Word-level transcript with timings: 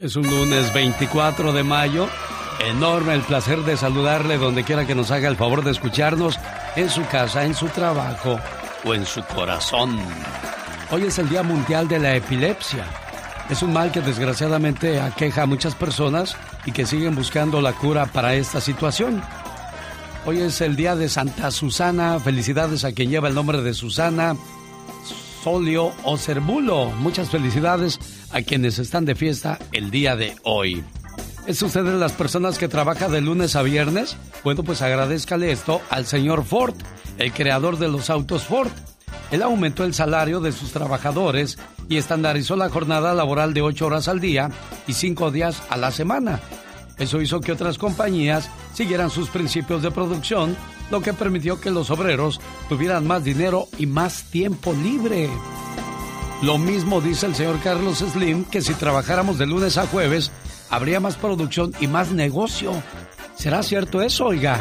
Es 0.00 0.16
un 0.16 0.26
lunes 0.26 0.72
24 0.72 1.52
de 1.52 1.62
mayo. 1.62 2.08
Enorme 2.66 3.12
el 3.12 3.20
placer 3.20 3.58
de 3.64 3.76
saludarle 3.76 4.38
donde 4.38 4.64
quiera 4.64 4.86
que 4.86 4.94
nos 4.94 5.10
haga 5.10 5.28
el 5.28 5.36
favor 5.36 5.62
de 5.62 5.72
escucharnos, 5.72 6.38
en 6.74 6.88
su 6.88 7.06
casa, 7.08 7.44
en 7.44 7.54
su 7.54 7.66
trabajo 7.66 8.40
o 8.82 8.94
en 8.94 9.04
su 9.04 9.22
corazón. 9.24 9.98
Hoy 10.90 11.02
es 11.02 11.18
el 11.18 11.28
Día 11.28 11.42
Mundial 11.42 11.86
de 11.86 11.98
la 11.98 12.16
Epilepsia. 12.16 12.86
Es 13.50 13.62
un 13.62 13.74
mal 13.74 13.92
que 13.92 14.00
desgraciadamente 14.00 14.98
aqueja 14.98 15.42
a 15.42 15.46
muchas 15.46 15.74
personas 15.74 16.34
y 16.64 16.72
que 16.72 16.86
siguen 16.86 17.14
buscando 17.14 17.60
la 17.60 17.74
cura 17.74 18.06
para 18.06 18.34
esta 18.34 18.62
situación. 18.62 19.22
Hoy 20.24 20.40
es 20.40 20.62
el 20.62 20.76
día 20.76 20.96
de 20.96 21.10
Santa 21.10 21.50
Susana. 21.50 22.18
Felicidades 22.20 22.84
a 22.84 22.92
quien 22.92 23.10
lleva 23.10 23.28
el 23.28 23.34
nombre 23.34 23.60
de 23.60 23.74
Susana, 23.74 24.34
Solio 25.44 25.92
o 26.04 26.16
Cerbulo. 26.16 26.86
Muchas 26.86 27.28
felicidades 27.28 28.00
a 28.32 28.42
quienes 28.42 28.78
están 28.78 29.04
de 29.04 29.14
fiesta 29.14 29.58
el 29.72 29.90
día 29.90 30.16
de 30.16 30.34
hoy. 30.42 30.84
¿Es 31.46 31.62
usted 31.62 31.84
de 31.84 31.96
las 31.96 32.12
personas 32.12 32.58
que 32.58 32.68
trabaja 32.68 33.08
de 33.08 33.20
lunes 33.20 33.56
a 33.56 33.62
viernes? 33.62 34.16
Bueno, 34.44 34.62
pues 34.62 34.82
agradezcale 34.82 35.50
esto 35.50 35.80
al 35.90 36.06
señor 36.06 36.44
Ford, 36.44 36.74
el 37.18 37.32
creador 37.32 37.78
de 37.78 37.88
los 37.88 38.10
autos 38.10 38.44
Ford. 38.44 38.70
Él 39.30 39.42
aumentó 39.42 39.84
el 39.84 39.94
salario 39.94 40.40
de 40.40 40.52
sus 40.52 40.72
trabajadores 40.72 41.58
y 41.88 41.96
estandarizó 41.96 42.56
la 42.56 42.68
jornada 42.68 43.14
laboral 43.14 43.54
de 43.54 43.62
8 43.62 43.86
horas 43.86 44.08
al 44.08 44.20
día 44.20 44.50
y 44.86 44.92
5 44.92 45.30
días 45.30 45.62
a 45.68 45.76
la 45.76 45.90
semana. 45.90 46.40
Eso 46.98 47.20
hizo 47.20 47.40
que 47.40 47.52
otras 47.52 47.78
compañías 47.78 48.50
siguieran 48.74 49.10
sus 49.10 49.30
principios 49.30 49.82
de 49.82 49.90
producción, 49.90 50.56
lo 50.90 51.00
que 51.00 51.14
permitió 51.14 51.60
que 51.60 51.70
los 51.70 51.90
obreros 51.90 52.40
tuvieran 52.68 53.06
más 53.06 53.24
dinero 53.24 53.68
y 53.78 53.86
más 53.86 54.24
tiempo 54.24 54.72
libre. 54.74 55.30
Lo 56.42 56.56
mismo 56.56 57.02
dice 57.02 57.26
el 57.26 57.34
señor 57.34 57.60
Carlos 57.60 57.98
Slim 57.98 58.44
que 58.44 58.62
si 58.62 58.72
trabajáramos 58.72 59.36
de 59.36 59.46
lunes 59.46 59.76
a 59.76 59.86
jueves, 59.86 60.30
habría 60.70 60.98
más 60.98 61.16
producción 61.16 61.74
y 61.80 61.86
más 61.86 62.12
negocio. 62.12 62.72
¿Será 63.36 63.62
cierto 63.62 64.00
eso, 64.00 64.26
oiga? 64.26 64.58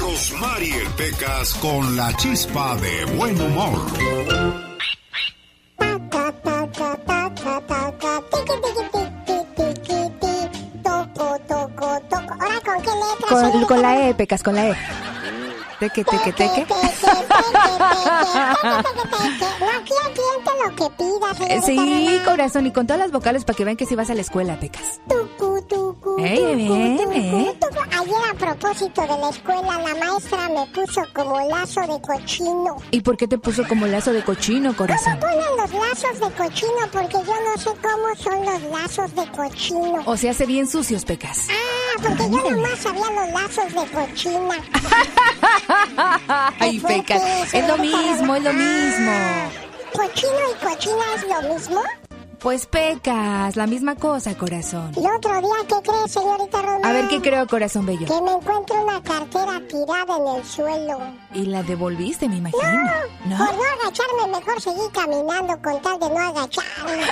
Rosmarie 0.00 0.82
Pecas 0.96 1.54
con 1.54 1.96
la 1.96 2.12
chispa 2.16 2.76
de 2.76 3.04
buen 3.16 3.40
humor. 3.40 3.78
Con, 13.28 13.64
con 13.66 13.82
la 13.82 14.08
E, 14.08 14.14
Pecas, 14.14 14.42
con 14.42 14.56
la 14.56 14.70
E. 14.70 14.76
Teque, 15.80 16.04
teque, 16.04 16.32
teque. 16.34 16.66
Lo 19.60 19.84
que 19.86 20.90
pidas. 20.98 21.64
Sí, 21.64 22.20
corazón, 22.24 22.66
y 22.66 22.72
con 22.72 22.86
todas 22.86 23.00
las 23.00 23.10
vocales 23.10 23.44
para 23.44 23.56
que 23.56 23.64
vean 23.64 23.78
que 23.78 23.86
si 23.86 23.96
vas 23.96 24.10
a 24.10 24.14
la 24.14 24.20
escuela, 24.20 24.60
Pecas. 24.60 25.00
Tucu, 25.08 25.49
tucu, 25.68 26.16
Ey, 26.18 26.54
bien, 26.56 26.98
eh. 27.12 27.54
Ayer 27.98 28.14
a 28.30 28.34
propósito 28.34 29.02
de 29.02 29.08
la 29.08 29.28
escuela, 29.30 29.62
la 29.78 29.94
maestra 29.94 30.48
me 30.48 30.66
puso 30.68 31.02
como 31.14 31.38
lazo 31.48 31.80
de 31.82 32.00
cochino. 32.00 32.76
¿Y 32.90 33.00
por 33.00 33.16
qué 33.16 33.26
te 33.28 33.38
puso 33.38 33.66
como 33.68 33.86
lazo 33.86 34.12
de 34.12 34.22
cochino, 34.24 34.70
No 34.70 34.76
corazón? 34.76 35.14
me 35.14 35.20
ponen 35.20 35.56
los 35.56 35.70
lazos 35.72 36.20
de 36.20 36.30
cochino 36.36 36.72
porque 36.92 37.12
yo 37.26 37.34
no 37.34 37.56
sé 37.62 37.70
cómo 37.82 38.14
son 38.16 38.44
los 38.46 38.62
lazos 38.80 39.14
de 39.14 39.30
cochino. 39.32 40.02
O 40.06 40.16
se 40.16 40.30
hace 40.30 40.46
bien 40.46 40.66
sucios, 40.68 41.04
Pecas. 41.04 41.48
Ah, 41.50 42.02
porque 42.02 42.30
yo 42.30 42.50
nomás 42.50 42.78
sabía 42.78 43.10
los 43.10 43.28
lazos 43.32 43.74
de 43.74 43.86
cochina. 43.96 44.56
Ay, 46.58 46.80
Pecas, 46.80 47.52
es 47.54 47.68
lo 47.68 47.76
mismo, 47.78 48.34
es 48.36 48.42
lo 48.44 48.52
mismo. 48.52 49.12
¿Cochino 49.92 50.32
y 50.50 50.64
cochina 50.64 51.04
es 51.16 51.28
lo 51.28 51.54
mismo? 51.54 51.82
Pues 52.40 52.64
Pecas, 52.64 53.54
la 53.56 53.66
misma 53.66 53.96
cosa, 53.96 54.34
corazón. 54.34 54.92
El 54.96 55.04
otro 55.14 55.30
día, 55.42 55.56
¿qué 55.68 55.74
crees, 55.90 56.10
señorita 56.10 56.62
Román? 56.62 56.86
A 56.86 56.92
ver, 56.94 57.08
¿qué 57.08 57.20
creo, 57.20 57.46
corazón 57.46 57.84
bello? 57.84 58.06
Que 58.06 58.22
me 58.22 58.32
encuentro 58.32 58.82
una 58.82 59.02
cartera 59.02 59.60
tirada 59.68 60.16
en 60.16 60.36
el 60.38 60.44
suelo. 60.46 60.98
Y 61.34 61.44
la 61.44 61.62
devolviste, 61.62 62.30
me 62.30 62.36
imagino. 62.36 62.62
No, 63.26 63.36
por 63.36 63.54
no 63.54 63.62
agacharme, 63.82 64.38
mejor 64.38 64.58
seguí 64.58 64.80
caminando 64.90 65.60
con 65.62 65.82
tal 65.82 66.00
de 66.00 66.08
no 66.08 66.18
agacharme. 66.18 67.02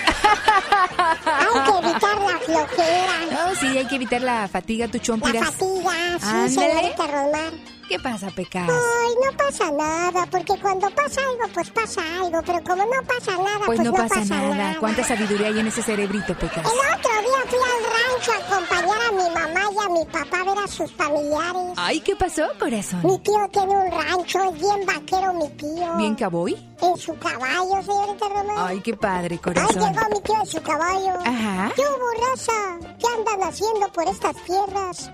Hay 1.26 1.62
que 1.62 1.88
evitar 1.88 2.20
la 2.22 2.38
flojera. 2.38 3.12
No, 3.30 3.54
sí, 3.54 3.66
hay 3.78 3.86
que 3.86 3.94
evitar 3.96 4.22
la 4.22 4.48
fatiga, 4.48 4.88
tu 4.88 4.96
La 4.98 5.02
chompiras. 5.04 5.44
fatiga, 5.50 5.92
sí, 6.20 6.26
Ándale. 6.26 6.50
señorita 6.50 7.06
Román. 7.06 7.77
¿Qué 7.88 7.98
pasa, 7.98 8.28
Pecas? 8.30 8.68
Ay, 8.68 9.14
no 9.24 9.36
pasa 9.36 9.70
nada, 9.72 10.26
porque 10.30 10.60
cuando 10.60 10.90
pasa 10.90 11.22
algo, 11.22 11.52
pues 11.54 11.70
pasa 11.70 12.02
algo, 12.20 12.42
pero 12.44 12.62
como 12.62 12.84
no 12.84 13.02
pasa 13.06 13.36
nada, 13.38 13.60
Pues 13.64 13.80
no 13.80 13.92
pasa 13.92 14.24
nada. 14.26 14.76
¿Cuánta 14.78 15.02
sabiduría 15.04 15.46
hay 15.46 15.58
en 15.60 15.68
ese 15.68 15.82
cerebrito, 15.82 16.34
Pecas? 16.34 16.66
El 16.66 16.98
otro 16.98 17.10
día 17.22 17.40
fui 17.48 17.58
al 17.58 17.82
rancho 17.96 18.32
a 18.32 18.56
acompañar 18.56 18.98
a 19.08 19.12
mi 19.12 19.34
mamá 19.34 19.60
y 19.72 19.86
a 19.86 19.88
mi 19.88 20.04
papá 20.04 20.40
a 20.40 20.44
ver 20.44 20.58
a 20.64 20.66
sus 20.68 20.92
familiares. 20.92 21.72
Ay, 21.76 22.00
¿qué 22.00 22.14
pasó, 22.14 22.42
corazón? 22.60 23.00
Mi 23.04 23.18
tío 23.20 23.48
tiene 23.52 23.74
un 23.74 23.90
rancho, 23.90 24.42
es 24.52 24.60
bien 24.60 24.84
vaquero 24.86 25.32
mi 25.32 25.48
tío. 25.50 25.96
¿Bien 25.96 26.14
caboy? 26.14 26.54
En 26.82 26.96
su 26.98 27.16
caballo, 27.18 27.82
señorita 27.82 28.28
Román. 28.28 28.56
Ay, 28.68 28.80
qué 28.80 28.94
padre, 28.96 29.36
Ay, 29.36 29.38
corazón. 29.38 29.94
llegó 29.94 30.08
mi 30.14 30.20
tío 30.20 30.34
en 30.40 30.46
su 30.46 30.62
caballo. 30.62 31.14
Ajá. 31.24 31.72
¿Qué 31.74 31.82
raza? 32.20 32.52
¿Qué 32.98 33.06
andan 33.16 33.48
haciendo 33.48 33.90
por 33.94 34.06
estas 34.08 34.36
tierras? 34.44 35.10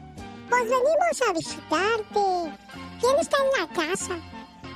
Pues 0.49 0.63
venimos 0.63 1.23
a 1.29 1.33
visitarte. 1.33 2.59
¿Quién 3.01 3.19
está 3.21 3.37
en 3.39 3.51
la 3.61 3.67
casa? 3.75 4.15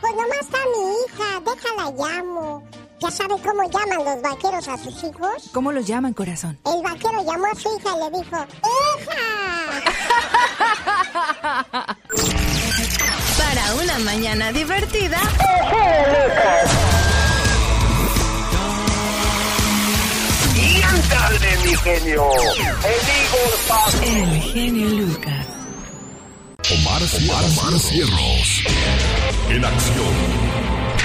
Pues 0.01 0.13
nomás 0.15 0.41
está 0.41 0.59
mi 0.75 0.83
hija, 1.05 1.41
déjala 1.45 1.91
llamo. 1.91 2.63
¿Ya 3.01 3.11
sabe 3.11 3.35
cómo 3.43 3.63
llaman 3.71 4.05
los 4.05 4.23
vaqueros 4.23 4.69
a 4.69 4.77
sus 4.77 5.05
hijos? 5.05 5.51
¿Cómo 5.53 5.71
los 5.73 5.87
llaman, 5.87 6.15
corazón? 6.15 6.59
El 6.67 6.83
vaquero 6.83 7.25
llamó 7.25 7.47
a 7.47 7.55
su 7.55 7.69
hija 7.77 7.91
y 7.97 7.99
le 8.01 8.11
dijo, 8.19 8.37
¡Hija! 8.99 9.23
Para 13.39 13.75
una 13.75 13.99
mañana 14.01 14.53
divertida. 14.53 15.19
Y 20.57 20.83
ándale, 20.83 21.57
mi 21.65 21.77
genio. 21.77 22.31
El 24.03 24.41
genio 24.43 24.89
Lucas. 24.89 25.38
Omar, 26.71 27.01
Omar, 27.01 27.81
Cierros. 27.81 28.63
En 29.49 29.65
acción. 29.65 30.15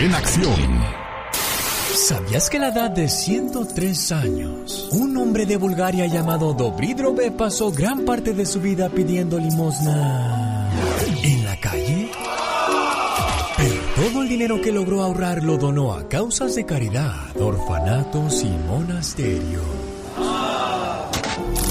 En 0.02 0.14
acción. 0.14 0.84
¿Sabías 1.96 2.50
que 2.50 2.58
a 2.58 2.60
la 2.60 2.68
edad 2.68 2.92
de 2.92 3.08
103 3.08 4.12
años, 4.12 4.90
un 4.92 5.16
hombre 5.16 5.46
de 5.46 5.56
Bulgaria 5.56 6.06
llamado 6.08 6.54
Dobridrove 6.54 7.32
pasó 7.32 7.72
gran 7.72 8.04
parte 8.04 8.34
de 8.34 8.46
su 8.46 8.60
vida 8.60 8.90
pidiendo 8.90 9.40
limosna 9.40 10.70
en 11.24 11.46
la 11.46 11.56
calle? 11.56 12.12
Pero 13.56 13.82
todo 13.96 14.24
el 14.24 14.28
dinero 14.28 14.60
que 14.60 14.74
logró 14.74 15.02
ahorrar 15.02 15.44
lo 15.44 15.58
donó 15.58 15.94
a 15.94 16.10
causas 16.10 16.56
de 16.56 16.66
caridad, 16.66 17.38
orfanatos 17.40 18.44
y 18.44 18.50
monasterios. 18.68 19.64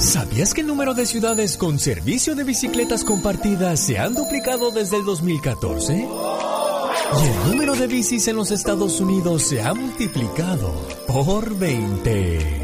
¿Sabías 0.03 0.53
que 0.53 0.63
el 0.63 0.67
número 0.67 0.95
de 0.95 1.07
ciudades 1.07 1.57
con 1.57 1.79
servicio 1.79 2.35
de 2.35 2.43
bicicletas 2.43 3.05
compartidas 3.05 3.79
se 3.79 4.01
han 4.01 4.17
duplicado 4.17 4.73
desde 4.73 4.97
el 4.97 5.05
2014? 5.05 5.95
Y 5.95 7.29
el 7.29 7.51
número 7.53 7.77
de 7.77 7.87
bicis 7.87 8.27
en 8.27 8.35
los 8.35 8.51
Estados 8.51 9.01
Unidos 9.01 9.45
se 9.45 9.63
ha 9.63 9.73
multiplicado 9.75 10.75
por 11.07 11.57
20. 11.57 12.63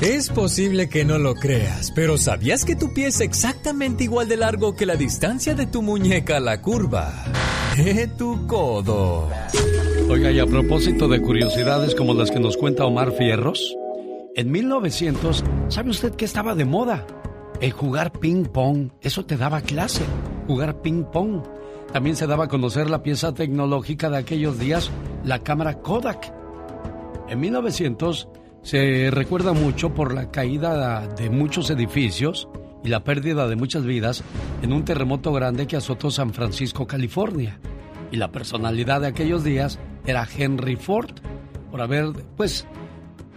Es 0.00 0.30
posible 0.30 0.88
que 0.88 1.04
no 1.04 1.18
lo 1.18 1.34
creas, 1.34 1.92
pero 1.94 2.16
¿sabías 2.16 2.64
que 2.64 2.74
tu 2.74 2.94
pie 2.94 3.08
es 3.08 3.20
exactamente 3.20 4.04
igual 4.04 4.28
de 4.28 4.38
largo 4.38 4.74
que 4.74 4.86
la 4.86 4.96
distancia 4.96 5.54
de 5.54 5.66
tu 5.66 5.82
muñeca 5.82 6.38
a 6.38 6.40
la 6.40 6.62
curva 6.62 7.22
de 7.76 8.06
tu 8.06 8.46
codo? 8.46 9.28
Oiga, 10.08 10.30
y 10.30 10.40
a 10.40 10.46
propósito 10.46 11.06
de 11.06 11.20
curiosidades 11.20 11.94
como 11.94 12.14
las 12.14 12.30
que 12.30 12.40
nos 12.40 12.56
cuenta 12.56 12.86
Omar 12.86 13.12
Fierros, 13.12 13.76
en 14.36 14.50
1900, 14.50 15.44
¿sabe 15.68 15.90
usted 15.90 16.14
qué 16.14 16.24
estaba 16.24 16.54
de 16.54 16.64
moda? 16.64 17.06
El 17.60 17.70
jugar 17.72 18.12
ping 18.12 18.44
pong. 18.44 18.90
Eso 19.00 19.24
te 19.24 19.36
daba 19.36 19.60
clase, 19.60 20.04
jugar 20.46 20.82
ping 20.82 21.04
pong. 21.04 21.42
También 21.92 22.16
se 22.16 22.26
daba 22.26 22.44
a 22.44 22.48
conocer 22.48 22.90
la 22.90 23.02
pieza 23.02 23.32
tecnológica 23.32 24.10
de 24.10 24.18
aquellos 24.18 24.58
días, 24.58 24.90
la 25.24 25.38
cámara 25.38 25.80
Kodak. 25.80 26.32
En 27.28 27.38
1900 27.40 28.28
se 28.62 29.10
recuerda 29.12 29.52
mucho 29.52 29.94
por 29.94 30.12
la 30.12 30.30
caída 30.30 31.06
de 31.06 31.30
muchos 31.30 31.70
edificios 31.70 32.48
y 32.82 32.88
la 32.88 33.04
pérdida 33.04 33.46
de 33.46 33.56
muchas 33.56 33.84
vidas 33.84 34.24
en 34.62 34.72
un 34.72 34.84
terremoto 34.84 35.32
grande 35.32 35.66
que 35.66 35.76
azotó 35.76 36.10
San 36.10 36.34
Francisco, 36.34 36.86
California. 36.86 37.60
Y 38.10 38.16
la 38.16 38.32
personalidad 38.32 39.00
de 39.00 39.06
aquellos 39.06 39.44
días 39.44 39.78
era 40.06 40.26
Henry 40.36 40.76
Ford, 40.76 41.12
por 41.70 41.80
haber, 41.80 42.12
pues, 42.36 42.66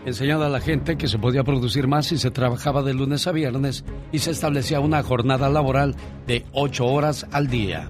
enseñado 0.06 0.46
a 0.46 0.50
la 0.50 0.62
gente 0.62 0.98
que 0.98 1.08
se 1.08 1.20
podía 1.20 1.44
producir 1.44 1.88
más 1.88 2.08
si 2.08 2.18
se 2.18 2.32
trabajaba 2.32 2.84
de 2.84 2.94
lunes 2.94 3.28
a 3.28 3.32
viernes 3.32 3.84
y 4.12 4.20
se 4.20 4.32
establecía 4.32 4.80
una 4.80 5.04
jornada 5.04 5.50
laboral 5.50 5.96
de 6.26 6.46
ocho 6.54 6.86
horas 6.86 7.26
al 7.32 7.48
día. 7.48 7.90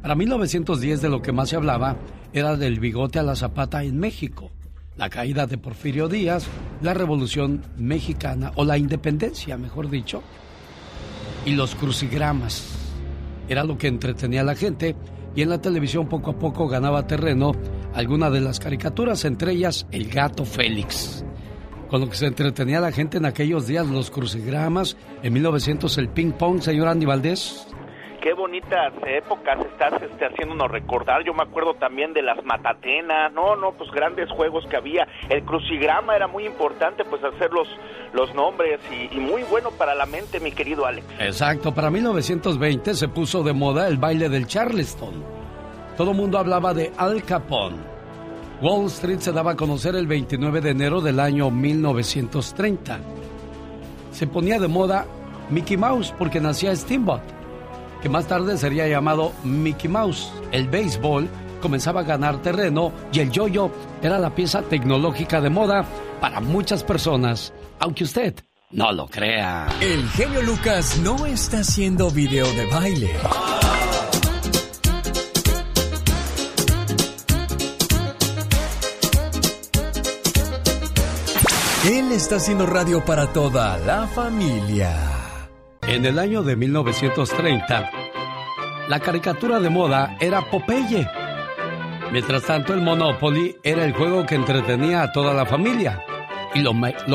Para 0.00 0.14
1910 0.14 1.02
de 1.02 1.08
lo 1.08 1.22
que 1.22 1.32
más 1.32 1.50
se 1.50 1.56
hablaba 1.56 1.96
era 2.32 2.56
del 2.56 2.80
bigote 2.80 3.18
a 3.18 3.22
la 3.22 3.36
zapata 3.36 3.84
en 3.84 3.98
México. 3.98 4.50
la 4.96 5.08
caída 5.08 5.46
de 5.46 5.56
Porfirio 5.56 6.06
Díaz, 6.08 6.46
la 6.82 6.92
Revolución 6.92 7.62
Mexicana, 7.78 8.52
o 8.56 8.64
la 8.64 8.76
independencia, 8.76 9.56
mejor 9.56 9.88
dicho, 9.88 10.22
y 11.46 11.54
los 11.54 11.74
crucigramas. 11.74 12.62
Era 13.48 13.64
lo 13.64 13.78
que 13.78 13.88
entretenía 13.88 14.42
a 14.42 14.44
la 14.44 14.54
gente 14.54 14.94
y 15.34 15.42
en 15.42 15.48
la 15.48 15.60
televisión 15.60 16.08
poco 16.08 16.32
a 16.32 16.38
poco 16.38 16.68
ganaba 16.68 17.06
terreno 17.06 17.52
alguna 17.94 18.30
de 18.30 18.40
las 18.40 18.60
caricaturas, 18.60 19.24
entre 19.24 19.52
ellas 19.52 19.86
El 19.90 20.08
gato 20.08 20.44
Félix. 20.44 21.24
Con 21.92 22.00
lo 22.00 22.08
que 22.08 22.16
se 22.16 22.24
entretenía 22.24 22.80
la 22.80 22.90
gente 22.90 23.18
en 23.18 23.26
aquellos 23.26 23.66
días, 23.66 23.86
los 23.86 24.10
crucigramas, 24.10 24.96
en 25.22 25.30
1900 25.30 25.98
el 25.98 26.08
ping 26.08 26.32
pong, 26.32 26.62
señor 26.62 26.88
Andy 26.88 27.04
Valdés 27.04 27.68
qué 28.22 28.32
bonitas 28.32 28.94
épocas 29.04 29.58
estás 29.66 30.00
este, 30.00 30.24
haciéndonos 30.24 30.70
recordar. 30.70 31.22
Yo 31.24 31.34
me 31.34 31.42
acuerdo 31.42 31.74
también 31.74 32.14
de 32.14 32.22
las 32.22 32.42
matatenas, 32.44 33.32
no, 33.32 33.56
no, 33.56 33.72
pues 33.72 33.90
grandes 33.90 34.30
juegos 34.30 34.64
que 34.70 34.76
había. 34.76 35.06
El 35.28 35.42
crucigrama 35.42 36.14
era 36.14 36.28
muy 36.28 36.46
importante, 36.46 37.04
pues 37.04 37.22
hacer 37.24 37.50
los, 37.50 37.68
los 38.14 38.32
nombres 38.32 38.80
y, 38.90 39.14
y 39.14 39.20
muy 39.20 39.42
bueno 39.42 39.70
para 39.72 39.94
la 39.94 40.06
mente, 40.06 40.38
mi 40.38 40.52
querido 40.52 40.86
Alex. 40.86 41.04
Exacto, 41.18 41.74
para 41.74 41.90
1920 41.90 42.94
se 42.94 43.08
puso 43.08 43.42
de 43.42 43.52
moda 43.52 43.88
el 43.88 43.98
baile 43.98 44.30
del 44.30 44.46
Charleston. 44.46 45.24
Todo 45.96 46.12
el 46.12 46.16
mundo 46.16 46.38
hablaba 46.38 46.72
de 46.72 46.92
Al 46.96 47.24
Capone. 47.24 47.91
Wall 48.62 48.86
Street 48.86 49.18
se 49.18 49.32
daba 49.32 49.52
a 49.52 49.56
conocer 49.56 49.96
el 49.96 50.06
29 50.06 50.60
de 50.60 50.70
enero 50.70 51.00
del 51.00 51.18
año 51.18 51.50
1930. 51.50 53.00
Se 54.12 54.28
ponía 54.28 54.60
de 54.60 54.68
moda 54.68 55.04
Mickey 55.50 55.76
Mouse 55.76 56.14
porque 56.16 56.40
nacía 56.40 56.74
Steamboat 56.74 57.22
que 58.00 58.08
más 58.08 58.26
tarde 58.26 58.56
sería 58.58 58.86
llamado 58.88 59.32
Mickey 59.44 59.88
Mouse. 59.88 60.32
El 60.50 60.68
béisbol 60.68 61.28
comenzaba 61.60 62.00
a 62.00 62.04
ganar 62.04 62.42
terreno 62.42 62.92
y 63.12 63.20
el 63.20 63.30
yo-yo 63.30 63.70
era 64.02 64.18
la 64.18 64.34
pieza 64.34 64.62
tecnológica 64.62 65.40
de 65.40 65.50
moda 65.50 65.84
para 66.20 66.40
muchas 66.40 66.84
personas, 66.84 67.52
aunque 67.78 68.04
usted 68.04 68.34
no 68.70 68.92
lo 68.92 69.06
crea. 69.06 69.68
El 69.80 70.08
genio 70.10 70.42
Lucas 70.42 70.98
no 70.98 71.26
está 71.26 71.58
haciendo 71.58 72.10
video 72.10 72.46
de 72.52 72.66
baile. 72.66 73.10
Él 81.84 82.12
está 82.12 82.36
haciendo 82.36 82.64
radio 82.64 83.04
para 83.04 83.32
toda 83.32 83.76
la 83.78 84.06
familia. 84.06 84.94
En 85.82 86.06
el 86.06 86.16
año 86.20 86.44
de 86.44 86.54
1930, 86.54 87.90
la 88.86 89.00
caricatura 89.00 89.58
de 89.58 89.68
moda 89.68 90.16
era 90.20 90.48
Popeye. 90.48 91.08
Mientras 92.12 92.44
tanto, 92.44 92.72
el 92.72 92.82
Monopoly 92.82 93.56
era 93.64 93.84
el 93.84 93.94
juego 93.94 94.24
que 94.24 94.36
entretenía 94.36 95.02
a 95.02 95.10
toda 95.10 95.34
la 95.34 95.44
familia. 95.44 96.00
Y 96.54 96.60
lo, 96.60 96.72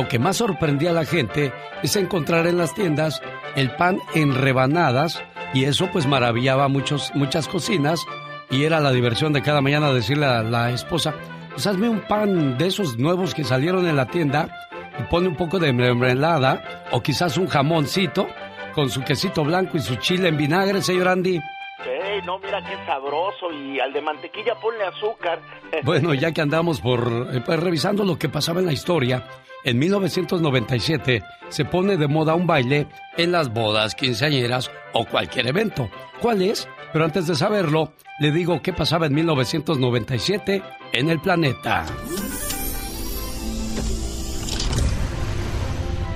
que 0.09 0.19
más 0.19 0.35
sorprendía 0.35 0.89
a 0.89 0.93
la 0.93 1.05
gente 1.05 1.53
es 1.81 1.95
encontrar 1.95 2.45
en 2.45 2.57
las 2.57 2.73
tiendas 2.73 3.21
el 3.55 3.73
pan 3.73 3.99
en 4.15 4.35
rebanadas 4.35 5.23
y 5.53 5.63
eso 5.63 5.89
pues 5.93 6.05
maravillaba 6.07 6.67
muchos, 6.67 7.13
muchas 7.15 7.47
cocinas 7.47 8.05
y 8.49 8.65
era 8.65 8.81
la 8.81 8.91
diversión 8.91 9.31
de 9.31 9.43
cada 9.43 9.61
mañana 9.61 9.93
decirle 9.93 10.25
a 10.25 10.43
la 10.43 10.71
esposa, 10.71 11.15
pues 11.57 11.65
hazme 11.65 11.89
un 11.89 12.01
pan 12.01 12.55
de 12.59 12.67
esos 12.67 12.99
nuevos 12.99 13.33
que 13.33 13.43
salieron 13.43 13.87
en 13.87 13.95
la 13.95 14.05
tienda 14.05 14.69
y 14.99 15.01
pone 15.09 15.27
un 15.27 15.35
poco 15.35 15.57
de 15.57 15.73
mermelada 15.73 16.85
o 16.91 17.01
quizás 17.01 17.35
un 17.35 17.47
jamoncito 17.47 18.27
con 18.75 18.91
su 18.91 19.03
quesito 19.03 19.43
blanco 19.43 19.75
y 19.75 19.79
su 19.79 19.95
chile 19.95 20.29
en 20.29 20.37
vinagre, 20.37 20.83
señor 20.83 21.07
Andy. 21.07 21.39
Hey, 21.83 22.21
no, 22.27 22.37
mira 22.37 22.61
qué 22.61 22.75
sabroso 22.85 23.51
y 23.51 23.79
al 23.79 23.91
de 23.91 24.01
mantequilla 24.01 24.53
ponle 24.61 24.83
azúcar. 24.85 25.41
Bueno, 25.83 26.13
ya 26.13 26.31
que 26.31 26.41
andamos 26.41 26.79
por 26.79 27.27
eh, 27.33 27.41
pues, 27.43 27.59
revisando 27.59 28.05
lo 28.05 28.19
que 28.19 28.29
pasaba 28.29 28.59
en 28.59 28.67
la 28.67 28.73
historia, 28.73 29.25
en 29.63 29.79
1997 29.79 31.23
se 31.49 31.65
pone 31.65 31.97
de 31.97 32.07
moda 32.07 32.35
un 32.35 32.45
baile 32.45 32.85
en 33.17 33.31
las 33.31 33.51
bodas, 33.51 33.95
quinceañeras 33.95 34.69
o 34.93 35.05
cualquier 35.05 35.47
evento. 35.47 35.89
¿Cuál 36.21 36.43
es? 36.43 36.69
Pero 36.93 37.03
antes 37.03 37.25
de 37.25 37.33
saberlo, 37.33 37.93
le 38.19 38.31
digo 38.31 38.61
qué 38.61 38.73
pasaba 38.73 39.07
en 39.07 39.15
1997 39.15 40.61
en 40.93 41.09
el 41.09 41.19
planeta. 41.19 41.85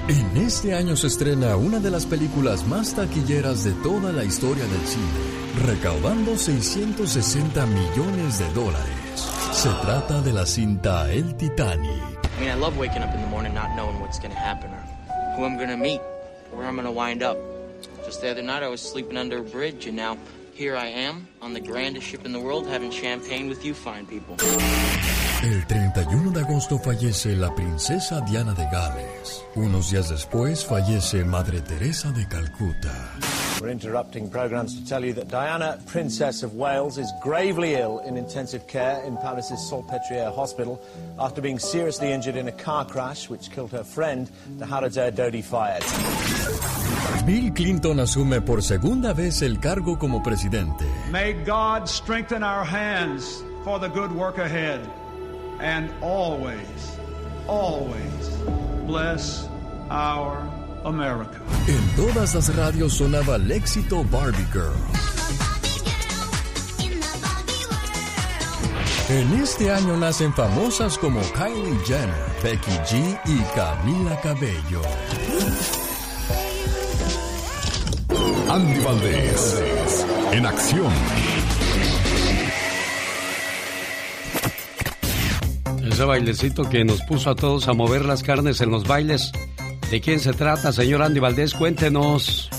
En 0.07 0.38
este 0.38 0.73
año 0.73 0.95
se 0.95 1.07
estrena 1.07 1.56
una 1.56 1.79
de 1.79 1.89
las 1.89 2.06
películas 2.06 2.68
más 2.68 2.94
taquilleras 2.95 3.63
de 3.63 3.71
toda 3.83 4.12
la 4.12 4.23
historia 4.25 4.63
del 4.65 4.85
cine, 4.85 5.65
recaudando 5.65 6.38
660 6.38 7.65
millones 7.68 8.39
de 8.39 8.50
dólares. 8.53 9.31
Se 9.53 9.69
trata 9.69 10.21
de 10.21 10.33
la 10.33 10.45
cinta 10.45 11.12
El 11.12 11.35
Titanic. 11.35 12.01
I 12.38 12.41
mean, 12.41 12.50
I 12.50 12.56
love 12.56 12.77
waking 12.77 13.03
up 13.03 13.13
in 13.13 13.21
the 13.21 13.27
morning 13.27 13.53
not 13.53 13.69
knowing 13.75 14.00
what's 14.01 14.19
going 14.19 14.33
to 14.33 14.39
happen 14.39 14.71
or 14.71 14.83
who 15.38 15.45
I'm 15.45 15.56
going 15.56 15.69
to 15.69 15.77
meet, 15.77 16.01
where 16.51 16.68
I'm 16.68 16.75
going 16.75 16.88
to 16.88 16.91
wind 16.91 17.21
up. 17.23 17.38
Just 18.03 18.21
the 18.21 18.31
other 18.31 18.41
night 18.41 18.63
I 18.63 18.69
was 18.69 18.81
sleeping 18.81 19.18
under 19.18 19.38
a 19.38 19.44
bridge 19.44 19.88
and 19.88 19.95
now 19.95 20.18
here 20.62 20.78
I 20.78 20.90
am 21.08 21.28
on 21.42 21.54
the 21.54 21.60
grandest 21.60 22.06
ship 22.06 22.24
in 22.24 22.34
the 22.34 22.40
world 22.40 22.68
having 22.68 22.92
champagne 22.92 23.50
with 23.50 23.66
you 23.66 23.74
fine 23.74 24.06
people. 24.06 24.36
El 25.42 25.66
31 25.66 26.31
de 26.34 26.42
agosto 26.42 26.78
fallece 26.78 27.36
la 27.36 27.50
princesa 27.56 28.22
Diana 28.22 28.54
de 28.54 28.68
Gales. 28.72 29.44
Unos 29.56 29.90
días 29.90 30.10
después 30.10 30.63
fallece 30.63 31.25
Madre 31.25 31.62
Teresa 31.62 32.12
de 32.12 32.28
Calcuta. 32.28 32.94
We're 33.62 33.69
interrupting 33.69 34.30
programs 34.30 34.80
to 34.80 34.86
tell 34.86 35.06
you 35.06 35.13
that 35.13 35.28
Diana, 35.28 35.80
Princess 35.86 36.42
of 36.42 36.56
Wales, 36.56 36.98
is 36.98 37.12
gravely 37.22 37.75
ill 37.75 38.00
in 38.00 38.18
intensive 38.18 38.66
care 38.68 39.04
in 39.04 39.16
Paris's 39.18 39.60
Salpêtrière 39.72 40.36
Hospital 40.36 40.81
after 41.19 41.42
being 41.42 41.60
seriously 41.60 42.12
injured 42.12 42.36
in 42.36 42.48
a 42.48 42.52
car 42.52 42.86
crash 42.86 43.30
which 43.30 43.52
killed 43.52 43.72
her 43.72 43.84
friend, 43.84 44.30
the 44.58 44.66
Harrods 44.66 44.98
Dodi 44.98 45.44
Fayed. 45.44 45.84
Bill 47.25 47.52
Clinton 47.54 48.00
asume 48.00 48.44
por 48.44 48.62
segunda 48.62 49.13
vez 49.13 49.44
el 49.44 49.58
cargo 49.58 49.96
como 49.96 50.22
presidente. 50.22 50.86
May 51.12 51.34
God 51.34 51.88
strengthen 51.88 52.44
our 52.44 52.66
hands 52.66 53.44
for 53.64 53.80
the 53.80 53.90
good 53.90 54.12
work 54.12 54.40
ahead. 54.40 54.81
and 55.62 55.94
always, 56.02 56.98
always 57.48 58.30
bless 58.88 59.48
our 59.92 60.42
America. 60.83 61.39
En 61.68 61.95
todas 61.95 62.36
las 62.36 62.56
radios 62.56 62.94
sonaba 62.94 63.36
el 63.36 63.51
éxito 63.51 64.04
Barbie 64.06 64.48
Girl. 64.51 64.74
En 69.10 69.42
este 69.42 69.69
año 69.69 69.98
nacen 69.98 70.33
famosas 70.33 70.98
como 70.98 71.19
Kylie 71.33 71.78
Jenner, 71.86 72.25
Becky 72.42 72.72
G 72.72 73.19
y 73.25 73.39
Camila 73.56 74.19
Cabello. 74.22 74.81
Andy 78.50 78.80
Valdés, 78.80 80.06
en 80.31 80.45
acción. 80.45 80.94
Ese 85.83 86.04
bailecito 86.06 86.69
que 86.69 86.85
nos 86.85 87.02
puso 87.02 87.31
a 87.31 87.35
todos 87.35 87.68
a 87.68 87.73
mover 87.73 88.06
las 88.06 88.23
carnes 88.23 88.61
en 88.61 88.71
los 88.71 88.88
bailes. 88.88 89.31
¿De 89.92 90.00
quién 90.00 90.21
se 90.21 90.31
trata, 90.31 90.71
señor 90.71 91.02
Andy 91.02 91.19
Valdés? 91.19 91.54
Cuéntenos. 91.54 92.50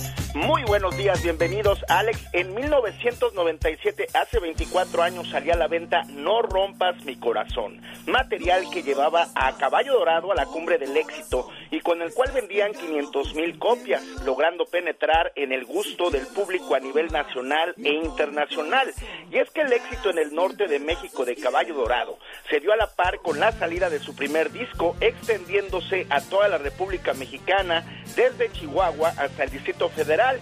Muy 0.52 0.64
buenos 0.64 0.94
días, 0.98 1.22
bienvenidos. 1.22 1.82
Alex, 1.88 2.28
en 2.34 2.54
1997, 2.54 4.08
hace 4.12 4.38
24 4.38 5.02
años, 5.02 5.30
salía 5.30 5.54
a 5.54 5.56
la 5.56 5.66
venta 5.66 6.02
No 6.10 6.42
rompas 6.42 7.02
mi 7.06 7.16
corazón, 7.16 7.80
material 8.06 8.68
que 8.70 8.82
llevaba 8.82 9.28
a 9.34 9.56
Caballo 9.56 9.94
Dorado 9.94 10.30
a 10.30 10.34
la 10.34 10.44
cumbre 10.44 10.76
del 10.76 10.94
éxito 10.94 11.48
y 11.70 11.80
con 11.80 12.02
el 12.02 12.12
cual 12.12 12.32
vendían 12.32 12.74
500 12.74 13.34
mil 13.34 13.58
copias, 13.58 14.02
logrando 14.26 14.66
penetrar 14.66 15.32
en 15.36 15.52
el 15.52 15.64
gusto 15.64 16.10
del 16.10 16.26
público 16.26 16.74
a 16.74 16.80
nivel 16.80 17.10
nacional 17.10 17.74
e 17.82 17.94
internacional. 17.94 18.92
Y 19.30 19.38
es 19.38 19.48
que 19.48 19.62
el 19.62 19.72
éxito 19.72 20.10
en 20.10 20.18
el 20.18 20.34
norte 20.34 20.68
de 20.68 20.78
México 20.78 21.24
de 21.24 21.34
Caballo 21.34 21.74
Dorado 21.74 22.18
se 22.50 22.60
dio 22.60 22.74
a 22.74 22.76
la 22.76 22.88
par 22.88 23.20
con 23.20 23.40
la 23.40 23.52
salida 23.52 23.88
de 23.88 24.00
su 24.00 24.14
primer 24.14 24.52
disco, 24.52 24.96
extendiéndose 25.00 26.06
a 26.10 26.20
toda 26.20 26.48
la 26.48 26.58
República 26.58 27.14
Mexicana, 27.14 28.02
desde 28.14 28.52
Chihuahua 28.52 29.14
hasta 29.16 29.44
el 29.44 29.50
Distrito 29.50 29.88
Federal 29.88 30.41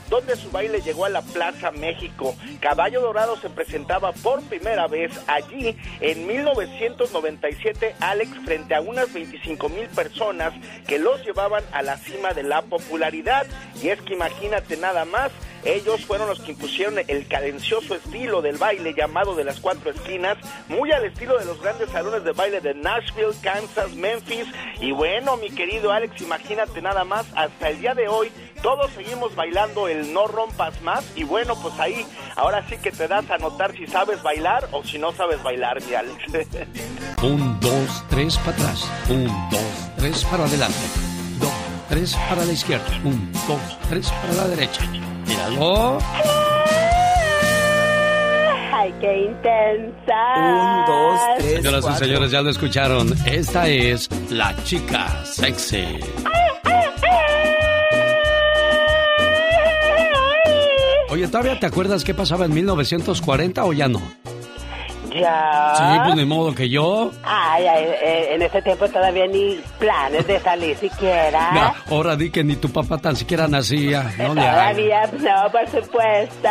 donde 0.11 0.35
su 0.35 0.51
baile 0.51 0.81
llegó 0.81 1.05
a 1.05 1.09
la 1.09 1.21
Plaza 1.21 1.71
México. 1.71 2.35
Caballo 2.59 2.99
Dorado 2.99 3.37
se 3.37 3.49
presentaba 3.49 4.11
por 4.11 4.43
primera 4.43 4.85
vez 4.87 5.09
allí 5.25 5.77
en 6.01 6.27
1997, 6.27 7.95
Alex, 8.01 8.29
frente 8.43 8.75
a 8.75 8.81
unas 8.81 9.11
25 9.13 9.69
mil 9.69 9.87
personas 9.87 10.53
que 10.85 10.99
los 10.99 11.25
llevaban 11.25 11.63
a 11.71 11.81
la 11.81 11.97
cima 11.97 12.33
de 12.33 12.43
la 12.43 12.61
popularidad. 12.61 13.47
Y 13.81 13.87
es 13.87 14.01
que 14.01 14.13
imagínate 14.13 14.75
nada 14.75 15.05
más, 15.05 15.31
Ellos 15.63 16.05
fueron 16.05 16.27
los 16.27 16.41
que 16.41 16.51
impusieron 16.51 16.95
el 17.07 17.27
cadencioso 17.27 17.93
estilo 17.93 18.41
del 18.41 18.57
baile 18.57 18.93
llamado 18.95 19.35
de 19.35 19.43
las 19.43 19.59
cuatro 19.59 19.91
esquinas, 19.91 20.37
muy 20.67 20.91
al 20.91 21.05
estilo 21.05 21.37
de 21.37 21.45
los 21.45 21.61
grandes 21.61 21.89
salones 21.91 22.23
de 22.23 22.31
baile 22.31 22.61
de 22.61 22.73
Nashville, 22.73 23.35
Kansas, 23.43 23.91
Memphis. 23.93 24.47
Y 24.79 24.91
bueno, 24.91 25.37
mi 25.37 25.51
querido 25.51 25.91
Alex, 25.91 26.19
imagínate 26.21 26.81
nada 26.81 27.03
más, 27.03 27.27
hasta 27.35 27.69
el 27.69 27.79
día 27.79 27.93
de 27.93 28.07
hoy 28.07 28.31
todos 28.63 28.91
seguimos 28.91 29.35
bailando 29.35 29.87
el 29.87 30.00
no 30.01 30.27
rompas 30.27 30.81
más. 30.81 31.03
Y 31.15 31.23
bueno, 31.23 31.55
pues 31.61 31.77
ahí, 31.79 32.05
ahora 32.35 32.65
sí 32.67 32.77
que 32.77 32.91
te 32.91 33.07
das 33.07 33.29
a 33.29 33.37
notar 33.37 33.73
si 33.73 33.87
sabes 33.87 34.21
bailar 34.23 34.67
o 34.71 34.83
si 34.83 34.97
no 34.97 35.11
sabes 35.13 35.41
bailar, 35.43 35.81
mi 35.83 35.93
Alex. 35.93 36.17
Un, 37.23 37.59
dos, 37.59 38.03
tres 38.09 38.37
para 38.39 38.51
atrás. 38.51 38.89
Un, 39.09 39.27
dos, 39.51 39.91
tres 39.97 40.25
para 40.25 40.45
adelante. 40.45 40.79
Dos, 41.39 41.51
tres 41.89 42.15
para 42.29 42.43
la 42.45 42.51
izquierda. 42.51 42.99
Un, 43.03 43.31
dos, 43.47 43.77
tres 43.89 44.09
para 44.09 44.33
la 44.33 44.47
derecha. 44.47 44.81
Míralo. 45.27 45.99
¡Ay, 48.73 48.91
qué 48.99 49.25
intensa! 49.25 50.33
Un, 50.35 50.85
dos, 50.87 51.19
tres. 51.37 51.53
Señoras 51.57 51.85
y 51.87 51.93
señores, 51.99 52.31
ya 52.31 52.41
lo 52.41 52.49
escucharon. 52.49 53.13
Esta 53.27 53.67
es 53.67 54.09
la 54.31 54.55
chica 54.63 55.23
sexy. 55.25 55.99
Oye, 61.11 61.27
¿todavía 61.27 61.59
te 61.59 61.65
acuerdas 61.65 62.05
qué 62.05 62.13
pasaba 62.13 62.45
en 62.45 62.53
1940 62.53 63.65
o 63.65 63.73
ya 63.73 63.89
no? 63.89 64.01
Ya. 65.13 65.73
Sí, 65.75 66.13
pues 66.13 66.25
modo 66.25 66.55
que 66.55 66.69
yo. 66.69 67.11
Ay, 67.21 67.65
ay, 67.65 67.83
eh, 68.01 68.27
en 68.35 68.41
ese 68.41 68.61
tiempo 68.61 68.87
todavía 68.87 69.27
ni 69.27 69.59
planes 69.77 70.25
de 70.25 70.39
salir 70.39 70.77
siquiera. 70.77 71.51
No, 71.51 71.95
ahora 71.97 72.15
di 72.15 72.29
que 72.31 72.45
ni 72.45 72.55
tu 72.55 72.69
papá 72.69 72.97
tan 72.97 73.17
siquiera 73.17 73.49
nacía. 73.49 74.09
No 74.17 74.35
todavía, 74.35 75.01
no, 75.19 75.51
por 75.51 75.67
supuesto. 75.67 76.49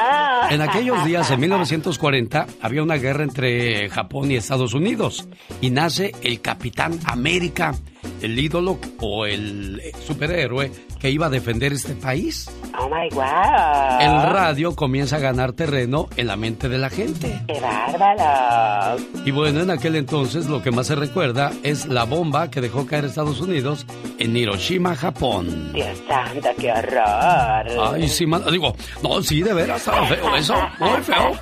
En 0.50 0.60
aquellos 0.60 1.06
días, 1.06 1.30
en 1.30 1.40
1940, 1.40 2.46
había 2.60 2.82
una 2.82 2.96
guerra 2.96 3.24
entre 3.24 3.88
Japón 3.88 4.30
y 4.30 4.36
Estados 4.36 4.74
Unidos. 4.74 5.26
Y 5.62 5.70
nace 5.70 6.12
el 6.20 6.42
Capitán 6.42 7.00
América, 7.06 7.72
el 8.20 8.38
ídolo 8.38 8.78
o 9.00 9.24
el 9.24 9.80
superhéroe 10.06 10.70
que 11.00 11.10
iba 11.10 11.26
a 11.26 11.30
defender 11.30 11.72
este 11.72 11.94
país. 11.94 12.48
Oh 12.78 12.88
my 12.88 13.08
wow. 13.14 13.98
El 14.00 14.32
radio 14.32 14.76
comienza 14.76 15.16
a 15.16 15.18
ganar 15.18 15.52
terreno 15.52 16.08
en 16.16 16.26
la 16.26 16.36
mente 16.36 16.68
de 16.68 16.78
la 16.78 16.90
gente. 16.90 17.42
¡Qué 17.48 17.60
bárbaro! 17.60 19.02
Y 19.24 19.30
bueno, 19.30 19.60
en 19.60 19.70
aquel 19.70 19.96
entonces 19.96 20.46
lo 20.46 20.62
que 20.62 20.70
más 20.70 20.86
se 20.86 20.94
recuerda 20.94 21.52
es 21.62 21.86
la 21.86 22.04
bomba 22.04 22.50
que 22.50 22.60
dejó 22.60 22.86
caer 22.86 23.06
Estados 23.06 23.40
Unidos 23.40 23.86
en 24.18 24.36
Hiroshima, 24.36 24.94
Japón. 24.94 25.72
Dios 25.72 25.98
santo, 26.06 26.48
qué 26.58 26.70
horror. 26.70 27.94
Ay, 27.94 28.08
sí, 28.08 28.26
man, 28.26 28.44
digo, 28.50 28.74
no, 29.02 29.22
sí, 29.22 29.42
de 29.42 29.54
veras, 29.54 29.78
estaba 29.78 30.06
feo 30.06 30.36
eso. 30.36 30.54
Muy 30.78 31.00
feo, 31.02 31.32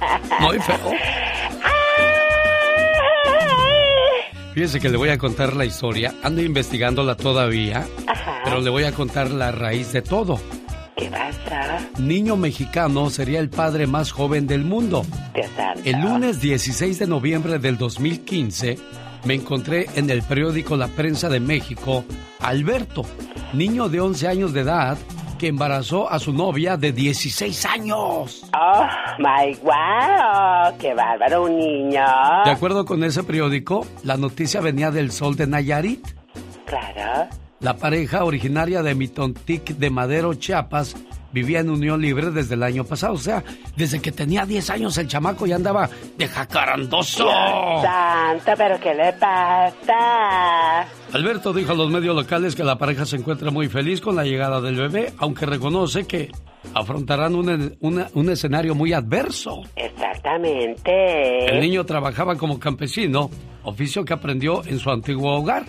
muy 0.40 0.58
feo. 0.60 1.77
Fíjese 4.58 4.80
que 4.80 4.88
le 4.88 4.96
voy 4.96 5.10
a 5.10 5.18
contar 5.18 5.54
la 5.54 5.64
historia. 5.64 6.16
Ando 6.20 6.42
investigándola 6.42 7.14
todavía, 7.14 7.86
pero 8.42 8.60
le 8.60 8.70
voy 8.70 8.82
a 8.82 8.90
contar 8.90 9.30
la 9.30 9.52
raíz 9.52 9.92
de 9.92 10.02
todo. 10.02 10.40
¿Qué 10.96 11.08
pasa? 11.08 11.78
Niño 12.00 12.36
mexicano 12.36 13.08
sería 13.08 13.38
el 13.38 13.50
padre 13.50 13.86
más 13.86 14.10
joven 14.10 14.48
del 14.48 14.64
mundo. 14.64 15.06
El 15.84 16.00
lunes 16.00 16.40
16 16.40 16.98
de 16.98 17.06
noviembre 17.06 17.60
del 17.60 17.78
2015 17.78 18.78
me 19.26 19.34
encontré 19.34 19.86
en 19.94 20.10
el 20.10 20.22
periódico 20.22 20.76
La 20.76 20.88
Prensa 20.88 21.28
de 21.28 21.38
México 21.38 22.04
Alberto, 22.40 23.04
niño 23.52 23.88
de 23.88 24.00
11 24.00 24.26
años 24.26 24.52
de 24.52 24.62
edad 24.62 24.98
que 25.38 25.46
embarazó 25.46 26.10
a 26.10 26.18
su 26.18 26.32
novia 26.32 26.76
de 26.76 26.92
16 26.92 27.64
años. 27.64 28.44
Oh, 28.52 28.86
my 29.18 29.54
wow, 29.62 30.76
qué 30.78 30.92
bárbaro 30.94 31.44
un 31.44 31.56
niño. 31.56 32.04
De 32.44 32.50
acuerdo 32.50 32.84
con 32.84 33.04
ese 33.04 33.22
periódico, 33.22 33.86
la 34.02 34.16
noticia 34.16 34.60
venía 34.60 34.90
del 34.90 35.12
sol 35.12 35.36
de 35.36 35.46
Nayarit. 35.46 36.06
Claro. 36.66 37.28
La 37.60 37.76
pareja 37.76 38.24
originaria 38.24 38.82
de 38.82 38.94
Mitontic 38.94 39.76
de 39.76 39.90
Madero, 39.90 40.34
Chiapas, 40.34 40.94
vivía 41.32 41.60
en 41.60 41.70
unión 41.70 42.00
libre 42.00 42.30
desde 42.30 42.54
el 42.54 42.62
año 42.62 42.84
pasado. 42.84 43.14
O 43.14 43.18
sea, 43.18 43.42
desde 43.76 44.00
que 44.00 44.12
tenía 44.12 44.46
10 44.46 44.70
años 44.70 44.98
el 44.98 45.08
chamaco 45.08 45.46
ya 45.46 45.56
andaba 45.56 45.88
de 46.16 46.26
jacarandoso. 46.28 47.28
Santa, 47.82 48.54
pero 48.56 48.78
¿qué 48.80 48.94
le 48.94 49.12
pasa? 49.14 50.86
Alberto 51.12 51.52
dijo 51.52 51.72
a 51.72 51.74
los 51.74 51.90
medios 51.90 52.14
locales 52.14 52.54
que 52.54 52.64
la 52.64 52.76
pareja 52.76 53.06
se 53.06 53.16
encuentra 53.16 53.50
muy 53.50 53.68
feliz 53.68 54.00
con 54.00 54.16
la 54.16 54.24
llegada 54.24 54.60
del 54.60 54.76
bebé, 54.76 55.12
aunque 55.18 55.46
reconoce 55.46 56.06
que 56.06 56.30
afrontarán 56.74 57.34
un, 57.34 57.76
un 57.80 58.30
escenario 58.30 58.74
muy 58.74 58.92
adverso. 58.92 59.62
Exactamente. 59.76 61.46
El 61.46 61.60
niño 61.60 61.84
trabajaba 61.84 62.36
como 62.36 62.58
campesino, 62.58 63.30
oficio 63.62 64.04
que 64.04 64.12
aprendió 64.12 64.62
en 64.66 64.78
su 64.78 64.90
antiguo 64.90 65.38
hogar. 65.38 65.64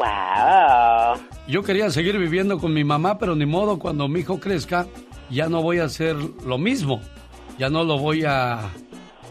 Wow. 0.00 1.20
Yo 1.46 1.62
quería 1.62 1.90
seguir 1.90 2.16
viviendo 2.16 2.58
con 2.58 2.72
mi 2.72 2.84
mamá, 2.84 3.18
pero 3.18 3.36
ni 3.36 3.44
modo, 3.44 3.78
cuando 3.78 4.08
mi 4.08 4.20
hijo 4.20 4.40
crezca, 4.40 4.86
ya 5.28 5.48
no 5.48 5.62
voy 5.62 5.78
a 5.78 5.84
hacer 5.84 6.16
lo 6.16 6.56
mismo. 6.56 7.00
Ya 7.58 7.68
no 7.68 7.84
lo 7.84 7.98
voy 7.98 8.24
a. 8.24 8.70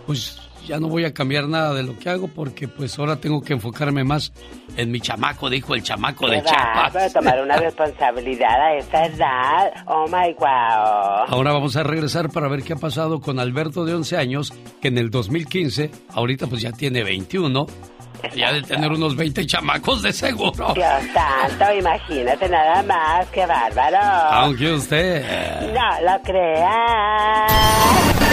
Pues 0.05 0.39
ya 0.67 0.79
no 0.79 0.87
voy 0.87 1.03
a 1.03 1.13
cambiar 1.13 1.47
nada 1.47 1.73
de 1.73 1.81
lo 1.81 1.97
que 1.97 2.09
hago 2.09 2.27
porque 2.27 2.67
pues 2.67 2.99
ahora 2.99 3.15
tengo 3.15 3.41
que 3.41 3.53
enfocarme 3.53 4.03
más 4.03 4.31
en 4.77 4.91
mi 4.91 5.01
chamaco, 5.01 5.49
dijo 5.49 5.73
el 5.73 5.81
chamaco 5.81 6.27
de 6.27 6.43
Chiapas. 6.43 6.93
Para 6.93 7.09
tomar 7.09 7.41
una 7.41 7.57
responsabilidad 7.57 8.61
a 8.61 8.75
esa 8.75 9.05
edad. 9.05 9.73
Oh 9.87 10.05
my 10.05 10.33
wow. 10.37 11.25
Ahora 11.27 11.53
vamos 11.53 11.75
a 11.75 11.81
regresar 11.81 12.29
para 12.29 12.47
ver 12.47 12.61
qué 12.61 12.73
ha 12.73 12.75
pasado 12.75 13.19
con 13.19 13.39
Alberto 13.39 13.83
de 13.83 13.95
11 13.95 14.17
años, 14.17 14.53
que 14.79 14.89
en 14.89 14.99
el 14.99 15.09
2015, 15.09 15.89
ahorita 16.13 16.45
pues 16.45 16.61
ya 16.61 16.71
tiene 16.71 17.03
21 17.03 17.65
ya 18.35 18.53
de 18.53 18.61
tener 18.61 18.91
unos 18.91 19.15
20 19.15 19.45
chamacos 19.45 20.01
de 20.01 20.13
seguro. 20.13 20.73
Dios 20.73 21.03
santo, 21.13 21.73
imagínate 21.77 22.49
nada 22.49 22.83
más, 22.83 23.27
qué 23.27 23.45
bárbaro. 23.45 23.97
Aunque 23.97 24.71
usted... 24.73 25.71
No 25.73 26.11
lo 26.11 26.21
crea. 26.23 27.47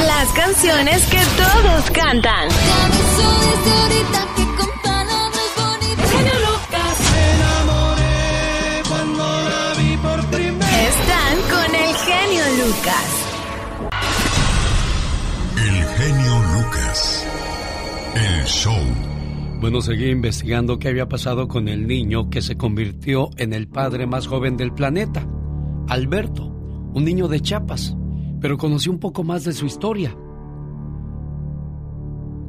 Las 0.06 0.32
canciones 0.32 1.06
que 1.06 1.18
todos 1.36 1.90
cantan. 1.90 2.48
Están 10.86 11.40
con 11.50 11.74
el 11.74 11.94
genio 11.96 12.44
Lucas. 12.64 13.08
El 15.56 15.84
genio 15.96 16.42
Lucas. 16.54 17.24
El 18.14 18.44
show. 18.44 19.15
Bueno, 19.58 19.80
seguí 19.80 20.10
investigando 20.10 20.78
qué 20.78 20.88
había 20.88 21.08
pasado 21.08 21.48
con 21.48 21.68
el 21.68 21.86
niño 21.86 22.28
que 22.28 22.42
se 22.42 22.58
convirtió 22.58 23.30
en 23.38 23.54
el 23.54 23.68
padre 23.68 24.06
más 24.06 24.26
joven 24.26 24.58
del 24.58 24.72
planeta, 24.72 25.26
Alberto, 25.88 26.46
un 26.92 27.04
niño 27.04 27.26
de 27.26 27.40
Chiapas, 27.40 27.96
pero 28.40 28.58
conocí 28.58 28.90
un 28.90 28.98
poco 28.98 29.24
más 29.24 29.44
de 29.44 29.54
su 29.54 29.64
historia. 29.64 30.14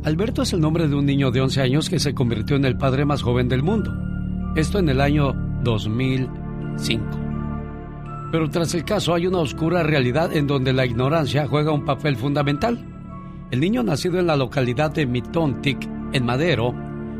Alberto 0.03 0.41
es 0.41 0.51
el 0.51 0.59
nombre 0.59 0.89
de 0.89 0.95
un 0.95 1.05
niño 1.05 1.31
de 1.31 1.41
11 1.41 1.61
años 1.61 1.89
que 1.89 1.99
se 1.99 2.13
convirtió 2.13 2.57
en 2.57 2.65
el 2.65 2.77
padre 2.77 3.05
más 3.05 3.21
joven 3.21 3.47
del 3.47 3.63
mundo. 3.63 3.91
Esto 4.55 4.77
en 4.79 4.89
el 4.89 4.99
año 4.99 5.33
2005. 5.63 7.05
Pero 8.31 8.49
tras 8.49 8.73
el 8.73 8.83
caso 8.83 9.13
hay 9.13 9.27
una 9.27 9.39
oscura 9.39 9.81
realidad 9.81 10.35
en 10.35 10.45
donde 10.45 10.73
la 10.73 10.85
ignorancia 10.85 11.47
juega 11.47 11.71
un 11.71 11.85
papel 11.85 12.17
fundamental. 12.17 12.85
El 13.49 13.61
niño 13.61 13.81
nacido 13.81 14.19
en 14.19 14.27
la 14.27 14.35
localidad 14.35 14.91
de 14.91 15.05
Mitontic, 15.05 15.89
en 16.11 16.25
Madero, 16.25 16.73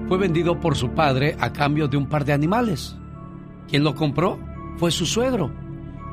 fue 0.08 0.18
vendido 0.18 0.60
por 0.60 0.76
su 0.76 0.92
padre 0.92 1.36
a 1.40 1.52
cambio 1.52 1.88
de 1.88 1.98
un 1.98 2.08
par 2.08 2.24
de 2.26 2.34
animales. 2.34 2.98
Quien 3.68 3.84
lo 3.84 3.96
compró 3.96 4.40
fue 4.78 4.92
su 4.92 5.06
suegro, 5.06 5.52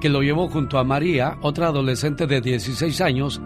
que 0.01 0.09
lo 0.09 0.23
llevó 0.23 0.49
junto 0.49 0.79
a 0.79 0.85
María, 0.85 1.39
otra 1.43 1.69
adolescente 1.69 2.27
de 2.27 2.41
16 2.41 3.01
años, 3.01 3.41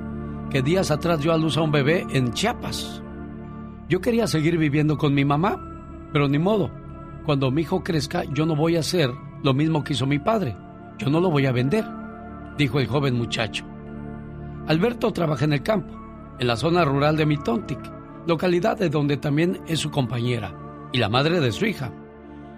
que 0.51 0.63
días 0.63 0.91
atrás 0.91 1.21
dio 1.21 1.33
a 1.33 1.39
luz 1.39 1.57
a 1.57 1.63
un 1.63 1.71
bebé 1.71 2.07
en 2.11 2.33
Chiapas. 2.33 3.03
Yo 3.89 4.01
quería 4.01 4.27
seguir 4.27 4.57
viviendo 4.57 4.97
con 4.97 5.15
mi 5.15 5.25
mamá, 5.25 5.61
pero 6.13 6.29
ni 6.29 6.39
modo. 6.39 6.71
Cuando 7.25 7.51
mi 7.51 7.63
hijo 7.63 7.83
crezca, 7.83 8.25
yo 8.25 8.47
no 8.47 8.57
voy 8.57 8.77
a 8.77 8.81
hacer 8.81 9.11
lo 9.43 9.53
mismo 9.53 9.85
que 9.85 9.93
hizo 9.93 10.07
mi 10.07 10.19
padre. 10.19 10.57
Yo 10.99 11.11
no 11.11 11.21
lo 11.21 11.31
voy 11.31 11.47
a 11.47 11.53
vender, 11.53 11.85
dijo 12.57 12.81
el 12.81 12.87
joven 12.87 13.15
muchacho. 13.15 13.65
Alberto 14.67 15.13
trabaja 15.13 15.45
en 15.45 15.53
el 15.53 15.63
campo, 15.63 15.95
en 16.39 16.47
la 16.47 16.57
zona 16.57 16.85
rural 16.85 17.17
de 17.17 17.27
Mitontic, 17.27 17.98
localidad 18.27 18.77
de 18.77 18.89
donde 18.89 19.17
también 19.17 19.61
es 19.67 19.81
su 19.81 19.91
compañera 19.91 20.55
y 20.93 20.99
la 20.99 21.09
madre 21.09 21.41
de 21.41 21.53
su 21.53 21.67
hija. 21.67 21.93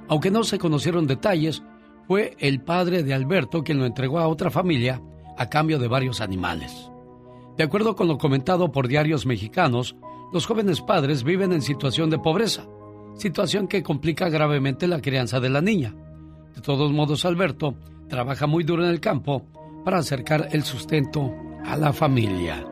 Aunque 0.09 0.31
no 0.31 0.45
se 0.45 0.59
conocieron 0.59 1.07
detalles, 1.07 1.62
fue 2.07 2.37
el 2.38 2.61
padre 2.61 3.02
de 3.02 3.14
Alberto 3.14 3.62
quien 3.62 3.79
lo 3.79 3.87
entregó 3.87 4.19
a 4.19 4.29
otra 4.29 4.50
familia 4.50 5.00
a 5.38 5.49
cambio 5.49 5.79
de 5.79 5.88
varios 5.88 6.21
animales. 6.21 6.90
De 7.57 7.64
acuerdo 7.64 7.95
con 7.95 8.09
lo 8.09 8.19
comentado 8.19 8.73
por 8.73 8.88
diarios 8.88 9.26
mexicanos, 9.26 9.97
los 10.33 10.47
jóvenes 10.47 10.81
padres 10.81 11.25
viven 11.25 11.52
en 11.52 11.62
situación 11.62 12.11
de 12.11 12.19
pobreza, 12.19 12.67
situación 13.14 13.69
que 13.69 13.83
complica 13.83 14.29
gravemente 14.29 14.87
la 14.87 15.00
crianza 15.00 15.40
de 15.40 15.50
la 15.50 15.61
niña. 15.61 15.95
De 16.55 16.61
todos 16.61 16.93
modos, 16.93 17.25
Alberto 17.25 17.75
trabaja 18.09 18.47
muy 18.47 18.64
duro 18.64 18.85
en 18.85 18.90
el 18.90 19.00
campo 19.00 19.47
para 19.85 19.99
acercar 19.99 20.49
el 20.52 20.64
sustento 20.64 21.33
a 21.64 21.76
la 21.76 21.93
familia. 21.93 22.70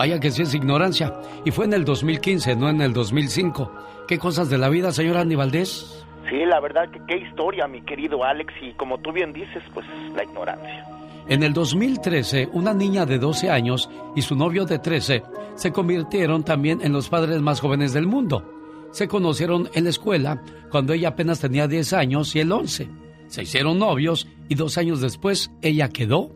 Vaya 0.00 0.18
que 0.18 0.30
sí 0.30 0.40
es 0.40 0.54
ignorancia. 0.54 1.12
Y 1.44 1.50
fue 1.50 1.66
en 1.66 1.74
el 1.74 1.84
2015, 1.84 2.56
no 2.56 2.70
en 2.70 2.80
el 2.80 2.94
2005. 2.94 3.70
¿Qué 4.08 4.18
cosas 4.18 4.48
de 4.48 4.56
la 4.56 4.70
vida, 4.70 4.92
señor 4.92 5.18
Andy 5.18 5.34
Valdés? 5.34 6.06
Sí, 6.30 6.38
la 6.46 6.58
verdad 6.58 6.90
que 6.90 7.02
qué 7.06 7.18
historia, 7.18 7.68
mi 7.68 7.82
querido 7.82 8.24
Alex, 8.24 8.50
y 8.62 8.72
como 8.72 8.96
tú 9.00 9.12
bien 9.12 9.34
dices, 9.34 9.62
pues 9.74 9.84
la 10.16 10.24
ignorancia. 10.24 10.86
En 11.28 11.42
el 11.42 11.52
2013, 11.52 12.48
una 12.54 12.72
niña 12.72 13.04
de 13.04 13.18
12 13.18 13.50
años 13.50 13.90
y 14.16 14.22
su 14.22 14.36
novio 14.36 14.64
de 14.64 14.78
13 14.78 15.22
se 15.54 15.70
convirtieron 15.70 16.44
también 16.44 16.80
en 16.80 16.94
los 16.94 17.10
padres 17.10 17.42
más 17.42 17.60
jóvenes 17.60 17.92
del 17.92 18.06
mundo. 18.06 18.88
Se 18.92 19.06
conocieron 19.06 19.68
en 19.74 19.84
la 19.84 19.90
escuela 19.90 20.42
cuando 20.70 20.94
ella 20.94 21.08
apenas 21.08 21.40
tenía 21.40 21.68
10 21.68 21.92
años 21.92 22.34
y 22.34 22.40
él 22.40 22.50
11. 22.50 22.88
Se 23.26 23.42
hicieron 23.42 23.78
novios 23.78 24.26
y 24.48 24.54
dos 24.54 24.78
años 24.78 25.02
después 25.02 25.50
ella 25.60 25.90
quedó 25.90 26.30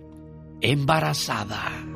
embarazada. 0.61 1.94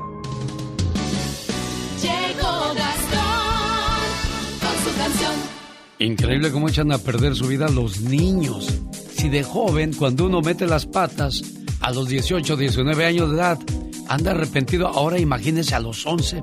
Increíble 5.99 6.49
cómo 6.49 6.69
echan 6.69 6.93
a 6.93 6.97
perder 6.97 7.35
su 7.35 7.47
vida 7.47 7.67
los 7.67 7.99
niños. 7.99 8.67
Si 9.17 9.27
de 9.27 9.43
joven, 9.43 9.93
cuando 9.93 10.27
uno 10.27 10.41
mete 10.41 10.65
las 10.65 10.85
patas, 10.85 11.43
a 11.81 11.91
los 11.91 12.07
18, 12.07 12.55
19 12.55 13.05
años 13.05 13.29
de 13.29 13.35
edad, 13.35 13.59
anda 14.07 14.31
arrepentido, 14.31 14.87
ahora 14.87 15.19
imagínese 15.19 15.75
a 15.75 15.81
los 15.81 16.05
11. 16.05 16.41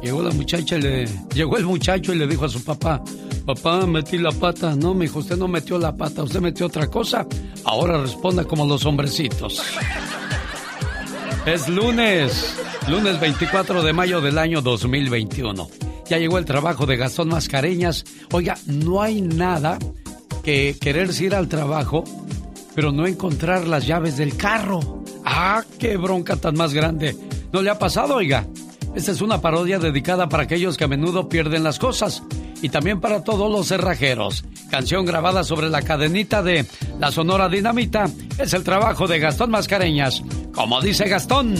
Llegó 0.00 0.22
la 0.22 0.30
muchacha 0.30 0.78
y 0.78 0.82
le, 0.82 1.08
llegó 1.34 1.56
el 1.56 1.64
muchacho 1.64 2.12
y 2.12 2.18
le 2.18 2.28
dijo 2.28 2.44
a 2.44 2.48
su 2.48 2.62
papá, 2.62 3.02
papá, 3.44 3.84
metí 3.84 4.16
la 4.18 4.30
pata. 4.30 4.76
No, 4.76 4.94
mi 4.94 5.06
hijo, 5.06 5.18
usted 5.18 5.36
no 5.36 5.48
metió 5.48 5.76
la 5.76 5.96
pata, 5.96 6.22
usted 6.22 6.40
metió 6.40 6.66
otra 6.66 6.86
cosa. 6.86 7.26
Ahora 7.64 8.00
responda 8.00 8.44
como 8.44 8.64
los 8.64 8.86
hombrecitos. 8.86 9.60
Es 11.46 11.68
lunes, 11.68 12.56
lunes 12.88 13.18
24 13.18 13.82
de 13.82 13.92
mayo 13.92 14.20
del 14.20 14.38
año 14.38 14.62
2021. 14.62 15.81
Ya 16.12 16.18
llegó 16.18 16.36
el 16.36 16.44
trabajo 16.44 16.84
de 16.84 16.98
Gastón 16.98 17.28
Mascareñas. 17.28 18.04
Oiga, 18.32 18.58
no 18.66 19.00
hay 19.00 19.22
nada 19.22 19.78
que 20.44 20.76
quererse 20.78 21.24
ir 21.24 21.34
al 21.34 21.48
trabajo, 21.48 22.04
pero 22.74 22.92
no 22.92 23.06
encontrar 23.06 23.66
las 23.66 23.86
llaves 23.86 24.18
del 24.18 24.36
carro. 24.36 25.02
¡Ah, 25.24 25.64
qué 25.78 25.96
bronca 25.96 26.36
tan 26.36 26.54
más 26.54 26.74
grande! 26.74 27.16
¿No 27.50 27.62
le 27.62 27.70
ha 27.70 27.78
pasado, 27.78 28.16
oiga? 28.16 28.46
Esta 28.94 29.10
es 29.10 29.22
una 29.22 29.40
parodia 29.40 29.78
dedicada 29.78 30.28
para 30.28 30.42
aquellos 30.42 30.76
que 30.76 30.84
a 30.84 30.88
menudo 30.88 31.30
pierden 31.30 31.64
las 31.64 31.78
cosas 31.78 32.22
y 32.60 32.68
también 32.68 33.00
para 33.00 33.24
todos 33.24 33.50
los 33.50 33.68
cerrajeros. 33.68 34.44
Canción 34.70 35.06
grabada 35.06 35.44
sobre 35.44 35.70
la 35.70 35.80
cadenita 35.80 36.42
de 36.42 36.66
La 37.00 37.10
Sonora 37.10 37.48
Dinamita 37.48 38.04
es 38.36 38.52
el 38.52 38.64
trabajo 38.64 39.06
de 39.06 39.18
Gastón 39.18 39.50
Mascareñas. 39.50 40.22
Como 40.52 40.78
dice 40.82 41.08
Gastón. 41.08 41.54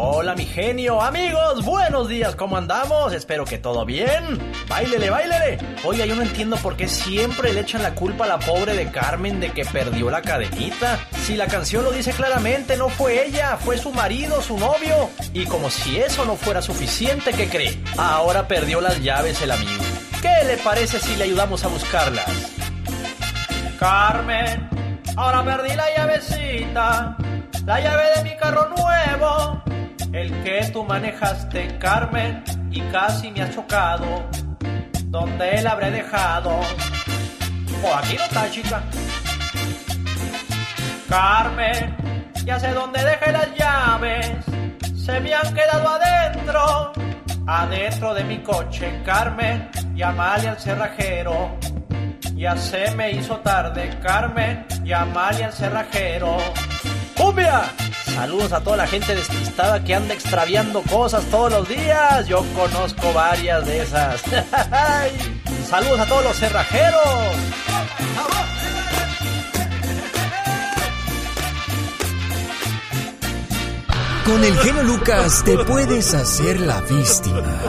Hola 0.00 0.36
mi 0.36 0.44
genio, 0.44 1.02
amigos, 1.02 1.64
buenos 1.64 2.08
días, 2.08 2.36
¿cómo 2.36 2.56
andamos? 2.56 3.12
Espero 3.12 3.44
que 3.44 3.58
todo 3.58 3.84
bien. 3.84 4.38
Báilele, 4.68 5.10
báilele. 5.10 5.58
Oye, 5.82 6.06
yo 6.06 6.14
no 6.14 6.22
entiendo 6.22 6.56
por 6.58 6.76
qué 6.76 6.86
siempre 6.86 7.52
le 7.52 7.62
echan 7.62 7.82
la 7.82 7.96
culpa 7.96 8.24
a 8.24 8.28
la 8.28 8.38
pobre 8.38 8.74
de 8.74 8.92
Carmen 8.92 9.40
de 9.40 9.50
que 9.50 9.64
perdió 9.64 10.08
la 10.08 10.22
cadenita. 10.22 11.00
Si 11.16 11.34
la 11.34 11.48
canción 11.48 11.82
lo 11.82 11.90
dice 11.90 12.12
claramente, 12.12 12.76
no 12.76 12.88
fue 12.88 13.26
ella, 13.26 13.56
fue 13.56 13.76
su 13.76 13.90
marido, 13.90 14.40
su 14.40 14.56
novio. 14.56 15.10
Y 15.32 15.46
como 15.46 15.68
si 15.68 15.98
eso 15.98 16.24
no 16.24 16.36
fuera 16.36 16.62
suficiente, 16.62 17.32
¿qué 17.32 17.48
cree? 17.48 17.82
Ahora 17.96 18.46
perdió 18.46 18.80
las 18.80 19.02
llaves 19.02 19.42
el 19.42 19.50
amigo. 19.50 19.82
¿Qué 20.22 20.46
le 20.46 20.58
parece 20.58 21.00
si 21.00 21.16
le 21.16 21.24
ayudamos 21.24 21.64
a 21.64 21.68
buscarlas? 21.68 22.30
Carmen, 23.80 24.70
ahora 25.16 25.42
perdí 25.42 25.74
la 25.74 25.86
llavecita, 25.96 27.16
la 27.66 27.80
llave 27.80 28.04
de 28.14 28.22
mi 28.22 28.36
carro 28.36 28.68
nuevo 28.68 29.67
el 30.12 30.32
que 30.42 30.70
tú 30.72 30.84
manejaste, 30.84 31.78
Carmen, 31.78 32.42
y 32.70 32.80
casi 32.92 33.30
me 33.30 33.42
ha 33.42 33.50
chocado. 33.50 34.28
¿Dónde 35.04 35.62
la 35.62 35.72
habré 35.72 35.90
dejado? 35.90 36.50
Oh, 37.82 37.94
aquí 37.94 38.16
no 38.16 38.24
está, 38.24 38.50
chica. 38.50 38.82
Carmen, 41.08 41.96
ya 42.44 42.60
sé 42.60 42.72
dónde 42.72 43.02
dejé 43.02 43.32
las 43.32 43.48
llaves. 43.56 44.28
Se 44.94 45.20
me 45.20 45.34
han 45.34 45.54
quedado 45.54 45.88
adentro, 45.88 46.92
adentro 47.46 48.14
de 48.14 48.24
mi 48.24 48.38
coche, 48.38 49.00
Carmen. 49.04 49.70
Llamale 49.94 50.48
al 50.48 50.58
cerrajero. 50.58 51.56
Ya 52.34 52.56
se 52.56 52.90
me 52.94 53.12
hizo 53.12 53.38
tarde, 53.38 53.98
Carmen. 54.02 54.66
Llamale 54.84 55.44
al 55.44 55.52
cerrajero. 55.52 56.36
¡Cumbia! 57.18 57.64
Saludos 58.14 58.52
a 58.52 58.60
toda 58.60 58.78
la 58.78 58.86
gente 58.86 59.14
despistada 59.14 59.82
que 59.84 59.94
anda 59.94 60.14
extraviando 60.14 60.82
cosas 60.82 61.24
todos 61.26 61.52
los 61.52 61.68
días. 61.68 62.26
Yo 62.26 62.44
conozco 62.54 63.12
varias 63.12 63.66
de 63.66 63.82
esas. 63.82 64.22
Saludos 65.68 66.00
a 66.00 66.06
todos 66.06 66.24
los 66.24 66.36
cerrajeros. 66.36 67.02
Con 74.24 74.44
el 74.44 74.58
genio 74.58 74.82
Lucas 74.82 75.42
te 75.42 75.56
puedes 75.64 76.12
hacer 76.12 76.60
la 76.60 76.80
víctima. 76.82 77.62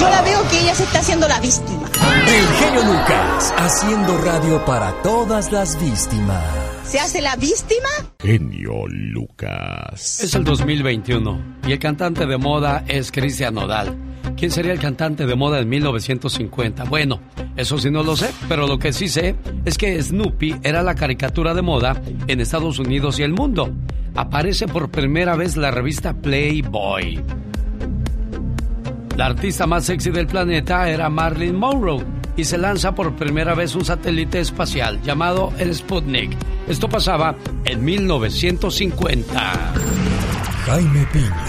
Yo 0.00 0.08
la 0.08 0.22
veo 0.22 0.48
que 0.48 0.60
ella 0.60 0.74
se 0.74 0.84
está 0.84 1.00
haciendo 1.00 1.28
la 1.28 1.38
víctima. 1.40 1.88
El 2.26 2.46
genio 2.56 2.82
Lucas 2.84 3.54
haciendo 3.58 4.16
radio 4.18 4.64
para 4.64 4.92
todas 5.02 5.52
las 5.52 5.78
víctimas. 5.78 6.69
¿Se 6.90 6.98
hace 6.98 7.22
la 7.22 7.36
víctima? 7.36 7.88
Genio 8.18 8.84
Lucas. 8.88 10.24
Es 10.24 10.34
el 10.34 10.42
2021 10.42 11.58
y 11.68 11.70
el 11.70 11.78
cantante 11.78 12.26
de 12.26 12.36
moda 12.36 12.84
es 12.88 13.12
Cristian 13.12 13.54
Nodal. 13.54 13.96
¿Quién 14.36 14.50
sería 14.50 14.72
el 14.72 14.80
cantante 14.80 15.24
de 15.24 15.36
moda 15.36 15.60
en 15.60 15.68
1950? 15.68 16.82
Bueno, 16.86 17.20
eso 17.54 17.78
sí 17.78 17.92
no 17.92 18.02
lo 18.02 18.16
sé, 18.16 18.32
pero 18.48 18.66
lo 18.66 18.80
que 18.80 18.92
sí 18.92 19.06
sé 19.06 19.36
es 19.64 19.78
que 19.78 20.02
Snoopy 20.02 20.56
era 20.64 20.82
la 20.82 20.96
caricatura 20.96 21.54
de 21.54 21.62
moda 21.62 22.02
en 22.26 22.40
Estados 22.40 22.80
Unidos 22.80 23.20
y 23.20 23.22
el 23.22 23.34
mundo. 23.34 23.72
Aparece 24.16 24.66
por 24.66 24.90
primera 24.90 25.36
vez 25.36 25.56
la 25.56 25.70
revista 25.70 26.12
Playboy. 26.12 27.22
La 29.16 29.26
artista 29.26 29.64
más 29.68 29.84
sexy 29.84 30.10
del 30.10 30.26
planeta 30.26 30.90
era 30.90 31.08
Marilyn 31.08 31.54
Monroe 31.54 32.19
y 32.40 32.44
se 32.44 32.56
lanza 32.56 32.94
por 32.94 33.14
primera 33.16 33.54
vez 33.54 33.74
un 33.74 33.84
satélite 33.84 34.40
espacial 34.40 35.02
llamado 35.02 35.52
el 35.58 35.74
Sputnik. 35.74 36.34
Esto 36.66 36.88
pasaba 36.88 37.36
en 37.66 37.84
1950. 37.84 39.74
Jaime 40.64 41.06
Piña, 41.12 41.46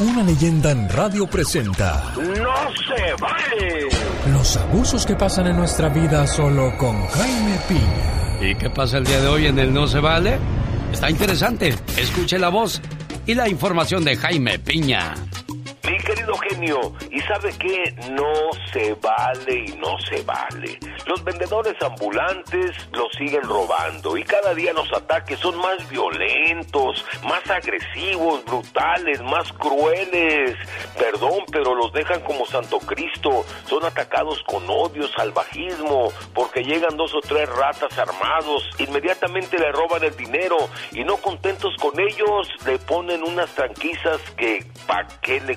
una 0.00 0.22
leyenda 0.22 0.70
en 0.70 0.86
radio 0.90 1.26
presenta. 1.26 2.12
¡No 2.16 2.24
se 2.26 3.14
vale! 3.22 3.88
Los 4.34 4.54
abusos 4.58 5.06
que 5.06 5.16
pasan 5.16 5.46
en 5.46 5.56
nuestra 5.56 5.88
vida 5.88 6.26
solo 6.26 6.76
con 6.76 7.06
Jaime 7.06 7.58
Piña. 7.66 8.50
¿Y 8.50 8.54
qué 8.56 8.68
pasa 8.68 8.98
el 8.98 9.04
día 9.04 9.20
de 9.22 9.28
hoy 9.28 9.46
en 9.46 9.58
el 9.58 9.72
No 9.72 9.86
se 9.86 10.00
vale? 10.00 10.38
Está 10.92 11.08
interesante. 11.08 11.74
Escuche 11.96 12.38
la 12.38 12.50
voz 12.50 12.82
y 13.26 13.34
la 13.34 13.48
información 13.48 14.04
de 14.04 14.16
Jaime 14.16 14.58
Piña. 14.58 15.14
Mi 15.92 15.98
querido 15.98 16.34
genio, 16.38 16.94
¿y 17.10 17.20
sabe 17.20 17.52
qué? 17.58 17.94
No 18.12 18.32
se 18.72 18.94
vale 18.94 19.66
y 19.66 19.72
no 19.76 19.98
se 19.98 20.22
vale. 20.22 20.78
Los 21.04 21.22
vendedores 21.22 21.74
ambulantes 21.82 22.70
los 22.92 23.12
siguen 23.12 23.42
robando 23.42 24.16
y 24.16 24.22
cada 24.22 24.54
día 24.54 24.72
los 24.72 24.90
ataques 24.90 25.38
son 25.38 25.58
más 25.58 25.86
violentos, 25.90 27.04
más 27.24 27.42
agresivos, 27.50 28.42
brutales, 28.46 29.20
más 29.20 29.52
crueles. 29.52 30.56
Perdón, 30.96 31.44
pero 31.52 31.74
los 31.74 31.92
dejan 31.92 32.22
como 32.22 32.46
Santo 32.46 32.78
Cristo. 32.78 33.44
Son 33.66 33.84
atacados 33.84 34.42
con 34.44 34.64
odio, 34.70 35.06
salvajismo, 35.08 36.10
porque 36.32 36.64
llegan 36.64 36.96
dos 36.96 37.14
o 37.14 37.20
tres 37.20 37.46
ratas 37.50 37.98
armados, 37.98 38.66
inmediatamente 38.78 39.58
le 39.58 39.70
roban 39.72 40.02
el 40.04 40.16
dinero 40.16 40.56
y 40.92 41.04
no 41.04 41.18
contentos 41.18 41.76
con 41.78 42.00
ellos, 42.00 42.48
le 42.64 42.78
ponen 42.78 43.22
unas 43.22 43.54
tranquisas 43.54 44.22
que 44.38 44.64
pa' 44.86 45.06
qué 45.20 45.38
le 45.40 45.56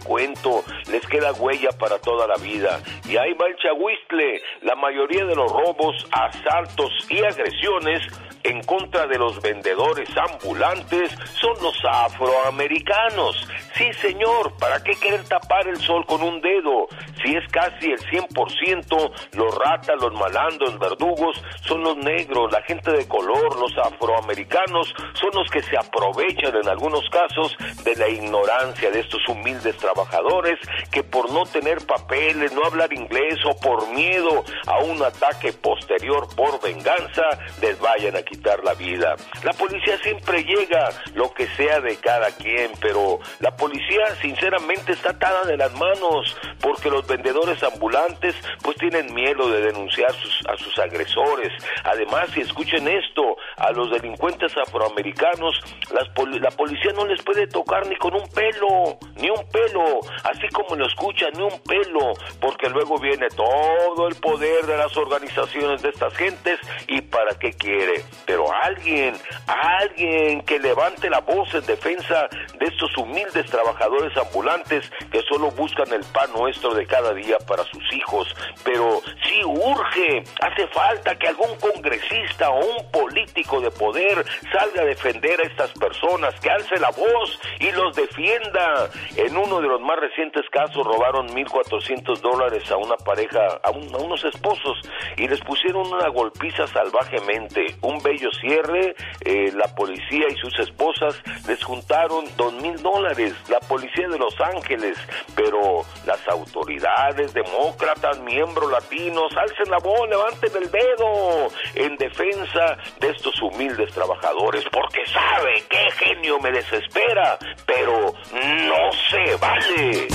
les 0.92 1.06
queda 1.08 1.34
huella 1.34 1.70
para 1.78 2.00
toda 2.00 2.28
la 2.28 2.36
vida. 2.38 2.82
Y 3.08 3.18
ahí 3.18 3.34
va 3.34 3.48
el 3.48 3.56
chahuistle, 3.58 4.42
la 4.62 4.76
mayoría 4.76 5.26
de 5.26 5.36
los 5.36 5.52
robos, 5.52 5.96
asaltos 6.12 6.92
y 7.10 7.24
agresiones 7.24 8.02
en 8.44 8.62
contra 8.64 9.08
de 9.08 9.18
los 9.18 9.42
vendedores 9.42 10.08
ambulantes 10.18 11.12
son 11.42 11.56
los 11.64 11.76
afroamericanos. 11.84 13.48
Sí, 13.76 13.92
señor, 13.94 14.56
¿para 14.60 14.84
qué 14.84 14.94
querer 14.96 15.24
tapar 15.28 15.68
el 15.68 15.78
sol 15.78 16.06
con 16.06 16.22
un 16.22 16.40
dedo? 16.42 16.88
Si 17.26 17.36
es 17.36 17.52
casi 17.52 17.88
el 17.88 18.00
100%, 18.00 19.12
los 19.34 19.56
ratas, 19.56 19.96
los 20.00 20.14
malandros, 20.14 20.78
verdugos, 20.78 21.42
son 21.62 21.82
los 21.82 21.98
negros, 21.98 22.52
la 22.52 22.62
gente 22.62 22.92
de 22.92 23.08
color, 23.08 23.60
los 23.60 23.76
afroamericanos, 23.80 24.94
son 25.14 25.32
los 25.34 25.50
que 25.50 25.64
se 25.64 25.76
aprovechan 25.76 26.56
en 26.56 26.70
algunos 26.70 27.02
casos 27.10 27.58
de 27.84 27.96
la 27.96 28.08
ignorancia 28.10 28.92
de 28.92 29.00
estos 29.00 29.28
humildes 29.28 29.76
trabajadores 29.78 30.60
que 30.92 31.04
por 31.04 31.32
no 31.32 31.46
tener 31.48 31.84
papeles, 31.88 32.54
no 32.54 32.64
hablar 32.64 32.94
inglés 32.94 33.40
o 33.44 33.60
por 33.60 33.88
miedo 33.90 34.44
a 34.68 34.84
un 34.84 35.02
ataque 35.02 35.52
posterior 35.52 36.28
por 36.36 36.62
venganza, 36.62 37.24
les 37.60 37.80
vayan 37.80 38.18
a 38.18 38.22
quitar 38.22 38.64
la 38.64 38.76
vida. 38.76 39.16
La 39.44 39.54
policía 39.54 39.98
siempre 40.04 40.44
llega, 40.44 40.90
lo 41.16 41.34
que 41.34 41.48
sea 41.56 41.80
de 41.80 41.98
cada 41.98 42.30
quien, 42.38 42.72
pero 42.80 43.20
la 43.40 43.50
policía 43.56 44.16
sinceramente 44.22 44.92
está 44.92 45.10
atada 45.10 45.44
de 45.46 45.58
las 45.58 45.74
manos 45.74 46.38
porque 46.62 46.92
los 46.92 47.08
vendedores 47.16 47.62
ambulantes 47.64 48.36
pues 48.62 48.76
tienen 48.78 49.14
miedo 49.14 49.50
de 49.50 49.62
denunciar 49.62 50.12
a 50.12 50.58
sus 50.58 50.80
agresores. 50.80 51.52
Además, 51.84 52.30
si 52.34 52.42
escuchen 52.42 52.88
esto, 52.88 53.38
a 53.58 53.72
los 53.72 53.90
delincuentes 53.92 54.52
afroamericanos, 54.58 55.60
la 55.92 56.52
policía 56.52 56.92
no 56.94 57.06
les 57.06 57.22
puede 57.24 57.48
tocar 57.48 57.88
ni 57.88 57.96
con 57.96 58.14
un 58.14 58.28
pelo, 58.30 58.98
ni 59.16 59.30
un 59.30 59.50
pelo, 59.50 60.00
así 60.24 60.48
como 60.54 60.76
lo 60.76 60.86
escuchan, 60.86 61.30
ni 61.36 61.44
un 61.44 61.60
pelo, 61.62 62.14
porque 62.42 62.70
luego 62.70 62.98
viene 63.00 63.28
todo 63.30 64.08
el 64.08 64.16
poder 64.16 64.66
de 64.66 64.78
las 64.78 64.96
organizaciones 64.98 65.82
de 65.82 65.90
estas 65.90 66.14
gentes 66.16 66.60
y 66.88 67.02
para 67.02 67.38
qué 67.40 67.54
quiere. 67.54 68.04
Pero 68.26 68.46
alguien, 68.64 69.16
alguien 69.48 70.42
que 70.42 70.60
levante 70.60 71.10
la 71.10 71.22
voz 71.22 71.54
en 71.54 71.66
defensa 71.66 72.28
de 72.60 72.66
estos 72.66 72.96
humildes 72.98 73.46
trabajadores 73.46 74.16
ambulantes 74.18 74.92
que 75.12 75.22
solo 75.22 75.52
buscan 75.52 75.92
el 75.94 76.04
pan 76.12 76.30
nuestro 76.36 76.74
de 76.74 76.86
cada 76.86 77.05
día 77.14 77.38
para 77.40 77.64
sus 77.66 77.84
hijos. 77.94 78.28
Pero 78.64 79.02
sí 79.24 79.42
urge, 79.44 80.24
hace 80.42 80.68
falta 80.68 81.16
que 81.18 81.28
algún 81.28 81.56
congresista 81.60 82.50
o 82.50 82.60
un 82.60 82.92
político 82.92 83.62
de 83.62 83.72
poder 83.72 84.26
salga 84.52 84.82
a 84.82 84.86
defender 84.86 85.40
a 85.42 85.44
estas 85.44 85.72
personas, 85.72 86.34
que 86.40 86.50
alce 86.50 86.78
la 86.80 86.90
voz 86.92 87.40
y 87.60 87.72
los 87.72 87.96
defienda. 87.96 88.90
En 89.16 89.38
uno 89.38 89.62
de 89.62 89.68
los 89.68 89.82
más 89.82 90.00
recientes 90.00 90.46
casos 90.52 90.86
robaron 90.86 91.28
1.400 91.30 92.20
dólares 92.20 92.70
a 92.72 92.78
una 92.78 92.96
pareja, 92.98 93.60
a, 93.64 93.72
unos 93.72 94.24
esposos, 94.24 94.82
y 95.18 95.28
les 95.28 95.42
pusieron 95.42 95.88
una 95.88 96.08
golpiza 96.10 96.68
salvajemente. 96.68 97.76
Un 97.82 98.02
bello 98.02 98.30
cierre, 98.40 98.96
eh, 99.22 99.52
la 99.54 99.74
policía 99.76 100.28
y 100.30 100.36
sus 100.36 100.58
esposas 100.60 101.22
les 101.48 101.64
juntaron 101.64 102.26
dos 102.38 102.54
mil 102.54 102.82
dólares, 102.82 103.34
la 103.50 103.60
policía 103.60 104.08
de 104.08 104.18
Los 104.18 104.40
Ángeles, 104.40 104.98
pero 105.36 105.84
las 106.06 106.28
autoridades 106.28 106.85
demócratas, 107.34 108.20
miembros 108.20 108.72
latinos, 108.72 109.32
alcen 109.38 109.70
la 109.70 109.78
voz, 109.80 110.08
levanten 110.10 110.52
el 110.62 110.72
dedo 110.72 111.50
en 111.76 111.96
defensa 111.98 112.78
de 113.00 113.10
estos 113.10 113.34
humildes 113.42 113.92
trabajadores, 113.94 114.64
porque 114.72 115.00
sabe 115.08 115.64
qué 115.70 115.92
genio 115.98 116.40
me 116.40 116.52
desespera, 116.52 117.38
pero 117.66 118.14
no 118.34 118.92
se 119.10 119.36
vale. 119.36 120.08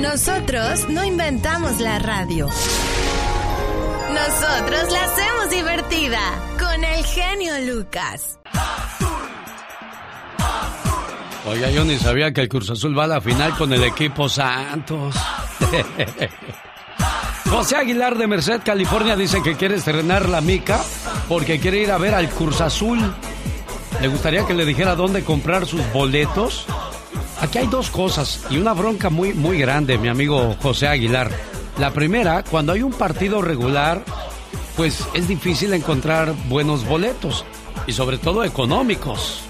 Nosotros 0.00 0.88
no 0.88 1.04
inventamos 1.04 1.80
la 1.80 1.98
radio. 1.98 2.46
Nosotros 4.10 4.92
la 4.92 5.04
hacemos 5.04 5.50
divertida 5.50 6.20
con 6.58 6.84
el 6.84 7.04
genio 7.04 7.74
Lucas. 7.74 8.38
Oiga, 11.46 11.70
yo 11.70 11.84
ni 11.84 11.98
sabía 11.98 12.32
que 12.32 12.40
el 12.40 12.48
Cruz 12.48 12.70
Azul 12.70 12.98
va 12.98 13.04
a 13.04 13.08
la 13.08 13.20
final 13.20 13.54
con 13.56 13.72
el 13.72 13.84
equipo 13.84 14.28
Santos. 14.30 15.14
José 17.50 17.76
Aguilar 17.76 18.16
de 18.16 18.26
Merced, 18.26 18.62
California, 18.64 19.14
dice 19.14 19.42
que 19.42 19.54
quiere 19.54 19.74
estrenar 19.76 20.28
la 20.28 20.40
mica 20.40 20.80
porque 21.28 21.60
quiere 21.60 21.82
ir 21.82 21.90
a 21.90 21.98
ver 21.98 22.14
al 22.14 22.30
Cruz 22.30 22.62
Azul. 22.62 22.98
¿Le 24.00 24.08
gustaría 24.08 24.46
que 24.46 24.54
le 24.54 24.64
dijera 24.64 24.96
dónde 24.96 25.22
comprar 25.22 25.66
sus 25.66 25.80
boletos? 25.92 26.64
Aquí 27.42 27.58
hay 27.58 27.66
dos 27.66 27.90
cosas 27.90 28.46
y 28.48 28.56
una 28.56 28.72
bronca 28.72 29.10
muy, 29.10 29.34
muy 29.34 29.58
grande, 29.58 29.98
mi 29.98 30.08
amigo 30.08 30.56
José 30.62 30.88
Aguilar. 30.88 31.30
La 31.78 31.92
primera, 31.92 32.42
cuando 32.42 32.72
hay 32.72 32.82
un 32.82 32.92
partido 32.92 33.42
regular, 33.42 34.02
pues 34.76 35.06
es 35.12 35.28
difícil 35.28 35.74
encontrar 35.74 36.34
buenos 36.48 36.86
boletos 36.86 37.44
y 37.86 37.92
sobre 37.92 38.16
todo 38.16 38.44
económicos. 38.44 39.42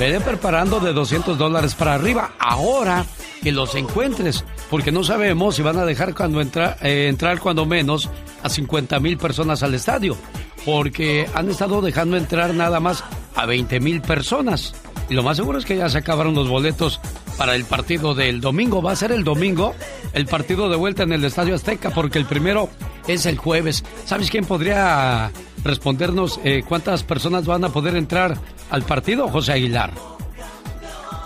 Vete 0.00 0.18
preparando 0.22 0.80
de 0.80 0.94
200 0.94 1.36
dólares 1.36 1.74
para 1.74 1.92
arriba. 1.92 2.32
Ahora 2.38 3.04
que 3.42 3.52
los 3.52 3.74
encuentres, 3.74 4.46
porque 4.70 4.90
no 4.90 5.04
sabemos 5.04 5.56
si 5.56 5.62
van 5.62 5.76
a 5.76 5.84
dejar 5.84 6.14
cuando 6.14 6.40
entra, 6.40 6.78
eh, 6.80 7.08
entrar 7.08 7.38
cuando 7.38 7.66
menos 7.66 8.08
a 8.42 8.48
50 8.48 8.98
mil 8.98 9.18
personas 9.18 9.62
al 9.62 9.74
estadio, 9.74 10.16
porque 10.64 11.28
han 11.34 11.50
estado 11.50 11.82
dejando 11.82 12.16
entrar 12.16 12.54
nada 12.54 12.80
más 12.80 13.04
a 13.34 13.46
20 13.46 13.80
mil 13.80 14.00
personas. 14.00 14.74
Y 15.08 15.14
lo 15.14 15.22
más 15.22 15.36
seguro 15.36 15.58
es 15.58 15.64
que 15.64 15.76
ya 15.76 15.88
se 15.88 15.98
acabaron 15.98 16.34
los 16.34 16.48
boletos 16.48 17.00
para 17.36 17.54
el 17.54 17.64
partido 17.64 18.14
del 18.14 18.40
domingo. 18.40 18.82
Va 18.82 18.92
a 18.92 18.96
ser 18.96 19.12
el 19.12 19.24
domingo 19.24 19.74
el 20.12 20.26
partido 20.26 20.68
de 20.68 20.76
vuelta 20.76 21.02
en 21.02 21.12
el 21.12 21.24
Estadio 21.24 21.54
Azteca, 21.54 21.90
porque 21.90 22.18
el 22.18 22.26
primero 22.26 22.68
es 23.08 23.26
el 23.26 23.38
jueves. 23.38 23.84
¿Sabes 24.04 24.30
quién 24.30 24.44
podría 24.44 25.30
respondernos 25.64 26.40
eh, 26.44 26.62
cuántas 26.66 27.02
personas 27.02 27.46
van 27.46 27.64
a 27.64 27.68
poder 27.70 27.96
entrar 27.96 28.36
al 28.70 28.82
partido, 28.82 29.28
José 29.28 29.52
Aguilar. 29.52 29.92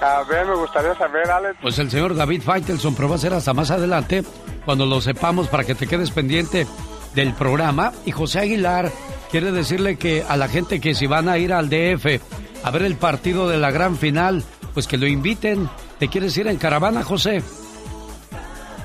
A 0.01 0.23
ver, 0.25 0.47
me 0.47 0.57
gustaría 0.57 0.95
saber, 0.97 1.31
Alex. 1.31 1.57
Pues 1.63 1.79
el 1.79 1.91
señor 1.91 2.15
David 2.15 2.43
Faitelson, 2.43 2.95
pero 2.95 3.09
va 3.09 3.15
a 3.15 3.19
ser 3.19 3.33
hasta 3.33 3.55
más 3.55 3.71
adelante, 3.71 4.23
cuando 4.65 4.87
lo 4.87 5.01
sepamos, 5.01 5.49
para 5.49 5.65
que 5.65 5.75
te 5.75 5.87
quedes 5.87 6.11
pendiente 6.11 6.67
del 7.15 7.33
programa. 7.33 7.93
Y 8.05 8.11
José 8.11 8.41
Aguilar 8.41 8.91
quiere 9.31 9.53
decirle 9.53 9.97
que 9.97 10.25
a 10.27 10.37
la 10.37 10.49
gente 10.49 10.81
que 10.81 10.95
si 10.95 11.07
van 11.07 11.29
a 11.29 11.39
ir 11.39 11.53
al 11.53 11.69
DF 11.69 12.21
a 12.63 12.71
ver 12.71 12.83
el 12.83 12.97
partido 12.97 13.49
de 13.49 13.59
la 13.59 13.71
gran 13.71 13.97
final, 13.97 14.43
pues 14.73 14.87
que 14.87 14.97
lo 14.97 15.07
inviten. 15.07 15.69
¿Te 15.99 16.09
quieres 16.09 16.37
ir 16.37 16.49
en 16.49 16.57
caravana, 16.57 17.03
José? 17.05 17.43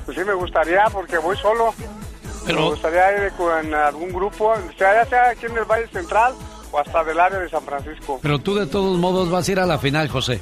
Pues 0.04 0.16
sí, 0.16 0.24
me 0.24 0.34
gustaría, 0.34 0.84
porque 0.92 1.18
voy 1.18 1.36
solo. 1.36 1.74
Me 2.46 2.54
gustaría 2.54 3.26
ir 3.26 3.32
con 3.32 3.74
algún 3.74 4.12
grupo, 4.12 4.54
sea, 4.76 5.04
ya 5.04 5.08
sea 5.08 5.28
aquí 5.30 5.46
en 5.46 5.58
el 5.58 5.64
Valle 5.64 5.86
Central 5.88 6.32
o 6.72 6.78
hasta 6.78 7.04
del 7.04 7.20
área 7.20 7.38
de 7.38 7.48
San 7.48 7.62
Francisco. 7.62 8.18
Pero 8.22 8.38
tú 8.38 8.54
de 8.54 8.66
todos 8.66 8.98
modos 8.98 9.30
vas 9.30 9.48
a 9.48 9.52
ir 9.52 9.60
a 9.60 9.66
la 9.66 9.78
final, 9.78 10.08
José. 10.08 10.40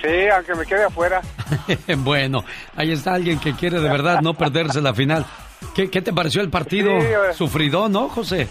Sí, 0.00 0.28
aunque 0.34 0.54
me 0.54 0.66
quede 0.66 0.84
afuera. 0.84 1.22
bueno, 1.98 2.44
ahí 2.76 2.92
está 2.92 3.14
alguien 3.14 3.38
que 3.38 3.54
quiere 3.54 3.80
de 3.80 3.88
verdad 3.88 4.20
no 4.20 4.34
perderse 4.34 4.80
la 4.80 4.94
final. 4.94 5.24
¿Qué, 5.74 5.88
te 5.88 6.12
pareció 6.12 6.40
el 6.40 6.50
partido? 6.50 6.90
Sufrido, 7.34 7.88
¿no, 7.88 8.08
José? 8.08 8.48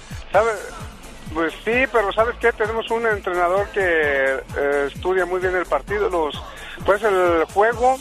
Pues 1.34 1.54
sí, 1.66 1.86
pero 1.92 2.14
¿sabes 2.14 2.36
qué? 2.40 2.52
Tenemos 2.52 2.90
un 2.92 3.08
entrenador 3.08 3.68
que 3.70 3.82
eh, 3.82 4.90
estudia 4.94 5.26
muy 5.26 5.40
bien 5.40 5.56
el 5.56 5.66
partido, 5.66 6.10
los 6.10 6.40
pues 6.86 7.02
el 7.04 7.46
juego 7.46 7.98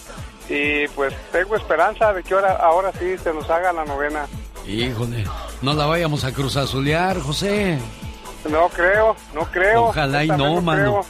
y 0.48 0.86
pues 0.88 1.14
tengo 1.30 1.56
esperanza 1.56 2.12
de 2.12 2.22
que 2.22 2.34
ahora, 2.34 2.56
ahora 2.56 2.92
sí 2.98 3.16
se 3.18 3.32
nos 3.32 3.48
haga 3.48 3.72
la 3.72 3.84
novena. 3.84 4.26
Híjole, 4.66 5.24
no 5.62 5.72
la 5.72 5.86
vayamos 5.86 6.24
a 6.24 6.32
cruzazulear, 6.32 7.20
José. 7.20 7.78
No 8.50 8.68
creo, 8.68 9.16
no 9.34 9.44
creo. 9.46 9.84
Ojalá 9.86 10.24
y 10.24 10.28
no, 10.28 10.60
mano. 10.60 11.02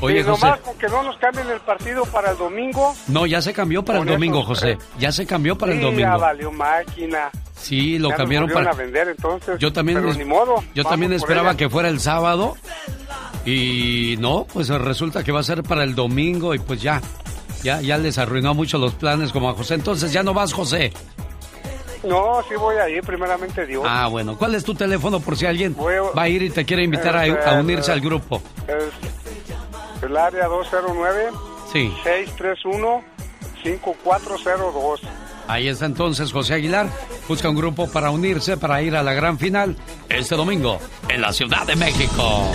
Oye, 0.00 0.22
José. 0.22 0.44
Nomás 0.44 0.60
con 0.60 0.78
que 0.78 0.88
no 0.88 1.02
nos 1.02 1.16
cambien 1.16 1.48
el 1.48 1.60
partido 1.60 2.04
para 2.04 2.32
el 2.32 2.38
domingo. 2.38 2.94
No, 3.08 3.26
ya 3.26 3.40
se 3.40 3.52
cambió 3.52 3.84
para 3.84 4.00
el 4.00 4.06
domingo, 4.06 4.42
José. 4.42 4.78
Ya 4.98 5.12
se 5.12 5.26
cambió 5.26 5.56
para 5.56 5.72
el 5.72 5.80
domingo. 5.80 6.00
Ya 6.00 6.16
valió 6.16 6.52
máquina. 6.52 7.30
Sí, 7.54 7.98
lo 7.98 8.10
cambiaron 8.10 8.50
para. 8.50 8.70
A 8.70 8.74
vender, 8.74 9.08
entonces. 9.08 9.58
Yo 9.58 9.72
también. 9.72 10.00
Pero 10.00 10.14
ni 10.14 10.24
modo. 10.24 10.62
Yo 10.74 10.84
también 10.84 11.12
esperaba 11.12 11.56
que 11.56 11.68
fuera 11.68 11.88
el 11.88 12.00
sábado. 12.00 12.56
Y 13.44 14.16
no, 14.18 14.46
pues 14.52 14.68
resulta 14.68 15.22
que 15.22 15.30
va 15.30 15.40
a 15.40 15.44
ser 15.44 15.62
para 15.62 15.84
el 15.84 15.94
domingo 15.94 16.54
y 16.54 16.58
pues 16.58 16.82
ya. 16.82 17.00
Ya, 17.62 17.80
ya 17.80 17.96
les 17.96 18.18
arruinó 18.18 18.54
mucho 18.54 18.78
los 18.78 18.94
planes 18.94 19.32
como 19.32 19.48
a 19.48 19.54
José. 19.54 19.74
Entonces 19.74 20.12
ya 20.12 20.22
no 20.22 20.34
vas, 20.34 20.52
José. 20.52 20.92
No, 22.04 22.40
sí 22.48 22.54
voy 22.54 22.76
a 22.76 22.88
ir, 22.88 23.02
primeramente 23.02 23.66
Dios. 23.66 23.84
Ah, 23.86 24.06
bueno. 24.08 24.36
¿Cuál 24.36 24.54
es 24.54 24.64
tu 24.64 24.74
teléfono 24.74 25.20
por 25.20 25.36
si 25.36 25.46
alguien 25.46 25.74
va 25.76 26.22
a 26.22 26.28
ir 26.28 26.42
y 26.42 26.50
te 26.50 26.64
quiere 26.64 26.84
invitar 26.84 27.16
a, 27.16 27.58
unirse 27.58 27.90
al 27.90 28.00
grupo? 28.00 28.42
el 28.68 28.90
área 30.16 30.46
209 30.46 31.30
sí. 31.72 31.92
631 32.04 33.04
5402. 33.62 35.00
Ahí 35.48 35.68
está 35.68 35.86
entonces 35.86 36.32
José 36.32 36.54
Aguilar. 36.54 36.88
Busca 37.28 37.48
un 37.48 37.56
grupo 37.56 37.88
para 37.90 38.10
unirse 38.10 38.56
para 38.56 38.82
ir 38.82 38.96
a 38.96 39.02
la 39.02 39.12
gran 39.12 39.38
final 39.38 39.76
este 40.08 40.36
domingo 40.36 40.78
en 41.08 41.20
la 41.20 41.32
Ciudad 41.32 41.66
de 41.66 41.76
México. 41.76 42.52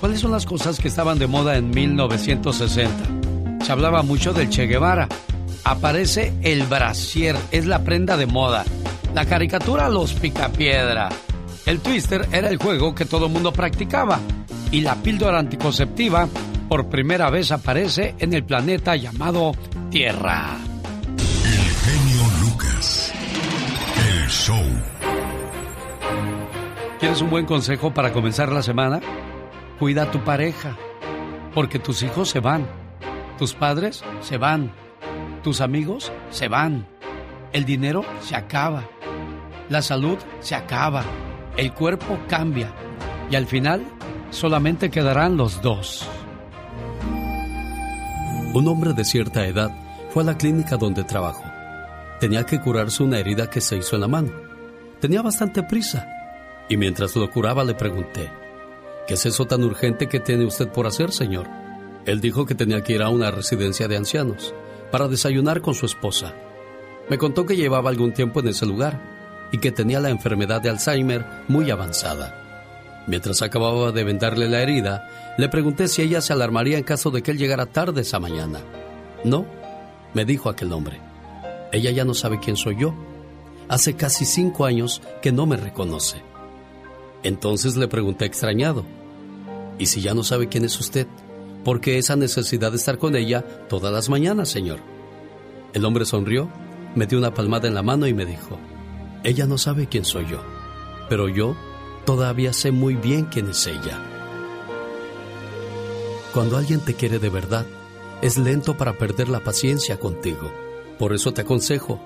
¿Cuáles 0.00 0.20
son 0.20 0.30
las 0.30 0.46
cosas 0.46 0.78
que 0.78 0.88
estaban 0.88 1.18
de 1.18 1.26
moda 1.26 1.56
en 1.56 1.70
1960? 1.70 3.64
Se 3.64 3.72
hablaba 3.72 4.02
mucho 4.02 4.32
del 4.32 4.48
Che 4.48 4.66
Guevara. 4.66 5.08
Aparece 5.64 6.32
el 6.42 6.62
brasier, 6.64 7.36
es 7.50 7.66
la 7.66 7.82
prenda 7.82 8.16
de 8.16 8.26
moda. 8.26 8.64
La 9.12 9.26
caricatura 9.26 9.88
Los 9.88 10.14
Picapiedra. 10.14 11.08
El 11.66 11.80
Twister 11.80 12.26
era 12.32 12.48
el 12.48 12.56
juego 12.56 12.94
que 12.94 13.04
todo 13.04 13.26
el 13.26 13.32
mundo 13.32 13.52
practicaba. 13.52 14.20
Y 14.70 14.80
la 14.80 14.96
píldora 14.96 15.38
anticonceptiva 15.38 16.28
por 16.68 16.88
primera 16.88 17.30
vez 17.30 17.50
aparece 17.52 18.14
en 18.18 18.34
el 18.34 18.44
planeta 18.44 18.94
llamado 18.96 19.52
Tierra. 19.90 20.56
El 21.44 21.58
genio 21.74 22.22
Lucas. 22.42 23.12
El 23.96 24.28
show. 24.28 24.64
¿Quieres 27.00 27.20
un 27.22 27.30
buen 27.30 27.46
consejo 27.46 27.94
para 27.94 28.12
comenzar 28.12 28.50
la 28.52 28.62
semana? 28.62 29.00
Cuida 29.78 30.02
a 30.04 30.10
tu 30.10 30.24
pareja, 30.24 30.76
porque 31.54 31.78
tus 31.78 32.02
hijos 32.02 32.28
se 32.28 32.40
van, 32.40 32.66
tus 33.38 33.54
padres 33.54 34.02
se 34.20 34.36
van, 34.36 34.72
Tus 35.44 35.60
amigos 35.60 36.12
se 36.30 36.48
van. 36.48 36.86
El 37.52 37.64
dinero 37.64 38.04
se 38.20 38.34
acaba. 38.34 38.84
La 39.68 39.80
salud 39.80 40.18
se 40.40 40.56
acaba. 40.56 41.04
El 41.58 41.74
cuerpo 41.74 42.20
cambia. 42.28 42.72
Y 43.32 43.34
al 43.34 43.44
final 43.46 43.84
solamente 44.30 44.90
quedarán 44.90 45.36
los 45.36 45.60
dos. 45.60 46.08
Un 48.54 48.68
hombre 48.68 48.92
de 48.92 49.04
cierta 49.04 49.44
edad 49.44 49.72
fue 50.10 50.22
a 50.22 50.26
la 50.26 50.38
clínica 50.38 50.76
donde 50.76 51.02
trabajó. 51.02 51.42
Tenía 52.20 52.46
que 52.46 52.60
curarse 52.60 53.02
una 53.02 53.18
herida 53.18 53.50
que 53.50 53.60
se 53.60 53.76
hizo 53.76 53.96
en 53.96 54.02
la 54.02 54.06
mano. 54.06 54.30
Tenía 55.00 55.20
bastante 55.20 55.64
prisa. 55.64 56.06
Y 56.68 56.76
mientras 56.76 57.16
lo 57.16 57.28
curaba 57.28 57.64
le 57.64 57.74
pregunté, 57.74 58.30
¿qué 59.08 59.14
es 59.14 59.26
eso 59.26 59.44
tan 59.48 59.64
urgente 59.64 60.06
que 60.06 60.20
tiene 60.20 60.44
usted 60.44 60.68
por 60.68 60.86
hacer, 60.86 61.10
señor? 61.10 61.48
Él 62.06 62.20
dijo 62.20 62.46
que 62.46 62.54
tenía 62.54 62.84
que 62.84 62.92
ir 62.92 63.02
a 63.02 63.08
una 63.08 63.32
residencia 63.32 63.88
de 63.88 63.96
ancianos 63.96 64.54
para 64.92 65.08
desayunar 65.08 65.60
con 65.60 65.74
su 65.74 65.86
esposa. 65.86 66.34
Me 67.10 67.18
contó 67.18 67.46
que 67.46 67.56
llevaba 67.56 67.90
algún 67.90 68.12
tiempo 68.12 68.38
en 68.38 68.48
ese 68.48 68.64
lugar 68.64 69.17
y 69.52 69.58
que 69.58 69.72
tenía 69.72 70.00
la 70.00 70.10
enfermedad 70.10 70.60
de 70.60 70.70
Alzheimer 70.70 71.24
muy 71.48 71.70
avanzada. 71.70 72.34
Mientras 73.06 73.40
acababa 73.40 73.90
de 73.92 74.04
vendarle 74.04 74.48
la 74.48 74.60
herida, 74.60 75.08
le 75.38 75.48
pregunté 75.48 75.88
si 75.88 76.02
ella 76.02 76.20
se 76.20 76.32
alarmaría 76.32 76.76
en 76.76 76.84
caso 76.84 77.10
de 77.10 77.22
que 77.22 77.30
él 77.30 77.38
llegara 77.38 77.66
tarde 77.66 78.02
esa 78.02 78.18
mañana. 78.18 78.60
No, 79.24 79.46
me 80.12 80.24
dijo 80.24 80.50
aquel 80.50 80.72
hombre. 80.72 81.00
Ella 81.72 81.90
ya 81.90 82.04
no 82.04 82.14
sabe 82.14 82.38
quién 82.38 82.56
soy 82.56 82.76
yo. 82.78 82.94
Hace 83.68 83.94
casi 83.94 84.24
cinco 84.24 84.66
años 84.66 85.00
que 85.22 85.32
no 85.32 85.46
me 85.46 85.56
reconoce. 85.56 86.22
Entonces 87.22 87.76
le 87.76 87.88
pregunté 87.88 88.24
extrañado, 88.26 88.84
¿y 89.78 89.86
si 89.86 90.00
ya 90.00 90.14
no 90.14 90.22
sabe 90.22 90.48
quién 90.48 90.64
es 90.64 90.78
usted? 90.78 91.06
¿Por 91.64 91.80
qué 91.80 91.98
esa 91.98 92.16
necesidad 92.16 92.70
de 92.70 92.76
estar 92.76 92.98
con 92.98 93.16
ella 93.16 93.44
todas 93.68 93.92
las 93.92 94.08
mañanas, 94.08 94.48
señor? 94.48 94.78
El 95.72 95.84
hombre 95.84 96.04
sonrió, 96.04 96.48
me 96.94 97.06
dio 97.06 97.18
una 97.18 97.34
palmada 97.34 97.68
en 97.68 97.74
la 97.74 97.82
mano 97.82 98.06
y 98.06 98.14
me 98.14 98.24
dijo, 98.24 98.58
ella 99.24 99.46
no 99.46 99.58
sabe 99.58 99.88
quién 99.88 100.04
soy 100.04 100.26
yo, 100.26 100.42
pero 101.08 101.28
yo 101.28 101.56
todavía 102.04 102.52
sé 102.52 102.70
muy 102.70 102.94
bien 102.94 103.26
quién 103.26 103.50
es 103.50 103.66
ella. 103.66 104.00
Cuando 106.32 106.56
alguien 106.56 106.80
te 106.80 106.94
quiere 106.94 107.18
de 107.18 107.30
verdad, 107.30 107.66
es 108.22 108.38
lento 108.38 108.76
para 108.76 108.96
perder 108.98 109.28
la 109.28 109.40
paciencia 109.40 109.98
contigo. 109.98 110.52
Por 110.98 111.12
eso 111.12 111.32
te 111.32 111.42
aconsejo, 111.42 112.00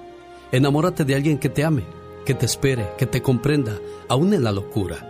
enamórate 0.53 1.05
de 1.05 1.14
alguien 1.14 1.38
que 1.38 1.48
te 1.48 1.64
ame, 1.64 1.85
que 2.25 2.35
te 2.35 2.46
espere, 2.46 2.90
que 2.98 3.07
te 3.07 3.22
comprenda, 3.22 3.79
aún 4.09 4.33
en 4.35 4.44
la 4.44 4.53
locura. 4.53 5.09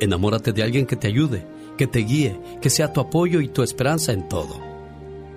Enamórate 0.00 0.52
de 0.52 0.62
alguien 0.62 0.86
que 0.86 0.96
te 0.96 1.08
ayude, 1.08 1.46
que 1.76 1.86
te 1.86 2.00
guíe, 2.00 2.38
que 2.60 2.70
sea 2.70 2.92
tu 2.92 3.00
apoyo 3.00 3.40
y 3.40 3.48
tu 3.48 3.62
esperanza 3.62 4.12
en 4.12 4.28
todo. 4.28 4.60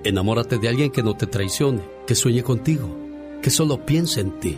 Enamórate 0.03 0.57
de 0.57 0.69
alguien 0.69 0.91
que 0.91 1.03
no 1.03 1.15
te 1.15 1.27
traicione, 1.27 1.81
que 2.05 2.15
sueñe 2.15 2.43
contigo, 2.43 2.95
que 3.41 3.49
solo 3.49 3.85
piense 3.85 4.21
en 4.21 4.39
ti, 4.39 4.57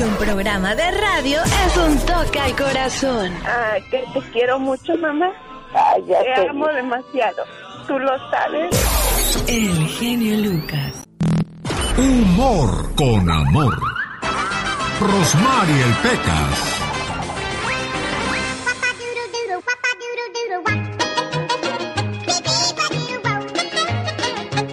Que 0.00 0.06
un 0.06 0.14
programa 0.16 0.74
de 0.74 0.90
radio 0.92 1.42
es 1.42 1.76
un 1.76 1.98
toque 2.06 2.40
al 2.40 2.56
corazón. 2.56 3.32
Ay, 3.44 3.82
que 3.90 4.02
te 4.14 4.30
quiero 4.32 4.58
mucho, 4.58 4.96
mamá. 4.96 5.30
Ay, 5.74 6.02
ya 6.06 6.22
te, 6.22 6.48
amo 6.48 6.66
demasiado. 6.68 7.44
Tú 7.86 7.98
lo 7.98 8.12
sabes. 8.30 9.44
El 9.46 9.88
genio 9.88 10.36
Lucas. 10.38 11.04
Humor 11.98 12.94
con 12.94 13.30
amor. 13.30 13.78
Rosmarie 15.00 15.82
el 15.82 15.94
Pecas. 16.02 16.80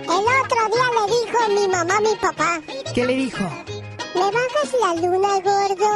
El 0.03 0.25
otro 0.41 0.61
día 0.73 0.87
le 0.95 1.13
dijo 1.13 1.49
mi 1.49 1.67
mamá 1.67 1.97
a 1.97 2.01
mi 2.01 2.15
papá. 2.21 2.61
¿Qué 2.93 3.05
le 3.05 3.13
dijo? 3.15 3.66
¿Me 4.67 4.80
bajas 4.80 5.01
la 5.01 5.08
luna, 5.08 5.30
gordo? 5.43 5.91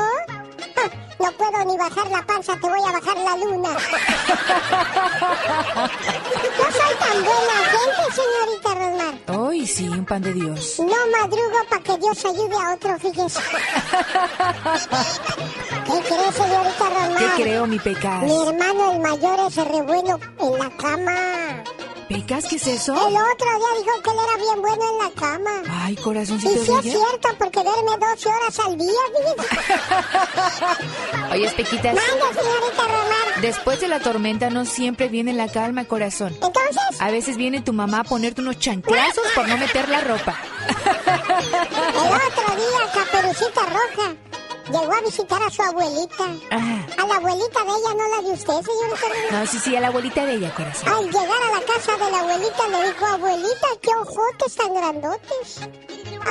No 1.19 1.31
puedo 1.34 1.65
ni 1.65 1.77
bajar 1.77 2.07
la 2.10 2.25
panza, 2.25 2.53
te 2.53 2.67
voy 2.69 2.79
a 2.79 2.91
bajar 2.91 3.17
la 3.17 3.38
luna. 3.38 3.69
No 6.57 6.67
soy 6.71 6.95
tan 6.99 7.23
buena 7.23 7.57
gente, 7.71 8.03
señorita 8.15 8.69
Rosmar. 8.75 9.39
Hoy 9.39 9.67
sí, 9.67 9.88
un 9.88 10.05
pan 10.05 10.21
de 10.21 10.34
Dios. 10.34 10.79
No 10.79 11.07
madrugo 11.17 11.60
para 11.69 11.81
que 11.81 11.97
Dios 11.97 12.25
ayude 12.25 12.55
a 12.55 12.73
otro, 12.73 12.99
fíjese. 12.99 13.39
¿Qué 15.86 16.01
cree, 16.07 16.31
señorita 16.31 16.89
Rosmar? 16.89 17.17
¿Qué 17.17 17.43
creo, 17.43 17.67
mi 17.67 17.79
pecas? 17.79 18.23
Mi 18.23 18.47
hermano 18.47 18.91
el 18.93 18.99
mayor 18.99 19.39
es 19.47 19.55
re 19.55 19.81
bueno 19.81 20.19
en 20.39 20.60
la 20.60 20.69
cama. 20.77 21.50
¿Qué 22.12 22.36
es 22.58 22.67
eso? 22.67 22.91
El 22.93 23.15
otro 23.15 23.15
día 23.15 23.71
dijo 23.80 24.02
que 24.04 24.10
él 24.10 24.17
era 24.28 24.36
bien 24.38 24.62
bueno 24.62 24.84
en 24.91 24.97
la 24.97 25.10
cama. 25.12 25.52
Ay, 25.84 25.93
Y 25.93 25.95
corazoncito 25.95 26.65
sí 26.65 26.71
de 26.71 26.80
es 26.80 26.84
cierto, 26.84 27.30
porque 27.39 27.63
duerme 27.63 27.91
12 27.97 28.28
horas 28.30 28.60
al 28.60 28.78
día. 28.78 28.91
Oye, 31.32 31.50
Pequitas. 31.52 31.95
Manda, 31.95 32.34
señorita 32.41 32.84
Romar. 32.84 33.41
Después 33.41 33.80
de 33.80 33.88
la 33.88 34.00
tormenta 34.02 34.50
no 34.50 34.65
siempre 34.65 35.08
viene 35.08 35.32
la 35.34 35.47
calma, 35.47 35.86
corazón. 35.86 36.34
Entonces, 36.34 37.00
A 37.00 37.12
veces 37.12 37.38
viene 37.38 37.62
tu 37.62 37.71
mamá 37.71 38.02
a 38.02 38.04
ponerte 38.04 38.41
unos 38.41 38.60
chanclazos 38.60 39.28
por 39.34 39.47
no 39.47 39.56
meter 39.58 39.88
la 39.88 40.02
ropa. 40.02 40.38
el 40.67 40.76
otro 41.95 42.56
día, 42.56 42.91
Caperucita 42.93 43.62
Roja 43.62 44.15
llegó 44.71 44.93
a 44.93 45.01
visitar 45.01 45.41
a 45.43 45.49
su 45.49 45.62
abuelita. 45.62 46.25
Ah, 46.51 46.86
A 46.97 47.07
la 47.07 47.15
abuelita 47.15 47.63
de 47.63 47.69
ella, 47.69 47.93
no 47.95 48.07
la 48.15 48.21
de 48.21 48.31
usted, 48.34 48.53
Romar. 48.53 49.31
no, 49.31 49.45
sí, 49.47 49.60
sí, 49.60 49.75
a 49.75 49.79
la 49.81 49.88
abuelita 49.88 50.25
de 50.25 50.34
ella, 50.36 50.53
corazón. 50.53 50.89
Al 50.89 51.05
llegar 51.05 51.43
a 51.43 51.60
la 51.60 51.65
casa 51.65 51.97
de 51.97 52.12
la 52.12 52.19
abuelita 52.19 52.67
le 52.69 52.84
dijo, 52.88 53.05
abuelita, 53.05 53.67
qué 53.81 53.89
ojotes 53.95 54.55
tan 54.55 54.73
grandotes. 54.73 55.62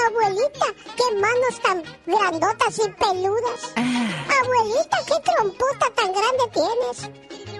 Abuelita, 0.06 0.66
qué 0.96 1.14
manos 1.16 1.60
tan 1.62 1.82
grandotas 2.06 2.78
y 2.78 2.88
peludas. 2.90 3.72
Abuelita, 3.76 4.98
qué 5.06 5.14
trompota 5.24 5.90
tan 5.94 6.12
grande 6.12 6.44
tienes. 6.52 7.10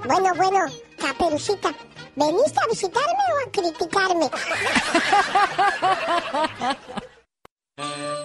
Bueno, 0.07 0.33
bueno, 0.35 0.67
Caperucita, 0.99 1.75
¿veniste 2.17 2.59
a 2.63 2.67
visitarme 2.69 3.25
o 3.35 3.39
a 3.47 3.51
criticarme? 3.51 4.31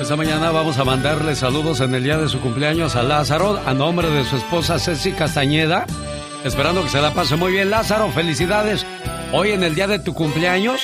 Esta 0.00 0.14
mañana 0.14 0.50
vamos 0.50 0.76
a 0.76 0.84
mandarle 0.84 1.34
saludos 1.34 1.80
en 1.80 1.94
el 1.94 2.04
día 2.04 2.18
de 2.18 2.28
su 2.28 2.38
cumpleaños 2.40 2.96
a 2.96 3.02
Lázaro, 3.02 3.58
a 3.64 3.72
nombre 3.72 4.10
de 4.10 4.24
su 4.24 4.36
esposa 4.36 4.78
Ceci 4.78 5.12
Castañeda. 5.12 5.86
Esperando 6.44 6.82
que 6.82 6.90
se 6.90 7.00
la 7.00 7.14
pase 7.14 7.36
muy 7.36 7.52
bien, 7.52 7.70
Lázaro. 7.70 8.10
Felicidades. 8.10 8.84
Hoy 9.32 9.52
en 9.52 9.62
el 9.62 9.74
día 9.74 9.86
de 9.86 9.98
tu 9.98 10.12
cumpleaños, 10.12 10.82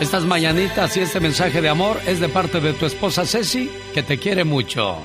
estas 0.00 0.24
mañanitas 0.24 0.96
y 0.96 1.00
este 1.00 1.20
mensaje 1.20 1.60
de 1.60 1.68
amor 1.68 2.00
es 2.04 2.18
de 2.18 2.28
parte 2.28 2.60
de 2.60 2.72
tu 2.72 2.84
esposa 2.84 3.24
Ceci, 3.24 3.70
que 3.94 4.02
te 4.02 4.18
quiere 4.18 4.42
mucho. 4.42 4.98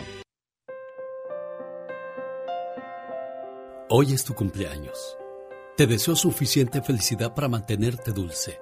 Hoy 3.88 4.14
es 4.14 4.26
tu 4.26 4.34
cumpleaños. 4.34 5.16
Te 5.78 5.86
deseo 5.86 6.16
suficiente 6.16 6.82
felicidad 6.82 7.36
para 7.36 7.48
mantenerte 7.50 8.12
dulce, 8.12 8.60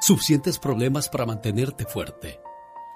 suficientes 0.00 0.58
problemas 0.58 1.08
para 1.08 1.24
mantenerte 1.24 1.86
fuerte, 1.86 2.40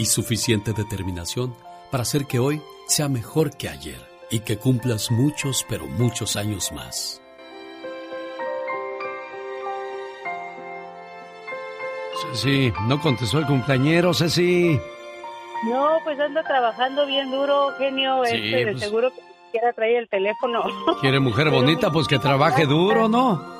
y 0.00 0.06
suficiente 0.06 0.72
determinación 0.72 1.54
para 1.90 2.02
hacer 2.02 2.24
que 2.26 2.38
hoy 2.38 2.62
sea 2.86 3.10
mejor 3.10 3.54
que 3.58 3.68
ayer 3.68 4.00
y 4.30 4.40
que 4.40 4.56
cumplas 4.56 5.10
muchos, 5.10 5.66
pero 5.68 5.86
muchos 5.86 6.36
años 6.36 6.72
más. 6.72 7.20
Sí, 12.32 12.72
no 12.86 12.98
contestó 13.00 13.38
el 13.40 13.46
cumpleañero, 13.46 14.14
Ceci. 14.14 14.78
No, 15.68 15.98
pues 16.04 16.18
anda 16.18 16.42
trabajando 16.44 17.04
bien 17.06 17.30
duro, 17.30 17.74
genio. 17.76 18.22
Sí, 18.24 18.36
este, 18.36 18.64
de 18.64 18.72
pues- 18.72 18.80
seguro 18.82 19.10
que 19.10 19.20
quiera 19.52 19.72
traer 19.74 19.96
el 19.96 20.08
teléfono. 20.08 20.62
Quiere 21.02 21.20
mujer 21.20 21.50
bonita, 21.50 21.90
pues 21.90 22.06
que 22.08 22.18
trabaje 22.18 22.64
duro, 22.66 23.06
¿no? 23.08 23.59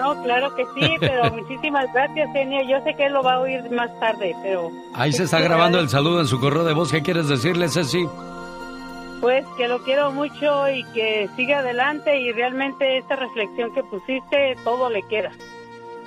No, 0.00 0.22
claro 0.22 0.54
que 0.54 0.64
sí, 0.74 0.96
pero 0.98 1.30
muchísimas 1.34 1.92
gracias, 1.92 2.30
genio. 2.32 2.62
Yo 2.68 2.82
sé 2.84 2.94
que 2.96 3.06
él 3.06 3.12
lo 3.12 3.22
va 3.22 3.34
a 3.34 3.40
oír 3.40 3.70
más 3.70 3.90
tarde, 4.00 4.34
pero... 4.42 4.70
Ahí 4.94 5.12
se 5.12 5.24
está 5.24 5.40
grabando 5.40 5.78
el 5.78 5.88
saludo 5.88 6.20
en 6.20 6.26
su 6.26 6.40
correo 6.40 6.64
de 6.64 6.72
voz. 6.72 6.90
¿Qué 6.90 7.02
quieres 7.02 7.28
decirle, 7.28 7.68
Ceci? 7.68 8.06
Pues 9.20 9.44
que 9.58 9.68
lo 9.68 9.82
quiero 9.82 10.10
mucho 10.12 10.70
y 10.70 10.82
que 10.94 11.28
siga 11.36 11.58
adelante 11.58 12.18
y 12.18 12.32
realmente 12.32 12.96
esta 12.96 13.16
reflexión 13.16 13.74
que 13.74 13.82
pusiste, 13.84 14.56
todo 14.64 14.88
le 14.88 15.02
queda. 15.02 15.32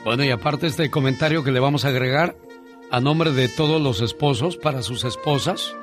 Bueno, 0.03 0.23
y 0.23 0.31
aparte 0.31 0.65
este 0.65 0.89
comentario 0.89 1.43
que 1.43 1.51
le 1.51 1.59
vamos 1.59 1.85
a 1.85 1.89
agregar 1.89 2.35
a 2.89 2.99
nombre 2.99 3.31
de 3.31 3.47
todos 3.47 3.79
los 3.79 4.01
esposos 4.01 4.57
para 4.57 4.81
sus 4.81 5.03
esposas. 5.03 5.75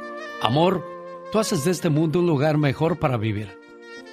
Amor, 0.43 0.85
tú 1.31 1.39
haces 1.39 1.65
de 1.65 1.71
este 1.71 1.89
mundo 1.89 2.19
un 2.19 2.27
lugar 2.27 2.59
mejor 2.59 2.99
para 2.99 3.17
vivir. 3.17 3.57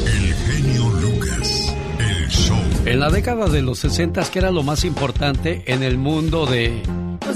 El 0.05 0.33
genio 0.35 0.89
Lucas, 0.91 1.73
el 1.97 2.27
show. 2.29 2.57
En 2.85 2.99
la 2.99 3.09
década 3.09 3.47
de 3.47 3.63
los 3.63 3.79
60, 3.79 4.23
que 4.29 4.37
era 4.39 4.51
lo 4.51 4.61
más 4.61 4.83
importante 4.85 5.63
en 5.65 5.81
el 5.81 5.97
mundo 5.97 6.45
de, 6.45 6.83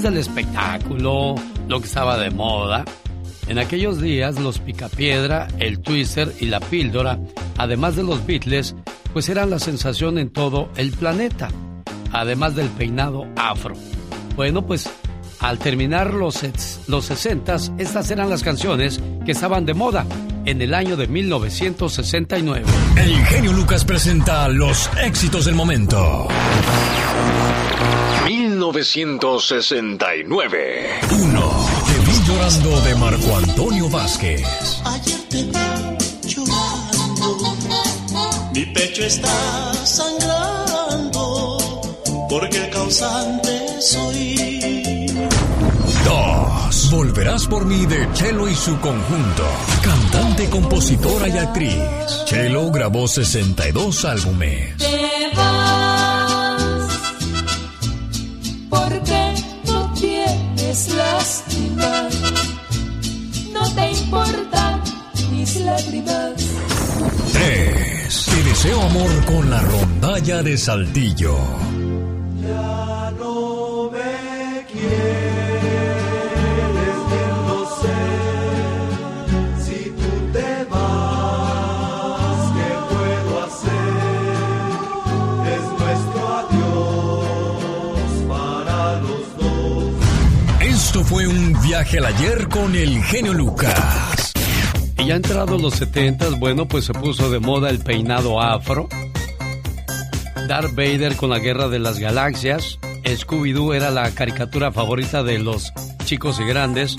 del 0.02 0.16
espectáculo, 0.16 1.34
lo 1.68 1.80
que 1.80 1.86
estaba 1.86 2.18
de 2.18 2.30
moda. 2.30 2.84
En 3.48 3.58
aquellos 3.58 4.00
días, 4.00 4.38
los 4.38 4.58
Picapiedra, 4.58 5.48
el 5.58 5.80
Twister 5.80 6.32
y 6.40 6.46
la 6.46 6.60
Píldora, 6.60 7.18
además 7.58 7.96
de 7.96 8.02
los 8.02 8.24
Beatles, 8.24 8.74
pues 9.12 9.28
eran 9.28 9.50
la 9.50 9.58
sensación 9.58 10.18
en 10.18 10.30
todo 10.30 10.70
el 10.76 10.92
planeta, 10.92 11.48
además 12.12 12.54
del 12.54 12.68
peinado 12.68 13.26
afro. 13.36 13.74
Bueno, 14.36 14.64
pues 14.64 14.88
al 15.40 15.58
terminar 15.58 16.14
los, 16.14 16.40
los 16.86 17.04
60, 17.06 17.56
estas 17.78 18.10
eran 18.10 18.30
las 18.30 18.42
canciones 18.42 19.00
que 19.24 19.32
estaban 19.32 19.66
de 19.66 19.74
moda 19.74 20.06
en 20.44 20.62
el 20.62 20.74
año 20.74 20.96
de 20.96 21.06
1969. 21.08 22.66
El 22.96 23.16
genio 23.26 23.52
Lucas 23.52 23.84
presenta 23.84 24.48
los 24.48 24.90
éxitos 25.02 25.44
del 25.44 25.54
momento. 25.54 26.28
1969. 28.30 31.00
1. 31.10 31.66
Te 31.86 31.98
vi 32.06 32.12
llorando 32.24 32.80
de 32.82 32.94
Marco 32.94 33.36
Antonio 33.36 33.88
Vázquez. 33.88 34.44
Ayer 34.84 35.18
te 35.28 35.42
vi 35.42 35.50
llorando, 36.28 37.38
mi 38.54 38.66
pecho 38.66 39.02
está 39.02 39.74
sangrando, 39.84 41.58
porque 42.28 42.66
el 42.66 42.70
causante 42.70 43.80
soy. 43.80 45.08
2. 46.04 46.90
Volverás 46.92 47.48
por 47.48 47.64
mí 47.64 47.84
de 47.86 48.06
Chelo 48.12 48.48
y 48.48 48.54
su 48.54 48.78
conjunto. 48.78 49.42
Cantante, 49.82 50.48
compositora 50.48 51.26
y 51.26 51.36
actriz. 51.36 51.82
Chelo 52.26 52.70
grabó 52.70 53.08
62 53.08 54.04
álbumes. 54.04 54.76
Te 54.76 55.30
tienes 60.70 60.94
lástima, 60.94 62.08
no 63.52 63.74
te 63.74 63.90
importan 63.90 64.80
mis 65.32 65.56
lágrimas. 65.56 66.32
3. 67.32 68.26
Te 68.26 68.42
deseo 68.48 68.80
amor 68.82 69.24
con 69.24 69.50
la 69.50 69.60
rondalla 69.62 70.42
de 70.42 70.56
Saltillo. 70.56 71.36
Ya 72.40 73.12
no 73.18 73.90
me 73.90 74.64
quieres, 74.70 75.19
fue 91.10 91.26
un 91.26 91.60
viaje 91.60 91.98
al 91.98 92.06
ayer 92.06 92.48
con 92.48 92.72
el 92.76 93.02
genio 93.02 93.34
Lucas. 93.34 94.32
Y 94.96 95.06
ya 95.06 95.16
entrados 95.16 95.60
los 95.60 95.74
70, 95.74 96.36
bueno, 96.36 96.68
pues 96.68 96.84
se 96.84 96.92
puso 96.92 97.32
de 97.32 97.40
moda 97.40 97.68
el 97.68 97.80
peinado 97.80 98.40
afro. 98.40 98.88
Darth 100.46 100.72
Vader 100.76 101.16
con 101.16 101.30
la 101.30 101.40
Guerra 101.40 101.66
de 101.66 101.80
las 101.80 101.98
Galaxias. 101.98 102.78
Scooby-Doo 103.02 103.74
era 103.74 103.90
la 103.90 104.08
caricatura 104.12 104.70
favorita 104.70 105.24
de 105.24 105.40
los 105.40 105.72
chicos 106.04 106.38
y 106.38 106.44
grandes. 106.44 106.94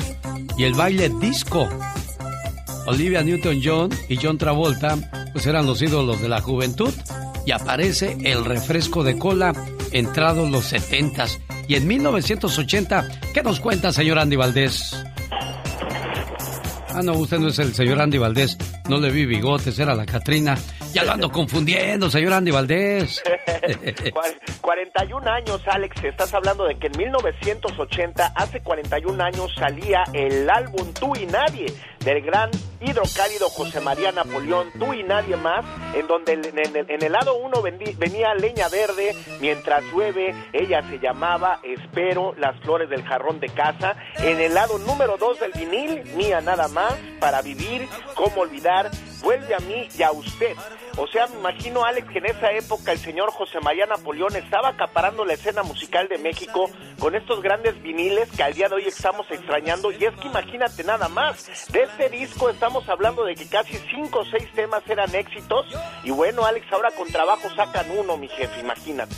Y 0.58 0.66
el 0.66 0.74
baile 0.74 1.08
disco. 1.22 1.70
Olivia 2.88 3.24
Newton-John 3.24 3.92
y 4.10 4.18
John 4.18 4.38
Travolta, 4.38 4.98
pues 5.32 5.48
eran 5.48 5.66
los 5.66 5.82
ídolos 5.82 6.22
de 6.22 6.28
la 6.28 6.42
juventud. 6.42 6.94
Y 7.46 7.52
aparece 7.52 8.18
el 8.26 8.44
refresco 8.44 9.06
de 9.06 9.18
cola 9.18 9.54
entrados 9.94 10.52
los 10.52 10.66
70 10.66 11.28
Y 11.72 11.76
en 11.76 11.88
1980, 11.88 13.08
¿qué 13.34 13.42
nos 13.42 13.62
cuenta, 13.62 13.94
señor 13.94 14.20
Andy 14.20 14.36
Valdés? 14.36 14.94
Ah, 16.90 17.00
no, 17.02 17.14
usted 17.14 17.40
no 17.40 17.48
es 17.48 17.60
el 17.60 17.74
señor 17.74 18.02
Andy 18.02 18.18
Valdés. 18.18 18.58
No 18.90 18.98
le 18.98 19.10
vi 19.10 19.26
bigotes, 19.26 19.80
era 19.80 19.96
la 19.96 20.06
Catrina. 20.06 20.58
Ya 20.92 21.06
lo 21.06 21.14
ando 21.14 21.32
confundiendo, 21.32 22.10
señor 22.10 22.34
Andy 22.34 22.52
Valdés. 22.52 23.24
Cuar- 24.12 24.36
41 24.60 25.32
años, 25.32 25.62
Alex, 25.66 26.04
estás 26.04 26.34
hablando 26.34 26.66
de 26.66 26.76
que 26.78 26.88
en 26.88 26.98
1980, 26.98 28.34
hace 28.36 28.60
41 28.60 29.24
años, 29.24 29.52
salía 29.58 30.04
el 30.12 30.50
álbum 30.50 30.92
Tú 31.00 31.14
y 31.16 31.26
Nadie 31.26 31.68
del 32.04 32.22
gran 32.22 32.50
hidrocálido 32.80 33.50
José 33.50 33.80
María 33.80 34.12
Napoleón, 34.12 34.72
Tú 34.78 34.94
y 34.94 35.04
Nadie 35.04 35.36
Más, 35.38 35.64
en 35.94 36.08
donde 36.08 36.34
en, 36.34 37.04
el 37.04 37.12
lado 37.12 37.36
1 37.38 37.62
venía 37.98 38.34
Leña 38.34 38.70
Verde, 38.70 39.16
Mientras 39.40 39.84
llueve, 39.92 40.34
ella 40.54 40.82
se 40.90 41.00
llamaba 41.00 41.60
Espero, 41.64 42.34
Las 42.38 42.60
Flores 42.62 42.90
del 42.90 43.04
Jarrón 43.04 43.40
de 43.40 43.50
Casa, 43.50 43.96
en 44.18 44.40
el 44.40 44.54
lado 44.54 44.78
número 44.80 45.18
2 45.18 45.40
del 45.40 45.52
vinil, 45.52 46.04
Mía 46.16 46.42
Nada 46.42 46.68
Más, 46.68 46.94
Para 47.20 47.42
Vivir, 47.42 47.88
Cómo 48.16 48.42
Olvidar, 48.42 48.90
Vuelve 49.22 49.54
a 49.54 49.60
mí 49.60 49.88
y 49.98 50.04
a 50.04 50.12
usted. 50.12 50.56
O 50.98 51.08
sea, 51.08 51.28
me 51.28 51.40
imagino, 51.40 51.86
Alex, 51.86 52.10
que 52.10 52.20
en 52.20 52.26
esa 52.26 52.52
época 52.52 52.92
el 52.92 52.98
señor 52.98 53.32
José 53.32 53.60
María 53.62 53.86
Napoleón 53.86 54.36
estaba 54.36 54.70
acaparando 54.70 55.24
la 55.26 55.34
escena 55.34 55.64
musical 55.64 56.08
de 56.08 56.18
México 56.18 56.70
con 57.00 57.16
estos 57.16 57.42
grandes 57.42 57.82
viniles 57.82 58.30
que 58.36 58.44
al 58.44 58.54
día 58.54 58.68
de 58.68 58.76
hoy 58.76 58.88
estamos 58.88 59.30
extrañando. 59.30 59.92
Y 59.92 60.06
es 60.06 60.16
que 60.16 60.28
imagínate 60.28 60.84
nada 60.84 61.08
más, 61.08 61.72
de 61.72 61.84
este 61.84 62.10
disco 62.10 62.50
estamos 62.50 62.88
hablando 62.90 63.24
de 63.24 63.36
que 63.36 63.48
casi 63.48 63.78
cinco 63.90 64.20
o 64.20 64.26
seis 64.26 64.52
temas 64.54 64.84
eran 64.90 65.14
éxitos. 65.16 65.66
Y 66.04 66.12
bueno, 66.12 66.46
Alex, 66.46 66.66
ahora 66.72 66.92
con 66.92 67.08
trabajo 67.08 67.50
sacan 67.56 67.92
uno, 67.98 68.18
mi 68.18 68.28
jefe, 68.28 68.60
imagínate. 68.60 69.16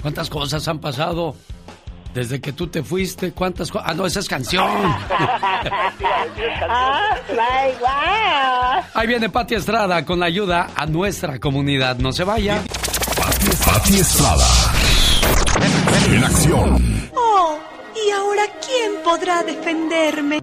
¿Cuántas 0.01 0.29
cosas 0.29 0.67
han 0.67 0.79
pasado? 0.79 1.35
Desde 2.13 2.41
que 2.41 2.51
tú 2.51 2.67
te 2.67 2.83
fuiste, 2.83 3.31
¿cuántas 3.31 3.71
cosas? 3.71 3.87
Ah, 3.89 3.93
no, 3.93 4.05
esa 4.05 4.19
es 4.19 4.27
canción. 4.27 4.67
Ahí 8.93 9.07
viene 9.07 9.29
Pati 9.29 9.55
Estrada 9.55 10.03
con 10.05 10.19
la 10.19 10.25
ayuda 10.25 10.71
a 10.75 10.85
nuestra 10.85 11.39
comunidad. 11.39 11.97
No 11.97 12.11
se 12.11 12.25
vaya. 12.25 12.61
Pati 13.65 13.97
Estrada. 13.97 14.45
En 16.09 16.23
acción. 16.23 17.09
Oh, 17.15 17.57
¿y 17.95 18.11
ahora 18.11 18.43
quién 18.65 18.91
podrá 19.03 19.43
defenderme? 19.43 20.41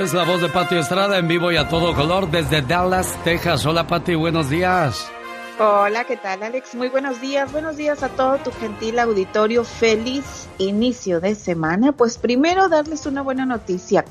Es 0.00 0.12
la 0.12 0.24
voz 0.24 0.42
de 0.42 0.48
Pati 0.48 0.76
Estrada 0.76 1.18
en 1.18 1.28
vivo 1.28 1.52
y 1.52 1.56
a 1.56 1.68
todo 1.68 1.94
color 1.94 2.30
desde 2.30 2.60
Dallas, 2.60 3.16
Texas. 3.24 3.64
Hola 3.64 3.86
Pati, 3.86 4.14
buenos 4.14 4.50
días. 4.50 5.10
Hola, 5.56 6.02
¿qué 6.02 6.16
tal 6.16 6.42
Alex? 6.42 6.74
Muy 6.74 6.88
buenos 6.88 7.20
días, 7.20 7.52
buenos 7.52 7.76
días 7.76 8.02
a 8.02 8.08
todo 8.08 8.38
tu 8.38 8.50
gentil 8.50 8.98
auditorio. 8.98 9.62
Feliz 9.62 10.48
inicio 10.58 11.20
de 11.20 11.36
semana. 11.36 11.92
Pues 11.92 12.18
primero 12.18 12.68
darles 12.68 13.06
una 13.06 13.22
buena 13.22 13.46
noticia. 13.46 14.04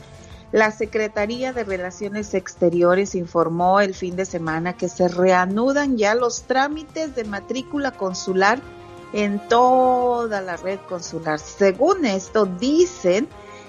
La 0.54 0.72
Secretaría 0.72 1.52
de 1.52 1.66
Relaciones 1.66 2.34
Exteriores 2.34 3.14
informó 3.14 3.82
el 3.82 3.94
fin 3.94 4.16
de 4.16 4.24
semana 4.24 4.78
que 4.78 4.88
se 4.88 5.10
reanudan 5.10 5.98
ya 5.98 6.16
los 6.16 6.44
trámites 6.44 7.14
de 7.14 7.26
matrícula 7.26 7.92
consular 7.92 8.62
en 9.12 9.46
toda 9.50 10.40
la 10.40 10.56
red 10.56 10.80
consular. 10.88 11.40
Según 11.40 12.06
esto, 12.06 12.46
dicen 12.46 13.28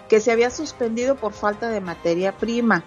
que 0.08 0.20
se 0.20 0.30
había 0.30 0.50
suspendido 0.50 1.16
por 1.16 1.32
falta 1.32 1.70
de 1.70 1.80
materia 1.80 2.30
prima 2.30 2.84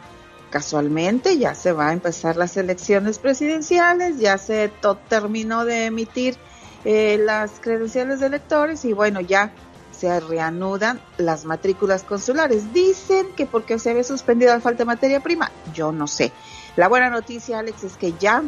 casualmente 0.50 1.38
ya 1.38 1.56
se 1.56 1.72
va 1.72 1.90
a 1.90 1.94
empezar 1.94 2.38
las 2.38 2.58
elecciones 2.58 3.20
presidenciales, 3.20 4.20
ya 4.20 4.38
se 4.38 4.72
terminó 5.10 5.66
de 5.66 5.86
emitir 5.86 6.38
eh, 6.86 7.18
las 7.20 7.60
credenciales 7.60 8.20
de 8.20 8.28
electores 8.28 8.86
y 8.86 8.94
bueno, 8.94 9.20
ya 9.20 9.52
se 9.92 10.20
reanudan 10.20 11.02
las 11.18 11.46
matrículas 11.46 12.04
consulares. 12.04 12.72
Dicen 12.74 13.28
que 13.36 13.46
porque 13.46 13.80
se 13.80 13.90
había 13.90 14.04
suspendido 14.04 14.54
la 14.54 14.62
falta 14.62 14.80
de 14.80 14.86
materia 14.86 15.20
prima, 15.22 15.52
yo 15.74 15.92
no 15.92 16.08
sé. 16.08 16.32
La 16.76 16.88
buena 16.88 17.10
noticia, 17.10 17.60
Alex, 17.60 17.84
es 17.84 17.98
que 17.98 18.14
ya 18.14 18.44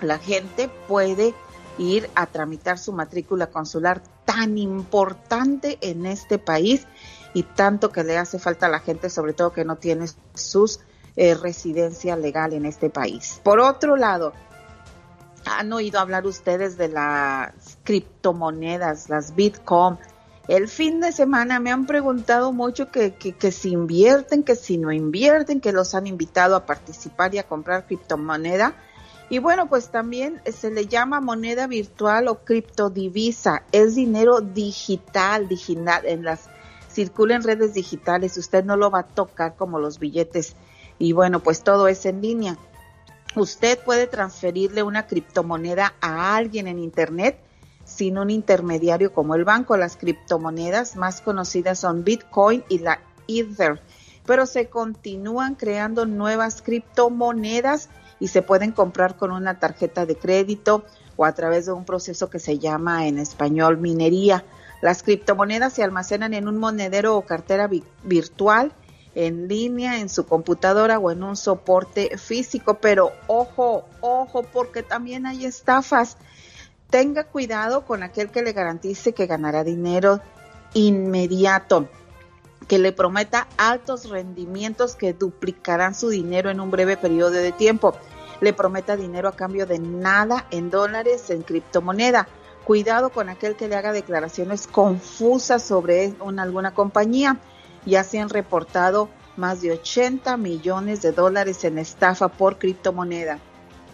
la 0.00 0.18
gente 0.18 0.68
puede 0.86 1.34
ir 1.78 2.08
a 2.14 2.26
tramitar 2.26 2.78
su 2.78 2.92
matrícula 2.92 3.48
consular 3.48 4.02
tan 4.24 4.58
importante 4.58 5.78
en 5.80 6.06
este 6.06 6.38
país 6.38 6.86
y 7.34 7.42
tanto 7.42 7.90
que 7.90 8.04
le 8.04 8.16
hace 8.16 8.38
falta 8.38 8.66
a 8.66 8.70
la 8.70 8.80
gente, 8.80 9.10
sobre 9.10 9.32
todo 9.32 9.52
que 9.52 9.64
no 9.64 9.76
tiene 9.76 10.06
sus 10.34 10.80
eh, 11.20 11.34
residencia 11.34 12.14
legal 12.14 12.52
en 12.52 12.64
este 12.64 12.90
país. 12.90 13.40
Por 13.42 13.58
otro 13.58 13.96
lado, 13.96 14.32
han 15.44 15.72
oído 15.72 15.98
hablar 15.98 16.26
ustedes 16.26 16.78
de 16.78 16.86
las 16.86 17.76
criptomonedas, 17.82 19.08
las 19.08 19.34
Bitcoin. 19.34 19.98
El 20.46 20.68
fin 20.68 21.00
de 21.00 21.10
semana 21.10 21.58
me 21.58 21.72
han 21.72 21.86
preguntado 21.86 22.52
mucho 22.52 22.92
que, 22.92 23.14
que, 23.14 23.50
si 23.50 23.70
invierten, 23.70 24.44
que 24.44 24.54
si 24.54 24.78
no 24.78 24.92
invierten, 24.92 25.60
que 25.60 25.72
los 25.72 25.96
han 25.96 26.06
invitado 26.06 26.54
a 26.54 26.66
participar 26.66 27.34
y 27.34 27.38
a 27.38 27.48
comprar 27.48 27.86
criptomoneda. 27.86 28.74
Y 29.28 29.40
bueno, 29.40 29.68
pues 29.68 29.88
también 29.88 30.40
se 30.46 30.70
le 30.70 30.86
llama 30.86 31.20
moneda 31.20 31.66
virtual 31.66 32.28
o 32.28 32.44
criptodivisa. 32.44 33.64
Es 33.72 33.96
dinero 33.96 34.40
digital, 34.40 35.48
digital, 35.48 36.06
en 36.06 36.22
las 36.22 36.48
circula 36.88 37.34
en 37.34 37.42
redes 37.42 37.74
digitales. 37.74 38.36
Usted 38.36 38.64
no 38.64 38.76
lo 38.76 38.92
va 38.92 39.00
a 39.00 39.06
tocar 39.08 39.56
como 39.56 39.80
los 39.80 39.98
billetes 39.98 40.54
y 40.98 41.12
bueno, 41.12 41.40
pues 41.40 41.62
todo 41.62 41.88
es 41.88 42.06
en 42.06 42.20
línea. 42.20 42.56
Usted 43.36 43.78
puede 43.84 44.06
transferirle 44.06 44.82
una 44.82 45.06
criptomoneda 45.06 45.94
a 46.00 46.36
alguien 46.36 46.66
en 46.66 46.78
Internet 46.78 47.38
sin 47.84 48.18
un 48.18 48.30
intermediario 48.30 49.12
como 49.12 49.34
el 49.34 49.44
banco. 49.44 49.76
Las 49.76 49.96
criptomonedas 49.96 50.96
más 50.96 51.20
conocidas 51.20 51.78
son 51.78 52.04
Bitcoin 52.04 52.64
y 52.68 52.80
la 52.80 53.00
Ether, 53.28 53.80
pero 54.26 54.46
se 54.46 54.68
continúan 54.68 55.54
creando 55.54 56.04
nuevas 56.04 56.62
criptomonedas 56.62 57.88
y 58.20 58.28
se 58.28 58.42
pueden 58.42 58.72
comprar 58.72 59.16
con 59.16 59.30
una 59.30 59.58
tarjeta 59.58 60.04
de 60.06 60.16
crédito 60.16 60.84
o 61.16 61.24
a 61.24 61.32
través 61.32 61.66
de 61.66 61.72
un 61.72 61.84
proceso 61.84 62.30
que 62.30 62.38
se 62.38 62.58
llama 62.58 63.06
en 63.06 63.18
español 63.18 63.78
minería. 63.78 64.44
Las 64.80 65.02
criptomonedas 65.02 65.72
se 65.72 65.82
almacenan 65.82 66.34
en 66.34 66.48
un 66.48 66.58
monedero 66.58 67.16
o 67.16 67.22
cartera 67.22 67.68
virtual 68.04 68.72
en 69.14 69.48
línea, 69.48 69.98
en 69.98 70.08
su 70.08 70.26
computadora 70.26 70.98
o 70.98 71.10
en 71.10 71.22
un 71.22 71.36
soporte 71.36 72.16
físico. 72.18 72.74
Pero 72.74 73.12
ojo, 73.26 73.84
ojo, 74.00 74.42
porque 74.42 74.82
también 74.82 75.26
hay 75.26 75.44
estafas. 75.44 76.16
Tenga 76.90 77.24
cuidado 77.24 77.84
con 77.84 78.02
aquel 78.02 78.30
que 78.30 78.42
le 78.42 78.52
garantice 78.52 79.12
que 79.12 79.26
ganará 79.26 79.64
dinero 79.64 80.20
inmediato, 80.74 81.88
que 82.66 82.78
le 82.78 82.92
prometa 82.92 83.48
altos 83.56 84.08
rendimientos 84.08 84.94
que 84.94 85.12
duplicarán 85.12 85.94
su 85.94 86.08
dinero 86.08 86.50
en 86.50 86.60
un 86.60 86.70
breve 86.70 86.96
periodo 86.96 87.30
de 87.30 87.52
tiempo. 87.52 87.94
Le 88.40 88.52
prometa 88.52 88.96
dinero 88.96 89.28
a 89.28 89.36
cambio 89.36 89.66
de 89.66 89.78
nada 89.78 90.46
en 90.50 90.70
dólares, 90.70 91.28
en 91.30 91.42
criptomoneda. 91.42 92.28
Cuidado 92.64 93.10
con 93.10 93.28
aquel 93.28 93.56
que 93.56 93.66
le 93.66 93.76
haga 93.76 93.92
declaraciones 93.92 94.66
confusas 94.66 95.62
sobre 95.62 96.14
una, 96.20 96.42
alguna 96.42 96.74
compañía 96.74 97.38
ya 97.88 98.04
se 98.04 98.20
han 98.20 98.28
reportado 98.28 99.08
más 99.36 99.62
de 99.62 99.72
80 99.72 100.36
millones 100.36 101.02
de 101.02 101.12
dólares 101.12 101.64
en 101.64 101.78
estafa 101.78 102.28
por 102.28 102.58
criptomoneda. 102.58 103.38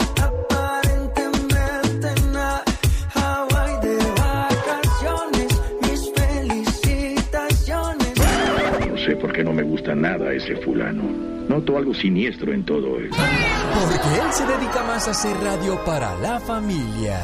sé 9.04 9.16
por 9.16 9.32
qué 9.32 9.42
no 9.42 9.52
me 9.52 9.62
gusta 9.62 9.94
nada 9.94 10.32
ese 10.32 10.56
fulano. 10.56 11.02
Noto 11.48 11.76
algo 11.76 11.92
siniestro 11.92 12.52
en 12.52 12.64
todo 12.64 12.98
él. 12.98 13.10
Porque 13.10 14.20
él 14.20 14.32
se 14.32 14.46
dedica 14.46 14.82
más 14.84 15.08
a 15.08 15.10
hacer 15.10 15.36
radio 15.38 15.78
para 15.84 16.14
la 16.18 16.38
familia. 16.40 17.18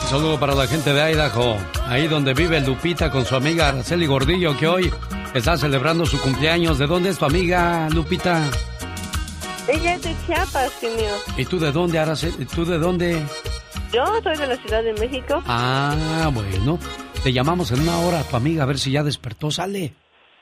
Un 0.00 0.06
saludo 0.08 0.38
para 0.38 0.54
la 0.54 0.66
gente 0.66 0.92
de 0.92 1.12
Idaho, 1.12 1.56
ahí 1.86 2.06
donde 2.06 2.34
vive 2.34 2.60
Lupita 2.60 3.10
con 3.10 3.24
su 3.24 3.34
amiga 3.34 3.68
Araceli 3.68 4.06
Gordillo, 4.06 4.56
que 4.56 4.66
hoy 4.66 4.92
está 5.34 5.56
celebrando 5.56 6.06
su 6.06 6.20
cumpleaños. 6.20 6.78
¿De 6.78 6.86
dónde 6.86 7.10
es 7.10 7.18
tu 7.18 7.24
amiga, 7.24 7.88
Lupita? 7.90 8.42
Ella 9.68 9.94
es 9.94 10.02
de 10.02 10.14
Chiapas, 10.26 10.72
señor. 10.80 11.18
¿Y 11.36 11.44
tú 11.44 11.58
de 11.58 11.72
dónde, 11.72 11.98
Araceli? 11.98 12.44
¿Tú 12.44 12.64
de 12.64 12.78
dónde? 12.78 13.20
Yo 13.92 14.04
soy 14.22 14.36
de 14.36 14.46
la 14.46 14.56
Ciudad 14.56 14.82
de 14.82 14.92
México. 14.94 15.42
Ah, 15.46 16.30
bueno. 16.32 16.78
Te 17.26 17.32
llamamos 17.32 17.72
en 17.72 17.80
una 17.80 17.98
hora 17.98 18.20
a 18.20 18.22
tu 18.22 18.36
amiga 18.36 18.62
a 18.62 18.66
ver 18.66 18.78
si 18.78 18.92
ya 18.92 19.02
despertó. 19.02 19.50
Sale. 19.50 19.94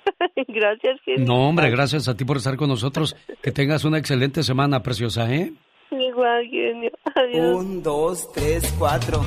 Gracias, 0.49 1.01
genio. 1.03 1.25
No, 1.25 1.49
hombre, 1.49 1.71
gracias 1.71 2.09
a 2.09 2.15
ti 2.15 2.27
por 2.27 2.37
estar 2.37 2.59
con 2.59 2.69
nosotros. 2.69 3.17
Que 3.43 3.53
tengas 3.53 3.87
una 3.87 3.97
excelente 3.97 4.43
semana, 4.43 4.83
preciosa, 4.83 5.33
¿eh? 5.33 5.51
Igual, 5.91 6.45
genio. 6.51 6.91
Adiós. 7.15 7.57
Un, 7.57 7.83
dos, 7.83 8.31
tres, 8.35 8.71
cuatro. 8.79 9.27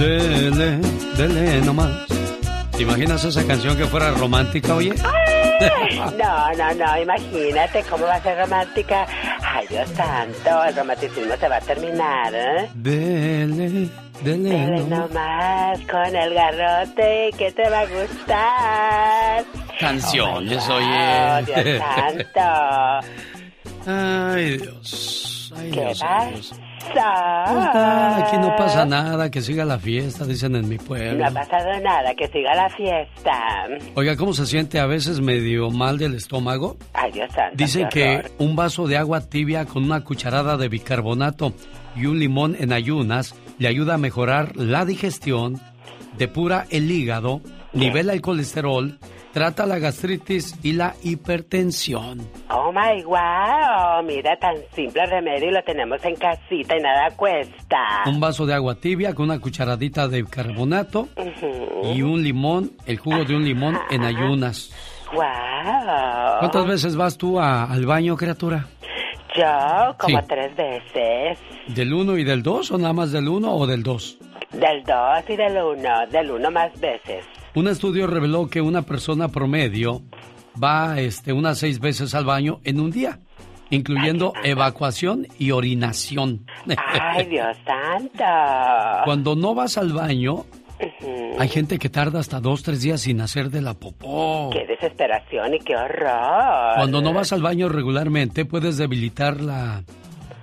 Dele, 0.00 0.80
dele 1.16 1.60
nomás. 1.64 2.08
¿Te 2.76 2.82
imaginas 2.82 3.24
esa 3.24 3.46
canción 3.46 3.76
que 3.76 3.84
fuera 3.84 4.10
romántica, 4.10 4.74
oye? 4.74 4.94
No, 6.16 6.52
no, 6.52 6.74
no, 6.74 7.02
imagínate 7.02 7.82
cómo 7.90 8.04
va 8.06 8.14
a 8.16 8.20
ser 8.22 8.38
romántica. 8.38 9.06
Ay, 9.42 9.66
Dios 9.68 9.88
santo, 9.90 10.64
el 10.64 10.76
romanticismo 10.76 11.36
se 11.36 11.48
va 11.48 11.56
a 11.56 11.60
terminar, 11.60 12.32
¿eh? 12.34 12.68
Dele, 12.74 13.88
dele 14.22 14.50
Dele 14.50 14.80
nomás. 14.84 15.80
con 15.90 16.14
el 16.16 16.34
garrote 16.34 17.30
que 17.36 17.50
te 17.52 17.68
va 17.68 17.80
a 17.80 17.86
gustar. 17.86 19.44
Canciones, 19.80 20.68
Oh, 20.68 20.74
oye. 20.74 21.44
Dios 21.46 21.82
santo. 21.82 23.08
Ay, 23.86 24.56
Dios. 24.58 25.52
Ay, 25.56 25.70
¿Qué 25.70 25.80
Dios, 25.80 25.98
Dios. 26.32 26.54
Pasa? 26.88 27.44
Ah, 27.44 28.24
aquí 28.24 28.36
no 28.38 28.54
pasa 28.56 28.84
nada, 28.84 29.30
que 29.30 29.40
siga 29.40 29.64
la 29.64 29.78
fiesta, 29.78 30.24
dicen 30.24 30.56
en 30.56 30.68
mi 30.68 30.78
pueblo. 30.78 31.18
No 31.18 31.26
ha 31.26 31.30
pasado 31.30 31.80
nada, 31.80 32.14
que 32.14 32.26
siga 32.28 32.54
la 32.54 32.68
fiesta. 32.70 33.66
Oiga, 33.94 34.16
¿cómo 34.16 34.32
se 34.32 34.46
siente 34.46 34.78
a 34.78 34.86
veces 34.86 35.20
medio 35.20 35.70
mal 35.70 35.98
del 35.98 36.14
estómago? 36.14 36.76
Ay, 36.94 37.12
Dios 37.12 37.32
santo. 37.32 37.56
Dicen 37.56 37.88
que 37.88 38.24
un 38.38 38.56
vaso 38.56 38.86
de 38.86 38.96
agua 38.96 39.20
tibia 39.20 39.64
con 39.64 39.84
una 39.84 40.02
cucharada 40.04 40.56
de 40.56 40.68
bicarbonato 40.68 41.52
y 41.96 42.06
un 42.06 42.18
limón 42.18 42.56
en 42.58 42.72
ayunas 42.72 43.34
le 43.58 43.68
ayuda 43.68 43.94
a 43.94 43.98
mejorar 43.98 44.56
la 44.56 44.84
digestión, 44.84 45.60
depura 46.16 46.66
el 46.70 46.90
hígado, 46.90 47.40
nivela 47.72 48.12
el 48.12 48.20
colesterol, 48.20 48.98
trata 49.38 49.66
la 49.66 49.78
gastritis 49.78 50.58
y 50.64 50.72
la 50.72 50.94
hipertensión. 51.04 52.18
Oh 52.50 52.72
my 52.72 53.04
wow, 53.04 54.02
mira 54.04 54.36
tan 54.36 54.56
simple 54.74 55.06
remedio 55.06 55.50
y 55.50 55.52
lo 55.52 55.62
tenemos 55.62 56.04
en 56.04 56.16
casita 56.16 56.76
y 56.76 56.80
nada 56.82 57.10
cuesta. 57.14 57.76
Un 58.06 58.18
vaso 58.18 58.46
de 58.46 58.54
agua 58.54 58.74
tibia 58.74 59.14
con 59.14 59.26
una 59.26 59.38
cucharadita 59.38 60.08
de 60.08 60.22
bicarbonato 60.22 61.02
Ujú. 61.16 61.86
y 61.94 62.02
un 62.02 62.20
limón, 62.24 62.72
el 62.84 62.98
jugo 62.98 63.24
de 63.24 63.36
un 63.36 63.44
limón 63.44 63.78
en 63.90 64.02
ayunas. 64.02 64.72
Wow. 65.14 65.22
¿Cuántas 66.40 66.66
veces 66.66 66.96
vas 66.96 67.16
tú 67.16 67.38
a- 67.38 67.62
al 67.70 67.86
baño, 67.86 68.16
criatura? 68.16 68.66
Yo 69.36 69.94
como 69.98 70.18
Sí. 70.18 70.24
tres 70.28 70.56
veces. 70.56 71.38
¿Del 71.68 71.92
1 71.94 72.18
y 72.18 72.24
del 72.24 72.42
2 72.42 72.72
o 72.72 72.78
nada 72.78 72.92
más 72.92 73.12
del 73.12 73.28
1 73.28 73.54
o 73.54 73.68
del 73.68 73.84
2? 73.84 74.18
Del 74.50 74.82
dos 74.82 75.22
y 75.28 75.36
del 75.36 75.56
uno, 75.62 76.06
del 76.10 76.30
uno 76.32 76.50
más 76.50 76.72
veces. 76.80 77.24
Un 77.54 77.68
estudio 77.68 78.06
reveló 78.06 78.48
que 78.48 78.60
una 78.60 78.82
persona 78.82 79.28
promedio 79.28 80.02
va 80.62 81.00
este, 81.00 81.32
unas 81.32 81.58
seis 81.58 81.80
veces 81.80 82.14
al 82.14 82.24
baño 82.24 82.60
en 82.64 82.80
un 82.80 82.90
día, 82.90 83.20
incluyendo 83.70 84.32
evacuación 84.44 85.26
y 85.38 85.50
orinación. 85.50 86.46
Ay, 86.76 87.26
Dios 87.26 87.56
santo. 87.64 88.24
Cuando 89.04 89.34
no 89.34 89.54
vas 89.54 89.78
al 89.78 89.92
baño, 89.92 90.44
hay 91.38 91.48
gente 91.48 91.78
que 91.78 91.88
tarda 91.88 92.20
hasta 92.20 92.40
dos, 92.40 92.62
tres 92.62 92.82
días 92.82 93.00
sin 93.00 93.20
hacer 93.20 93.50
de 93.50 93.62
la 93.62 93.74
popó. 93.74 94.50
Qué 94.52 94.66
desesperación 94.66 95.54
y 95.54 95.58
qué 95.60 95.74
horror. 95.74 96.76
Cuando 96.76 97.00
no 97.00 97.12
vas 97.12 97.32
al 97.32 97.42
baño 97.42 97.68
regularmente, 97.68 98.44
puedes 98.44 98.76
debilitar 98.76 99.40
la, 99.40 99.82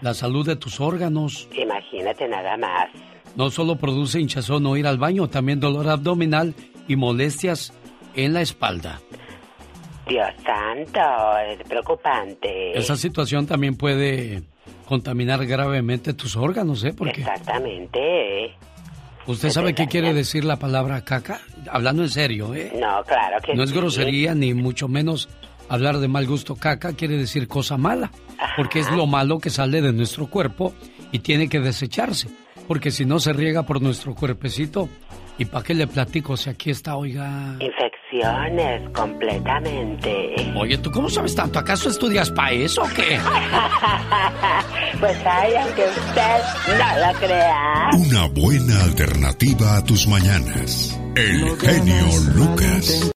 la 0.01 0.14
salud 0.14 0.45
de 0.45 0.56
tus 0.56 0.82
órganos. 0.82 1.47
Imagínate 1.56 2.28
nada 2.28 2.58
más. 2.58 2.88
No 3.36 3.49
solo 3.51 3.76
produce 3.76 4.20
hinchazón 4.20 4.64
no 4.64 4.76
ir 4.76 4.88
al 4.88 4.97
baño, 4.97 5.28
también 5.28 5.60
dolor 5.60 5.89
abdominal 5.89 6.53
y 6.88 6.96
molestias 6.96 7.74
en 8.16 8.34
la 8.34 8.42
espalda. 8.42 9.02
Dios 10.08 10.28
santo, 10.46 11.38
es 11.40 11.68
preocupante. 11.68 12.78
Esa 12.78 12.96
situación 12.96 13.48
también 13.48 13.76
puede 13.76 14.44
contaminar 14.88 15.46
gravemente 15.48 16.14
tus 16.14 16.36
órganos, 16.36 16.84
¿eh? 16.84 16.94
Porque 16.96 17.22
Exactamente. 17.22 18.54
usted 19.26 19.50
sabe 19.50 19.74
qué 19.74 19.88
quiere 19.88 20.14
decir 20.14 20.46
la 20.46 20.58
palabra 20.58 21.04
caca, 21.04 21.42
hablando 21.72 22.04
en 22.04 22.10
serio, 22.10 22.54
¿eh? 22.54 22.72
No, 22.80 23.04
claro 23.04 23.38
que 23.44 23.56
No 23.56 23.64
es 23.64 23.72
sí. 23.72 23.76
grosería 23.76 24.36
ni 24.36 24.54
mucho 24.54 24.88
menos 24.88 25.28
hablar 25.70 25.98
de 25.98 26.08
mal 26.08 26.28
gusto. 26.28 26.56
Caca 26.56 26.94
quiere 26.94 27.18
decir 27.18 27.48
cosa 27.48 27.76
mala, 27.78 28.12
porque 28.58 28.80
es 28.80 28.92
lo 28.92 29.08
malo 29.08 29.40
que 29.40 29.50
sale 29.50 29.82
de 29.82 29.92
nuestro 29.92 30.28
cuerpo 30.28 30.76
y 31.12 31.20
tiene 31.20 31.50
que 31.50 31.60
desecharse, 31.60 32.28
porque 32.68 32.92
si 32.92 33.06
no 33.06 33.20
se 33.20 33.34
riega 33.34 33.64
por 33.64 33.82
nuestro 33.82 34.14
cuerpecito. 34.14 34.88
¿Y 35.38 35.46
para 35.46 35.66
qué 35.66 35.74
le 35.74 35.86
platico 35.86 36.38
si 36.38 36.50
aquí 36.50 36.70
está, 36.70 36.96
oiga? 36.96 37.58
Infecciones, 37.60 38.90
completamente. 38.92 40.36
Oye, 40.56 40.78
¿tú 40.78 40.90
cómo 40.92 41.10
sabes 41.10 41.36
tanto? 41.36 41.60
¿Acaso 41.60 41.90
estudias 41.90 42.32
para 42.32 42.52
eso 42.52 42.84
o 42.84 42.88
qué? 42.88 43.20
Pues 44.98 45.18
ay, 45.26 45.54
aunque 45.56 45.84
usted 45.84 46.78
no 46.80 47.08
lo 47.08 47.20
crea. 47.20 47.90
Una 47.98 48.28
buena 48.28 48.82
alternativa 48.86 49.76
a 49.76 49.84
tus 49.84 50.08
mañanas. 50.08 50.98
El 51.18 51.58
genio 51.58 52.06
Lucas. 52.34 53.12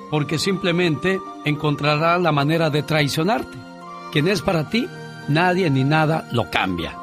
porque 0.10 0.38
simplemente 0.38 1.20
encontrará 1.46 2.20
la 2.20 2.34
manera 2.34 2.70
de 2.70 2.84
traicionarte. 2.84 3.71
Quien 4.12 4.28
es 4.28 4.42
para 4.42 4.70
ti, 4.70 4.88
nadie 5.28 5.70
ni 5.70 5.84
nada 5.84 6.28
lo 6.32 6.50
cambia. 6.50 6.98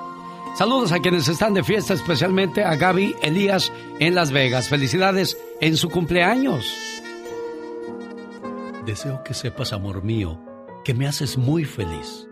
Saludos 0.58 0.92
a 0.92 0.98
quienes 0.98 1.28
están 1.28 1.54
de 1.54 1.62
fiesta, 1.62 1.94
especialmente 1.94 2.64
a 2.64 2.74
Gaby 2.74 3.14
Elías 3.22 3.72
en 4.00 4.14
Las 4.14 4.32
Vegas. 4.32 4.68
Felicidades 4.68 5.38
en 5.60 5.76
su 5.76 5.88
cumpleaños. 5.88 6.76
Deseo 8.84 9.22
que 9.22 9.34
sepas, 9.34 9.72
amor 9.72 10.02
mío, 10.02 10.40
que 10.84 10.94
me 10.94 11.06
haces 11.06 11.38
muy 11.38 11.64
feliz. 11.64 12.28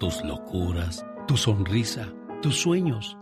Tus 0.00 0.24
locuras, 0.24 1.04
tu 1.26 1.36
sonrisa, 1.36 2.08
tus 2.40 2.56
sueños, 2.56 3.16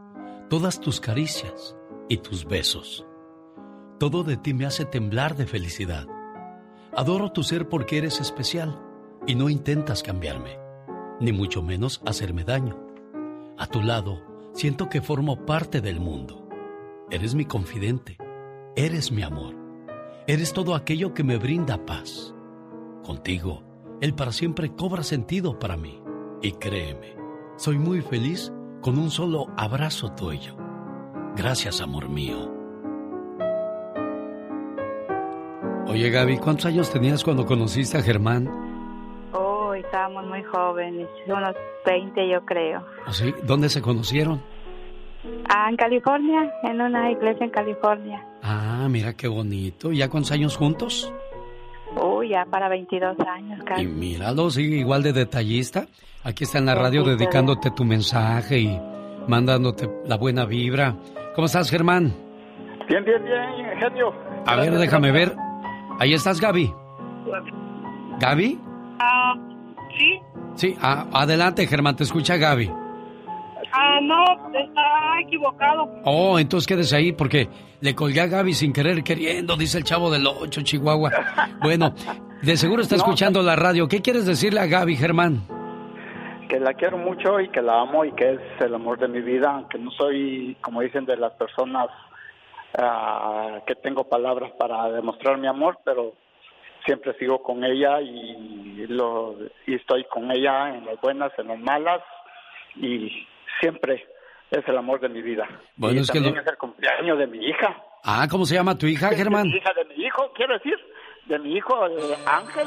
todas 0.49 0.80
tus 0.80 1.01
caricias 1.01 1.76
y 2.09 2.18
tus 2.18 2.44
besos. 2.44 3.05
Todo 3.99 4.22
de 4.22 4.36
ti 4.36 4.55
me 4.55 4.66
hace 4.66 4.84
temblar 4.84 5.36
de 5.36 5.47
felicidad. 5.47 6.07
Adoro 6.94 7.32
tu 7.32 7.42
ser 7.42 7.68
porque 7.68 7.99
eres 7.99 8.20
especial 8.20 8.80
y 9.26 9.34
no 9.34 9.49
intentas 9.49 10.03
cambiarme, 10.03 10.59
ni 11.20 11.32
mucho 11.32 11.62
menos 11.62 12.00
hacerme 12.06 12.44
daño. 12.44 12.78
A 13.58 13.66
tu 13.66 13.82
lado, 13.82 14.22
siento 14.52 14.88
que 14.88 15.00
formo 15.00 15.46
parte 15.46 15.80
del 15.80 16.00
mundo. 16.00 16.48
Eres 17.10 17.34
mi 17.34 17.44
confidente, 17.44 18.18
eres 18.74 19.12
mi 19.12 19.22
amor, 19.22 19.54
eres 20.26 20.52
todo 20.52 20.74
aquello 20.74 21.14
que 21.14 21.24
me 21.24 21.38
brinda 21.38 21.84
paz. 21.86 22.34
Contigo, 23.04 23.62
el 24.00 24.14
para 24.14 24.32
siempre 24.32 24.74
cobra 24.74 25.02
sentido 25.02 25.58
para 25.58 25.76
mí. 25.76 26.02
Y 26.42 26.52
créeme, 26.52 27.16
soy 27.56 27.78
muy 27.78 28.02
feliz 28.02 28.52
con 28.82 28.98
un 28.98 29.10
solo 29.10 29.46
abrazo 29.56 30.12
tuyo. 30.12 30.56
Gracias, 31.36 31.80
amor 31.80 32.08
mío. 32.08 32.52
Oye, 35.86 36.10
Gaby, 36.10 36.38
¿cuántos 36.38 36.66
años 36.66 36.90
tenías 36.90 37.22
cuando 37.22 37.46
conociste 37.46 37.96
a 37.96 38.02
Germán? 38.02 38.65
Estábamos 39.87 40.26
muy 40.26 40.43
jóvenes, 40.43 41.09
unos 41.26 41.55
20 41.87 42.28
yo 42.28 42.45
creo. 42.45 42.84
¿Ah, 43.07 43.12
¿Sí? 43.12 43.32
¿Dónde 43.45 43.68
se 43.68 43.80
conocieron? 43.80 44.43
Ah, 45.49 45.68
en 45.70 45.76
California, 45.76 46.53
en 46.64 46.80
una 46.80 47.11
iglesia 47.11 47.45
en 47.45 47.51
California. 47.51 48.24
Ah, 48.43 48.87
mira 48.91 49.14
qué 49.14 49.28
bonito. 49.28 49.93
¿Ya 49.93 50.09
cuántos 50.09 50.32
años 50.32 50.57
juntos? 50.57 51.12
Oh, 51.97 52.22
ya 52.22 52.45
para 52.47 52.68
22 52.68 53.16
años 53.20 53.61
casi. 53.64 53.82
Y 53.82 53.87
míralo, 53.87 54.51
sigue 54.51 54.76
igual 54.76 55.03
de 55.03 55.12
detallista. 55.12 55.87
Aquí 56.24 56.45
está 56.45 56.59
en 56.59 56.66
la 56.66 56.74
radio 56.74 57.05
dedicándote 57.05 57.70
tu 57.70 57.84
mensaje 57.84 58.59
y 58.59 58.80
mandándote 59.28 59.89
la 60.07 60.16
buena 60.16 60.45
vibra. 60.45 60.97
¿Cómo 61.34 61.47
estás, 61.47 61.70
Germán? 61.70 62.12
Bien, 62.89 63.05
bien, 63.05 63.22
bien, 63.24 63.78
genio. 63.80 64.12
A 64.47 64.57
ver, 64.57 64.72
déjame 64.74 65.12
ver. 65.12 65.34
Ahí 65.99 66.12
estás, 66.12 66.41
Gaby. 66.41 66.72
¿Gaby? 68.20 68.61
Ah, 68.99 69.34
sí. 69.97 70.20
Sí, 70.55 70.76
adelante, 70.80 71.66
Germán, 71.66 71.97
te 71.97 72.05
escucha 72.05 72.36
Gaby. 72.36 72.70
Ah, 73.72 74.01
no, 74.01 74.24
está 74.59 75.20
equivocado. 75.20 75.90
Oh, 76.05 76.38
entonces 76.38 76.66
quédese 76.66 76.97
ahí 76.97 77.12
porque 77.12 77.49
le 77.80 77.94
colgué 77.94 78.22
a 78.22 78.26
Gaby 78.26 78.55
sin 78.55 78.72
querer 78.72 79.05
queriendo, 79.05 79.57
dice 79.57 79.78
el 79.78 79.84
chavo 79.84 80.11
del 80.11 80.26
8, 80.26 80.62
Chihuahua. 80.62 81.11
Bueno, 81.61 81.94
de 82.42 82.57
seguro 82.57 82.82
está 82.82 82.97
escuchando 82.97 83.42
la 83.42 83.55
radio. 83.55 83.86
¿Qué 83.86 84.01
quieres 84.01 84.24
decirle 84.24 84.61
a 84.61 84.66
Gaby, 84.66 84.97
Germán? 84.97 85.42
Que 86.49 86.59
la 86.59 86.72
quiero 86.72 86.97
mucho 86.97 87.38
y 87.40 87.49
que 87.51 87.61
la 87.61 87.82
amo 87.82 88.05
y 88.05 88.12
que 88.12 88.34
es 88.34 88.40
el 88.61 88.74
amor 88.74 88.99
de 88.99 89.09
mi 89.09 89.20
vida, 89.20 89.51
aunque 89.51 89.78
no 89.78 89.90
soy, 89.90 90.57
como 90.62 90.80
dicen, 90.80 91.05
de 91.05 91.16
las 91.16 91.32
personas 91.32 91.88
ah, 92.78 93.59
que 93.66 93.74
tengo 93.74 94.05
palabras 94.05 94.53
para 94.59 94.88
demostrar 94.90 95.36
mi 95.38 95.49
amor, 95.49 95.78
pero 95.84 96.14
siempre 96.87 97.12
sigo 97.18 97.43
con 97.43 97.62
ella 97.64 98.01
y, 98.01 98.87
lo, 98.89 99.34
y 99.66 99.74
estoy 99.74 100.05
con 100.05 100.30
ella 100.30 100.70
en 100.74 100.87
las 100.87 101.01
buenas, 101.01 101.32
en 101.39 101.49
las 101.49 101.59
malas 101.59 102.01
y 102.76 103.26
siempre 103.61 104.07
es 104.51 104.66
el 104.68 104.78
amor 104.78 105.01
de 105.01 105.09
mi 105.09 105.20
vida. 105.22 105.47
Bueno, 105.76 105.99
y 105.99 106.03
es 106.03 106.11
que 106.11 106.14
también 106.18 106.37
lo- 106.37 106.41
es 106.41 106.47
el 106.47 106.57
cumpleaños 106.57 107.18
de 107.18 107.26
mi 107.26 107.45
hija. 107.47 107.76
Ah, 108.05 108.26
¿cómo 108.30 108.47
se 108.47 108.55
llama 108.55 108.78
tu 108.78 108.87
hija, 108.87 109.11
Germán? 109.11 109.43
De 109.45 109.49
mi 109.51 109.57
hija, 109.57 109.72
de 109.74 109.84
mi 109.97 110.05
hijo, 110.05 110.32
quiero 110.34 110.55
decir, 110.55 110.76
de 111.26 111.39
mi 111.41 111.57
hijo 111.57 111.87
eh, 111.89 112.16
Ángel. 112.26 112.66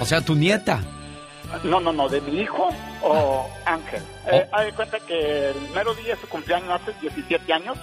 O 0.00 0.04
sea, 0.04 0.20
tu 0.20 0.34
nieta. 0.34 0.80
No, 1.64 1.80
no, 1.80 1.92
no, 1.92 2.08
de 2.08 2.20
mi 2.22 2.40
hijo 2.40 2.68
o 3.02 3.46
Ángel. 3.66 4.00
Eh, 4.32 4.46
haz 4.52 4.64
de 4.66 4.72
cuenta 4.72 4.98
que 5.00 5.50
el 5.50 5.56
mero 5.74 5.94
día 5.94 6.14
de 6.14 6.20
su 6.20 6.28
cumpleaños, 6.28 6.70
hace 6.70 6.92
17 7.00 7.52
años, 7.52 7.76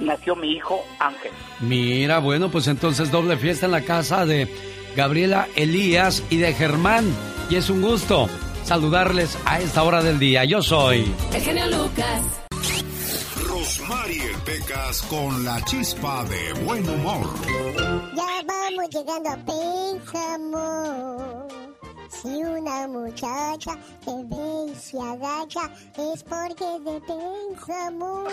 nació 0.00 0.34
mi 0.36 0.52
hijo 0.52 0.82
Ángel. 0.98 1.32
Mira, 1.60 2.18
bueno, 2.18 2.50
pues 2.50 2.66
entonces 2.66 3.10
doble 3.10 3.36
fiesta 3.36 3.66
en 3.66 3.72
la 3.72 3.82
casa 3.82 4.24
de 4.26 4.48
Gabriela 4.96 5.48
Elías 5.56 6.22
y 6.30 6.38
de 6.38 6.54
Germán. 6.54 7.04
Y 7.50 7.56
es 7.56 7.68
un 7.70 7.82
gusto 7.82 8.28
saludarles 8.64 9.38
a 9.44 9.60
esta 9.60 9.82
hora 9.82 10.02
del 10.02 10.18
día. 10.18 10.44
Yo 10.44 10.62
soy... 10.62 11.14
El 11.32 11.42
genio 11.42 11.66
Lucas. 11.66 12.22
Rosmarie 13.46 14.30
Pecas 14.44 15.02
con 15.02 15.44
la 15.44 15.62
chispa 15.64 16.24
de 16.24 16.52
buen 16.64 16.88
humor. 16.88 17.28
Ya 18.16 18.42
vamos 18.46 18.88
llegando 18.90 19.30
a 19.30 19.36
Pénjamo. 19.36 21.46
Si 22.08 22.28
una 22.28 22.88
muchacha 22.88 23.76
te 24.04 24.12
ve 24.24 24.72
y 24.72 24.74
se 24.76 24.98
agacha, 24.98 25.70
es 25.96 26.22
porque 26.22 26.64
es 26.76 26.84
de 26.84 27.00
Pénjamo. 27.06 28.24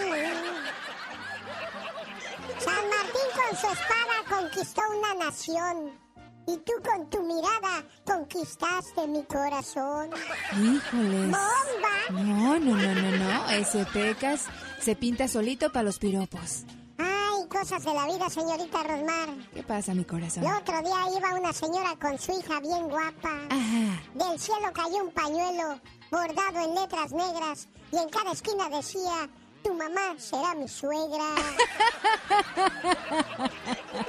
San 2.63 2.89
Martín 2.89 3.27
con 3.35 3.57
su 3.57 3.67
espada 3.67 4.15
conquistó 4.29 4.81
una 4.97 5.25
nación. 5.25 5.99
Y 6.47 6.57
tú 6.57 6.73
con 6.83 7.09
tu 7.09 7.21
mirada 7.21 7.85
conquistaste 8.05 9.07
mi 9.07 9.23
corazón. 9.23 10.09
Híjoles. 10.53 11.31
¡Bomba! 11.31 12.23
No, 12.23 12.59
no, 12.59 12.75
no, 12.75 12.95
no, 12.95 13.17
no. 13.17 13.49
Ese 13.51 13.85
Pecas 13.85 14.45
se 14.79 14.95
pinta 14.95 15.27
solito 15.27 15.71
para 15.71 15.83
los 15.83 15.99
piropos. 15.99 16.65
Ay, 16.97 17.47
cosas 17.47 17.83
de 17.83 17.93
la 17.93 18.05
vida, 18.07 18.29
señorita 18.29 18.83
Rosmar. 18.83 19.29
¿Qué 19.53 19.63
pasa, 19.63 19.93
mi 19.93 20.03
corazón? 20.03 20.43
El 20.43 20.51
otro 20.53 20.81
día 20.81 21.17
iba 21.17 21.35
una 21.39 21.53
señora 21.53 21.95
con 22.01 22.17
su 22.17 22.31
hija 22.31 22.59
bien 22.59 22.89
guapa. 22.89 23.41
Ajá. 23.49 24.01
Del 24.15 24.39
cielo 24.39 24.71
cayó 24.73 25.03
un 25.03 25.11
pañuelo 25.11 25.79
bordado 26.09 26.59
en 26.65 26.75
letras 26.75 27.11
negras 27.11 27.67
y 27.91 27.97
en 27.97 28.09
cada 28.09 28.31
esquina 28.31 28.67
decía, 28.69 29.29
tu 29.63 29.73
mamá 29.73 30.15
será 30.17 30.53
mi 30.55 30.67
suegra. 30.67 31.35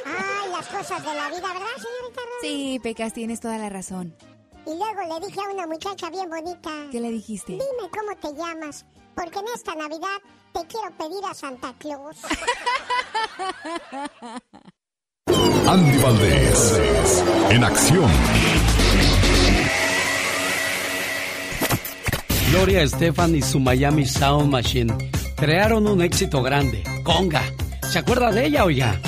Ay, 0.04 0.50
las 0.50 0.66
cosas 0.68 1.02
de 1.04 1.14
la 1.14 1.28
vida, 1.28 1.52
¿verdad, 1.52 1.76
señorita 1.76 2.20
Rosmar? 2.20 2.40
Sí, 2.42 2.80
Pecas, 2.82 3.12
tienes 3.12 3.40
toda 3.40 3.58
la 3.58 3.68
razón. 3.68 4.16
Y 4.66 4.70
luego 4.76 5.14
le 5.14 5.26
dije 5.26 5.40
a 5.40 5.52
una 5.52 5.66
muchacha 5.66 6.10
bien 6.10 6.30
bonita. 6.30 6.70
¿Qué 6.90 7.00
le 7.00 7.10
dijiste? 7.10 7.52
Dime 7.52 7.90
cómo 7.90 8.16
te 8.20 8.32
llamas, 8.34 8.86
porque 9.14 9.38
en 9.40 9.46
esta 9.54 9.74
Navidad 9.74 10.18
te 10.52 10.66
quiero 10.66 10.90
pedir 10.96 11.24
a 11.28 11.34
Santa 11.34 11.74
Claus. 11.78 12.16
Andy 15.66 15.98
Valdés, 15.98 16.82
en 17.50 17.64
acción. 17.64 18.10
Gloria 22.52 22.82
Estefan 22.82 23.34
y 23.34 23.40
su 23.40 23.58
Miami 23.58 24.04
Sound 24.04 24.52
Machine 24.52 24.92
crearon 25.36 25.86
un 25.86 26.02
éxito 26.02 26.42
grande, 26.42 26.84
Conga. 27.02 27.42
¿Se 27.90 27.98
acuerda 27.98 28.30
de 28.30 28.44
ella, 28.44 28.66
oiga? 28.66 29.00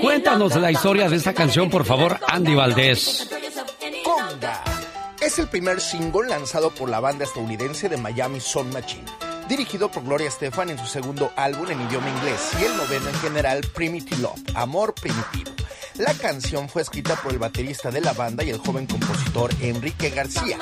Cuéntanos 0.00 0.54
la 0.54 0.70
historia 0.70 1.08
de 1.08 1.16
esta 1.16 1.34
canción, 1.34 1.68
por 1.68 1.84
favor, 1.84 2.20
Andy 2.28 2.54
Valdés. 2.54 3.28
Conga 4.04 4.62
es 5.20 5.38
el 5.38 5.48
primer 5.48 5.80
single 5.80 6.28
lanzado 6.28 6.70
por 6.70 6.88
la 6.88 6.98
banda 6.98 7.24
estadounidense 7.24 7.88
de 7.88 7.96
Miami 7.96 8.40
Sound 8.40 8.72
Machine, 8.72 9.04
dirigido 9.50 9.90
por 9.90 10.04
Gloria 10.04 10.28
Estefan 10.28 10.70
en 10.70 10.78
su 10.78 10.86
segundo 10.86 11.32
álbum 11.34 11.68
en 11.68 11.80
idioma 11.80 12.08
inglés 12.08 12.52
y 12.60 12.64
el 12.66 12.76
noveno 12.76 13.08
en 13.08 13.14
general 13.16 13.60
Primitive 13.74 14.22
Love, 14.22 14.40
Amor 14.54 14.94
Primitivo. 14.94 15.50
La 15.98 16.14
canción 16.14 16.68
fue 16.68 16.82
escrita 16.82 17.16
por 17.16 17.32
el 17.32 17.40
baterista 17.40 17.90
de 17.90 18.00
la 18.00 18.12
banda 18.12 18.44
y 18.44 18.50
el 18.50 18.58
joven 18.58 18.86
compositor 18.86 19.50
Enrique 19.60 20.10
García. 20.10 20.56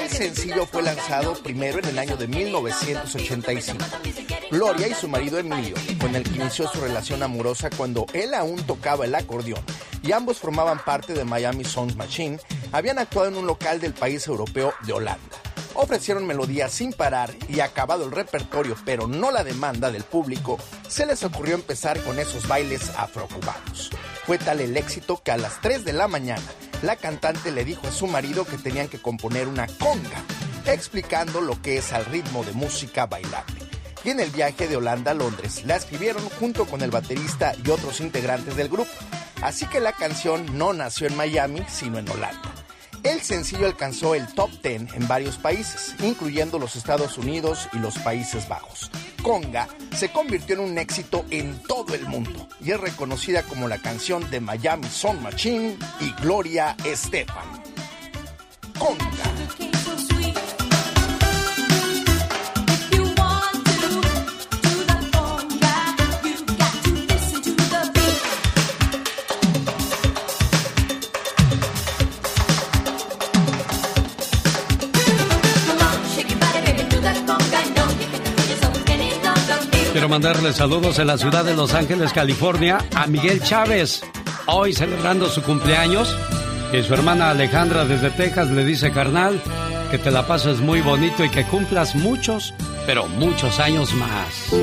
El 0.00 0.08
sencillo 0.08 0.64
fue 0.64 0.80
lanzado 0.80 1.34
primero 1.34 1.80
en 1.80 1.84
el 1.84 1.98
año 1.98 2.16
de 2.16 2.28
1985. 2.28 3.84
Gloria 4.50 4.88
y 4.88 4.94
su 4.94 5.06
marido 5.06 5.38
Emilio, 5.38 5.76
con 6.00 6.16
el 6.16 6.22
que 6.22 6.36
inició 6.36 6.66
su 6.66 6.80
relación 6.80 7.22
amorosa 7.22 7.68
cuando 7.68 8.06
él 8.14 8.32
aún 8.32 8.56
tocaba 8.62 9.04
el 9.04 9.14
acordeón 9.14 9.62
y 10.02 10.12
ambos 10.12 10.38
formaban 10.38 10.82
parte 10.82 11.12
de 11.12 11.24
Miami 11.24 11.64
Sound 11.64 11.94
Machine, 11.96 12.38
habían 12.72 12.98
actuado 12.98 13.28
en 13.28 13.36
un 13.36 13.46
local 13.46 13.80
del 13.80 13.94
país 13.94 14.26
europeo 14.26 14.74
de 14.82 14.92
Holanda. 14.92 15.36
Ofrecieron 15.74 16.26
melodías 16.26 16.72
sin 16.72 16.92
parar 16.92 17.34
y 17.48 17.60
acabado 17.60 18.04
el 18.04 18.12
repertorio, 18.12 18.76
pero 18.84 19.06
no 19.06 19.30
la 19.30 19.44
demanda 19.44 19.90
del 19.90 20.02
público, 20.02 20.58
se 20.88 21.06
les 21.06 21.22
ocurrió 21.22 21.54
empezar 21.54 22.02
con 22.02 22.18
esos 22.18 22.48
bailes 22.48 22.90
afrocubanos. 22.96 23.90
Fue 24.26 24.38
tal 24.38 24.60
el 24.60 24.76
éxito 24.76 25.22
que 25.22 25.30
a 25.30 25.36
las 25.36 25.60
3 25.60 25.84
de 25.84 25.92
la 25.92 26.08
mañana 26.08 26.42
la 26.82 26.96
cantante 26.96 27.52
le 27.52 27.64
dijo 27.64 27.86
a 27.86 27.92
su 27.92 28.06
marido 28.06 28.44
que 28.44 28.58
tenían 28.58 28.88
que 28.88 29.00
componer 29.00 29.48
una 29.48 29.66
conga, 29.66 30.24
explicando 30.66 31.40
lo 31.40 31.60
que 31.62 31.78
es 31.78 31.92
al 31.92 32.04
ritmo 32.06 32.44
de 32.44 32.52
música 32.52 33.06
bailable. 33.06 33.69
Y 34.04 34.10
en 34.10 34.20
el 34.20 34.30
viaje 34.30 34.66
de 34.66 34.76
Holanda 34.76 35.10
a 35.10 35.14
Londres 35.14 35.64
la 35.64 35.76
escribieron 35.76 36.22
junto 36.38 36.64
con 36.66 36.82
el 36.82 36.90
baterista 36.90 37.54
y 37.64 37.70
otros 37.70 38.00
integrantes 38.00 38.56
del 38.56 38.68
grupo. 38.68 38.90
Así 39.42 39.66
que 39.66 39.80
la 39.80 39.92
canción 39.92 40.58
no 40.58 40.72
nació 40.72 41.06
en 41.06 41.16
Miami, 41.16 41.62
sino 41.68 41.98
en 41.98 42.08
Holanda. 42.08 42.54
El 43.02 43.22
sencillo 43.22 43.66
alcanzó 43.66 44.14
el 44.14 44.26
top 44.34 44.50
10 44.62 44.94
en 44.94 45.08
varios 45.08 45.38
países, 45.38 45.94
incluyendo 46.02 46.58
los 46.58 46.76
Estados 46.76 47.16
Unidos 47.16 47.68
y 47.72 47.78
los 47.78 47.98
Países 47.98 48.46
Bajos. 48.46 48.90
Conga 49.22 49.68
se 49.96 50.10
convirtió 50.10 50.56
en 50.56 50.60
un 50.60 50.78
éxito 50.78 51.24
en 51.30 51.62
todo 51.62 51.94
el 51.94 52.06
mundo 52.06 52.48
y 52.62 52.72
es 52.72 52.80
reconocida 52.80 53.42
como 53.42 53.68
la 53.68 53.78
canción 53.78 54.30
de 54.30 54.40
Miami 54.40 54.88
Sound 54.88 55.22
Machine 55.22 55.78
y 56.00 56.12
Gloria 56.22 56.76
Estefan. 56.84 57.62
Conga. 58.78 59.69
Mandarle 80.08 80.52
saludos 80.52 80.98
en 80.98 81.08
la 81.08 81.18
ciudad 81.18 81.44
de 81.44 81.54
Los 81.54 81.74
Ángeles, 81.74 82.12
California, 82.12 82.78
a 82.94 83.06
Miguel 83.06 83.42
Chávez, 83.42 84.02
hoy 84.46 84.72
celebrando 84.72 85.28
su 85.28 85.42
cumpleaños. 85.42 86.16
Y 86.72 86.82
su 86.82 86.94
hermana 86.94 87.30
Alejandra 87.30 87.84
desde 87.84 88.10
Texas 88.10 88.50
le 88.50 88.64
dice, 88.64 88.92
carnal, 88.92 89.40
que 89.90 89.98
te 89.98 90.10
la 90.10 90.26
pases 90.26 90.60
muy 90.60 90.80
bonito 90.80 91.24
y 91.24 91.28
que 91.28 91.44
cumplas 91.44 91.94
muchos, 91.96 92.54
pero 92.86 93.06
muchos 93.08 93.58
años 93.58 93.92
más. 93.94 94.54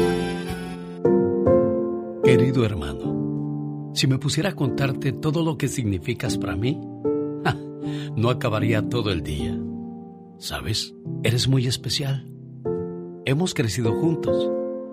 Querido 2.23 2.65
hermano, 2.65 3.91
si 3.93 4.07
me 4.07 4.17
pusiera 4.17 4.49
a 4.49 4.55
contarte 4.55 5.11
todo 5.11 5.43
lo 5.43 5.57
que 5.57 5.67
significas 5.67 6.37
para 6.37 6.55
mí, 6.55 6.79
no 8.15 8.29
acabaría 8.29 8.87
todo 8.89 9.11
el 9.11 9.21
día. 9.21 9.57
¿Sabes? 10.39 10.93
Eres 11.23 11.47
muy 11.47 11.67
especial. 11.67 12.31
Hemos 13.25 13.53
crecido 13.53 13.91
juntos 13.93 14.56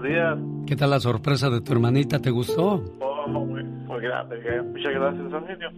Buenos 0.00 0.02
días. 0.02 0.66
¿Qué 0.66 0.76
tal 0.76 0.90
la 0.90 1.00
sorpresa 1.00 1.50
de 1.50 1.60
tu 1.60 1.72
hermanita? 1.72 2.18
¿Te 2.18 2.30
gustó? 2.30 2.82
Oh, 3.00 3.28
muy, 3.28 3.62
muy 3.62 4.00
grande. 4.00 4.36
Muchas 4.62 4.92
gracias, 4.94 5.24
Antonio. 5.24 5.70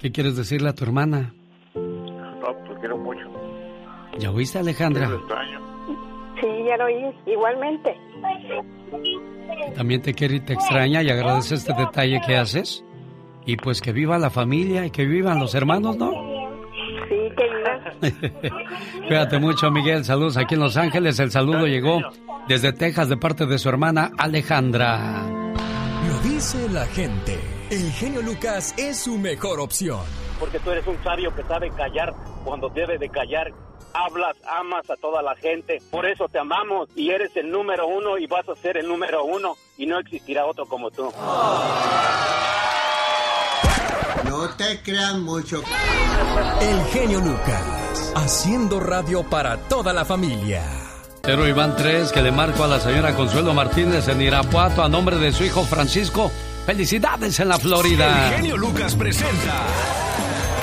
¿Qué 0.00 0.12
quieres 0.12 0.36
decirle 0.36 0.68
a 0.68 0.74
tu 0.74 0.84
hermana? 0.84 1.32
No, 1.74 2.56
pues 2.66 2.78
quiero 2.80 2.98
mucho. 2.98 3.22
¿Ya 4.18 4.30
oíste, 4.30 4.58
Alejandra? 4.58 5.06
Extraño. 5.06 5.60
Sí, 6.40 6.46
ya 6.66 6.76
lo 6.76 6.84
oí, 6.84 7.14
igualmente. 7.26 7.96
También 9.74 10.02
te 10.02 10.12
quiere 10.12 10.36
y 10.36 10.40
te 10.40 10.52
extraña 10.52 11.02
y 11.02 11.08
agradece 11.08 11.54
este 11.54 11.72
detalle 11.74 12.20
que 12.26 12.36
haces. 12.36 12.84
Y 13.46 13.56
pues 13.56 13.80
que 13.80 13.92
viva 13.92 14.18
la 14.18 14.30
familia 14.30 14.84
y 14.86 14.90
que 14.90 15.06
vivan 15.06 15.38
los 15.38 15.54
hermanos, 15.54 15.96
¿no? 15.96 16.10
Sí, 17.08 17.16
que. 17.36 17.53
Cuídate 19.06 19.38
mucho, 19.38 19.70
Miguel. 19.70 20.04
Saludos 20.04 20.36
aquí 20.36 20.54
en 20.54 20.60
Los 20.60 20.76
Ángeles. 20.76 21.18
El 21.18 21.30
saludo 21.30 21.66
llegó 21.66 22.00
desde 22.48 22.72
Texas 22.72 23.08
de 23.08 23.16
parte 23.16 23.46
de 23.46 23.58
su 23.58 23.68
hermana 23.68 24.10
Alejandra. 24.18 25.22
Lo 26.08 26.18
dice 26.28 26.68
la 26.70 26.86
gente. 26.86 27.38
El 27.70 27.90
genio 27.92 28.22
Lucas 28.22 28.74
es 28.76 28.98
su 28.98 29.18
mejor 29.18 29.60
opción. 29.60 30.00
Porque 30.38 30.58
tú 30.58 30.70
eres 30.70 30.86
un 30.86 31.02
sabio 31.02 31.34
que 31.34 31.42
sabe 31.44 31.70
callar 31.70 32.14
cuando 32.44 32.68
debe 32.68 32.98
de 32.98 33.08
callar. 33.08 33.52
Hablas, 33.94 34.36
amas 34.46 34.88
a 34.90 34.96
toda 34.96 35.22
la 35.22 35.34
gente. 35.36 35.80
Por 35.90 36.04
eso 36.04 36.28
te 36.28 36.38
amamos 36.38 36.88
y 36.96 37.10
eres 37.10 37.34
el 37.36 37.50
número 37.50 37.86
uno 37.86 38.18
y 38.18 38.26
vas 38.26 38.48
a 38.48 38.54
ser 38.56 38.76
el 38.76 38.88
número 38.88 39.24
uno 39.24 39.54
y 39.78 39.86
no 39.86 39.98
existirá 39.98 40.44
otro 40.46 40.66
como 40.66 40.90
tú. 40.90 41.10
No 44.36 44.48
te 44.50 44.80
crean 44.80 45.22
mucho. 45.22 45.62
El 46.60 46.84
genio 46.86 47.20
Lucas, 47.20 48.12
haciendo 48.16 48.80
radio 48.80 49.22
para 49.22 49.56
toda 49.68 49.92
la 49.92 50.04
familia. 50.04 50.60
Pero 51.22 51.46
Iván 51.46 51.76
3, 51.76 52.10
que 52.10 52.20
le 52.20 52.32
marco 52.32 52.64
a 52.64 52.66
la 52.66 52.80
señora 52.80 53.14
Consuelo 53.14 53.54
Martínez 53.54 54.08
en 54.08 54.20
Irapuato 54.20 54.82
a 54.82 54.88
nombre 54.88 55.18
de 55.18 55.30
su 55.30 55.44
hijo 55.44 55.62
Francisco. 55.62 56.32
Felicidades 56.66 57.38
en 57.38 57.48
la 57.48 57.60
Florida. 57.60 58.30
El 58.30 58.34
genio 58.34 58.56
Lucas 58.56 58.96
presenta 58.96 59.66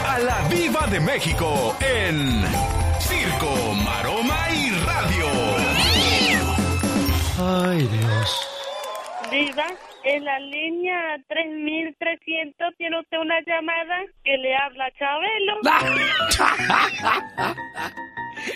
a 0.05 0.19
la 0.19 0.49
Viva 0.49 0.85
de 0.87 0.99
México 0.99 1.73
en 1.79 2.43
Circo, 2.99 3.73
Maroma 3.85 4.49
y 4.53 4.71
Radio. 4.71 5.27
Ay, 7.39 7.87
Dios. 7.87 8.47
Viva, 9.31 9.67
en 10.03 10.25
la 10.25 10.39
línea 10.39 11.17
3300 11.27 12.73
tiene 12.77 12.99
usted 12.99 13.17
una 13.19 13.39
llamada 13.45 13.99
que 14.23 14.35
le 14.37 14.55
habla 14.55 14.89
Chabelo. 14.97 15.59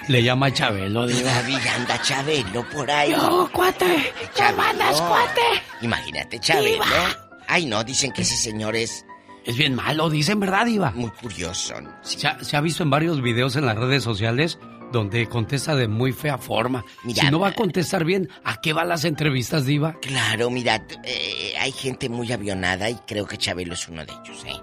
Le 0.08 0.24
llama 0.24 0.52
Chabelo, 0.52 1.06
diva. 1.06 1.30
Todavía 1.30 1.76
anda 1.76 2.02
Chabelo 2.02 2.68
por 2.70 2.89
ahí. 2.89 3.12
No, 3.12 3.48
cuate. 3.52 4.12
¿Qué 4.36 4.52
mandas, 4.58 5.00
cuate? 5.02 5.41
Imagínate, 5.82 6.39
Chabelo. 6.39 6.84
Diva. 6.84 7.30
Ay, 7.48 7.68
no, 7.68 7.84
dicen 7.84 8.12
que 8.12 8.24
ese 8.24 8.36
señor 8.36 8.76
es 8.76 9.06
Es 9.46 9.56
bien 9.58 9.76
malo, 9.76 10.10
dicen, 10.10 10.39
¿verdad, 10.39 10.66
Diva? 10.66 10.89
muy 10.91 11.12
curioso. 11.12 11.76
Se 12.02 12.28
ha, 12.28 12.43
se 12.43 12.58
ha 12.58 12.62
visto 12.62 12.82
en 12.82 12.89
varios 12.89 13.22
videos 13.22 13.56
en 13.56 13.68
las 13.68 13.78
redes 13.78 14.02
sociales 14.04 14.58
donde 14.91 15.27
contesta 15.27 15.75
de 15.75 15.88
muy 15.88 16.11
fea 16.13 16.38
forma. 16.38 16.86
Mira, 17.03 17.23
si 17.23 17.31
no 17.31 17.39
va 17.39 17.49
a 17.49 17.53
contestar 17.53 18.05
bien, 18.05 18.29
¿a 18.43 18.61
qué 18.61 18.73
van 18.73 18.89
las 18.89 19.03
entrevistas, 19.05 19.65
Diva? 19.65 19.99
Claro, 20.01 20.49
mira, 20.49 20.86
eh, 21.03 21.53
hay 21.59 21.71
gente 21.71 22.09
muy 22.09 22.31
avionada 22.31 22.89
y 22.89 22.95
creo 23.07 23.25
que 23.25 23.38
Chabelo 23.38 23.73
es 23.73 23.88
uno 23.88 24.05
de 24.05 24.13
ellos, 24.13 24.43
¿eh? 24.45 24.61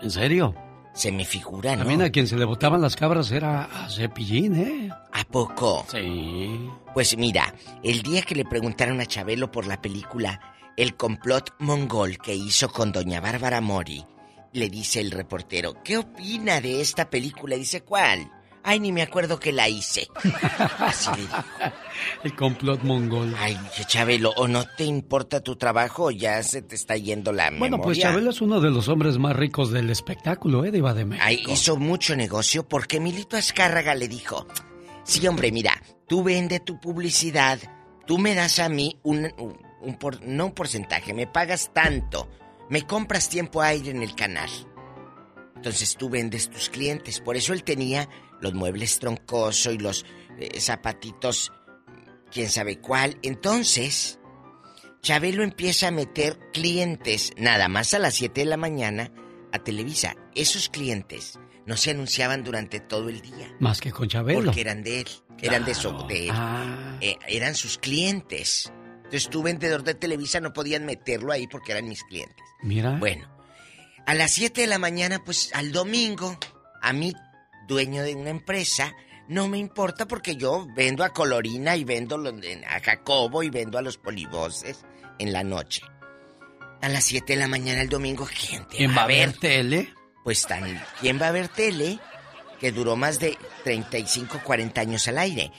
¿En 0.00 0.10
serio? 0.10 0.54
Se 0.94 1.10
me 1.10 1.24
figura, 1.24 1.72
¿no? 1.72 1.78
También 1.78 2.02
a 2.02 2.10
quien 2.10 2.28
se 2.28 2.36
le 2.36 2.44
botaban 2.44 2.80
las 2.80 2.94
cabras 2.94 3.30
era 3.32 3.64
a 3.64 3.88
Cepillín, 3.90 4.54
¿eh? 4.56 4.90
¿A 5.12 5.24
poco? 5.24 5.84
Sí. 5.90 6.70
Pues 6.92 7.16
mira, 7.16 7.52
el 7.82 8.02
día 8.02 8.22
que 8.22 8.36
le 8.36 8.44
preguntaron 8.44 9.00
a 9.00 9.06
Chabelo 9.06 9.50
por 9.50 9.66
la 9.66 9.80
película 9.82 10.40
El 10.76 10.94
complot 10.96 11.54
mongol 11.58 12.18
que 12.18 12.34
hizo 12.34 12.68
con 12.70 12.92
doña 12.92 13.20
Bárbara 13.20 13.60
Mori, 13.60 14.04
le 14.52 14.68
dice 14.68 15.00
el 15.00 15.10
reportero, 15.10 15.82
¿qué 15.82 15.98
opina 15.98 16.60
de 16.60 16.80
esta 16.80 17.10
película? 17.10 17.56
Y 17.56 17.60
dice, 17.60 17.82
¿cuál? 17.82 18.30
Ay, 18.66 18.80
ni 18.80 18.92
me 18.92 19.02
acuerdo 19.02 19.38
que 19.38 19.52
la 19.52 19.68
hice. 19.68 20.08
Así 20.78 21.10
le. 21.10 21.26
El 22.24 22.34
complot 22.34 22.82
mongol. 22.82 23.34
Ay, 23.38 23.58
Chabelo, 23.86 24.30
o 24.36 24.48
no 24.48 24.64
te 24.76 24.84
importa 24.84 25.40
tu 25.42 25.56
trabajo 25.56 26.04
o 26.04 26.10
ya 26.10 26.42
se 26.42 26.62
te 26.62 26.74
está 26.74 26.96
yendo 26.96 27.30
la 27.32 27.50
Bueno, 27.50 27.76
pues 27.76 27.98
memoria. 27.98 28.02
Chabelo 28.04 28.30
es 28.30 28.40
uno 28.40 28.60
de 28.60 28.70
los 28.70 28.88
hombres 28.88 29.18
más 29.18 29.36
ricos 29.36 29.70
del 29.70 29.90
espectáculo, 29.90 30.64
¿eh? 30.64 30.70
Diva 30.70 30.94
de 30.94 31.04
México. 31.04 31.24
Ay, 31.26 31.44
hizo 31.48 31.76
mucho 31.76 32.16
negocio 32.16 32.66
porque 32.66 33.00
Milito 33.00 33.36
Azcárraga 33.36 33.94
le 33.94 34.08
dijo, 34.08 34.46
sí, 35.04 35.26
hombre, 35.28 35.52
mira, 35.52 35.82
tú 36.08 36.22
vende 36.22 36.58
tu 36.60 36.80
publicidad, 36.80 37.58
tú 38.06 38.16
me 38.18 38.34
das 38.34 38.58
a 38.60 38.68
mí 38.70 38.98
un, 39.02 39.30
un- 39.38 39.58
un 39.82 39.98
por- 39.98 40.22
no 40.22 40.46
un 40.46 40.52
porcentaje, 40.52 41.12
me 41.12 41.26
pagas 41.26 41.70
tanto, 41.74 42.30
me 42.70 42.86
compras 42.86 43.28
tiempo 43.28 43.60
aire 43.60 43.90
en 43.90 44.02
el 44.02 44.14
canal. 44.14 44.48
Entonces 45.56 45.96
tú 45.96 46.08
vendes 46.10 46.50
tus 46.50 46.68
clientes, 46.70 47.20
por 47.20 47.36
eso 47.36 47.52
él 47.52 47.62
tenía 47.64 48.08
los 48.40 48.54
muebles 48.54 48.98
troncoso 48.98 49.72
y 49.72 49.78
los 49.78 50.04
eh, 50.38 50.60
zapatitos, 50.60 51.52
quién 52.30 52.50
sabe 52.50 52.80
cuál. 52.80 53.18
Entonces, 53.22 54.18
Chabelo 55.00 55.42
empieza 55.42 55.88
a 55.88 55.90
meter 55.90 56.38
clientes 56.52 57.32
nada 57.36 57.68
más 57.68 57.94
a 57.94 57.98
las 57.98 58.14
7 58.14 58.40
de 58.40 58.46
la 58.46 58.56
mañana 58.56 59.10
a 59.52 59.58
Televisa. 59.58 60.16
Esos 60.34 60.68
clientes 60.68 61.38
no 61.66 61.76
se 61.76 61.90
anunciaban 61.90 62.42
durante 62.42 62.80
todo 62.80 63.08
el 63.08 63.20
día. 63.20 63.54
Más 63.60 63.80
que 63.80 63.92
con 63.92 64.08
Chabelo. 64.08 64.44
Porque 64.44 64.60
eran 64.60 64.82
de 64.82 65.00
él. 65.00 65.08
Eran 65.40 65.64
de, 65.64 65.74
de 66.08 66.24
él. 66.24 66.30
Ah. 66.32 66.98
Eh, 67.00 67.16
eran 67.28 67.54
sus 67.54 67.78
clientes. 67.78 68.72
Entonces 68.96 69.28
tú, 69.28 69.42
vendedor 69.42 69.82
de 69.84 69.94
Televisa, 69.94 70.40
no 70.40 70.52
podían 70.52 70.86
meterlo 70.86 71.32
ahí 71.32 71.46
porque 71.46 71.72
eran 71.72 71.86
mis 71.86 72.02
clientes. 72.04 72.44
Mira. 72.62 72.96
Bueno, 72.98 73.28
a 74.06 74.14
las 74.14 74.32
7 74.32 74.62
de 74.62 74.66
la 74.66 74.78
mañana, 74.78 75.22
pues 75.24 75.50
al 75.54 75.72
domingo, 75.72 76.38
a 76.80 76.92
mí, 76.92 77.12
dueño 77.66 78.02
de 78.02 78.14
una 78.14 78.30
empresa, 78.30 78.94
no 79.28 79.48
me 79.48 79.58
importa 79.58 80.06
porque 80.06 80.36
yo 80.36 80.66
vendo 80.74 81.04
a 81.04 81.10
Colorina 81.10 81.76
y 81.76 81.84
vendo 81.84 82.16
a 82.16 82.80
Jacobo 82.80 83.42
y 83.42 83.50
vendo 83.50 83.78
a 83.78 83.82
los 83.82 83.98
polivoces 83.98 84.84
en 85.18 85.32
la 85.32 85.42
noche. 85.42 85.82
A 86.82 86.88
las 86.88 87.04
7 87.04 87.32
de 87.32 87.38
la 87.38 87.48
mañana 87.48 87.80
el 87.80 87.88
domingo, 87.88 88.26
¿quién 88.26 88.66
te 88.68 88.76
¿Quién 88.76 88.96
va 88.96 89.04
a 89.04 89.06
ver 89.06 89.32
tele? 89.32 89.94
Pues 90.22 90.46
tan, 90.46 90.82
¿quién 91.00 91.20
va 91.20 91.28
a 91.28 91.32
ver 91.32 91.48
tele? 91.48 91.98
Que 92.60 92.72
duró 92.72 92.96
más 92.96 93.18
de 93.18 93.38
35, 93.64 94.40
40 94.44 94.80
años 94.80 95.08
al 95.08 95.18
aire. 95.18 95.50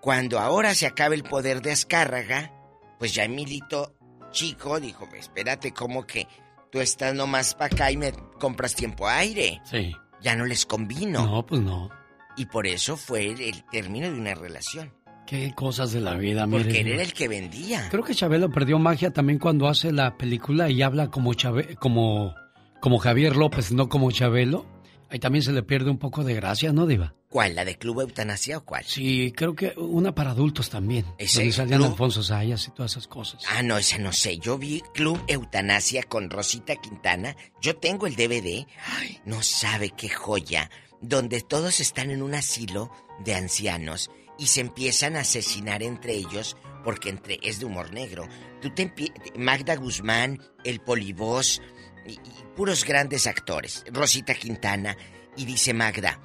Cuando 0.00 0.40
ahora 0.40 0.74
se 0.74 0.86
acabe 0.86 1.14
el 1.14 1.22
poder 1.22 1.62
de 1.62 1.72
Azcárraga, 1.72 2.52
pues 2.98 3.14
ya 3.14 3.24
Emilito 3.24 3.96
Chico 4.32 4.80
dijo, 4.80 5.08
espérate, 5.14 5.72
¿cómo 5.72 6.06
que 6.06 6.26
tú 6.70 6.80
estás 6.80 7.14
nomás 7.14 7.54
para 7.54 7.74
acá 7.74 7.90
y 7.92 7.96
me 7.96 8.12
compras 8.40 8.74
tiempo 8.74 9.06
aire? 9.06 9.60
Sí. 9.64 9.94
Ya 10.22 10.36
no 10.36 10.44
les 10.46 10.64
convino. 10.66 11.24
No, 11.26 11.44
pues 11.46 11.60
no. 11.60 11.90
Y 12.36 12.46
por 12.46 12.66
eso 12.66 12.96
fue 12.96 13.30
el, 13.30 13.40
el 13.40 13.64
término 13.64 14.10
de 14.10 14.18
una 14.18 14.34
relación. 14.34 14.92
Qué 15.26 15.52
cosas 15.54 15.92
de 15.92 16.00
la 16.00 16.14
vida, 16.14 16.46
mire. 16.46 16.64
Porque 16.64 16.80
él 16.80 16.88
era 16.88 17.02
el 17.02 17.12
que 17.12 17.28
vendía. 17.28 17.88
Creo 17.90 18.02
que 18.04 18.14
Chabelo 18.14 18.50
perdió 18.50 18.78
magia 18.78 19.12
también 19.12 19.38
cuando 19.38 19.68
hace 19.68 19.92
la 19.92 20.16
película 20.16 20.68
y 20.70 20.82
habla 20.82 21.08
como 21.10 21.32
Chabe- 21.34 21.74
como 21.76 22.34
como 22.80 22.98
Javier 22.98 23.36
López, 23.36 23.70
no 23.72 23.88
como 23.88 24.10
Chabelo. 24.10 24.66
Ahí 25.12 25.18
también 25.18 25.42
se 25.42 25.52
le 25.52 25.62
pierde 25.62 25.90
un 25.90 25.98
poco 25.98 26.24
de 26.24 26.32
gracia, 26.32 26.72
¿no, 26.72 26.86
Diva? 26.86 27.14
¿Cuál? 27.28 27.54
¿La 27.54 27.66
de 27.66 27.76
Club 27.76 28.00
Eutanasia 28.00 28.56
o 28.56 28.64
cuál? 28.64 28.82
Sí, 28.86 29.30
creo 29.36 29.54
que 29.54 29.74
una 29.76 30.14
para 30.14 30.30
adultos 30.30 30.70
también. 30.70 31.04
¿Ese 31.18 31.40
donde 31.40 31.52
salían 31.52 31.80
club? 31.80 31.90
Alfonso 31.90 32.22
Sayas 32.22 32.66
y 32.66 32.70
todas 32.70 32.92
esas 32.92 33.08
cosas. 33.08 33.42
Ah, 33.46 33.62
no, 33.62 33.76
esa 33.76 33.98
no 33.98 34.10
sé. 34.10 34.38
Yo 34.38 34.56
vi 34.56 34.82
Club 34.94 35.22
Eutanasia 35.28 36.02
con 36.04 36.30
Rosita 36.30 36.76
Quintana. 36.76 37.36
Yo 37.60 37.76
tengo 37.76 38.06
el 38.06 38.16
DVD. 38.16 38.66
Ay, 38.86 39.20
no 39.26 39.42
sabe 39.42 39.90
qué 39.90 40.08
joya. 40.08 40.70
Donde 41.02 41.42
todos 41.42 41.80
están 41.80 42.10
en 42.10 42.22
un 42.22 42.34
asilo 42.34 42.90
de 43.22 43.34
ancianos 43.34 44.10
y 44.38 44.46
se 44.46 44.62
empiezan 44.62 45.16
a 45.16 45.20
asesinar 45.20 45.82
entre 45.82 46.14
ellos 46.14 46.56
porque 46.84 47.10
entre 47.10 47.38
es 47.42 47.60
de 47.60 47.66
humor 47.66 47.92
negro. 47.92 48.26
Tú 48.62 48.70
te 48.70 48.90
Magda 49.36 49.76
Guzmán, 49.76 50.40
el 50.64 50.80
Polibos 50.80 51.60
y, 52.06 52.12
y 52.12 52.44
puros 52.56 52.84
grandes 52.84 53.26
actores. 53.26 53.84
Rosita 53.92 54.34
Quintana 54.34 54.96
y 55.36 55.44
dice 55.44 55.72
Magda, 55.72 56.20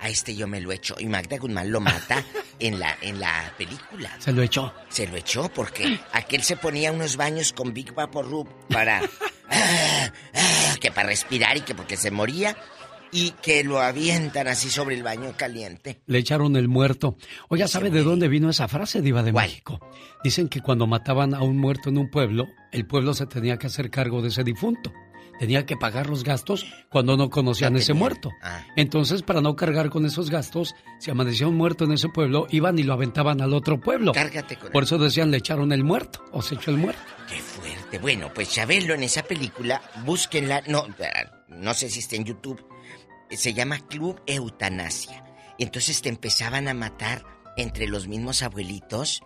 a 0.00 0.08
este 0.08 0.34
yo 0.34 0.46
me 0.46 0.60
lo 0.60 0.72
echo 0.72 0.96
y 0.98 1.06
Magda 1.06 1.38
Guzmán 1.38 1.70
lo 1.70 1.80
mata 1.80 2.24
en 2.58 2.78
la 2.78 2.96
en 3.00 3.20
la 3.20 3.52
película. 3.56 4.10
Se 4.18 4.32
lo 4.32 4.42
echó. 4.42 4.72
Se 4.88 5.06
lo 5.06 5.16
echó 5.16 5.48
porque 5.48 5.98
aquel 6.12 6.42
se 6.42 6.56
ponía 6.56 6.92
unos 6.92 7.16
baños 7.16 7.52
con 7.52 7.72
Big 7.72 7.92
Vaporub 7.94 8.48
para 8.68 9.00
ah, 9.50 10.12
ah, 10.34 10.74
que 10.80 10.90
para 10.90 11.08
respirar 11.08 11.56
y 11.56 11.62
que 11.62 11.74
porque 11.74 11.96
se 11.96 12.10
moría 12.10 12.56
y 13.10 13.30
que 13.42 13.64
lo 13.64 13.80
avientan 13.80 14.48
así 14.48 14.68
sobre 14.68 14.94
el 14.94 15.02
baño 15.02 15.32
caliente. 15.34 16.02
Le 16.06 16.18
echaron 16.18 16.56
el 16.56 16.68
muerto. 16.68 17.16
Oiga, 17.48 17.66
¿sabe 17.66 17.90
de 17.90 18.02
dónde 18.02 18.28
vino 18.28 18.50
esa 18.50 18.68
frase, 18.68 19.00
Diva 19.00 19.22
de 19.22 19.32
México? 19.32 19.80
Dicen 20.22 20.48
que 20.48 20.60
cuando 20.60 20.86
mataban 20.86 21.32
a 21.32 21.42
un 21.42 21.56
muerto 21.56 21.88
en 21.88 21.96
un 21.96 22.10
pueblo, 22.10 22.46
el 22.70 22.86
pueblo 22.86 23.14
se 23.14 23.24
tenía 23.26 23.58
que 23.58 23.68
hacer 23.68 23.90
cargo 23.90 24.20
de 24.20 24.28
ese 24.28 24.44
difunto. 24.44 24.92
Tenía 25.38 25.64
que 25.66 25.76
pagar 25.76 26.08
los 26.08 26.24
gastos 26.24 26.66
cuando 26.90 27.16
no 27.16 27.30
conocían 27.30 27.76
ese 27.76 27.94
muerto. 27.94 28.30
Ah. 28.42 28.64
Entonces, 28.76 29.22
para 29.22 29.40
no 29.40 29.54
cargar 29.54 29.88
con 29.88 30.04
esos 30.04 30.30
gastos, 30.30 30.74
si 30.98 31.10
amanecía 31.10 31.46
un 31.46 31.56
muerto 31.56 31.84
en 31.84 31.92
ese 31.92 32.08
pueblo, 32.08 32.46
iban 32.50 32.78
y 32.78 32.82
lo 32.82 32.92
aventaban 32.92 33.40
al 33.40 33.54
otro 33.54 33.80
pueblo. 33.80 34.12
Cárgate 34.12 34.56
con 34.56 34.70
Por 34.70 34.82
eso 34.82 34.98
decían, 34.98 35.30
le 35.30 35.36
echaron 35.36 35.72
el 35.72 35.84
muerto 35.84 36.24
o 36.32 36.42
se 36.42 36.56
echó 36.56 36.72
el 36.72 36.78
muerto. 36.78 37.00
Qué 37.28 37.40
fuerte. 37.40 37.98
Bueno, 37.98 38.30
pues 38.34 38.58
verlo 38.66 38.94
en 38.94 39.04
esa 39.04 39.22
película, 39.22 39.80
búsquenla. 40.04 40.62
No, 40.66 40.86
no 41.48 41.74
sé 41.74 41.88
si 41.88 42.00
está 42.00 42.16
en 42.16 42.24
YouTube. 42.24 42.64
Se 43.30 43.54
llama 43.54 43.78
Club 43.78 44.20
Eutanasia. 44.26 45.24
Entonces 45.58 46.02
te 46.02 46.08
empezaban 46.08 46.68
a 46.68 46.74
matar 46.74 47.24
entre 47.56 47.86
los 47.86 48.08
mismos 48.08 48.42
abuelitos, 48.42 49.22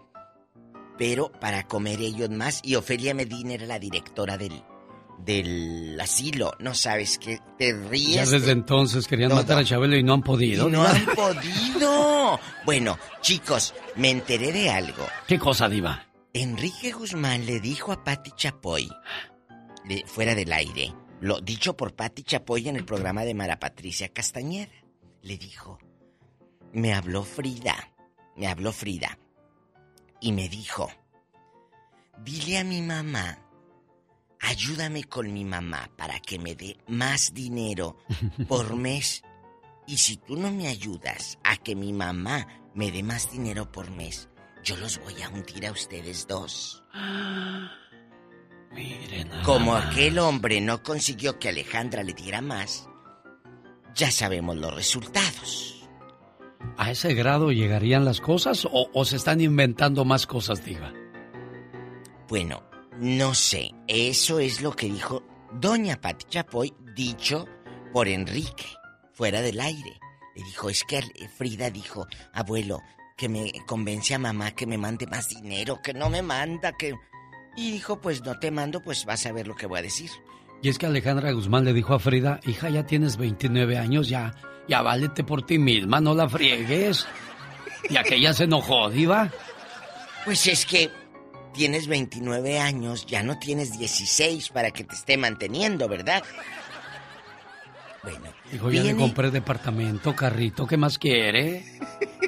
pero 0.99 1.31
para 1.33 1.67
comer 1.67 2.01
ellos 2.01 2.31
más. 2.31 2.61
Y 2.63 2.75
Ofelia 2.75 3.15
Medina 3.15 3.55
era 3.55 3.67
la 3.67 3.79
directora 3.79 4.39
del, 4.39 4.63
del 5.25 5.99
asilo. 6.01 6.53
No 6.59 6.75
sabes 6.75 7.19
qué 7.19 7.39
te 7.59 7.73
ríes. 7.73 8.15
Ya 8.17 8.27
desde 8.39 8.53
entonces 8.53 9.07
querían 9.07 9.35
matar 9.35 9.59
a 9.59 9.65
Chabelo 9.65 9.97
y 9.97 10.03
no 10.03 10.15
han 10.15 10.23
podido. 10.23 10.69
Y 10.69 10.73
no 10.73 10.83
han 10.85 11.05
podido. 11.07 12.41
Bueno, 12.65 12.99
chicos, 13.21 13.75
me 13.97 14.11
enteré 14.11 14.53
de 14.53 14.71
algo. 14.71 15.07
¿Qué 15.27 15.39
cosa, 15.39 15.69
Diva? 15.69 16.07
Enrique 16.35 16.93
Guzmán 16.93 17.45
le 17.47 17.61
dijo 17.61 17.93
a 17.93 18.03
Patti 18.05 18.31
Chapoy, 18.35 18.91
de- 19.85 20.05
fuera 20.07 20.35
del 20.35 20.53
aire, 20.53 20.95
lo 21.21 21.41
dicho 21.41 21.77
por 21.77 21.95
Patti 21.95 22.23
Chapoy 22.23 22.69
en 22.69 22.77
el 22.77 22.85
programa 22.87 23.23
de 23.25 23.35
Mara 23.35 23.59
Patricia 23.61 24.09
Castañeda, 24.09 24.73
le 25.21 25.37
dijo, 25.37 25.79
me 26.73 26.95
habló 26.95 27.23
Frida, 27.23 27.77
me 28.37 28.47
habló 28.49 28.73
Frida, 28.73 29.19
y 30.21 30.33
me 30.33 30.49
dijo, 30.49 30.91
dile 32.25 32.59
a 32.59 32.65
mi 32.65 32.81
mamá, 32.81 33.39
ayúdame 34.43 35.05
con 35.05 35.33
mi 35.33 35.45
mamá 35.45 35.91
para 35.97 36.21
que 36.21 36.39
me 36.39 36.55
dé 36.55 36.77
más 36.89 37.33
dinero 37.33 37.97
por 38.49 38.77
mes. 38.77 39.23
Y 39.87 39.97
si 39.97 40.17
tú 40.19 40.37
no 40.37 40.53
me 40.53 40.69
ayudas 40.69 41.39
a 41.43 41.57
que 41.57 41.75
mi 41.75 41.93
mamá 41.93 42.47
me 42.75 42.91
dé 42.93 43.03
más 43.03 43.31
dinero 43.31 43.71
por 43.73 43.91
mes, 43.91 44.29
yo 44.63 44.77
los 44.77 45.01
voy 45.03 45.21
a 45.23 45.29
hundir 45.29 45.67
a 45.67 45.73
ustedes 45.73 46.27
dos. 46.27 46.85
Como 49.45 49.77
aquel 49.77 50.19
hombre 50.19 50.61
no 50.61 50.83
consiguió 50.83 51.39
que 51.39 51.51
Alejandra 51.51 52.03
le 52.03 52.15
diera 52.15 52.41
más, 52.41 52.89
ya 53.95 54.11
sabemos 54.11 54.57
los 54.57 54.75
resultados. 54.75 55.87
¿A 56.79 56.91
ese 56.91 57.13
grado 57.13 57.53
llegarían 57.53 58.07
las 58.07 58.21
cosas 58.21 58.65
o, 58.65 58.89
o 58.95 59.05
se 59.05 59.17
están 59.17 59.43
inventando 59.43 60.07
más 60.07 60.27
cosas, 60.27 60.65
Diva? 60.65 60.91
Bueno, 62.29 62.63
no 62.99 63.35
sé, 63.35 63.71
eso 63.89 64.39
es 64.39 64.61
lo 64.61 64.73
que 64.73 64.87
dijo 64.87 65.23
Doña 65.53 66.01
Pati 66.01 66.27
Chapoy, 66.29 66.73
dicho 66.95 67.47
por 67.93 68.09
Enrique, 68.09 68.67
fuera 69.13 69.41
del 69.43 69.61
aire. 69.61 69.99
Le 70.35 70.45
dijo, 70.45 70.71
es 70.71 70.85
que 70.85 71.03
Frida 71.37 71.71
dijo, 71.71 72.07
abuelo, 72.33 72.81
que 73.17 73.29
me 73.29 73.53
convence 73.67 74.15
a 74.15 74.19
mamá 74.19 74.53
que 74.53 74.67
me 74.67 74.79
mande 74.79 75.07
más 75.07 75.29
dinero, 75.29 75.81
que 75.83 75.95
no 75.95 76.11
me 76.11 76.23
manda, 76.23 76.73
que... 76.73 76.95
Y 77.55 77.71
dijo, 77.71 78.01
pues 78.01 78.23
no 78.25 78.39
te 78.39 78.51
mando, 78.51 78.81
pues 78.81 79.05
vas 79.05 79.27
a 79.27 79.33
ver 79.33 79.47
lo 79.47 79.55
que 79.55 79.67
voy 79.67 79.81
a 79.81 79.83
decir. 79.83 80.11
Y 80.63 80.71
es 80.71 80.79
que 80.79 80.87
Alejandra 80.87 81.33
Guzmán 81.33 81.65
le 81.65 81.75
dijo 81.75 81.93
a 81.93 81.99
Frida, 81.99 82.41
hija, 82.47 82.71
ya 82.71 82.87
tienes 82.87 83.19
29 83.19 83.77
años, 83.77 84.09
ya, 84.09 84.35
ya 84.69 84.81
válete 84.81 85.23
por 85.23 85.45
ti 85.45 85.59
misma, 85.59 86.01
no 86.01 86.15
la 86.15 86.29
friegues. 86.29 87.07
Y 87.91 87.97
aquella 87.97 88.33
se 88.33 88.45
enojó, 88.45 88.89
Diva. 88.89 89.31
Pues 90.25 90.47
es 90.47 90.65
que 90.65 90.91
tienes 91.55 91.87
29 91.87 92.59
años, 92.59 93.07
ya 93.07 93.23
no 93.23 93.39
tienes 93.39 93.79
16 93.79 94.49
para 94.51 94.71
que 94.71 94.85
te 94.85 94.95
esté 94.95 95.17
manteniendo, 95.17 95.89
¿verdad? 95.89 96.23
Bueno, 98.03 98.33
ya 98.53 98.63
le 98.65 98.71
viene- 98.83 98.97
compré 99.01 99.31
departamento, 99.31 100.15
carrito, 100.17 100.67
¿qué 100.67 100.77
más 100.77 100.99
quiere? 100.99 101.65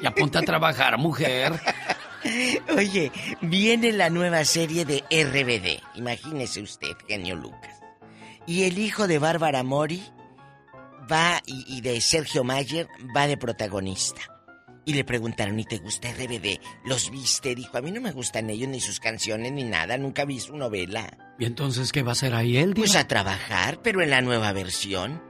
Ya 0.01 0.11
ponte 0.11 0.37
a 0.37 0.41
trabajar, 0.41 0.97
mujer. 0.97 1.53
Oye, 2.75 3.11
viene 3.41 3.91
la 3.91 4.09
nueva 4.09 4.45
serie 4.45 4.85
de 4.85 5.03
RBD. 5.09 5.81
Imagínese 5.95 6.61
usted, 6.61 6.95
genio 7.07 7.35
Lucas. 7.35 7.79
Y 8.47 8.63
el 8.63 8.77
hijo 8.79 9.07
de 9.07 9.19
Bárbara 9.19 9.63
Mori 9.63 10.03
va 11.11 11.41
y, 11.45 11.77
y 11.77 11.81
de 11.81 11.99
Sergio 12.01 12.43
Mayer 12.43 12.87
va 13.15 13.27
de 13.27 13.37
protagonista. 13.37 14.21
Y 14.85 14.93
le 14.93 15.03
preguntaron, 15.03 15.59
¿y 15.59 15.65
te 15.65 15.79
gusta 15.79 16.11
RBD? 16.11 16.59
¿Los 16.85 17.09
viste? 17.09 17.55
Dijo, 17.55 17.77
a 17.77 17.81
mí 17.81 17.91
no 17.91 18.01
me 18.01 18.11
gustan 18.11 18.49
ellos 18.51 18.69
ni 18.69 18.79
sus 18.79 18.99
canciones 18.99 19.51
ni 19.51 19.63
nada, 19.63 19.97
nunca 19.97 20.25
vi 20.25 20.39
su 20.39 20.55
novela. 20.55 21.17
¿Y 21.39 21.45
entonces 21.45 21.91
qué 21.91 22.03
va 22.03 22.09
a 22.09 22.11
hacer 22.13 22.35
ahí 22.35 22.57
él, 22.57 22.75
Diva? 22.75 22.85
Pues 22.85 22.95
a 22.95 23.07
trabajar, 23.07 23.81
pero 23.81 24.01
en 24.01 24.11
la 24.11 24.21
nueva 24.21 24.53
versión. 24.53 25.23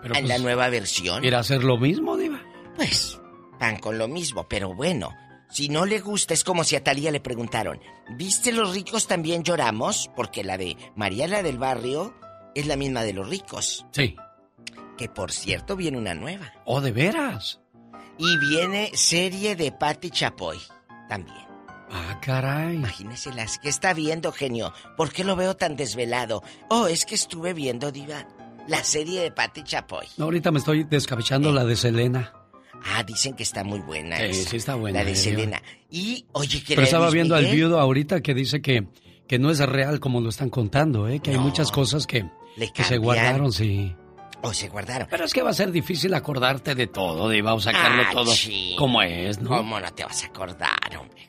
Pero, 0.00 0.14
en 0.14 0.22
pues, 0.22 0.28
la 0.28 0.38
nueva 0.38 0.68
versión. 0.68 1.20
¿Quiere 1.20 1.36
hacer 1.36 1.64
lo 1.64 1.78
mismo, 1.78 2.16
Diva? 2.16 2.40
Pues, 2.76 3.20
van 3.58 3.78
con 3.78 3.98
lo 3.98 4.06
mismo, 4.06 4.48
pero 4.48 4.72
bueno. 4.72 5.14
Si 5.50 5.68
no 5.68 5.84
le 5.84 5.98
gusta, 5.98 6.32
es 6.32 6.44
como 6.44 6.62
si 6.62 6.76
a 6.76 6.84
Talía 6.84 7.10
le 7.10 7.18
preguntaron, 7.18 7.80
¿viste 8.16 8.52
los 8.52 8.72
ricos 8.72 9.08
también 9.08 9.42
lloramos? 9.42 10.08
Porque 10.14 10.44
la 10.44 10.56
de 10.56 10.76
María 10.94 11.26
la 11.26 11.42
del 11.42 11.58
barrio 11.58 12.14
es 12.54 12.66
la 12.68 12.76
misma 12.76 13.02
de 13.02 13.14
los 13.14 13.28
ricos. 13.28 13.84
Sí. 13.90 14.14
Que 14.96 15.08
por 15.08 15.32
cierto 15.32 15.74
viene 15.74 15.98
una 15.98 16.14
nueva. 16.14 16.52
¿Oh, 16.64 16.80
de 16.80 16.92
veras? 16.92 17.60
Y 18.22 18.36
viene 18.36 18.90
serie 18.92 19.56
de 19.56 19.72
Patti 19.72 20.10
Chapoy 20.10 20.58
también. 21.08 21.38
Ah, 21.90 22.20
caray. 22.20 22.76
Imagínese 22.76 23.32
las 23.32 23.58
que 23.58 23.70
está 23.70 23.94
viendo, 23.94 24.30
genio. 24.30 24.74
¿Por 24.98 25.10
qué 25.10 25.24
lo 25.24 25.36
veo 25.36 25.56
tan 25.56 25.74
desvelado? 25.74 26.42
Oh, 26.68 26.86
es 26.86 27.06
que 27.06 27.14
estuve 27.14 27.54
viendo, 27.54 27.90
Diva, 27.90 28.28
la 28.68 28.84
serie 28.84 29.22
de 29.22 29.30
Patti 29.32 29.64
Chapoy. 29.64 30.06
No, 30.18 30.26
ahorita 30.26 30.50
me 30.50 30.58
estoy 30.58 30.84
descabechando 30.84 31.50
la 31.50 31.64
de 31.64 31.76
Selena. 31.76 32.34
Ah, 32.84 33.02
dicen 33.04 33.32
que 33.32 33.42
está 33.42 33.64
muy 33.64 33.80
buena. 33.80 34.18
Sí, 34.18 34.24
esa, 34.24 34.50
sí 34.50 34.56
está 34.58 34.74
buena, 34.74 34.98
La 34.98 35.04
de 35.06 35.12
eh, 35.12 35.16
Selena. 35.16 35.62
Y, 35.90 36.26
oye, 36.32 36.62
que 36.62 36.74
Pero 36.74 36.82
estaba 36.82 37.06
Luis 37.06 37.14
viendo 37.14 37.34
al 37.34 37.46
viudo 37.46 37.80
ahorita 37.80 38.20
que 38.20 38.34
dice 38.34 38.60
que, 38.60 38.86
que 39.26 39.38
no 39.38 39.50
es 39.50 39.60
real 39.60 39.98
como 39.98 40.20
lo 40.20 40.28
están 40.28 40.50
contando, 40.50 41.08
¿eh? 41.08 41.20
que 41.20 41.30
hay 41.30 41.38
muchas 41.38 41.72
cosas 41.72 42.06
que, 42.06 42.26
Le 42.56 42.70
que 42.70 42.84
se 42.84 42.98
guardaron, 42.98 43.50
sí. 43.50 43.96
O 44.42 44.52
se 44.54 44.68
guardaron. 44.68 45.06
Pero 45.10 45.24
es 45.24 45.32
que 45.34 45.42
va 45.42 45.50
a 45.50 45.54
ser 45.54 45.70
difícil 45.70 46.14
acordarte 46.14 46.74
de 46.74 46.86
todo, 46.86 47.28
Diva, 47.28 47.54
o 47.54 47.60
sacarlo 47.60 48.02
Ay, 48.06 48.14
todo 48.14 48.32
sí. 48.32 48.74
como 48.78 49.02
es, 49.02 49.40
¿no? 49.40 49.50
¿Cómo 49.50 49.78
no 49.78 49.92
te 49.92 50.04
vas 50.04 50.22
a 50.22 50.26
acordar, 50.26 50.96
hombre? 50.98 51.28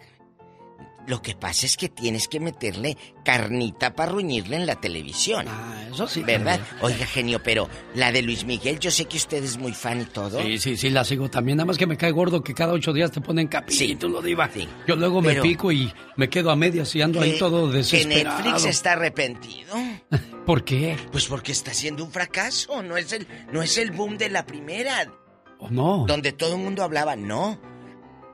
Lo 1.07 1.21
que 1.21 1.35
pasa 1.35 1.65
es 1.65 1.77
que 1.77 1.89
tienes 1.89 2.27
que 2.27 2.39
meterle 2.39 2.95
carnita 3.25 3.95
para 3.95 4.11
ruñirle 4.11 4.55
en 4.57 4.65
la 4.67 4.75
televisión. 4.79 5.45
Ah, 5.49 5.85
eso 5.91 6.07
sí. 6.07 6.21
¿Verdad? 6.23 6.59
Oiga, 6.81 7.05
genio, 7.05 7.41
pero 7.43 7.67
la 7.95 8.11
de 8.11 8.21
Luis 8.21 8.45
Miguel, 8.45 8.79
yo 8.79 8.91
sé 8.91 9.05
que 9.05 9.17
usted 9.17 9.43
es 9.43 9.57
muy 9.57 9.73
fan 9.73 10.01
y 10.01 10.05
todo. 10.05 10.41
Sí, 10.41 10.57
sí, 10.59 10.77
sí, 10.77 10.89
la 10.91 11.03
sigo 11.03 11.29
también. 11.29 11.57
Nada 11.57 11.65
más 11.65 11.77
que 11.77 11.87
me 11.87 11.97
cae 11.97 12.11
gordo 12.11 12.43
que 12.43 12.53
cada 12.53 12.73
ocho 12.73 12.93
días 12.93 13.11
te 13.11 13.19
ponen 13.19 13.47
capítulo, 13.47 14.21
Diva. 14.21 14.49
Yo 14.87 14.95
luego 14.95 15.21
Pero- 15.23 15.43
me 15.43 15.49
pico 15.49 15.71
y 15.71 15.91
me 16.17 16.29
quedo 16.29 16.51
a 16.51 16.55
medias 16.55 16.95
y 16.95 17.01
ando 17.01 17.19
ahí 17.19 17.33
Que- 17.33 17.39
todo 17.39 17.71
Que 17.71 17.77
desesperado. 17.77 18.37
Netflix 18.43 18.65
está 18.65 18.91
arrepentido. 18.93 19.73
¿Por 20.45 20.63
qué? 20.63 20.97
Pues 21.11 21.25
porque 21.25 21.51
está 21.51 21.73
siendo 21.73 22.03
un 22.03 22.11
fracaso. 22.11 22.81
No 22.83 22.95
es 22.97 23.11
el, 23.11 23.27
no 23.51 23.61
es 23.63 23.77
el 23.77 23.91
boom 23.91 24.17
de 24.17 24.29
la 24.29 24.45
primera. 24.45 25.11
¿O 25.59 25.69
no? 25.69 26.05
Donde 26.07 26.31
todo 26.31 26.55
el 26.55 26.61
mundo 26.61 26.83
hablaba. 26.83 27.15
No. 27.15 27.59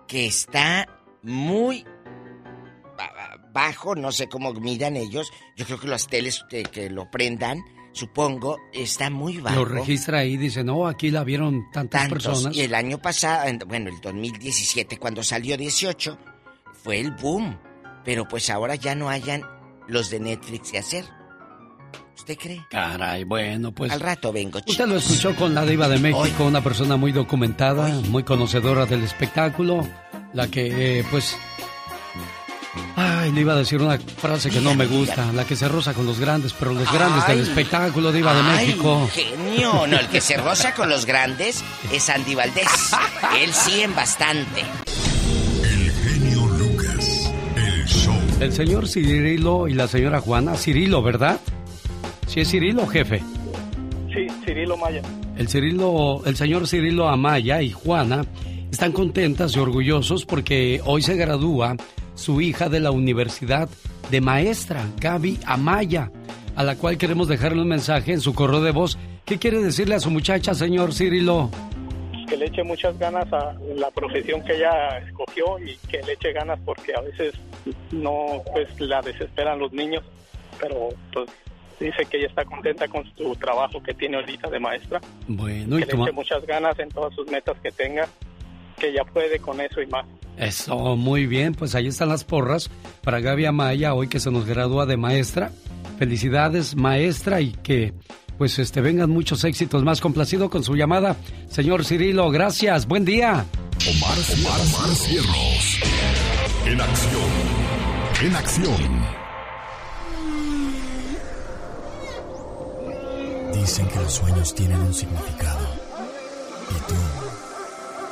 Que 0.07 0.25
está 0.27 0.87
muy 1.23 1.85
bajo. 3.57 3.95
No 3.95 4.11
sé 4.11 4.29
cómo 4.29 4.53
midan 4.53 4.95
ellos. 4.95 5.31
Yo 5.55 5.65
creo 5.65 5.79
que 5.79 5.87
las 5.87 6.05
teles 6.07 6.43
que, 6.47 6.61
que 6.63 6.89
lo 6.91 7.09
prendan 7.09 7.63
supongo, 7.91 8.57
está 8.73 9.09
muy 9.09 9.37
bajo. 9.39 9.55
Lo 9.55 9.65
registra 9.65 10.19
ahí, 10.19 10.37
dice, 10.37 10.63
no, 10.63 10.85
aquí 10.87 11.09
la 11.09 11.23
vieron 11.23 11.63
tantas 11.71 12.01
Tantos. 12.03 12.23
personas. 12.27 12.55
Y 12.55 12.61
el 12.61 12.75
año 12.75 12.99
pasado, 13.01 13.47
en- 13.47 13.57
bueno, 13.67 13.89
el 13.89 13.99
2017, 13.99 14.97
cuando 14.99 15.23
salió 15.23 15.57
18, 15.57 16.15
fue 16.83 16.99
el 16.99 17.09
boom. 17.11 17.57
Pero 18.05 18.27
pues 18.27 18.51
ahora 18.51 18.75
ya 18.75 18.93
no 18.93 19.09
hayan 19.09 19.41
los 19.87 20.11
de 20.11 20.19
Netflix 20.19 20.71
que 20.71 20.77
hacer. 20.77 21.05
¿Usted 22.15 22.37
cree? 22.37 22.61
Caray, 22.69 23.23
bueno, 23.23 23.71
pues... 23.73 23.91
Al 23.91 23.99
rato 23.99 24.31
vengo, 24.31 24.59
Usted 24.67 24.85
lo 24.87 24.97
escuchó 24.97 25.35
con 25.35 25.55
la 25.55 25.65
diva 25.65 25.87
de 25.87 25.97
México, 25.97 26.45
una 26.45 26.61
persona 26.63 26.97
muy 26.97 27.11
documentada, 27.11 27.87
muy 28.09 28.21
conocedora 28.23 28.85
del 28.85 29.03
espectáculo, 29.03 29.87
la 30.33 30.47
que, 30.49 30.99
eh, 30.99 31.05
pues... 31.09 31.35
Ay, 32.95 33.31
le 33.31 33.41
iba 33.41 33.53
a 33.53 33.57
decir 33.57 33.81
una 33.81 33.97
frase 33.99 34.49
que 34.49 34.59
no 34.59 34.73
me 34.75 34.85
gusta, 34.87 35.31
la 35.33 35.45
que 35.45 35.55
se 35.55 35.67
roza 35.67 35.93
con 35.93 36.05
los 36.05 36.19
grandes, 36.19 36.53
pero 36.53 36.73
los 36.73 36.91
grandes 36.91 37.27
del 37.27 37.39
espectáculo, 37.41 38.11
diva 38.11 38.33
de 38.33 38.41
Ay, 38.41 38.67
México. 38.67 39.09
genio. 39.13 39.85
No, 39.87 39.99
el 39.99 40.07
que 40.07 40.21
se 40.21 40.37
roza 40.37 40.73
con 40.73 40.89
los 40.89 41.05
grandes 41.05 41.63
es 41.91 42.09
Andy 42.09 42.35
Valdés. 42.35 42.67
Él 43.39 43.53
sí 43.53 43.81
en 43.81 43.95
bastante. 43.95 44.63
El 48.39 48.53
señor 48.53 48.87
Cirilo 48.87 49.67
y 49.67 49.73
la 49.73 49.87
señora 49.87 50.21
Juana, 50.21 50.55
Cirilo, 50.55 51.01
¿verdad? 51.01 51.39
Sí 52.27 52.41
es 52.41 52.49
Cirilo, 52.51 52.85
jefe. 52.85 53.21
Sí, 54.13 54.27
Cirilo 54.45 54.77
Maya. 54.77 55.01
El 55.37 55.47
Cirilo, 55.49 56.21
el 56.25 56.35
señor 56.35 56.67
Cirilo 56.67 57.09
Amaya 57.09 57.61
y 57.63 57.71
Juana 57.71 58.25
están 58.71 58.91
contentas 58.91 59.55
y 59.55 59.59
orgullosos 59.59 60.25
porque 60.25 60.81
hoy 60.85 61.01
se 61.01 61.15
gradúa 61.15 61.75
su 62.17 62.41
hija 62.41 62.67
de 62.67 62.79
la 62.79 62.91
Universidad 62.91 63.69
de 64.09 64.21
Maestra, 64.21 64.85
Gaby 64.99 65.39
Amaya, 65.45 66.11
a 66.55 66.63
la 66.63 66.75
cual 66.75 66.97
queremos 66.97 67.27
dejarle 67.27 67.61
un 67.61 67.67
mensaje 67.67 68.11
en 68.11 68.19
su 68.19 68.33
correo 68.33 68.61
de 68.61 68.71
voz. 68.71 68.97
¿Qué 69.25 69.37
quiere 69.37 69.61
decirle 69.61 69.95
a 69.95 69.99
su 69.99 70.09
muchacha, 70.09 70.53
señor 70.53 70.93
Cirilo? 70.93 71.51
Que 72.27 72.35
le 72.35 72.45
eche 72.47 72.63
muchas 72.63 72.97
ganas 72.97 73.31
a 73.31 73.55
la 73.75 73.91
profesión 73.91 74.43
que 74.43 74.55
ella 74.55 74.97
escogió 74.97 75.59
y 75.59 75.77
que 75.89 76.01
le 76.03 76.13
eche 76.13 76.33
ganas 76.33 76.59
porque 76.65 76.93
a 76.93 77.01
veces 77.01 77.35
no, 77.91 78.41
pues 78.53 78.67
la 78.79 79.01
desesperan 79.01 79.59
los 79.59 79.71
niños, 79.71 80.03
pero 80.59 80.89
pues 81.13 81.29
dice 81.79 82.05
que 82.09 82.17
ella 82.17 82.27
está 82.27 82.43
contenta 82.43 82.87
con 82.87 83.05
su 83.15 83.35
trabajo 83.35 83.81
que 83.83 83.93
tiene 83.93 84.17
ahorita 84.17 84.49
de 84.49 84.59
maestra, 84.59 84.99
Bueno, 85.27 85.77
que 85.77 85.83
y 85.83 85.85
le 85.85 86.03
eche 86.03 86.11
muchas 86.11 86.45
ganas 86.45 86.77
en 86.79 86.89
todas 86.89 87.13
sus 87.13 87.29
metas 87.29 87.55
que 87.61 87.71
tenga, 87.71 88.07
que 88.77 88.89
ella 88.89 89.03
puede 89.05 89.39
con 89.39 89.61
eso 89.61 89.81
y 89.81 89.87
más. 89.87 90.05
Eso, 90.37 90.95
muy 90.95 91.25
bien, 91.25 91.55
pues 91.55 91.73
ahí 91.73 91.87
están 91.87 92.09
las 92.09 92.23
porras 92.23 92.69
para 93.01 93.19
Gaby 93.19 93.45
Amaya, 93.45 93.95
hoy 93.95 94.07
que 94.07 94.19
se 94.19 94.29
nos 94.29 94.45
gradúa 94.45 94.85
de 94.85 94.95
maestra. 94.95 95.51
Felicidades, 95.97 96.75
maestra, 96.75 97.41
y 97.41 97.53
que 97.53 97.93
pues 98.37 98.59
este 98.59 98.81
vengan 98.81 99.09
muchos 99.09 99.43
éxitos 99.43 99.83
más. 99.83 99.99
Complacido 99.99 100.49
con 100.49 100.63
su 100.63 100.75
llamada, 100.75 101.15
señor 101.49 101.85
Cirilo, 101.85 102.29
gracias, 102.29 102.85
buen 102.87 103.03
día. 103.03 103.45
Omar, 103.89 104.17
Omar. 104.37 104.59
En 106.65 106.81
acción. 106.81 107.21
En 108.21 108.35
acción. 108.35 109.17
Dicen 113.53 113.87
que 113.87 113.99
los 113.99 114.13
sueños 114.13 114.53
tienen 114.53 114.79
un 114.79 114.93
significado. 114.93 115.67
¿Y 116.69 116.73
tú 116.87 116.95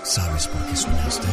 sabes 0.03 0.47
por 0.47 0.65
qué 0.65 0.75
soñaste? 0.75 1.27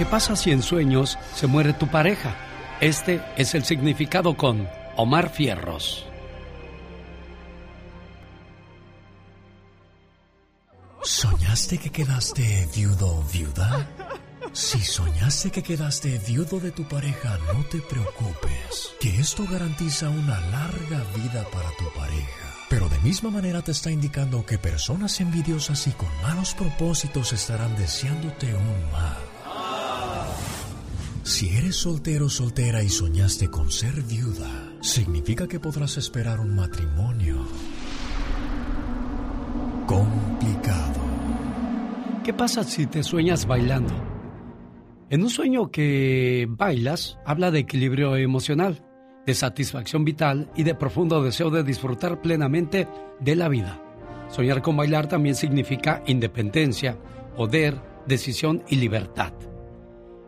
¿Qué 0.00 0.06
pasa 0.06 0.34
si 0.34 0.50
en 0.50 0.62
sueños 0.62 1.18
se 1.34 1.46
muere 1.46 1.74
tu 1.74 1.86
pareja? 1.86 2.34
Este 2.80 3.20
es 3.36 3.54
el 3.54 3.66
significado 3.66 4.34
con 4.34 4.66
Omar 4.96 5.28
Fierros. 5.28 6.06
¿Soñaste 11.02 11.76
que 11.76 11.90
quedaste 11.90 12.66
viudo 12.74 13.18
o 13.18 13.22
viuda? 13.24 13.86
Si 14.54 14.80
soñaste 14.80 15.50
que 15.50 15.62
quedaste 15.62 16.18
viudo 16.26 16.60
de 16.60 16.70
tu 16.70 16.88
pareja, 16.88 17.36
no 17.52 17.62
te 17.64 17.82
preocupes, 17.82 18.94
que 19.00 19.20
esto 19.20 19.44
garantiza 19.50 20.08
una 20.08 20.40
larga 20.46 21.04
vida 21.14 21.44
para 21.52 21.68
tu 21.76 21.84
pareja. 21.94 22.54
Pero 22.70 22.88
de 22.88 22.98
misma 23.00 23.28
manera 23.28 23.60
te 23.60 23.72
está 23.72 23.90
indicando 23.90 24.46
que 24.46 24.56
personas 24.56 25.20
envidiosas 25.20 25.86
y 25.88 25.90
con 25.90 26.08
malos 26.22 26.54
propósitos 26.54 27.34
estarán 27.34 27.76
deseándote 27.76 28.54
un 28.54 28.92
mal. 28.92 29.29
Si 31.22 31.54
eres 31.56 31.76
soltero 31.76 32.28
soltera 32.28 32.82
y 32.82 32.88
soñaste 32.88 33.50
con 33.50 33.70
ser 33.70 34.02
viuda, 34.02 34.72
significa 34.80 35.46
que 35.46 35.60
podrás 35.60 35.98
esperar 35.98 36.40
un 36.40 36.56
matrimonio 36.56 37.46
complicado. 39.86 41.00
¿Qué 42.24 42.32
pasa 42.32 42.64
si 42.64 42.86
te 42.86 43.02
sueñas 43.02 43.46
bailando? 43.46 43.92
En 45.10 45.22
un 45.22 45.30
sueño 45.30 45.70
que 45.70 46.46
bailas, 46.48 47.18
habla 47.26 47.50
de 47.50 47.60
equilibrio 47.60 48.16
emocional, 48.16 48.82
de 49.26 49.34
satisfacción 49.34 50.04
vital 50.04 50.50
y 50.56 50.62
de 50.62 50.74
profundo 50.74 51.22
deseo 51.22 51.50
de 51.50 51.64
disfrutar 51.64 52.22
plenamente 52.22 52.88
de 53.20 53.36
la 53.36 53.48
vida. 53.48 53.82
Soñar 54.30 54.62
con 54.62 54.76
bailar 54.76 55.06
también 55.06 55.34
significa 55.34 56.02
independencia, 56.06 56.96
poder, 57.36 57.80
decisión 58.06 58.62
y 58.68 58.76
libertad. 58.76 59.32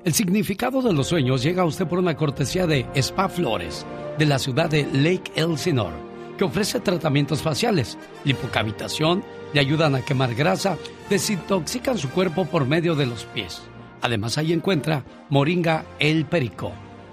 El 0.04 0.14
significado 0.14 0.82
de 0.82 0.92
los 0.92 1.06
sueños 1.06 1.44
llega 1.44 1.62
a 1.62 1.66
usted 1.66 1.86
por 1.86 2.00
una 2.00 2.16
cortesía 2.16 2.66
de 2.66 2.84
Spa 2.96 3.28
Flores, 3.28 3.86
de 4.18 4.26
la 4.26 4.40
ciudad 4.40 4.68
de 4.68 4.82
Lake 4.92 5.30
Elsinore, 5.36 5.94
que 6.36 6.42
ofrece 6.42 6.80
tratamientos 6.80 7.40
faciales, 7.40 7.96
lipocavitación, 8.24 9.22
le 9.54 9.60
ayudan 9.60 9.94
a 9.94 10.04
quemar 10.04 10.34
grasa, 10.34 10.76
desintoxican 11.08 11.98
su 11.98 12.10
cuerpo 12.10 12.46
por 12.46 12.66
medio 12.66 12.96
de 12.96 13.06
los 13.06 13.26
pies. 13.26 13.62
Además, 14.00 14.38
ahí 14.38 14.52
encuentra 14.52 15.04
Moringa 15.28 15.84
El 16.00 16.24
Perico. 16.24 16.72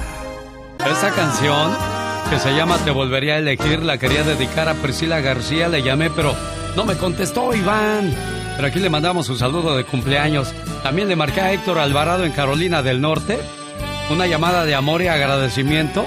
Esta 0.85 1.11
canción, 1.11 1.71
que 2.29 2.39
se 2.39 2.53
llama 2.55 2.77
Te 2.83 2.91
volvería 2.91 3.35
a 3.35 3.37
elegir, 3.37 3.83
la 3.83 3.97
quería 3.97 4.23
dedicar 4.23 4.67
a 4.67 4.73
Priscila 4.73 5.19
García. 5.21 5.67
Le 5.67 5.83
llamé, 5.83 6.09
pero 6.09 6.35
no 6.75 6.85
me 6.85 6.95
contestó, 6.95 7.53
Iván. 7.53 8.13
Pero 8.55 8.67
aquí 8.67 8.79
le 8.79 8.89
mandamos 8.89 9.29
un 9.29 9.37
saludo 9.37 9.77
de 9.77 9.83
cumpleaños. 9.83 10.53
También 10.83 11.07
le 11.07 11.15
marqué 11.15 11.41
a 11.41 11.53
Héctor 11.53 11.79
Alvarado 11.79 12.25
en 12.25 12.31
Carolina 12.31 12.81
del 12.81 12.99
Norte. 12.99 13.39
Una 14.09 14.25
llamada 14.27 14.65
de 14.65 14.75
amor 14.75 15.01
y 15.01 15.07
agradecimiento 15.07 16.05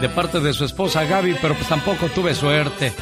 de 0.00 0.08
parte 0.08 0.40
de 0.40 0.52
su 0.52 0.64
esposa 0.64 1.04
Gaby, 1.04 1.36
pero 1.40 1.54
pues 1.54 1.68
tampoco 1.68 2.08
tuve 2.08 2.34
suerte. 2.34 2.92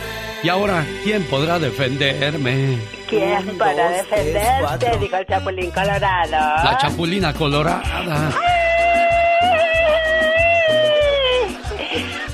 Y 0.42 0.48
ahora, 0.48 0.84
¿quién 1.02 1.22
podrá 1.24 1.58
defenderme? 1.58 2.78
¿Quién 3.08 3.56
para 3.56 3.90
defenderte? 3.90 4.98
Dijo 4.98 5.16
el 5.16 5.26
Chapulín 5.26 5.70
Colorado. 5.70 6.30
La 6.30 6.78
Chapulina 6.80 7.32
Colorada. 7.32 8.30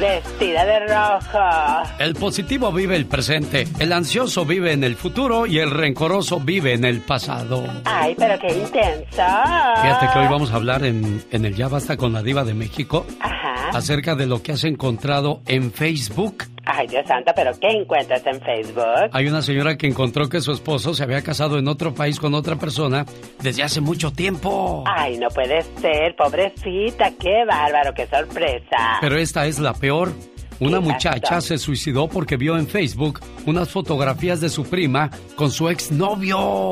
Vestida 0.00 0.64
de 0.64 0.80
rojo. 0.86 1.88
El 1.98 2.14
positivo 2.14 2.72
vive 2.72 2.96
el 2.96 3.04
presente, 3.04 3.68
el 3.78 3.92
ansioso 3.92 4.46
vive 4.46 4.72
en 4.72 4.82
el 4.82 4.96
futuro 4.96 5.44
y 5.46 5.58
el 5.58 5.70
rencoroso 5.70 6.40
vive 6.40 6.72
en 6.72 6.86
el 6.86 7.02
pasado. 7.02 7.64
Ay, 7.84 8.14
pero 8.18 8.38
qué 8.38 8.48
intenso. 8.48 9.10
Fíjate 9.12 10.06
que 10.12 10.18
hoy 10.18 10.28
vamos 10.28 10.52
a 10.52 10.56
hablar 10.56 10.84
en, 10.84 11.22
en 11.30 11.44
el 11.44 11.54
Ya 11.54 11.68
Basta 11.68 11.98
con 11.98 12.14
la 12.14 12.22
Diva 12.22 12.44
de 12.44 12.54
México 12.54 13.06
Ajá. 13.20 13.76
acerca 13.76 14.14
de 14.14 14.26
lo 14.26 14.42
que 14.42 14.52
has 14.52 14.64
encontrado 14.64 15.42
en 15.46 15.70
Facebook. 15.70 16.44
Ay, 16.72 16.86
Dios 16.86 17.04
santo, 17.06 17.32
pero 17.34 17.50
¿qué 17.60 17.68
encuentras 17.68 18.24
en 18.26 18.40
Facebook? 18.40 19.10
Hay 19.12 19.26
una 19.26 19.42
señora 19.42 19.76
que 19.76 19.86
encontró 19.88 20.28
que 20.28 20.40
su 20.40 20.52
esposo 20.52 20.94
se 20.94 21.02
había 21.02 21.20
casado 21.22 21.58
en 21.58 21.66
otro 21.66 21.94
país 21.94 22.20
con 22.20 22.32
otra 22.34 22.56
persona 22.56 23.04
desde 23.42 23.62
hace 23.62 23.80
mucho 23.80 24.12
tiempo. 24.12 24.84
Ay, 24.86 25.18
no 25.18 25.28
puede 25.30 25.62
ser, 25.80 26.14
pobrecita, 26.16 27.10
qué 27.18 27.44
bárbaro, 27.46 27.92
qué 27.94 28.06
sorpresa. 28.06 28.98
Pero 29.00 29.16
esta 29.18 29.46
es 29.46 29.58
la 29.58 29.72
peor. 29.74 30.12
Una 30.60 30.78
¿Qué 30.78 30.84
muchacha 30.84 31.36
pasó? 31.36 31.48
se 31.48 31.58
suicidó 31.58 32.06
porque 32.06 32.36
vio 32.36 32.56
en 32.58 32.66
Facebook 32.68 33.20
unas 33.46 33.70
fotografías 33.70 34.40
de 34.42 34.50
su 34.50 34.64
prima 34.64 35.10
con 35.34 35.50
su 35.50 35.68
exnovio. 35.70 36.70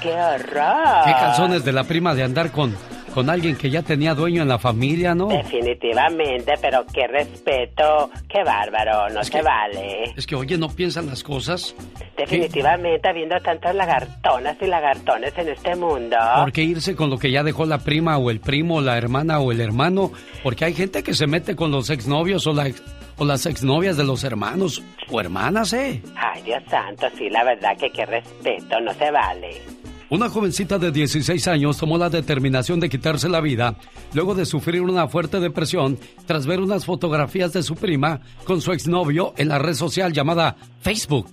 qué 0.00 0.12
horror. 0.12 1.04
Qué 1.04 1.12
calzones 1.12 1.64
de 1.64 1.72
la 1.72 1.84
prima 1.84 2.14
de 2.14 2.22
andar 2.22 2.52
con 2.52 2.76
con 3.16 3.30
alguien 3.30 3.56
que 3.56 3.70
ya 3.70 3.80
tenía 3.80 4.14
dueño 4.14 4.42
en 4.42 4.48
la 4.48 4.58
familia, 4.58 5.14
¿no? 5.14 5.28
Definitivamente, 5.28 6.52
pero 6.60 6.84
qué 6.92 7.06
respeto, 7.06 8.10
qué 8.28 8.44
bárbaro, 8.44 9.08
no 9.08 9.24
se 9.24 9.40
vale. 9.40 10.12
Es 10.14 10.26
que, 10.26 10.34
oye, 10.34 10.58
¿no 10.58 10.68
piensan 10.68 11.06
las 11.06 11.22
cosas? 11.22 11.74
Definitivamente, 12.14 13.08
habiendo 13.08 13.40
tantas 13.40 13.74
lagartonas 13.74 14.58
y 14.60 14.66
lagartones 14.66 15.32
en 15.38 15.48
este 15.48 15.74
mundo. 15.76 16.14
¿Por 16.40 16.52
qué 16.52 16.62
irse 16.62 16.94
con 16.94 17.08
lo 17.08 17.16
que 17.16 17.30
ya 17.30 17.42
dejó 17.42 17.64
la 17.64 17.78
prima 17.78 18.18
o 18.18 18.30
el 18.30 18.38
primo, 18.38 18.82
la 18.82 18.98
hermana 18.98 19.40
o 19.40 19.50
el 19.50 19.62
hermano? 19.62 20.12
Porque 20.42 20.66
hay 20.66 20.74
gente 20.74 21.02
que 21.02 21.14
se 21.14 21.26
mete 21.26 21.56
con 21.56 21.70
los 21.70 21.88
exnovios 21.88 22.46
o, 22.46 22.52
la 22.52 22.70
o 23.16 23.24
las 23.24 23.46
exnovias 23.46 23.96
de 23.96 24.04
los 24.04 24.24
hermanos 24.24 24.82
o 25.08 25.20
hermanas, 25.22 25.72
¿eh? 25.72 26.02
Ay, 26.16 26.42
Dios 26.42 26.62
santo, 26.68 27.06
sí, 27.16 27.30
la 27.30 27.44
verdad 27.44 27.78
que 27.78 27.88
qué 27.88 28.04
respeto, 28.04 28.78
no 28.80 28.92
se 28.92 29.10
vale. 29.10 29.75
Una 30.08 30.28
jovencita 30.28 30.78
de 30.78 30.92
16 30.92 31.48
años 31.48 31.78
tomó 31.78 31.98
la 31.98 32.08
determinación 32.08 32.78
de 32.78 32.88
quitarse 32.88 33.28
la 33.28 33.40
vida 33.40 33.76
luego 34.14 34.36
de 34.36 34.46
sufrir 34.46 34.82
una 34.82 35.08
fuerte 35.08 35.40
depresión 35.40 35.98
tras 36.26 36.46
ver 36.46 36.60
unas 36.60 36.84
fotografías 36.84 37.52
de 37.52 37.64
su 37.64 37.74
prima 37.74 38.20
con 38.44 38.60
su 38.60 38.70
exnovio 38.70 39.34
en 39.36 39.48
la 39.48 39.58
red 39.58 39.74
social 39.74 40.12
llamada 40.12 40.56
Facebook. 40.80 41.30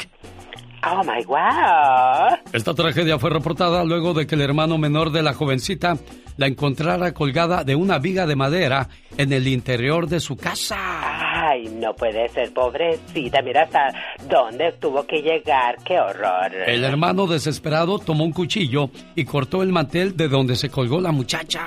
Oh 0.86 1.02
my 1.04 1.24
wow. 1.26 2.38
Esta 2.52 2.74
tragedia 2.74 3.18
fue 3.18 3.30
reportada 3.30 3.86
luego 3.86 4.14
de 4.14 4.28
que 4.28 4.36
el 4.36 4.42
hermano 4.42 4.78
menor 4.78 5.12
de 5.12 5.24
la 5.24 5.34
jovencita 5.34 5.98
la 6.36 6.48
encontrara 6.48 7.14
colgada 7.14 7.64
de 7.64 7.76
una 7.76 8.00
viga 8.00 8.26
de 8.26 8.36
madera 8.36 8.90
en 9.18 9.32
el 9.32 9.48
interior 9.48 10.08
de 10.08 10.20
su 10.20 10.36
casa. 10.36 10.76
Ay, 11.46 11.70
no 11.80 11.94
puede 11.94 12.28
ser, 12.30 12.52
pobrecita. 12.54 13.42
Mira 13.42 13.64
hasta 13.64 13.94
dónde 14.28 14.74
tuvo 14.74 15.06
que 15.06 15.22
llegar. 15.22 15.78
¡Qué 15.84 16.00
horror! 16.00 16.52
El 16.66 16.84
hermano 16.84 17.28
desesperado 17.28 18.00
tomó 18.00 18.24
un 18.24 18.32
cuchillo 18.32 18.90
y 19.16 19.24
cortó 19.26 19.62
el 19.62 19.72
mantel 19.72 20.18
de 20.18 20.28
donde 20.28 20.56
se 20.56 20.70
colgó 20.70 21.00
la 21.00 21.12
muchacha. 21.12 21.62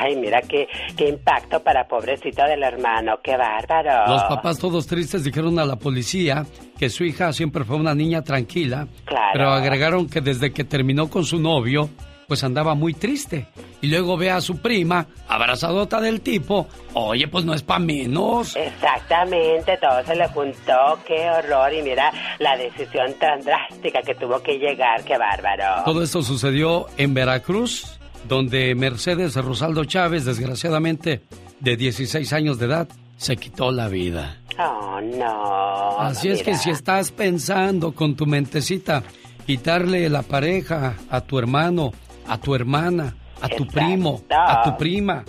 Ay, 0.00 0.16
mira 0.16 0.40
qué, 0.42 0.66
qué 0.96 1.08
impacto 1.08 1.62
para 1.62 1.86
pobrecito 1.86 2.42
del 2.44 2.62
hermano. 2.62 3.18
¡Qué 3.22 3.36
bárbaro! 3.36 4.12
Los 4.12 4.22
papás 4.24 4.58
todos 4.58 4.86
tristes 4.86 5.24
dijeron 5.24 5.58
a 5.58 5.64
la 5.64 5.76
policía 5.76 6.46
que 6.80 6.88
su 6.88 7.04
hija 7.04 7.30
siempre 7.34 7.62
fue 7.62 7.76
una 7.76 7.94
niña 7.94 8.22
tranquila. 8.22 8.88
Claro. 9.04 9.30
Pero 9.34 9.50
agregaron 9.50 10.08
que 10.08 10.22
desde 10.22 10.50
que 10.50 10.64
terminó 10.64 11.10
con 11.10 11.26
su 11.26 11.38
novio, 11.38 11.90
pues 12.26 12.42
andaba 12.42 12.74
muy 12.74 12.94
triste. 12.94 13.48
Y 13.82 13.88
luego 13.88 14.16
ve 14.16 14.30
a 14.30 14.40
su 14.40 14.62
prima, 14.62 15.06
abrazadota 15.28 16.00
del 16.00 16.22
tipo, 16.22 16.68
oye, 16.94 17.28
pues 17.28 17.44
no 17.44 17.52
es 17.52 17.62
para 17.62 17.80
menos. 17.80 18.56
Exactamente, 18.56 19.76
todo 19.76 20.02
se 20.06 20.16
le 20.16 20.26
juntó, 20.28 20.98
qué 21.06 21.28
horror. 21.28 21.70
Y 21.74 21.82
mira 21.82 22.10
la 22.38 22.56
decisión 22.56 23.12
tan 23.20 23.42
drástica 23.42 24.00
que 24.00 24.14
tuvo 24.14 24.42
que 24.42 24.56
llegar, 24.56 25.04
qué 25.04 25.18
bárbaro. 25.18 25.84
Todo 25.84 26.02
esto 26.02 26.22
sucedió 26.22 26.86
en 26.96 27.12
Veracruz, 27.12 28.00
donde 28.26 28.74
Mercedes 28.74 29.36
Rosaldo 29.36 29.84
Chávez, 29.84 30.24
desgraciadamente 30.24 31.20
de 31.58 31.76
16 31.76 32.32
años 32.32 32.58
de 32.58 32.64
edad, 32.64 32.88
se 33.18 33.36
quitó 33.36 33.70
la 33.70 33.88
vida. 33.88 34.39
Oh, 34.62 35.00
no. 35.00 35.98
Así 35.98 36.28
es 36.28 36.42
que 36.42 36.56
si 36.56 36.70
estás 36.70 37.10
pensando 37.12 37.92
con 37.92 38.16
tu 38.16 38.26
mentecita 38.26 39.02
quitarle 39.46 40.08
la 40.08 40.22
pareja 40.22 40.96
a 41.08 41.20
tu 41.20 41.38
hermano, 41.38 41.92
a 42.28 42.38
tu 42.38 42.54
hermana, 42.54 43.16
a 43.40 43.48
tu 43.48 43.66
primo, 43.66 44.22
a 44.30 44.62
tu 44.62 44.76
prima. 44.76 45.24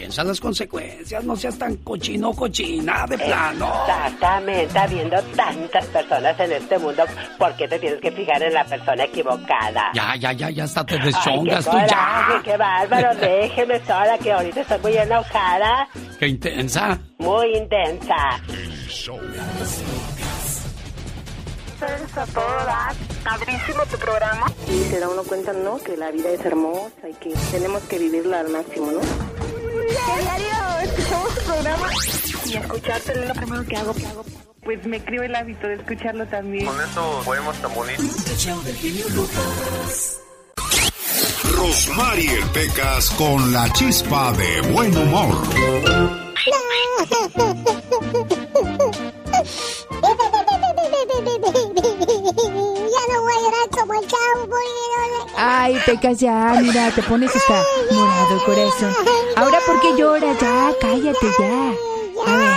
Piensa 0.00 0.24
las 0.24 0.40
consecuencias, 0.40 1.22
no 1.24 1.36
seas 1.36 1.58
tan 1.58 1.76
cochino 1.76 2.32
cochina 2.32 3.06
de 3.06 3.18
plano. 3.18 3.70
Exactamente, 3.86 4.78
habiendo 4.78 5.22
tantas 5.36 5.84
personas 5.88 6.40
en 6.40 6.52
este 6.52 6.78
mundo, 6.78 7.04
¿por 7.38 7.54
qué 7.54 7.68
te 7.68 7.78
tienes 7.78 8.00
que 8.00 8.10
fijar 8.10 8.42
en 8.42 8.54
la 8.54 8.64
persona 8.64 9.04
equivocada? 9.04 9.90
Ya, 9.92 10.16
ya, 10.16 10.32
ya, 10.32 10.48
ya 10.48 10.64
hasta 10.64 10.86
te 10.86 10.98
deschongas 11.00 11.68
Ay, 11.68 11.80
qué 11.82 11.86
tú 11.86 11.90
ya. 11.90 12.42
qué 12.42 12.56
bárbaro, 12.56 13.14
déjeme 13.16 13.78
sola 13.84 14.16
que 14.16 14.32
ahorita 14.32 14.62
estoy 14.62 14.78
muy 14.78 14.96
enojada, 14.96 15.86
Qué 16.18 16.28
intensa. 16.28 16.98
muy 17.18 17.58
intensa. 17.58 18.40
a 22.16 22.26
todo 22.26 22.64
dar. 22.64 22.94
Padrísimo 23.22 23.84
tu 23.90 23.98
programa. 23.98 24.46
Y 24.66 24.82
se 24.84 24.98
da 24.98 25.10
uno 25.10 25.22
cuenta, 25.24 25.52
¿no? 25.52 25.76
Que 25.78 25.96
la 25.96 26.10
vida 26.10 26.30
es 26.30 26.42
hermosa 26.44 27.06
y 27.08 27.12
que 27.14 27.34
tenemos 27.50 27.82
que 27.82 27.98
vivirla 27.98 28.40
al 28.40 28.48
máximo, 28.48 28.90
¿no? 28.92 29.00
Diario, 29.90 30.80
escuchamos 30.82 31.34
tu 31.34 31.40
programa. 31.42 31.88
Y 32.46 32.54
escucharte 32.54 33.12
es 33.12 33.28
lo 33.28 33.34
primero 33.34 33.64
que 33.64 33.76
hago. 33.76 33.94
que 33.94 34.06
hago. 34.06 34.24
Pues 34.62 34.86
me 34.86 35.02
creo 35.02 35.22
el 35.22 35.34
hábito 35.34 35.66
de 35.66 35.74
escucharlo 35.74 36.26
también. 36.26 36.66
Con 36.66 36.80
esos 36.80 37.24
poemas 37.24 37.56
tan 37.60 37.74
bonitos. 37.74 38.04
Rosmarie 41.56 42.40
Pecas 42.52 43.10
con 43.10 43.52
la 43.52 43.70
chispa 43.72 44.32
de 44.32 44.60
buen 44.72 44.96
humor. 44.96 45.42
Ay, 55.36 55.78
Pecas, 55.86 56.18
ya, 56.18 56.58
mira, 56.60 56.90
te 56.94 57.02
pones 57.02 57.34
hasta 57.34 57.62
morado 57.92 58.34
el 58.34 58.42
corazón. 58.44 58.94
Ahora, 59.36 59.58
¿por 59.66 59.80
qué 59.80 59.96
lloras? 59.96 60.38
Ya, 60.40 60.72
cállate, 60.80 61.26
ya. 61.38 61.72
A 62.26 62.36
ver, 62.36 62.56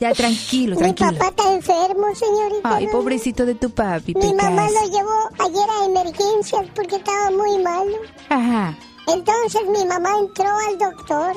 ya, 0.00 0.12
tranquilo, 0.12 0.76
Mi 0.76 0.82
tranquilo. 0.82 1.12
papá 1.12 1.28
está 1.28 1.52
enfermo, 1.52 2.14
señorita. 2.14 2.60
Ay, 2.76 2.86
pobrecito 2.88 3.44
de 3.46 3.54
tu 3.54 3.70
papi, 3.70 4.14
Mi 4.14 4.34
mamá 4.34 4.68
lo 4.70 4.82
llevó 4.90 5.28
ayer 5.38 5.68
a 5.70 5.84
emergencias 5.86 6.62
porque 6.74 6.96
estaba 6.96 7.30
muy 7.30 7.58
malo. 7.62 7.96
Ajá. 8.28 8.76
Entonces 9.08 9.62
mi 9.68 9.84
mamá 9.86 10.10
entró 10.18 10.48
al 10.68 10.78
doctor 10.78 11.36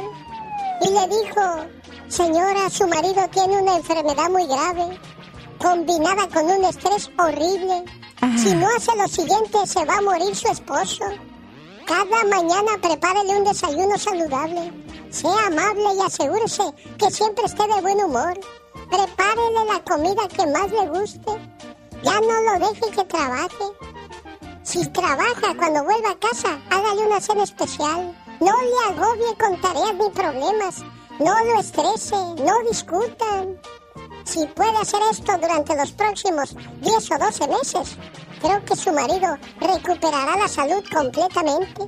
y 0.82 0.90
le 0.90 1.08
dijo, 1.08 1.42
señora, 2.08 2.70
su 2.70 2.88
marido 2.88 3.28
tiene 3.32 3.62
una 3.62 3.78
enfermedad 3.78 4.30
muy 4.30 4.46
grave, 4.48 5.00
combinada 5.60 6.28
con 6.30 6.46
un 6.46 6.64
estrés 6.66 7.10
horrible. 7.18 7.84
Si 8.38 8.54
no 8.54 8.68
hace 8.76 8.96
lo 8.98 9.08
siguiente, 9.08 9.66
se 9.66 9.86
va 9.86 9.98
a 9.98 10.02
morir 10.02 10.36
su 10.36 10.48
esposo. 10.50 11.06
Cada 11.86 12.24
mañana 12.26 12.72
prepárele 12.82 13.38
un 13.38 13.46
desayuno 13.46 13.98
saludable. 13.98 14.74
Sea 15.10 15.48
amable 15.48 15.96
y 15.98 16.02
asegúrese 16.02 16.64
que 16.98 17.10
siempre 17.12 17.46
esté 17.46 17.64
de 17.64 17.82
buen 17.82 18.04
humor. 18.04 18.40
Prepárele 18.90 19.66
la 19.68 19.84
comida 19.84 20.28
que 20.28 20.46
más 20.48 20.70
le 20.70 20.88
guste. 20.90 21.32
Ya 22.04 22.20
no 22.20 22.42
lo 22.42 22.68
deje 22.68 22.92
que 22.92 23.06
trabaje. 23.06 23.66
Si 24.64 24.86
trabaja 24.90 25.56
cuando 25.58 25.84
vuelva 25.84 26.12
a 26.12 26.20
casa, 26.20 26.60
hágale 26.70 27.08
una 27.08 27.22
cena 27.22 27.44
especial. 27.44 28.16
No 28.42 28.54
le 28.62 28.94
agobie 28.94 29.38
con 29.40 29.60
tareas 29.62 29.96
ni 29.96 30.10
problemas. 30.10 30.84
No 31.20 31.44
lo 31.46 31.60
estrese, 31.60 32.16
no 32.16 32.60
discutan. 32.70 33.60
Si 34.30 34.46
puede 34.46 34.78
hacer 34.78 35.00
esto 35.10 35.36
durante 35.42 35.76
los 35.76 35.92
próximos 35.94 36.56
10 36.82 37.12
o 37.12 37.18
12 37.18 37.48
meses, 37.48 37.98
creo 38.40 38.64
que 38.64 38.76
su 38.76 38.92
marido 38.94 39.36
recuperará 39.60 40.38
la 40.38 40.48
salud 40.48 40.84
completamente. 40.94 41.88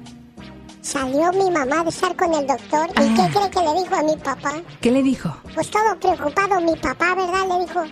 Salió 0.82 1.32
mi 1.34 1.52
mamá 1.52 1.84
de 1.84 1.92
estar 1.92 2.16
con 2.16 2.34
el 2.34 2.48
doctor 2.48 2.90
y 3.00 3.14
¿qué 3.14 3.30
cree 3.32 3.52
que 3.52 3.60
le 3.60 3.84
dijo 3.84 3.96
a 3.96 4.02
mi 4.02 4.18
papá? 4.18 4.54
¿Qué 4.82 4.90
le 4.90 5.04
dijo? 5.04 5.30
Pues 5.54 5.70
todo 5.70 6.00
preocupado 6.00 6.60
mi 6.62 6.76
papá, 6.78 7.14
¿verdad? 7.14 7.48
Le 7.48 7.60
dijo, 7.68 7.84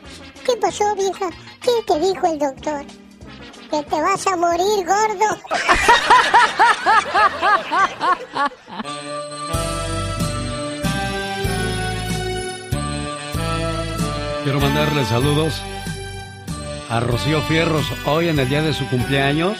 ¿qué 0.43 0.57
pasó, 0.59 0.95
vieja? 0.95 1.29
¿Qué 1.61 1.83
te 1.85 1.99
dijo 1.99 2.25
el 2.25 2.39
doctor? 2.39 2.83
Que 3.69 3.83
te 3.83 4.01
vas 4.01 4.25
a 4.25 4.35
morir, 4.35 4.83
gordo. 4.83 5.37
Quiero 14.43 14.61
mandarle 14.61 15.03
saludos 15.03 15.61
a 16.89 17.01
Rocío 17.01 17.41
Fierros 17.41 17.85
hoy 18.05 18.29
en 18.29 18.39
el 18.39 18.47
día 18.47 18.61
de 18.61 18.73
su 18.73 18.87
cumpleaños. 18.87 19.57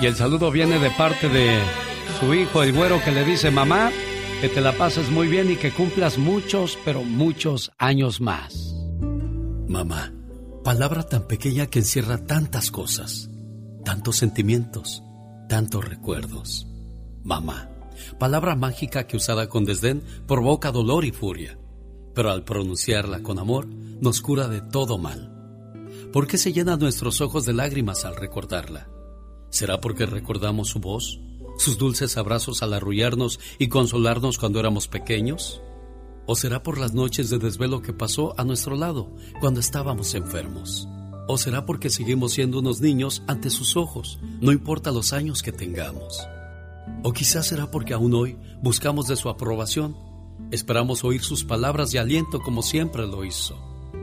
Y 0.00 0.06
el 0.06 0.16
saludo 0.16 0.50
viene 0.50 0.80
de 0.80 0.90
parte 0.90 1.28
de 1.28 1.58
su 2.18 2.34
hijo, 2.34 2.62
el 2.62 2.72
güero, 2.72 3.00
que 3.04 3.12
le 3.12 3.24
dice, 3.24 3.50
mamá, 3.50 3.90
que 4.40 4.48
te 4.48 4.60
la 4.60 4.72
pases 4.72 5.10
muy 5.10 5.28
bien 5.28 5.50
y 5.50 5.56
que 5.56 5.70
cumplas 5.70 6.18
muchos, 6.18 6.76
pero 6.84 7.04
muchos 7.04 7.70
años 7.78 8.20
más. 8.20 8.74
Mamá, 9.68 10.12
palabra 10.64 11.04
tan 11.04 11.28
pequeña 11.28 11.66
que 11.66 11.78
encierra 11.78 12.18
tantas 12.18 12.72
cosas, 12.72 13.30
tantos 13.84 14.16
sentimientos, 14.16 15.02
tantos 15.48 15.88
recuerdos. 15.88 16.66
Mamá, 17.22 17.68
palabra 18.18 18.56
mágica 18.56 19.06
que 19.06 19.16
usada 19.16 19.48
con 19.48 19.64
desdén 19.64 20.02
provoca 20.26 20.72
dolor 20.72 21.04
y 21.04 21.12
furia, 21.12 21.56
pero 22.18 22.32
al 22.32 22.42
pronunciarla 22.42 23.22
con 23.22 23.38
amor 23.38 23.68
nos 23.68 24.20
cura 24.20 24.48
de 24.48 24.60
todo 24.60 24.98
mal. 24.98 25.32
¿Por 26.12 26.26
qué 26.26 26.36
se 26.36 26.52
llenan 26.52 26.80
nuestros 26.80 27.20
ojos 27.20 27.44
de 27.44 27.52
lágrimas 27.52 28.04
al 28.04 28.16
recordarla? 28.16 28.88
¿Será 29.50 29.80
porque 29.80 30.04
recordamos 30.04 30.66
su 30.66 30.80
voz, 30.80 31.20
sus 31.58 31.78
dulces 31.78 32.16
abrazos 32.16 32.64
al 32.64 32.74
arrullarnos 32.74 33.38
y 33.60 33.68
consolarnos 33.68 34.36
cuando 34.36 34.58
éramos 34.58 34.88
pequeños? 34.88 35.62
¿O 36.26 36.34
será 36.34 36.64
por 36.64 36.78
las 36.78 36.92
noches 36.92 37.30
de 37.30 37.38
desvelo 37.38 37.82
que 37.82 37.92
pasó 37.92 38.34
a 38.36 38.42
nuestro 38.42 38.74
lado 38.74 39.12
cuando 39.38 39.60
estábamos 39.60 40.16
enfermos? 40.16 40.88
¿O 41.28 41.38
será 41.38 41.66
porque 41.66 41.88
seguimos 41.88 42.32
siendo 42.32 42.58
unos 42.58 42.80
niños 42.80 43.22
ante 43.28 43.48
sus 43.48 43.76
ojos, 43.76 44.18
no 44.40 44.50
importa 44.50 44.90
los 44.90 45.12
años 45.12 45.40
que 45.40 45.52
tengamos? 45.52 46.26
¿O 47.04 47.12
quizás 47.12 47.46
será 47.46 47.70
porque 47.70 47.94
aún 47.94 48.12
hoy 48.12 48.36
buscamos 48.60 49.06
de 49.06 49.14
su 49.14 49.28
aprobación, 49.28 50.07
esperamos 50.50 51.04
oír 51.04 51.22
sus 51.22 51.44
palabras 51.44 51.90
de 51.90 51.98
aliento 51.98 52.40
como 52.40 52.62
siempre 52.62 53.06
lo 53.06 53.24
hizo? 53.24 53.56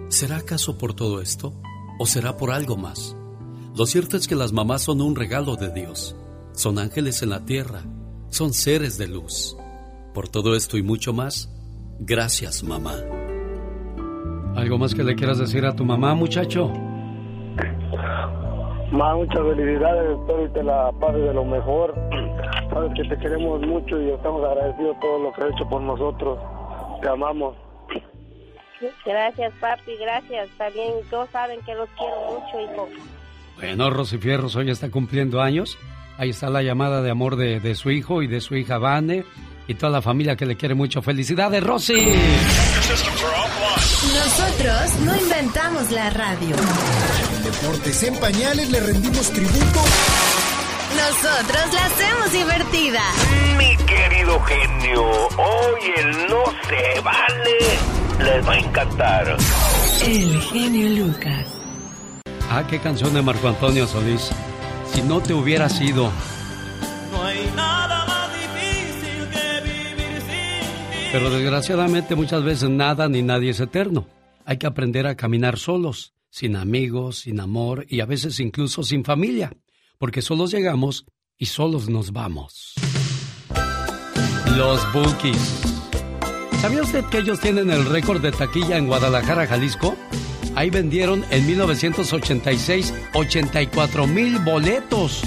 ¿Será 0.09 0.37
acaso 0.37 0.77
por 0.77 0.93
todo 0.93 1.21
esto? 1.21 1.53
¿O 1.99 2.05
será 2.05 2.37
por 2.37 2.51
algo 2.51 2.77
más? 2.77 3.15
Lo 3.75 3.85
cierto 3.85 4.17
es 4.17 4.27
que 4.27 4.35
las 4.35 4.53
mamás 4.53 4.83
son 4.83 5.01
un 5.01 5.15
regalo 5.15 5.55
de 5.55 5.71
Dios, 5.71 6.15
son 6.53 6.79
ángeles 6.79 7.21
en 7.21 7.29
la 7.29 7.45
tierra, 7.45 7.81
son 8.29 8.53
seres 8.53 8.97
de 8.97 9.07
luz. 9.07 9.57
Por 10.13 10.29
todo 10.29 10.55
esto 10.55 10.77
y 10.77 10.83
mucho 10.83 11.11
más, 11.11 11.49
gracias 11.99 12.63
mamá. 12.63 12.95
¿Algo 14.55 14.77
más 14.77 14.95
que 14.95 15.03
le 15.03 15.15
quieras 15.15 15.39
decir 15.39 15.65
a 15.65 15.75
tu 15.75 15.83
mamá, 15.83 16.15
muchacho? 16.15 16.71
Más 18.91 19.15
muchas 19.17 19.41
felicidades, 19.41 20.17
espero 20.17 20.53
que 20.53 20.63
la 20.63 20.91
pases 20.99 21.21
de 21.23 21.33
lo 21.33 21.43
mejor. 21.43 21.93
Sabes 22.75 22.91
que 22.93 23.03
te 23.05 23.17
queremos 23.17 23.61
mucho 23.61 24.01
y 24.01 24.09
estamos 24.09 24.43
agradecidos 24.43 24.97
por 24.97 24.99
todo 24.99 25.19
lo 25.19 25.33
que 25.33 25.43
has 25.43 25.51
hecho 25.53 25.69
por 25.69 25.81
nosotros. 25.81 26.37
Te 27.01 27.07
amamos. 27.07 27.55
Gracias, 29.05 29.53
papi, 29.61 29.95
gracias. 29.95 30.49
También 30.57 30.91
todos 31.09 31.29
saben 31.29 31.61
que 31.61 31.73
los 31.73 31.87
quiero 31.97 32.15
mucho, 32.33 32.59
hijo. 32.59 32.89
Bueno, 33.55 33.89
Rosy 33.89 34.17
Fierros 34.17 34.57
hoy 34.57 34.69
está 34.71 34.91
cumpliendo 34.91 35.41
años. 35.41 35.77
Ahí 36.17 36.31
está 36.31 36.49
la 36.49 36.63
llamada 36.63 37.01
de 37.01 37.11
amor 37.11 37.37
de, 37.37 37.61
de 37.61 37.75
su 37.75 37.91
hijo 37.91 38.21
y 38.21 38.27
de 38.27 38.41
su 38.41 38.57
hija 38.57 38.77
Vane 38.77 39.23
y 39.67 39.75
toda 39.75 39.93
la 39.93 40.01
familia 40.01 40.35
que 40.35 40.45
le 40.45 40.57
quiere 40.57 40.75
mucho. 40.75 41.01
¡Felicidades, 41.01 41.63
Rosy! 41.63 41.95
Nosotros 44.13 44.99
no 45.05 45.15
inventamos 45.15 45.91
la 45.91 46.09
radio. 46.09 46.55
En 47.37 47.43
Deportes 47.43 48.03
en 48.03 48.19
Pañales 48.19 48.69
le 48.69 48.81
rendimos 48.81 49.31
tributo. 49.31 49.79
Nosotros 51.05 51.73
la 51.73 51.85
hacemos 51.85 52.31
divertida. 52.31 53.01
Mi 53.59 53.77
querido 53.85 54.39
genio, 54.41 55.03
hoy 55.37 55.81
el 55.97 56.11
no 56.29 56.43
se 56.67 56.99
vale 57.01 58.25
les 58.25 58.47
va 58.47 58.53
a 58.53 58.59
encantar. 58.59 59.37
El 60.03 60.41
genio 60.41 61.05
Lucas. 61.05 61.61
Ah, 62.49 62.65
qué 62.67 62.79
canción 62.79 63.13
de 63.13 63.21
Marco 63.21 63.47
Antonio 63.47 63.85
Solís. 63.85 64.31
Si 64.91 65.03
no 65.03 65.21
te 65.21 65.35
hubiera 65.35 65.69
sido. 65.69 66.11
No 67.11 67.23
hay 67.23 67.51
nada 67.55 68.05
más 68.07 68.31
difícil 68.33 69.29
que 69.29 69.61
vivir 69.61 70.21
sin 70.21 70.89
ti. 70.91 71.09
Pero 71.11 71.29
desgraciadamente 71.29 72.15
muchas 72.15 72.43
veces 72.43 72.71
nada 72.71 73.07
ni 73.09 73.21
nadie 73.21 73.51
es 73.51 73.59
eterno. 73.59 74.07
Hay 74.43 74.57
que 74.57 74.65
aprender 74.65 75.05
a 75.05 75.15
caminar 75.15 75.59
solos, 75.59 76.15
sin 76.31 76.55
amigos, 76.55 77.19
sin 77.19 77.39
amor 77.39 77.85
y 77.89 77.99
a 77.99 78.07
veces 78.07 78.39
incluso 78.39 78.81
sin 78.81 79.03
familia, 79.05 79.51
porque 79.97 80.21
solos 80.21 80.51
llegamos 80.51 81.05
y 81.37 81.47
solos 81.47 81.89
nos 81.89 82.11
vamos. 82.11 82.73
Los 84.55 84.93
Bookies. 84.93 85.61
¿Sabía 86.61 86.81
usted 86.81 87.03
que 87.05 87.19
ellos 87.19 87.39
tienen 87.39 87.69
el 87.69 87.85
récord 87.85 88.21
de 88.21 88.31
taquilla 88.31 88.77
en 88.77 88.87
Guadalajara, 88.87 89.45
Jalisco? 89.45 89.95
Ahí 90.55 90.69
vendieron 90.69 91.25
en 91.29 91.45
1986 91.45 92.93
84 93.13 94.07
mil 94.07 94.39
boletos. 94.39 95.21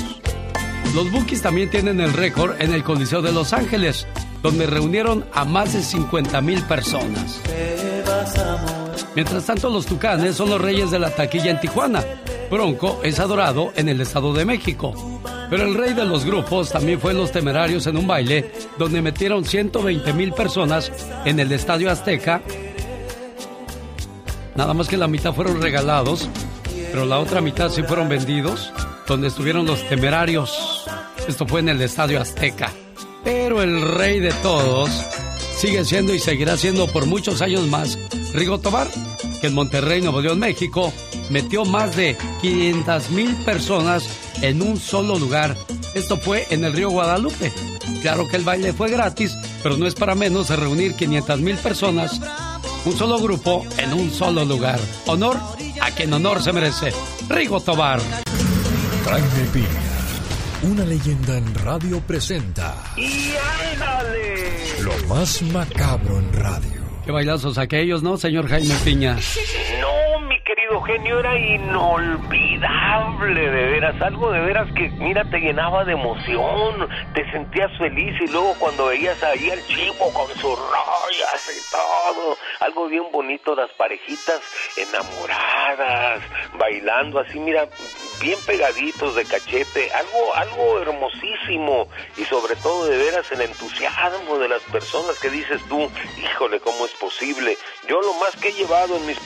Los 0.94 1.10
Bookies 1.12 1.42
también 1.42 1.68
tienen 1.68 2.00
el 2.00 2.12
récord 2.14 2.60
en 2.60 2.72
el 2.72 2.82
Coliseo 2.82 3.20
de 3.20 3.32
Los 3.32 3.52
Ángeles, 3.52 4.06
donde 4.42 4.66
reunieron 4.66 5.26
a 5.34 5.44
más 5.44 5.74
de 5.74 5.82
50 5.82 6.40
mil 6.40 6.62
personas. 6.62 7.42
Mientras 9.14 9.44
tanto, 9.44 9.68
los 9.68 9.84
Tucanes 9.84 10.36
son 10.36 10.48
los 10.48 10.60
reyes 10.60 10.90
de 10.90 10.98
la 10.98 11.10
taquilla 11.10 11.50
en 11.50 11.60
Tijuana. 11.60 12.02
Bronco 12.50 13.00
es 13.02 13.18
adorado 13.20 13.72
en 13.76 13.88
el 13.88 14.00
Estado 14.00 14.32
de 14.32 14.44
México. 14.44 14.94
Pero 15.50 15.64
el 15.64 15.74
rey 15.74 15.94
de 15.94 16.04
los 16.04 16.24
grupos 16.24 16.70
también 16.70 17.00
fue 17.00 17.14
Los 17.14 17.32
Temerarios 17.32 17.86
en 17.86 17.96
un 17.96 18.06
baile 18.06 18.50
donde 18.78 19.02
metieron 19.02 19.44
120 19.44 20.12
mil 20.12 20.32
personas 20.32 20.92
en 21.24 21.40
el 21.40 21.52
Estadio 21.52 21.90
Azteca. 21.90 22.42
Nada 24.54 24.74
más 24.74 24.88
que 24.88 24.96
la 24.96 25.08
mitad 25.08 25.32
fueron 25.32 25.62
regalados, 25.62 26.28
pero 26.90 27.06
la 27.06 27.18
otra 27.18 27.40
mitad 27.40 27.70
sí 27.70 27.82
fueron 27.82 28.08
vendidos, 28.08 28.72
donde 29.06 29.28
estuvieron 29.28 29.66
los 29.66 29.86
Temerarios. 29.88 30.84
Esto 31.26 31.46
fue 31.46 31.60
en 31.60 31.68
el 31.68 31.80
Estadio 31.80 32.20
Azteca. 32.20 32.72
Pero 33.24 33.62
el 33.62 33.82
rey 33.82 34.20
de 34.20 34.32
todos 34.42 34.90
sigue 35.54 35.84
siendo 35.84 36.14
y 36.14 36.18
seguirá 36.18 36.56
siendo 36.56 36.86
por 36.86 37.06
muchos 37.06 37.42
años 37.42 37.66
más 37.66 37.98
Rigo 38.32 38.58
Tobar, 38.58 38.88
que 39.40 39.48
en 39.48 39.54
Monterrey, 39.54 40.00
Nuevo 40.00 40.20
León, 40.20 40.38
México, 40.38 40.92
metió 41.30 41.64
más 41.64 41.96
de 41.96 42.16
500 42.40 43.10
mil 43.10 43.34
personas 43.36 44.08
en 44.42 44.62
un 44.62 44.78
solo 44.78 45.18
lugar. 45.18 45.56
Esto 45.94 46.16
fue 46.16 46.46
en 46.50 46.64
el 46.64 46.72
río 46.72 46.90
Guadalupe. 46.90 47.52
Claro 48.02 48.28
que 48.28 48.36
el 48.36 48.44
baile 48.44 48.72
fue 48.72 48.90
gratis, 48.90 49.34
pero 49.62 49.76
no 49.76 49.86
es 49.86 49.94
para 49.94 50.14
menos 50.14 50.48
de 50.48 50.56
reunir 50.56 50.94
500 50.94 51.40
mil 51.40 51.56
personas, 51.56 52.20
un 52.84 52.96
solo 52.96 53.18
grupo, 53.18 53.66
en 53.78 53.92
un 53.92 54.10
solo 54.12 54.44
lugar. 54.44 54.78
Honor 55.06 55.38
a 55.80 55.90
quien 55.90 56.12
honor 56.12 56.42
se 56.42 56.52
merece. 56.52 56.92
Rigo 57.28 57.60
Tobar. 57.60 58.00
Jaime 59.04 59.48
Piña, 59.52 59.66
una 60.70 60.84
leyenda 60.84 61.38
en 61.38 61.54
radio 61.54 62.00
presenta. 62.00 62.74
¡Y 62.96 63.32
ándale! 63.72 64.82
Lo 64.82 64.92
más 65.08 65.40
macabro 65.42 66.18
en 66.18 66.32
radio. 66.32 66.78
Qué 67.04 67.12
bailazos 67.12 67.56
aquellos, 67.56 68.02
¿no, 68.02 68.18
señor 68.18 68.48
Jaime 68.48 68.74
Piña? 68.84 69.14
No, 69.80 69.97
querido 70.68 70.82
genio, 70.82 71.20
era 71.20 71.38
inolvidable, 71.38 73.40
de 73.40 73.66
veras. 73.70 74.02
Algo 74.02 74.30
de 74.30 74.40
veras 74.40 74.70
que, 74.74 74.90
mira, 74.98 75.24
te 75.24 75.38
llenaba 75.38 75.84
de 75.84 75.92
emoción, 75.92 76.88
te 77.14 77.30
sentías 77.30 77.70
feliz 77.78 78.14
y 78.20 78.26
luego 78.30 78.54
cuando 78.58 78.86
veías 78.86 79.22
ahí 79.22 79.48
al 79.50 79.64
chivo 79.66 80.12
con 80.12 80.28
sus 80.36 80.58
rayas 80.58 81.48
y 81.48 81.60
todo, 81.72 82.36
algo 82.60 82.88
bien 82.88 83.04
bonito, 83.10 83.54
las 83.54 83.70
parejitas 83.72 84.42
enamoradas, 84.76 86.20
bailando 86.58 87.20
así, 87.20 87.38
mira, 87.38 87.66
bien 88.20 88.38
pegaditos 88.46 89.14
de 89.14 89.24
cachete, 89.24 89.90
algo, 89.92 90.34
algo 90.34 90.80
hermosísimo 90.80 91.88
y 92.16 92.24
sobre 92.24 92.56
todo 92.56 92.86
de 92.86 92.98
veras 92.98 93.30
el 93.32 93.42
entusiasmo 93.42 94.38
de 94.38 94.48
las 94.48 94.62
personas 94.64 95.18
que 95.20 95.30
dices 95.30 95.62
tú, 95.68 95.88
híjole, 96.22 96.58
¿cómo 96.60 96.84
es 96.84 96.92
posible? 96.92 97.56
Yo 97.88 98.00
lo 98.00 98.14
más 98.14 98.34
que 98.36 98.48
he 98.48 98.52
llevado 98.52 98.96
en 98.96 99.06
mis 99.06 99.18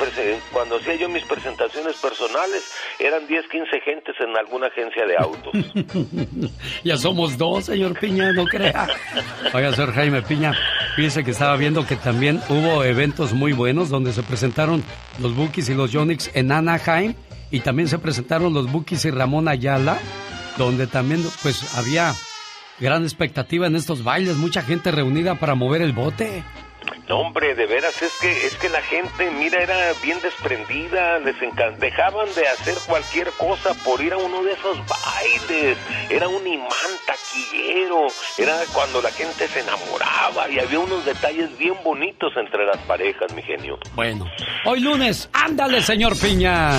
cuando 0.52 0.76
hacía 0.76 0.96
yo 0.96 1.08
mis 1.08 1.24
presentaciones 1.32 1.96
personales 1.96 2.70
eran 2.98 3.26
10, 3.26 3.48
15 3.48 3.80
gentes 3.80 4.14
en 4.20 4.36
alguna 4.36 4.66
agencia 4.66 5.06
de 5.06 5.16
autos. 5.16 5.52
ya 6.84 6.98
somos 6.98 7.38
dos, 7.38 7.64
señor 7.64 7.98
Piña, 7.98 8.32
no 8.32 8.44
crea. 8.44 8.86
Oiga, 9.54 9.72
señor 9.72 9.94
Jaime 9.94 10.22
Piña, 10.22 10.52
fíjese 10.94 11.24
que 11.24 11.30
estaba 11.30 11.56
viendo 11.56 11.86
que 11.86 11.96
también 11.96 12.40
hubo 12.50 12.84
eventos 12.84 13.32
muy 13.32 13.52
buenos 13.52 13.88
donde 13.88 14.12
se 14.12 14.22
presentaron 14.22 14.84
los 15.20 15.34
Bookies 15.34 15.70
y 15.70 15.74
los 15.74 15.90
Yonix 15.90 16.30
en 16.34 16.52
Anaheim 16.52 17.14
y 17.50 17.60
también 17.60 17.88
se 17.88 17.98
presentaron 17.98 18.52
los 18.52 18.70
Bookies 18.70 19.04
y 19.06 19.10
Ramón 19.10 19.48
Ayala, 19.48 19.98
donde 20.58 20.86
también 20.86 21.22
pues 21.42 21.74
había 21.76 22.12
gran 22.78 23.04
expectativa 23.04 23.66
en 23.66 23.76
estos 23.76 24.04
bailes, 24.04 24.36
mucha 24.36 24.62
gente 24.62 24.90
reunida 24.90 25.36
para 25.36 25.54
mover 25.54 25.80
el 25.80 25.92
bote. 25.92 26.44
No, 27.08 27.20
hombre, 27.20 27.54
de 27.54 27.66
veras, 27.66 28.00
es 28.02 28.12
que, 28.20 28.46
es 28.46 28.54
que 28.56 28.68
la 28.68 28.82
gente, 28.82 29.30
mira, 29.30 29.62
era 29.62 29.76
bien 30.02 30.18
desprendida, 30.22 31.18
les 31.18 31.36
dejaban 31.78 32.26
de 32.34 32.48
hacer 32.48 32.74
cualquier 32.86 33.30
cosa 33.32 33.74
por 33.84 34.00
ir 34.00 34.12
a 34.12 34.16
uno 34.16 34.42
de 34.42 34.52
esos 34.52 34.78
bailes. 34.86 35.78
Era 36.08 36.28
un 36.28 36.46
imán 36.46 36.68
taquillero, 37.06 38.06
era 38.38 38.54
cuando 38.72 39.02
la 39.02 39.10
gente 39.10 39.46
se 39.48 39.60
enamoraba 39.60 40.48
y 40.50 40.58
había 40.58 40.78
unos 40.80 41.04
detalles 41.04 41.56
bien 41.58 41.74
bonitos 41.84 42.32
entre 42.36 42.64
las 42.66 42.78
parejas, 42.78 43.32
mi 43.34 43.42
genio. 43.42 43.78
Bueno, 43.94 44.26
hoy 44.64 44.80
lunes, 44.80 45.28
ándale, 45.32 45.82
señor 45.82 46.18
Piña. 46.18 46.70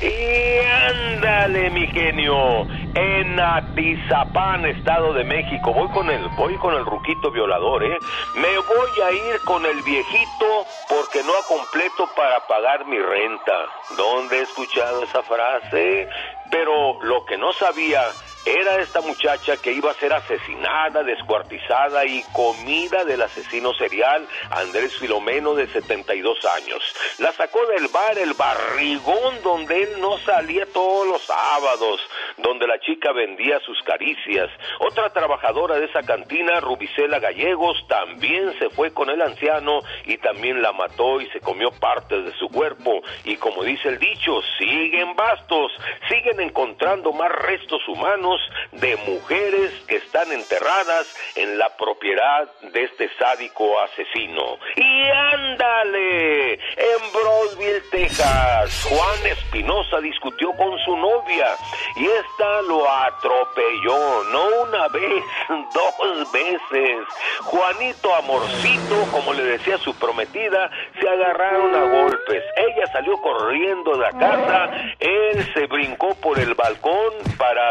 Y 0.00 0.58
ándale, 0.90 1.70
mi 1.70 1.86
genio, 1.88 2.62
en 2.94 3.40
Atizapán, 3.40 4.64
Estado 4.66 5.12
de 5.14 5.24
México. 5.24 5.72
Voy 5.72 5.88
con 5.88 6.10
el, 6.10 6.26
voy 6.36 6.56
con 6.56 6.74
el 6.74 6.84
ruquito 6.84 7.30
violador, 7.30 7.84
¿eh? 7.84 7.98
Me 8.36 8.56
voy 8.58 8.90
a 9.04 9.12
ir 9.12 9.40
con 9.44 9.51
el 9.60 9.82
viejito 9.82 10.66
porque 10.88 11.22
no 11.22 11.36
ha 11.36 11.46
completo 11.46 12.08
para 12.14 12.46
pagar 12.46 12.86
mi 12.86 12.98
renta. 12.98 13.66
¿Dónde 13.96 14.38
he 14.38 14.42
escuchado 14.42 15.02
esa 15.02 15.22
frase? 15.22 16.08
Pero 16.50 16.98
lo 17.02 17.24
que 17.26 17.36
no 17.36 17.52
sabía 17.52 18.16
era 18.44 18.80
esta 18.80 19.00
muchacha 19.00 19.56
que 19.56 19.72
iba 19.72 19.92
a 19.92 19.94
ser 19.94 20.12
asesinada, 20.12 21.04
descuartizada 21.04 22.04
y 22.04 22.24
comida 22.32 23.04
del 23.04 23.22
asesino 23.22 23.72
serial 23.74 24.26
Andrés 24.50 24.96
Filomeno 24.98 25.54
de 25.54 25.68
72 25.68 26.44
años. 26.56 26.82
La 27.18 27.32
sacó 27.32 27.64
del 27.66 27.86
bar 27.88 28.18
El 28.18 28.34
Barrigón 28.34 29.42
donde 29.44 29.84
él 29.84 30.00
no 30.00 30.18
salía 30.18 30.66
todos 30.66 31.06
los 31.06 31.22
sábados, 31.22 32.00
donde 32.38 32.66
la 32.66 32.80
chica 32.80 33.12
vendía 33.12 33.60
sus 33.60 33.80
caricias. 33.82 34.50
Otra 34.80 35.10
trabajadora 35.10 35.76
de 35.76 35.86
esa 35.86 36.02
cantina, 36.02 36.58
Rubicela 36.60 37.20
Gallegos, 37.20 37.86
también 37.86 38.58
se 38.58 38.70
fue 38.70 38.92
con 38.92 39.08
el 39.08 39.22
anciano 39.22 39.80
y 40.04 40.18
también 40.18 40.62
la 40.62 40.72
mató 40.72 41.20
y 41.20 41.28
se 41.30 41.40
comió 41.40 41.70
partes 41.70 42.24
de 42.24 42.32
su 42.32 42.48
cuerpo. 42.48 43.02
Y 43.24 43.36
como 43.36 43.62
dice 43.62 43.88
el 43.88 44.00
dicho, 44.00 44.40
siguen 44.58 45.14
bastos, 45.14 45.70
siguen 46.08 46.40
encontrando 46.40 47.12
más 47.12 47.30
restos 47.30 47.86
humanos 47.86 48.31
de 48.72 48.96
mujeres 48.96 49.70
que 49.86 49.96
están 49.96 50.30
enterradas 50.32 51.06
en 51.36 51.58
la 51.58 51.68
propiedad 51.76 52.48
de 52.72 52.84
este 52.84 53.10
sádico 53.18 53.80
asesino. 53.80 54.58
Y 54.76 55.10
ándale, 55.10 56.54
en 56.54 57.12
Broadville, 57.12 57.82
Texas, 57.90 58.86
Juan 58.88 59.26
Espinosa 59.26 60.00
discutió 60.00 60.52
con 60.52 60.78
su 60.84 60.96
novia 60.96 61.48
y 61.96 62.06
esta 62.06 62.62
lo 62.62 62.88
atropelló, 62.90 64.24
no 64.24 64.62
una 64.62 64.88
vez, 64.88 65.24
dos 65.74 66.32
veces. 66.32 67.06
Juanito 67.44 68.14
Amorcito, 68.14 69.06
como 69.10 69.32
le 69.32 69.44
decía 69.44 69.78
su 69.78 69.94
prometida, 69.94 70.70
se 71.00 71.08
agarraron 71.08 71.74
a 71.74 72.02
golpes. 72.02 72.42
Ella 72.56 72.86
salió 72.92 73.16
corriendo 73.20 73.92
de 73.92 73.98
la 73.98 74.12
casa, 74.12 74.70
él 74.98 75.46
se 75.54 75.66
brincó 75.66 76.14
por 76.16 76.38
el 76.38 76.54
balcón 76.54 77.12
para 77.38 77.70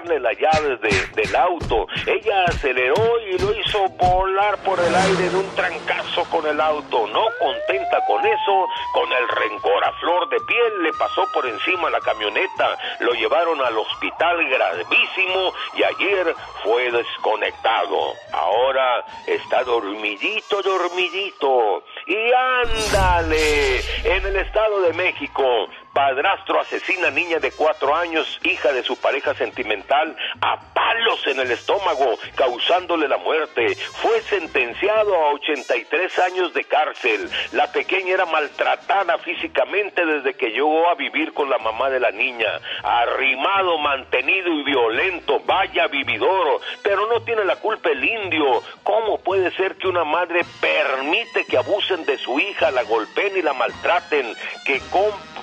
quitarle 0.00 0.20
las 0.20 0.36
llaves 0.38 0.80
de- 0.80 1.22
del 1.22 1.36
auto. 1.36 1.86
Ella 2.06 2.44
aceleró 2.44 3.20
y 3.20 3.38
lo 3.38 3.52
hizo 3.54 3.88
volar 3.90 4.56
por 4.58 4.78
el 4.80 4.94
aire 4.94 5.28
de 5.28 5.36
un 5.36 5.54
trancazo 5.54 6.24
con 6.30 6.46
el 6.46 6.60
auto. 6.60 7.06
No 7.08 7.24
contenta 7.38 8.04
con 8.06 8.24
eso, 8.24 8.66
con 8.92 9.10
el 9.12 9.28
rencor 9.28 9.84
a 9.84 9.92
flor 10.00 10.28
de 10.28 10.40
piel, 10.40 10.82
le 10.82 10.92
pasó 10.94 11.26
por 11.32 11.46
encima 11.46 11.90
la 11.90 12.00
camioneta. 12.00 12.76
Lo 13.00 13.12
llevaron 13.12 13.60
al 13.60 13.76
hospital 13.78 14.44
gravísimo 14.48 15.52
y 15.74 15.82
ayer 15.82 16.34
fue 16.62 16.90
desconectado. 16.90 18.14
Ahora 18.32 19.04
está 19.26 19.62
dormidito, 19.64 20.62
dormidito. 20.62 21.82
Y 22.06 22.32
ándale, 22.32 23.78
en 24.04 24.26
el 24.26 24.36
Estado 24.36 24.80
de 24.82 24.92
México, 24.94 25.68
padrastro 25.92 26.60
asesina 26.60 27.10
niña 27.10 27.38
de 27.38 27.52
cuatro 27.52 27.94
años, 27.94 28.38
hija 28.42 28.72
de 28.72 28.82
su 28.82 28.96
pareja 28.96 29.34
sentimental, 29.34 30.16
a 30.40 30.60
palos 30.72 31.26
en 31.26 31.40
el 31.40 31.50
estómago, 31.50 32.18
causándole 32.34 33.08
la 33.08 33.18
muerte. 33.18 33.76
Fue 34.02 34.20
sentenciado 34.22 35.14
a 35.14 35.32
83 35.34 36.18
años 36.20 36.54
de 36.54 36.64
cárcel. 36.64 37.30
La 37.52 37.70
pequeña 37.72 38.14
era 38.14 38.26
maltratada 38.26 39.18
físicamente 39.18 40.04
desde 40.04 40.34
que 40.34 40.50
llegó 40.50 40.88
a 40.88 40.94
vivir 40.94 41.32
con 41.32 41.50
la 41.50 41.58
mamá 41.58 41.90
de 41.90 42.00
la 42.00 42.10
niña. 42.10 42.48
Arrimado, 42.82 43.78
mantenido 43.78 44.48
y 44.52 44.64
violento, 44.64 45.40
vaya 45.46 45.86
vividor. 45.88 46.60
Pero 46.82 47.06
no 47.06 47.22
tiene 47.22 47.44
la 47.44 47.56
culpa 47.56 47.90
el 47.90 48.04
indio. 48.04 48.62
¿Cómo 48.82 49.18
puede 49.18 49.50
ser 49.52 49.76
que 49.76 49.88
una 49.88 50.04
madre 50.04 50.44
permite 50.60 51.44
que 51.44 51.58
abusen 51.58 52.04
de 52.04 52.18
su 52.18 52.38
hija, 52.38 52.70
la 52.70 52.82
golpeen 52.84 53.36
y 53.36 53.42
la 53.42 53.52
maltraten? 53.52 54.34
Que 54.64 54.80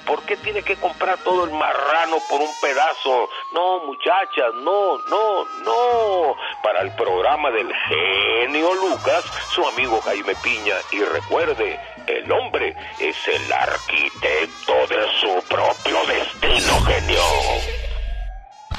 ¿Por 0.08 0.24
qué 0.24 0.38
tiene 0.38 0.64
que 0.64 0.78
comprar 0.78 1.18
todo 1.18 1.44
el 1.44 1.52
marrano 1.52 2.18
por 2.30 2.40
un 2.40 2.50
pedazo? 2.62 3.30
No, 3.54 3.86
muchachas, 3.86 4.54
no, 4.56 4.98
no, 5.10 5.46
no. 5.66 6.36
Para 6.64 6.82
el 6.82 6.96
programa 6.96 7.52
del 7.52 7.70
genio 7.74 8.74
Lucas, 8.76 9.26
su 9.54 9.68
amigo 9.68 10.00
Jaime 10.02 10.34
Piña. 10.42 10.76
Y 10.92 11.04
recuerde, 11.04 11.78
el 12.08 12.32
hombre 12.32 12.74
es 13.00 13.18
el 13.28 13.52
arquitecto 13.52 14.74
de 14.88 15.08
su 15.20 15.48
propio 15.50 16.06
destino, 16.06 16.82
genio. 16.86 17.22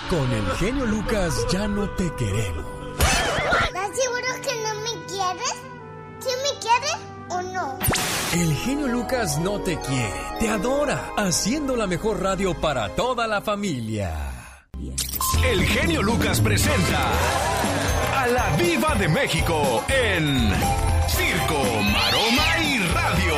Con 0.09 0.33
el 0.33 0.51
genio 0.57 0.87
Lucas 0.87 1.47
ya 1.51 1.69
no 1.69 1.91
te 1.91 2.11
queremos. 2.15 2.65
¿Estás 2.99 3.97
seguro 3.99 4.29
que 4.43 4.55
no 4.63 4.75
me 4.81 5.07
quieres? 5.07 5.63
¿Sí 6.21 6.31
me 6.43 6.59
quieres 6.59 7.18
o 7.31 7.43
no? 7.43 7.79
El 8.35 8.55
genio 8.57 8.87
Lucas 8.89 9.39
no 9.39 9.61
te 9.61 9.77
quiere, 9.79 10.13
te 10.39 10.49
adora, 10.49 11.11
haciendo 11.17 11.77
la 11.77 11.87
mejor 11.87 12.23
radio 12.23 12.55
para 12.61 12.91
toda 12.95 13.27
la 13.27 13.41
familia. 13.41 14.13
El 15.45 15.65
genio 15.65 16.03
Lucas 16.03 16.41
presenta 16.41 17.11
a 18.17 18.27
la 18.27 18.57
Viva 18.57 18.95
de 18.97 19.09
México 19.09 19.85
en 19.89 20.51
Circo, 21.09 21.63
Maroma 21.93 22.59
y 22.65 22.79
Radio. 22.93 23.35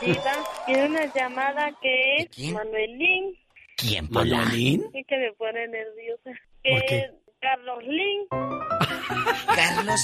Diva, 0.00 0.32
tiene 0.66 0.86
una 0.86 1.14
llamada 1.14 1.70
que 1.82 2.16
es 2.16 2.52
Manuelín 2.52 3.36
¿Quién, 3.76 4.08
¿Manuelín? 4.10 4.84
y 4.94 5.04
que 5.04 5.16
me 5.16 5.32
pone 5.34 5.66
nerviosa. 5.68 6.24
¿Por 6.24 6.80
Que 6.80 6.86
qué? 6.86 6.98
es 7.00 7.10
Carlos 7.40 7.78
Lin. 7.84 8.26
Carlos 9.56 10.00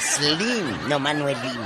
Slim, 0.00 0.88
no 0.88 0.98
Manuelín. 0.98 1.60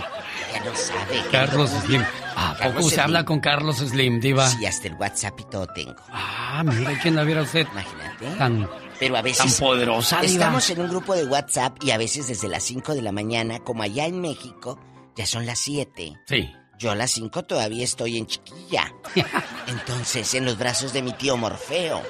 Ya 0.52 0.64
lo 0.64 0.74
sabe. 0.74 1.22
Carlos 1.30 1.70
Slim. 1.84 2.02
¿A 2.36 2.50
poco 2.54 2.58
Carlos 2.60 2.84
se 2.84 2.90
Slim. 2.90 3.00
habla 3.04 3.24
con 3.24 3.40
Carlos 3.40 3.76
Slim, 3.78 4.20
Diva? 4.20 4.48
Sí, 4.48 4.66
hasta 4.66 4.88
el 4.88 4.94
WhatsApp 4.94 5.38
y 5.40 5.44
todo 5.44 5.66
tengo. 5.68 5.96
Ah, 6.10 6.62
mira 6.64 6.98
quién 7.00 7.14
la 7.16 7.24
viera 7.24 7.42
usted. 7.42 7.66
Imagínate. 7.70 8.26
Tan, 8.38 8.68
Pero 8.98 9.16
a 9.16 9.22
veces. 9.22 9.56
tan 9.58 9.66
poderosa, 9.66 10.20
Diva. 10.20 10.32
Estamos 10.32 10.70
en 10.70 10.80
un 10.80 10.88
grupo 10.88 11.14
de 11.14 11.24
WhatsApp 11.26 11.76
y 11.82 11.90
a 11.92 11.98
veces 11.98 12.26
desde 12.28 12.48
las 12.48 12.62
5 12.64 12.94
de 12.94 13.02
la 13.02 13.12
mañana, 13.12 13.58
como 13.60 13.82
allá 13.82 14.06
en 14.06 14.20
México, 14.20 14.78
ya 15.16 15.26
son 15.26 15.46
las 15.46 15.58
7. 15.60 16.16
Sí. 16.26 16.52
Yo 16.78 16.90
a 16.90 16.94
las 16.94 17.10
5 17.12 17.44
todavía 17.44 17.84
estoy 17.84 18.16
en 18.18 18.26
chiquilla. 18.26 18.92
Entonces, 19.66 20.34
en 20.34 20.44
los 20.46 20.56
brazos 20.58 20.92
de 20.92 21.02
mi 21.02 21.12
tío 21.12 21.36
Morfeo. 21.36 22.02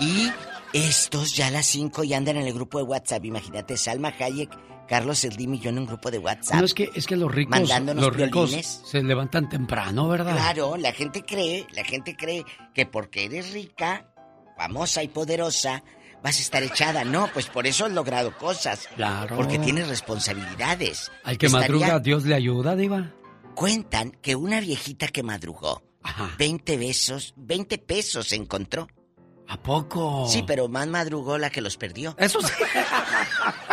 Y 0.00 0.30
estos 0.72 1.34
ya 1.36 1.46
a 1.48 1.50
las 1.50 1.66
5 1.66 2.04
ya 2.04 2.16
andan 2.16 2.36
en 2.36 2.46
el 2.46 2.52
grupo 2.54 2.78
de 2.78 2.84
WhatsApp. 2.84 3.24
Imagínate, 3.24 3.76
Salma 3.76 4.12
Hayek, 4.18 4.50
Carlos 4.90 5.20
Slim 5.20 5.54
y 5.54 5.60
yo 5.60 5.70
en 5.70 5.78
un 5.78 5.86
grupo 5.86 6.10
de 6.10 6.18
WhatsApp. 6.18 6.56
No, 6.58 6.64
es 6.64 6.74
que, 6.74 6.90
es 6.94 7.06
que 7.06 7.14
los 7.16 7.32
ricos, 7.32 7.52
Mandándonos 7.60 8.04
los 8.04 8.16
ricos 8.16 8.50
violines. 8.50 8.82
se 8.84 9.02
levantan 9.04 9.48
temprano, 9.48 10.08
¿verdad? 10.08 10.34
Claro, 10.34 10.76
la 10.76 10.92
gente 10.92 11.24
cree, 11.24 11.64
la 11.72 11.84
gente 11.84 12.16
cree 12.16 12.44
que 12.74 12.86
porque 12.86 13.26
eres 13.26 13.52
rica, 13.52 14.06
famosa 14.56 15.04
y 15.04 15.08
poderosa, 15.08 15.84
vas 16.24 16.38
a 16.38 16.42
estar 16.42 16.62
echada. 16.64 17.04
No, 17.04 17.30
pues 17.32 17.46
por 17.46 17.68
eso 17.68 17.84
has 17.86 17.92
logrado 17.92 18.36
cosas. 18.36 18.88
Claro. 18.96 19.36
Porque 19.36 19.60
tienes 19.60 19.86
responsabilidades. 19.88 21.12
Al 21.22 21.38
que 21.38 21.46
Estaría- 21.46 21.68
madruga, 21.68 22.00
Dios 22.00 22.24
le 22.24 22.34
ayuda, 22.34 22.74
Diva. 22.74 23.12
Cuentan 23.54 24.10
que 24.20 24.34
una 24.34 24.58
viejita 24.58 25.06
que 25.06 25.22
madrugó, 25.22 25.82
20 26.36 26.76
besos, 26.78 27.32
20 27.36 27.78
pesos 27.78 28.32
encontró. 28.32 28.88
¿A 29.46 29.56
poco? 29.60 30.26
Sí, 30.28 30.44
pero 30.46 30.68
más 30.68 30.86
madrugó 30.86 31.36
la 31.36 31.50
que 31.50 31.60
los 31.60 31.76
perdió. 31.76 32.14
Eso 32.18 32.40
sí. 32.40 32.52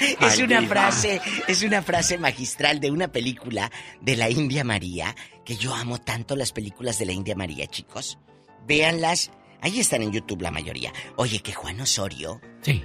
Es 0.20 0.38
Ay, 0.38 0.42
una 0.44 0.60
diva. 0.60 0.68
frase, 0.74 1.20
es 1.46 1.62
una 1.62 1.82
frase 1.82 2.18
magistral 2.18 2.80
de 2.80 2.90
una 2.90 3.08
película 3.12 3.70
de 4.00 4.16
la 4.16 4.30
India 4.30 4.64
María, 4.64 5.14
que 5.44 5.56
yo 5.56 5.74
amo 5.74 5.98
tanto 6.00 6.36
las 6.36 6.52
películas 6.52 6.98
de 6.98 7.06
la 7.06 7.12
India 7.12 7.34
María, 7.36 7.66
chicos. 7.66 8.18
Véanlas, 8.66 9.30
ahí 9.60 9.80
están 9.80 10.02
en 10.02 10.12
YouTube 10.12 10.42
la 10.42 10.50
mayoría. 10.50 10.92
Oye, 11.16 11.40
que 11.40 11.52
Juan 11.52 11.80
Osorio, 11.80 12.40
Sí. 12.62 12.84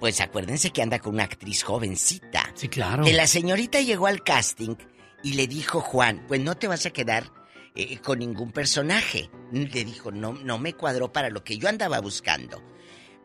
pues 0.00 0.20
acuérdense 0.20 0.70
que 0.70 0.82
anda 0.82 0.98
con 0.98 1.14
una 1.14 1.24
actriz 1.24 1.62
jovencita. 1.62 2.50
Sí, 2.54 2.68
claro. 2.68 3.04
Que 3.04 3.12
la 3.12 3.26
señorita 3.26 3.80
llegó 3.80 4.06
al 4.06 4.22
casting 4.22 4.76
y 5.22 5.32
le 5.34 5.46
dijo 5.46 5.80
Juan, 5.80 6.24
pues 6.28 6.40
no 6.40 6.56
te 6.56 6.68
vas 6.68 6.86
a 6.86 6.90
quedar 6.90 7.30
eh, 7.74 7.98
con 7.98 8.18
ningún 8.20 8.52
personaje. 8.52 9.30
Le 9.50 9.84
dijo, 9.84 10.12
no, 10.12 10.32
no 10.34 10.58
me 10.58 10.74
cuadró 10.74 11.12
para 11.12 11.28
lo 11.30 11.42
que 11.42 11.58
yo 11.58 11.68
andaba 11.68 12.00
buscando. 12.00 12.62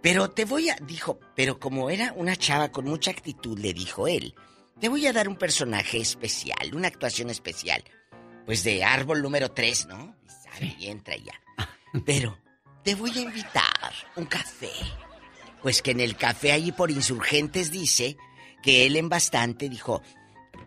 Pero 0.01 0.29
te 0.29 0.45
voy 0.45 0.69
a, 0.69 0.75
dijo, 0.75 1.19
pero 1.35 1.59
como 1.59 1.89
era 1.89 2.13
una 2.15 2.35
chava 2.35 2.71
con 2.71 2.85
mucha 2.85 3.11
actitud, 3.11 3.59
le 3.59 3.73
dijo 3.73 4.07
él, 4.07 4.33
te 4.79 4.87
voy 4.87 5.05
a 5.07 5.13
dar 5.13 5.27
un 5.27 5.35
personaje 5.35 5.97
especial, 5.97 6.73
una 6.73 6.87
actuación 6.87 7.29
especial. 7.29 7.83
Pues 8.45 8.63
de 8.63 8.83
árbol 8.83 9.21
número 9.21 9.51
3, 9.51 9.87
¿no? 9.87 10.15
Y 10.25 10.29
sale 10.29 10.75
y 10.79 10.87
entra 10.87 11.15
ya. 11.17 11.33
Pero 12.05 12.37
te 12.83 12.95
voy 12.95 13.11
a 13.17 13.21
invitar 13.21 13.93
un 14.15 14.25
café. 14.25 14.71
Pues 15.61 15.81
que 15.81 15.91
en 15.91 15.99
el 15.99 16.15
café 16.15 16.53
allí 16.53 16.71
por 16.71 16.91
insurgentes 16.91 17.69
dice 17.69 18.15
que 18.63 18.85
él 18.85 18.95
en 18.95 19.09
bastante 19.09 19.67
dijo, 19.67 20.01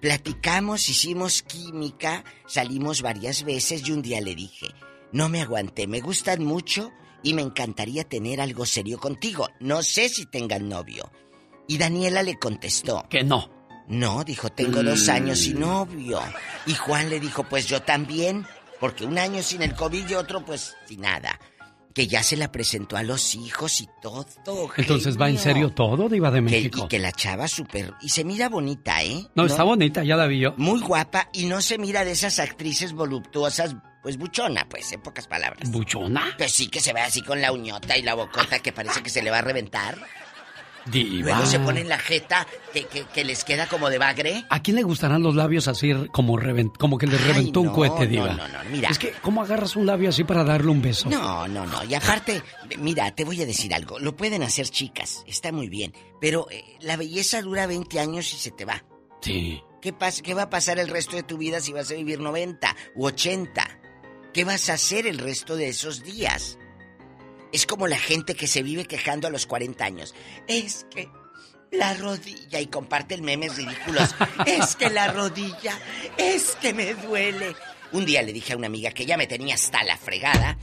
platicamos, 0.00 0.88
hicimos 0.88 1.42
química, 1.42 2.24
salimos 2.46 3.00
varias 3.00 3.44
veces 3.44 3.88
y 3.88 3.92
un 3.92 4.02
día 4.02 4.20
le 4.20 4.34
dije, 4.34 4.68
no 5.12 5.30
me 5.30 5.40
aguanté, 5.40 5.86
me 5.86 6.00
gustan 6.00 6.44
mucho 6.44 6.92
y 7.22 7.34
me 7.34 7.42
encantaría 7.42 8.04
tener 8.04 8.40
algo 8.40 8.66
serio 8.66 8.98
contigo. 8.98 9.48
No 9.60 9.82
sé 9.82 10.08
si 10.08 10.26
tengan 10.26 10.68
novio. 10.68 11.10
Y 11.68 11.78
Daniela 11.78 12.22
le 12.22 12.38
contestó. 12.38 13.06
Que 13.08 13.22
no. 13.22 13.50
No, 13.88 14.24
dijo, 14.24 14.48
tengo 14.50 14.82
dos 14.82 15.06
Mm. 15.06 15.10
años 15.10 15.38
sin 15.40 15.60
novio. 15.60 16.20
Y 16.66 16.74
Juan 16.74 17.10
le 17.10 17.20
dijo, 17.20 17.44
pues 17.44 17.66
yo 17.66 17.82
también, 17.82 18.46
porque 18.80 19.04
un 19.04 19.18
año 19.18 19.42
sin 19.42 19.62
el 19.62 19.74
COVID 19.74 20.08
y 20.08 20.14
otro 20.14 20.44
pues 20.44 20.74
sin 20.86 21.00
nada. 21.02 21.38
que 21.94 22.06
ya 22.06 22.22
se 22.22 22.38
la 22.38 22.50
presentó 22.50 22.96
a 22.96 23.02
los 23.02 23.34
hijos 23.34 23.82
y 23.82 23.88
todo. 24.00 24.24
Entonces 24.78 25.20
va 25.20 25.28
en 25.28 25.36
serio 25.36 25.74
todo, 25.74 26.08
Diva 26.08 26.30
de 26.30 26.38
Que- 26.38 26.40
México. 26.40 26.84
y 26.84 26.88
que 26.88 26.98
la 26.98 27.12
chava 27.12 27.46
súper... 27.48 27.92
Y 28.00 28.08
se 28.08 28.24
mira 28.24 28.48
bonita, 28.48 29.02
¿eh? 29.04 29.26
No, 29.34 29.44
está 29.44 29.62
bonita, 29.62 30.02
ya 30.02 30.16
la 30.16 30.26
vi 30.26 30.40
yo. 30.40 30.54
Muy 30.56 30.80
guapa 30.80 31.28
y 31.34 31.44
no 31.44 31.60
se 31.60 31.76
mira 31.76 32.02
de 32.06 32.12
esas 32.12 32.38
actrices 32.38 32.94
voluptuosas, 32.94 33.76
pues 34.02 34.16
buchona, 34.18 34.66
pues, 34.68 34.90
en 34.92 35.00
pocas 35.00 35.26
palabras. 35.28 35.70
¿Buchona? 35.70 36.34
Que 36.36 36.48
sí, 36.48 36.66
que 36.68 36.80
se 36.80 36.92
ve 36.92 37.00
así 37.00 37.22
con 37.22 37.40
la 37.40 37.52
uñota 37.52 37.96
y 37.96 38.02
la 38.02 38.14
bocota 38.14 38.58
que 38.58 38.72
parece 38.72 39.02
que 39.02 39.10
se 39.10 39.22
le 39.22 39.30
va 39.30 39.38
a 39.38 39.42
reventar. 39.42 39.96
Diva. 40.84 41.28
Luego 41.28 41.46
se 41.46 41.60
ponen 41.60 41.88
la 41.88 41.96
jeta 41.96 42.44
que, 42.72 42.86
que- 42.88 43.04
que 43.04 43.22
les 43.24 43.44
queda 43.44 43.68
como 43.68 43.88
de 43.88 43.98
bagre. 43.98 44.44
¿A 44.50 44.60
quién 44.62 44.74
le 44.74 44.82
gustarán 44.82 45.22
los 45.22 45.36
labios 45.36 45.68
así 45.68 45.92
como, 46.10 46.36
reven- 46.36 46.76
como 46.76 46.98
que 46.98 47.06
le 47.06 47.16
reventó 47.18 47.60
un 47.60 47.68
no, 47.68 47.72
cohete, 47.72 48.00
no, 48.06 48.10
Diva? 48.10 48.32
no, 48.34 48.48
no, 48.48 48.58
mira. 48.68 48.88
Es 48.88 48.98
que, 48.98 49.12
¿cómo 49.22 49.42
agarras 49.42 49.76
un 49.76 49.86
labio 49.86 50.08
así 50.08 50.24
para 50.24 50.42
darle 50.42 50.72
un 50.72 50.82
beso? 50.82 51.08
No, 51.08 51.46
no, 51.46 51.64
no. 51.66 51.84
Y 51.84 51.94
aparte, 51.94 52.42
mira, 52.78 53.12
te 53.14 53.22
voy 53.24 53.40
a 53.40 53.46
decir 53.46 53.72
algo. 53.72 54.00
Lo 54.00 54.16
pueden 54.16 54.42
hacer 54.42 54.68
chicas, 54.70 55.22
está 55.28 55.52
muy 55.52 55.68
bien. 55.68 55.94
Pero 56.20 56.48
eh, 56.50 56.64
la 56.80 56.96
belleza 56.96 57.40
dura 57.42 57.68
20 57.68 58.00
años 58.00 58.34
y 58.34 58.38
se 58.38 58.50
te 58.50 58.64
va. 58.64 58.82
Sí. 59.20 59.62
¿Qué, 59.80 59.94
¿Qué 60.24 60.34
va 60.34 60.42
a 60.42 60.50
pasar 60.50 60.80
el 60.80 60.88
resto 60.88 61.14
de 61.14 61.22
tu 61.22 61.38
vida 61.38 61.60
si 61.60 61.72
vas 61.72 61.92
a 61.92 61.94
vivir 61.94 62.18
90 62.18 62.74
u 62.96 63.06
80? 63.06 63.78
¿Qué 64.32 64.44
vas 64.44 64.70
a 64.70 64.74
hacer 64.74 65.06
el 65.06 65.18
resto 65.18 65.56
de 65.56 65.68
esos 65.68 66.02
días? 66.02 66.58
Es 67.52 67.66
como 67.66 67.86
la 67.86 67.98
gente 67.98 68.34
que 68.34 68.46
se 68.46 68.62
vive 68.62 68.86
quejando 68.86 69.28
a 69.28 69.30
los 69.30 69.46
40 69.46 69.84
años. 69.84 70.14
Es 70.48 70.86
que 70.90 71.08
la 71.70 71.92
rodilla 71.94 72.60
y 72.60 72.66
comparte 72.66 73.14
el 73.14 73.22
memes 73.22 73.56
ridículos. 73.56 74.14
Es 74.46 74.76
que 74.76 74.88
la 74.88 75.12
rodilla, 75.12 75.78
es 76.16 76.56
que 76.60 76.72
me 76.72 76.94
duele. 76.94 77.54
Un 77.92 78.06
día 78.06 78.22
le 78.22 78.32
dije 78.32 78.54
a 78.54 78.56
una 78.56 78.68
amiga 78.68 78.90
que 78.92 79.04
ya 79.04 79.18
me 79.18 79.26
tenía 79.26 79.54
hasta 79.54 79.82
la 79.84 79.98
fregada. 79.98 80.58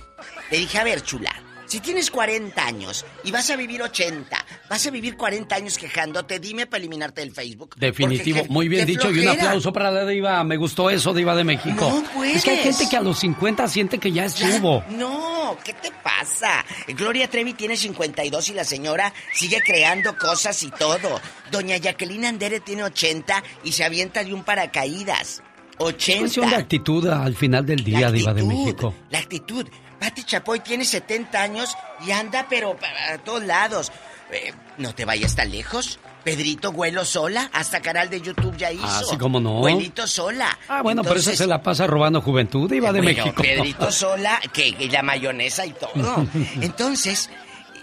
Le 0.50 0.58
dije, 0.58 0.80
a 0.80 0.84
ver, 0.84 1.04
chula, 1.04 1.32
si 1.70 1.80
tienes 1.80 2.10
40 2.10 2.66
años 2.66 3.06
y 3.24 3.32
vas 3.32 3.48
a 3.52 3.56
vivir 3.56 3.82
80, 3.84 4.46
vas 4.68 4.88
a 4.88 4.90
vivir 4.90 5.16
40 5.16 5.56
años 5.56 5.78
quejándote, 5.78 6.40
dime 6.40 6.66
para 6.66 6.80
eliminarte 6.80 7.22
del 7.22 7.32
Facebook. 7.32 7.76
Definitivo, 7.78 8.44
muy 8.50 8.68
bien 8.68 8.88
dicho 8.88 9.12
y 9.12 9.20
un 9.20 9.28
aplauso 9.28 9.72
para 9.72 9.92
la 9.92 10.04
Diva. 10.04 10.44
Me 10.44 10.58
gustó 10.58 10.90
eso, 10.90 11.14
Diva 11.14 11.36
de 11.36 11.44
México. 11.44 11.88
No 11.88 12.04
puedes. 12.12 12.38
Es 12.38 12.44
que 12.44 12.52
hay 12.52 12.58
gente 12.58 12.90
que 12.90 12.98
a 12.98 13.02
los 13.02 13.20
50 13.20 13.68
siente 13.68 14.00
que 14.00 14.12
ya 14.12 14.26
estuvo. 14.26 14.84
No, 14.90 15.56
¿qué 15.64 15.74
te 15.74 15.92
pasa? 15.92 16.66
Gloria 16.88 17.30
Trevi 17.30 17.54
tiene 17.54 17.78
52 17.78 18.50
y 18.50 18.54
la 18.54 18.64
señora 18.64 19.14
sigue 19.32 19.62
creando 19.64 20.18
cosas 20.18 20.64
y 20.64 20.72
todo. 20.72 21.22
Doña 21.52 21.78
Jacqueline 21.78 22.26
Andere 22.26 22.62
tiene 22.62 22.84
80 22.84 23.44
y 23.64 23.74
se 23.74 23.84
avienta 23.84 24.24
de 24.24 24.34
un 24.34 24.44
paracaídas. 24.44 25.44
Es 25.80 25.86
80. 25.86 26.20
cuestión 26.20 26.50
de 26.50 26.56
actitud 26.56 27.08
al 27.08 27.36
final 27.36 27.64
del 27.64 27.84
día, 27.84 28.12
Diva 28.12 28.34
de 28.34 28.44
México. 28.44 28.94
La 29.12 29.20
actitud. 29.20 29.68
Pati 30.00 30.24
Chapoy 30.24 30.60
tiene 30.62 30.86
70 30.86 31.42
años 31.42 31.76
y 32.06 32.12
anda 32.12 32.48
pero 32.50 32.76
para 32.78 33.18
todos 33.20 33.44
lados. 33.44 33.92
Eh, 34.32 34.54
no 34.78 34.94
te 34.94 35.06
vayas 35.06 35.36
tan 35.36 35.52
lejos. 35.52 36.00
Pedrito 36.24 36.72
Güelo 36.72 37.06
Sola, 37.06 37.50
hasta 37.54 37.82
canal 37.82 38.10
de 38.10 38.22
YouTube 38.22 38.56
ya 38.58 38.72
hizo. 38.72 38.86
Ah, 38.86 39.02
sí, 39.10 39.18
cómo 39.18 39.40
no. 39.40 39.60
Güelito 39.60 40.06
Sola. 40.06 40.58
Ah, 40.68 40.82
bueno, 40.82 41.04
por 41.04 41.18
eso 41.18 41.34
se 41.36 41.48
la 41.48 41.62
pasa 41.64 41.88
robando 41.88 42.22
juventud, 42.22 42.70
Diva 42.70 42.92
de 42.92 43.02
bueno, 43.02 43.24
México. 43.24 43.42
Pedrito 43.42 43.92
Sola, 43.92 44.40
que, 44.54 44.76
que 44.76 44.88
la 44.90 45.02
mayonesa 45.02 45.66
y 45.66 45.72
todo. 45.72 45.92
Entonces, 46.62 47.30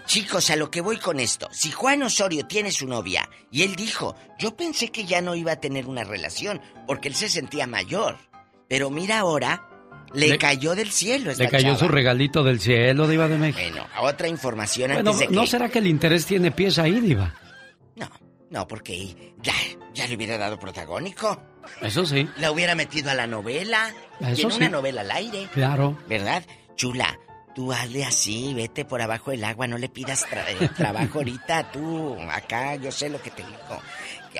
chicos, 0.06 0.50
a 0.50 0.56
lo 0.56 0.70
que 0.70 0.82
voy 0.82 0.98
con 0.98 1.18
esto. 1.18 1.48
Si 1.50 1.70
Juan 1.70 2.02
Osorio 2.02 2.46
tiene 2.46 2.70
su 2.72 2.86
novia 2.86 3.28
y 3.50 3.62
él 3.62 3.74
dijo, 3.74 4.14
yo 4.38 4.54
pensé 4.56 4.90
que 4.90 5.04
ya 5.04 5.20
no 5.22 5.34
iba 5.34 5.52
a 5.52 5.60
tener 5.60 5.86
una 5.86 6.04
relación 6.04 6.60
porque 6.86 7.08
él 7.08 7.14
se 7.14 7.28
sentía 7.28 7.66
mayor. 7.66 8.18
Pero 8.68 8.90
mira 8.90 9.20
ahora, 9.20 9.68
le, 10.14 10.28
Le- 10.28 10.38
cayó 10.38 10.74
del 10.74 10.90
cielo 10.90 11.30
esta 11.30 11.44
Le 11.44 11.50
cayó 11.50 11.66
chava. 11.68 11.78
su 11.78 11.88
regalito 11.88 12.42
del 12.44 12.60
cielo, 12.60 13.06
Diva 13.08 13.28
de 13.28 13.38
México. 13.38 13.60
Bueno, 13.70 13.86
a 13.94 14.02
otra 14.02 14.28
información 14.28 14.92
Bueno, 14.92 15.10
antes 15.10 15.20
de 15.20 15.28
que... 15.28 15.34
¿no 15.34 15.46
será 15.46 15.68
que 15.68 15.78
el 15.80 15.86
interés 15.86 16.26
tiene 16.26 16.50
pies 16.50 16.78
ahí, 16.78 17.00
Diva? 17.00 17.34
No, 18.48 18.68
porque 18.68 19.34
ya, 19.42 19.52
ya 19.92 20.06
le 20.06 20.14
hubiera 20.14 20.38
dado 20.38 20.56
protagónico. 20.56 21.42
Eso 21.82 22.06
sí. 22.06 22.28
La 22.38 22.52
hubiera 22.52 22.76
metido 22.76 23.10
a 23.10 23.14
la 23.14 23.26
novela. 23.26 23.92
Eso 24.20 24.50
sí. 24.50 24.58
una 24.58 24.68
novela 24.68 25.00
al 25.00 25.10
aire. 25.10 25.48
Claro. 25.52 25.98
¿Verdad? 26.08 26.44
Chula, 26.76 27.18
tú 27.56 27.72
hazle 27.72 28.04
así, 28.04 28.54
vete 28.54 28.84
por 28.84 29.02
abajo 29.02 29.32
del 29.32 29.42
agua, 29.42 29.66
no 29.66 29.78
le 29.78 29.88
pidas 29.88 30.24
tra- 30.30 30.44
eh, 30.48 30.68
trabajo 30.76 31.18
ahorita, 31.18 31.72
tú, 31.72 32.16
acá, 32.30 32.76
yo 32.76 32.92
sé 32.92 33.08
lo 33.08 33.20
que 33.20 33.30
te 33.32 33.42
digo. 33.42 33.82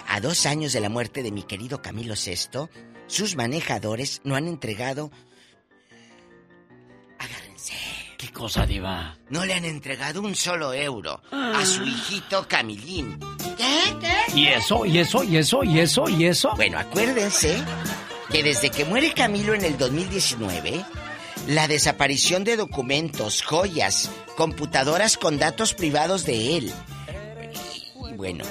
A 0.06 0.20
dos 0.20 0.46
años 0.46 0.72
de 0.72 0.80
la 0.80 0.88
muerte 0.88 1.24
de 1.24 1.32
mi 1.32 1.42
querido 1.42 1.82
Camilo 1.82 2.14
VI, 2.14 2.68
sus 3.08 3.34
manejadores 3.34 4.20
no 4.22 4.36
han 4.36 4.46
entregado, 4.46 5.10
¿Qué 8.26 8.32
cosa, 8.32 8.66
Diva? 8.66 9.16
no 9.30 9.44
le 9.44 9.54
han 9.54 9.64
entregado 9.64 10.20
un 10.20 10.34
solo 10.34 10.74
euro 10.74 11.22
a 11.30 11.64
su 11.64 11.84
hijito 11.84 12.48
Camilín. 12.48 13.20
¿Qué? 13.56 13.96
¿Qué? 14.00 14.36
¿Y 14.36 14.48
eso? 14.48 14.84
¿Y 14.84 14.98
eso? 14.98 15.22
¿Y 15.22 15.36
eso? 15.36 15.62
¿Y 15.62 15.78
eso? 15.78 16.08
¿Y 16.08 16.24
eso? 16.26 16.50
Bueno, 16.56 16.76
acuérdense 16.76 17.56
que 18.32 18.42
desde 18.42 18.70
que 18.70 18.84
muere 18.84 19.12
Camilo 19.14 19.54
en 19.54 19.64
el 19.64 19.78
2019, 19.78 20.84
la 21.46 21.68
desaparición 21.68 22.42
de 22.42 22.56
documentos, 22.56 23.42
joyas, 23.44 24.10
computadoras 24.36 25.16
con 25.16 25.38
datos 25.38 25.74
privados 25.74 26.24
de 26.26 26.56
él. 26.56 26.72
Y 28.10 28.14
bueno, 28.14 28.44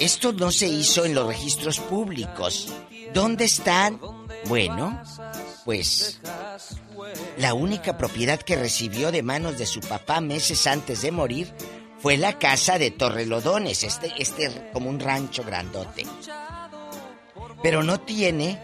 esto 0.00 0.32
no 0.32 0.50
se 0.50 0.66
hizo 0.66 1.04
en 1.04 1.14
los 1.14 1.28
registros 1.28 1.78
públicos. 1.78 2.74
¿Dónde 3.14 3.44
están? 3.44 4.00
Bueno, 4.46 5.00
pues 5.64 6.20
la 7.38 7.54
única 7.54 7.96
propiedad 7.98 8.40
que 8.40 8.56
recibió 8.56 9.12
de 9.12 9.22
manos 9.22 9.58
de 9.58 9.66
su 9.66 9.80
papá 9.80 10.20
meses 10.20 10.66
antes 10.66 11.02
de 11.02 11.12
morir 11.12 11.52
fue 11.98 12.16
la 12.16 12.38
casa 12.38 12.78
de 12.78 12.90
Torrelodones, 12.90 13.84
este, 13.84 14.12
este 14.18 14.70
como 14.72 14.88
un 14.88 15.00
rancho 15.00 15.44
grandote. 15.44 16.06
Pero 17.62 17.82
no 17.82 18.00
tiene 18.00 18.58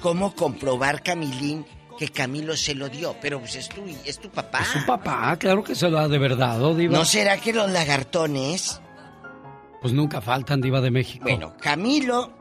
cómo 0.00 0.34
comprobar 0.34 1.02
Camilín 1.02 1.66
que 1.98 2.08
Camilo 2.08 2.56
se 2.56 2.76
lo 2.76 2.88
dio. 2.88 3.16
Pero 3.20 3.40
pues 3.40 3.56
es 3.56 3.68
tu, 3.68 3.82
es 4.04 4.20
tu 4.20 4.30
papá. 4.30 4.64
Su 4.64 4.86
papá, 4.86 5.36
claro 5.36 5.64
que 5.64 5.74
se 5.74 5.90
lo 5.90 5.98
ha 5.98 6.08
de 6.08 6.18
verdad, 6.18 6.62
¿o, 6.62 6.74
Diva? 6.74 6.96
¿No 6.96 7.04
será 7.04 7.38
que 7.38 7.52
los 7.52 7.68
lagartones? 7.70 8.80
Pues 9.82 9.92
nunca 9.92 10.20
faltan, 10.20 10.60
Diva 10.60 10.80
de 10.80 10.92
México. 10.92 11.24
Bueno, 11.24 11.56
Camilo 11.60 12.37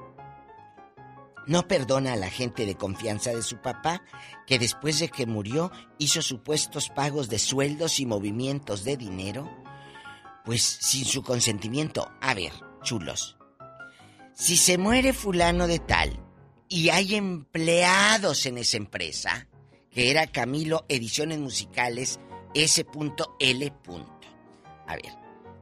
no 1.48 1.68
perdona 1.68 2.14
a 2.14 2.18
la 2.18 2.30
gente 2.30 2.66
de 2.66 2.76
confianza 2.76 3.32
de 3.32 3.42
su 3.42 3.58
papá, 3.58 4.04
que 4.46 4.60
después 4.60 5.00
de 5.00 5.10
que 5.10 5.26
murió 5.26 5.72
hizo 5.98 6.22
supuestos 6.22 6.90
pagos 6.90 7.30
de 7.30 7.40
sueldos 7.40 8.00
y 8.00 8.06
movimientos 8.06 8.84
de 8.84 8.98
dinero, 8.98 9.50
pues 10.46 10.62
sin 10.62 11.06
su 11.06 11.24
consentimiento. 11.24 12.12
A 12.22 12.34
ver, 12.34 12.52
chulos, 12.84 13.38
si 14.34 14.58
se 14.58 14.78
muere 14.78 15.14
fulano 15.14 15.68
de 15.68 15.80
tal 15.80 16.20
y 16.70 16.90
hay 16.90 17.16
empleados 17.16 18.46
en 18.46 18.58
esa 18.58 18.78
empresa, 18.78 19.48
que 19.90 20.12
era 20.12 20.28
Camilo 20.28 20.86
Ediciones 20.90 21.40
Musicales 21.40 22.20
S.L. 22.54 23.74
A 24.88 24.96
ver, 24.96 25.14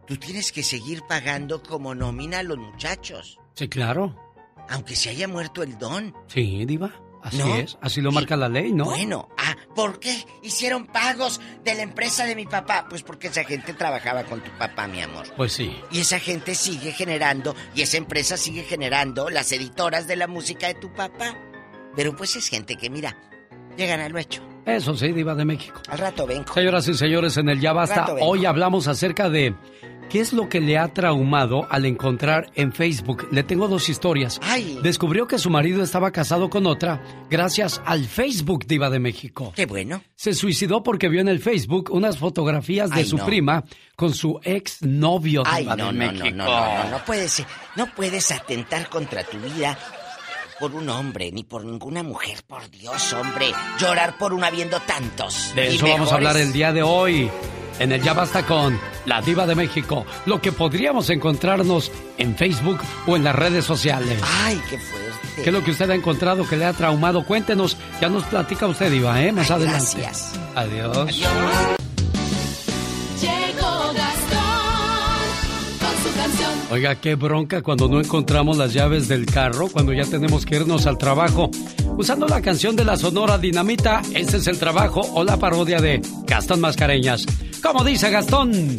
tú 0.05 0.17
tienes 0.17 0.51
que 0.51 0.63
seguir 0.63 1.03
pagando 1.07 1.63
como 1.63 1.95
nómina 1.95 2.39
a 2.39 2.43
los 2.43 2.57
muchachos, 2.57 3.39
Sí, 3.55 3.69
claro. 3.69 4.24
Aunque 4.69 4.95
se 4.95 5.09
haya 5.09 5.27
muerto 5.27 5.63
el 5.63 5.77
don. 5.77 6.13
Sí, 6.27 6.65
Diva. 6.65 6.91
Así 7.25 7.37
¿No? 7.37 7.55
es. 7.55 7.75
Así 7.81 8.01
lo 8.01 8.11
marca 8.11 8.37
la 8.37 8.47
ley, 8.47 8.71
¿no? 8.71 8.85
Bueno, 8.85 9.29
ah, 9.39 9.55
¿por 9.75 9.99
qué 9.99 10.15
hicieron 10.43 10.85
pagos 10.85 11.41
de 11.63 11.73
la 11.73 11.81
empresa 11.81 12.23
de 12.25 12.35
mi 12.35 12.45
papá? 12.45 12.85
Pues 12.87 13.01
porque 13.01 13.29
esa 13.29 13.43
gente 13.43 13.73
trabajaba 13.73 14.25
con 14.25 14.41
tu 14.41 14.51
papá, 14.59 14.87
mi 14.87 15.01
amor. 15.01 15.25
Pues 15.35 15.53
sí. 15.53 15.75
Y 15.91 16.01
esa 16.01 16.19
gente 16.19 16.53
sigue 16.53 16.91
generando, 16.91 17.55
y 17.73 17.81
esa 17.81 17.97
empresa 17.97 18.37
sigue 18.37 18.61
generando 18.61 19.31
las 19.31 19.51
editoras 19.51 20.05
de 20.07 20.17
la 20.17 20.27
música 20.27 20.67
de 20.67 20.75
tu 20.75 20.93
papá. 20.93 21.35
Pero 21.95 22.15
pues 22.15 22.35
es 22.35 22.47
gente 22.47 22.75
que, 22.75 22.91
mira, 22.91 23.17
llegan 23.75 24.01
a 24.01 24.09
lo 24.09 24.19
hecho. 24.19 24.47
Eso 24.67 24.95
sí, 24.95 25.11
Diva 25.11 25.33
de 25.33 25.45
México. 25.45 25.81
Al 25.89 25.97
rato 25.97 26.27
vengo. 26.27 26.53
Señoras 26.53 26.87
y 26.87 26.93
señores, 26.93 27.37
en 27.37 27.49
el 27.49 27.59
Ya 27.59 27.73
Basta, 27.73 28.05
hoy 28.21 28.45
hablamos 28.45 28.87
acerca 28.87 29.29
de 29.29 29.55
qué 30.09 30.19
es 30.19 30.33
lo 30.33 30.49
que 30.49 30.61
le 30.61 30.77
ha 30.77 30.93
traumado 30.93 31.67
al 31.69 31.85
encontrar 31.85 32.51
en 32.55 32.73
Facebook. 32.73 33.27
Le 33.31 33.43
tengo 33.43 33.67
dos 33.67 33.89
historias. 33.89 34.39
Ay. 34.43 34.79
Descubrió 34.83 35.27
que 35.27 35.39
su 35.39 35.49
marido 35.49 35.83
estaba 35.83 36.11
casado 36.11 36.49
con 36.49 36.65
otra 36.67 37.01
gracias 37.29 37.81
al 37.85 38.05
Facebook 38.05 38.65
Diva 38.65 38.89
de 38.89 38.99
México. 38.99 39.53
Qué 39.55 39.65
bueno. 39.65 40.01
Se 40.15 40.33
suicidó 40.33 40.83
porque 40.83 41.09
vio 41.09 41.21
en 41.21 41.27
el 41.27 41.39
Facebook 41.39 41.89
unas 41.91 42.17
fotografías 42.17 42.89
de 42.89 43.01
Ay, 43.01 43.05
su 43.05 43.17
no. 43.17 43.25
prima 43.25 43.63
con 43.95 44.13
su 44.13 44.39
ex 44.43 44.81
novio 44.81 45.43
Ay, 45.45 45.63
Diva 45.63 45.75
no, 45.75 45.87
de 45.87 45.93
no, 45.93 46.05
no, 46.05 46.11
México. 46.13 46.35
no, 46.35 46.45
no, 46.45 46.83
no, 46.83 46.89
no 46.91 47.05
puedes, 47.05 47.43
no 47.75 47.87
puedes 47.95 48.31
atentar 48.31 48.89
contra 48.89 49.23
tu 49.23 49.37
vida 49.39 49.77
por 50.59 50.73
un 50.73 50.87
hombre, 50.89 51.31
ni 51.33 51.43
por 51.43 51.65
ninguna 51.65 52.01
mujer, 52.01 52.43
por 52.47 52.69
Dios, 52.69 53.11
hombre. 53.13 53.47
Llorar 53.77 54.17
por 54.17 54.33
una 54.33 54.49
viendo 54.49 54.79
tantos. 54.79 55.51
De 55.53 55.75
eso 55.75 55.85
vamos 55.87 56.11
a 56.11 56.15
hablar 56.15 56.37
el 56.37 56.53
día 56.53 56.71
de 56.71 56.81
hoy. 56.81 57.29
En 57.79 57.91
el 57.91 58.01
Ya 58.01 58.13
Basta 58.13 58.45
con 58.45 58.79
la 59.05 59.21
Diva 59.21 59.45
de 59.45 59.55
México. 59.55 60.05
Lo 60.25 60.41
que 60.41 60.51
podríamos 60.51 61.09
encontrarnos 61.09 61.91
en 62.17 62.35
Facebook 62.35 62.79
o 63.05 63.15
en 63.15 63.23
las 63.23 63.35
redes 63.35 63.65
sociales. 63.65 64.19
Ay, 64.43 64.61
qué 64.69 64.77
fuerte. 64.77 65.41
¿Qué 65.43 65.49
es 65.49 65.53
lo 65.53 65.63
que 65.63 65.71
usted 65.71 65.89
ha 65.89 65.95
encontrado 65.95 66.47
que 66.47 66.55
le 66.55 66.65
ha 66.65 66.73
traumado? 66.73 67.25
Cuéntenos. 67.25 67.77
Ya 67.99 68.07
nos 68.09 68.23
platica 68.23 68.67
usted, 68.67 68.89
Diva, 68.91 69.21
¿eh? 69.21 69.31
Más 69.31 69.51
Ay, 69.51 69.57
adelante. 69.57 69.97
gracias. 69.97 70.33
Adiós. 70.55 71.21
Oiga, 76.71 76.95
qué 76.95 77.15
bronca 77.15 77.61
cuando 77.61 77.87
no 77.87 77.99
encontramos 77.99 78.57
las 78.57 78.73
llaves 78.73 79.07
del 79.07 79.25
carro, 79.27 79.67
cuando 79.69 79.93
ya 79.93 80.03
tenemos 80.03 80.45
que 80.45 80.55
irnos 80.55 80.87
al 80.87 80.97
trabajo. 80.97 81.51
Usando 81.97 82.27
la 82.27 82.41
canción 82.41 82.75
de 82.75 82.83
la 82.83 82.97
Sonora 82.97 83.37
Dinamita, 83.37 84.01
ese 84.13 84.37
es 84.37 84.47
el 84.47 84.57
trabajo 84.57 85.01
o 85.13 85.23
la 85.23 85.37
parodia 85.37 85.79
de 85.79 86.01
Gastón 86.25 86.61
Mascareñas. 86.61 87.25
Como 87.61 87.83
dice 87.83 88.09
Gastón. 88.09 88.75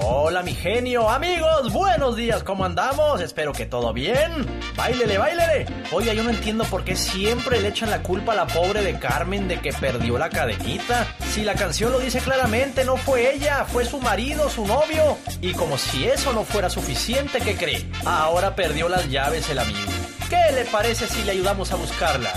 Hola 0.00 0.42
mi 0.42 0.54
genio, 0.54 1.08
amigos, 1.10 1.72
buenos 1.72 2.14
días, 2.14 2.44
¿cómo 2.44 2.64
andamos? 2.64 3.20
Espero 3.20 3.52
que 3.52 3.66
todo 3.66 3.92
bien. 3.92 4.46
Báilele, 4.76 5.18
báilele. 5.18 5.66
Oiga, 5.90 6.12
yo 6.12 6.22
no 6.22 6.30
entiendo 6.30 6.62
por 6.64 6.84
qué 6.84 6.94
siempre 6.94 7.60
le 7.60 7.68
echan 7.68 7.90
la 7.90 8.00
culpa 8.00 8.32
a 8.32 8.36
la 8.36 8.46
pobre 8.46 8.82
de 8.82 8.96
Carmen 9.00 9.48
de 9.48 9.60
que 9.60 9.72
perdió 9.72 10.16
la 10.16 10.30
cadenita. 10.30 11.04
Si 11.30 11.42
la 11.42 11.54
canción 11.54 11.90
lo 11.90 11.98
dice 11.98 12.20
claramente, 12.20 12.84
no 12.84 12.96
fue 12.96 13.34
ella, 13.34 13.64
fue 13.64 13.84
su 13.84 13.98
marido, 14.00 14.48
su 14.48 14.64
novio. 14.66 15.18
Y 15.40 15.52
como 15.54 15.76
si 15.76 16.06
eso 16.06 16.32
no 16.32 16.44
fuera 16.44 16.70
suficiente, 16.70 17.40
¿qué 17.40 17.56
cree? 17.56 17.84
Ahora 18.06 18.54
perdió 18.54 18.88
las 18.88 19.10
llaves 19.10 19.50
el 19.50 19.58
amigo. 19.58 19.90
¿Qué 20.30 20.52
le 20.54 20.64
parece 20.66 21.08
si 21.08 21.24
le 21.24 21.32
ayudamos 21.32 21.72
a 21.72 21.76
buscarlas? 21.76 22.34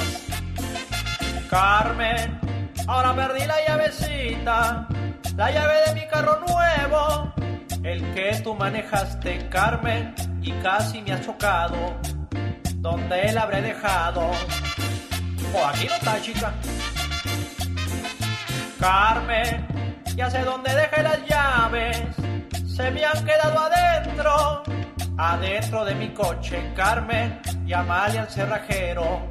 Carmen, 1.48 2.40
ahora 2.88 3.16
perdí 3.16 3.46
la 3.46 3.68
llavecita, 3.68 4.88
la 5.36 5.52
llave 5.52 5.76
de 5.86 5.94
mi 5.94 6.08
carro 6.08 6.40
nuevo 6.40 7.32
el 7.84 8.14
que 8.14 8.40
tú 8.44 8.56
manejaste, 8.56 9.48
Carmen, 9.50 10.14
y 10.42 10.52
casi 10.54 11.02
me 11.02 11.14
ha 11.14 11.22
chocado. 11.22 12.00
¿Dónde 12.76 13.32
la 13.34 13.42
habré 13.44 13.62
dejado? 13.62 14.32
Oh, 15.54 15.66
aquí 15.66 15.88
no 15.88 15.96
está, 15.96 16.22
chica. 16.22 16.54
Carmen, 18.80 19.68
ya 20.16 20.30
sé 20.30 20.40
dónde 20.40 20.74
dejé 20.74 21.04
las 21.04 21.20
llaves. 21.28 22.04
Se 22.68 22.90
me 22.92 23.06
han 23.06 23.26
quedado 23.26 23.60
adentro, 23.60 24.64
adentro 25.18 25.86
de 25.86 25.96
mi 25.96 26.10
coche, 26.10 26.72
Carmen. 26.76 27.40
Llamale 27.66 28.20
al 28.20 28.30
cerrajero. 28.30 29.28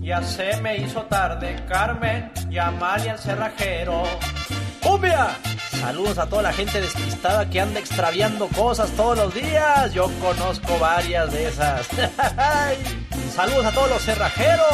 Ya 0.00 0.22
se 0.22 0.60
me 0.60 0.76
hizo 0.76 1.02
tarde, 1.04 1.56
Carmen. 1.68 2.30
Llamale 2.48 3.10
al 3.10 3.18
cerrajero. 3.18 4.02
¡Cumbia! 4.82 5.28
Saludos 5.80 6.18
a 6.18 6.28
toda 6.28 6.42
la 6.42 6.52
gente 6.52 6.80
despistada 6.80 7.48
que 7.48 7.60
anda 7.60 7.78
extraviando 7.78 8.48
cosas 8.48 8.90
todos 8.92 9.18
los 9.18 9.34
días. 9.34 9.92
Yo 9.92 10.10
conozco 10.20 10.78
varias 10.78 11.32
de 11.32 11.48
esas. 11.48 11.86
Saludos 13.34 13.66
a 13.66 13.72
todos 13.72 13.90
los 13.90 14.02
cerrajeros. 14.02 14.66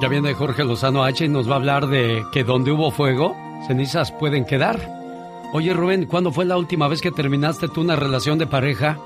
Ya 0.00 0.08
viene 0.08 0.34
Jorge 0.34 0.64
Lozano 0.64 1.04
H 1.04 1.24
y 1.24 1.28
nos 1.28 1.48
va 1.48 1.54
a 1.54 1.56
hablar 1.56 1.86
de 1.86 2.26
que 2.32 2.44
donde 2.44 2.72
hubo 2.72 2.90
fuego, 2.90 3.34
cenizas 3.66 4.12
pueden 4.12 4.44
quedar. 4.44 4.78
Oye 5.54 5.72
Rubén, 5.72 6.06
¿cuándo 6.06 6.32
fue 6.32 6.44
la 6.44 6.58
última 6.58 6.88
vez 6.88 7.00
que 7.00 7.12
terminaste 7.12 7.68
tú 7.68 7.80
una 7.80 7.96
relación 7.96 8.38
de 8.38 8.46
pareja? 8.46 8.98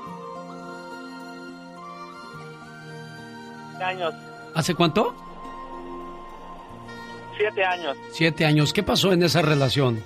Años. 3.89 4.13
¿Hace 4.55 4.75
cuánto? 4.75 5.13
Siete 7.37 7.63
años. 7.63 7.97
Siete 8.11 8.45
años. 8.45 8.73
¿Qué 8.73 8.83
pasó 8.83 9.13
en 9.13 9.23
esa 9.23 9.41
relación? 9.41 10.03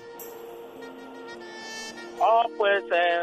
Oh, 2.20 2.44
pues, 2.58 2.84
eh, 2.84 3.22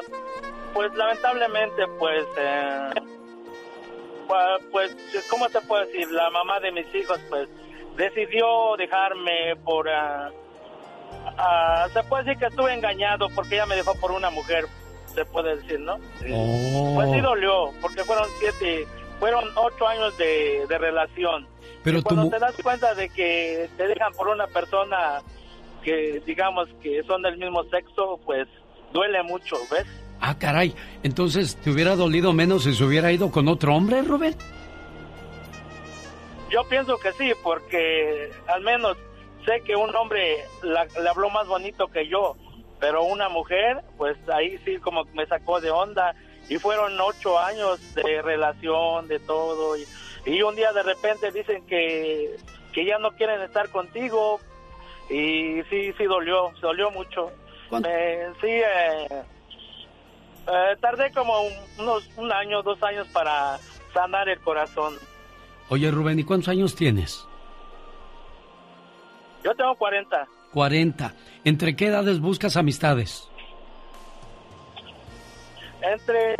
pues 0.75 0.93
lamentablemente, 0.95 1.87
pues, 1.99 2.25
eh, 2.37 2.91
pues, 4.71 4.97
¿cómo 5.31 5.49
te 5.49 5.61
puedo 5.63 5.87
decir? 5.87 6.11
La 6.11 6.29
mamá 6.31 6.61
de 6.61 6.73
mis 6.73 6.95
hijos, 6.95 7.19
pues, 7.29 7.49
decidió 7.97 8.77
dejarme 8.77 9.57
por, 9.65 9.87
uh, 9.87 10.31
se 11.93 12.03
puede 12.05 12.25
decir 12.25 12.39
que 12.39 12.47
estuve 12.47 12.75
engañado 12.75 13.29
porque 13.35 13.55
ella 13.55 13.67
me 13.67 13.77
dejó 13.77 13.95
por 13.95 14.13
una 14.13 14.31
mujer, 14.31 14.67
se 15.15 15.25
puede 15.25 15.57
decir, 15.57 15.81
¿no? 15.81 15.95
Oh. 16.33 16.93
Pues 16.95 17.11
sí 17.13 17.21
dolió, 17.21 17.71
porque 17.81 18.05
fueron 18.05 18.27
siete 18.39 18.87
fueron 19.21 19.45
ocho 19.55 19.87
años 19.87 20.17
de, 20.17 20.67
relación. 20.69 21.47
Pero 21.85 22.03
cuando 22.03 22.29
te 22.29 22.39
das 22.39 22.55
cuenta 22.63 22.95
de 22.95 23.09
que 23.11 23.69
te 23.77 23.87
dejan 23.87 24.13
por 24.15 24.29
una 24.29 24.47
persona 24.47 25.21
que 25.85 26.21
digamos 26.27 26.69
que 26.83 27.03
son 27.05 27.23
del 27.23 27.39
mismo 27.39 27.63
sexo, 27.65 28.19
pues 28.25 28.49
duele 28.93 29.23
mucho, 29.23 29.57
¿ves? 29.71 29.87
Ah, 30.21 30.37
caray. 30.39 30.75
Entonces, 31.03 31.57
¿te 31.57 31.71
hubiera 31.71 31.97
dolido 31.97 32.33
menos 32.33 32.65
si 32.65 32.75
se 32.75 32.85
hubiera 32.85 33.13
ido 33.13 33.31
con 33.31 33.49
otro 33.49 33.75
hombre, 33.75 34.03
Rubén? 34.03 34.35
Yo 36.51 36.65
pienso 36.69 36.99
que 36.99 37.13
sí, 37.13 37.33
porque 37.43 38.31
al 38.49 38.63
menos 38.63 38.97
sé 39.47 39.63
que 39.65 39.77
un 39.77 39.95
hombre 39.95 40.39
le 40.63 41.09
habló 41.09 41.31
más 41.31 41.47
bonito 41.47 41.87
que 41.89 42.09
yo, 42.09 42.37
pero 42.79 43.05
una 43.05 43.29
mujer, 43.29 43.83
pues 43.97 44.17
ahí 44.29 44.59
sí 44.65 44.79
como 44.79 45.05
me 45.15 45.27
sacó 45.27 45.61
de 45.61 45.71
onda 45.71 46.15
y 46.51 46.59
fueron 46.59 47.01
ocho 47.01 47.39
años 47.39 47.81
de 47.95 48.21
relación, 48.21 49.07
de 49.09 49.21
todo, 49.21 49.77
y, 49.77 50.43
un 50.43 50.55
día 50.55 50.73
de 50.73 50.83
repente 50.83 51.31
dicen 51.31 51.65
que, 51.67 52.37
que 52.73 52.85
ya 52.85 52.99
no 52.99 53.13
quieren 53.13 53.41
estar 53.41 53.71
contigo, 53.71 54.41
y 55.09 55.63
sí, 55.71 55.93
sí 55.97 56.05
dolió, 56.05 56.51
dolió 56.61 56.91
mucho. 56.91 57.31
sí, 57.71 58.49
eh, 58.49 59.23
eh, 60.47 60.77
tardé 60.81 61.13
como 61.13 61.35
unos 61.79 62.11
un 62.17 62.33
año, 62.33 62.63
dos 62.63 62.83
años 62.83 63.07
para 63.09 63.59
sanar 63.95 64.29
el 64.29 64.41
corazón. 64.41 64.95
Oye 65.69 65.91
Rubén, 65.91 66.19
¿y 66.19 66.25
cuántos 66.25 66.49
años 66.49 66.75
tienes? 66.75 67.27
Yo 69.45 69.55
tengo 69.55 69.75
40. 69.77 70.29
40. 70.53 71.15
¿Entre 71.45 71.77
qué 71.77 71.87
edades 71.87 72.19
buscas 72.21 72.57
amistades? 72.57 73.30
Entre 75.83 76.37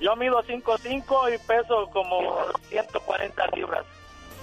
Yo 0.00 0.16
mido 0.16 0.42
5'5 0.42 1.34
y 1.34 1.38
peso 1.46 1.88
como 1.92 2.36
140 2.68 3.46
libras. 3.56 3.84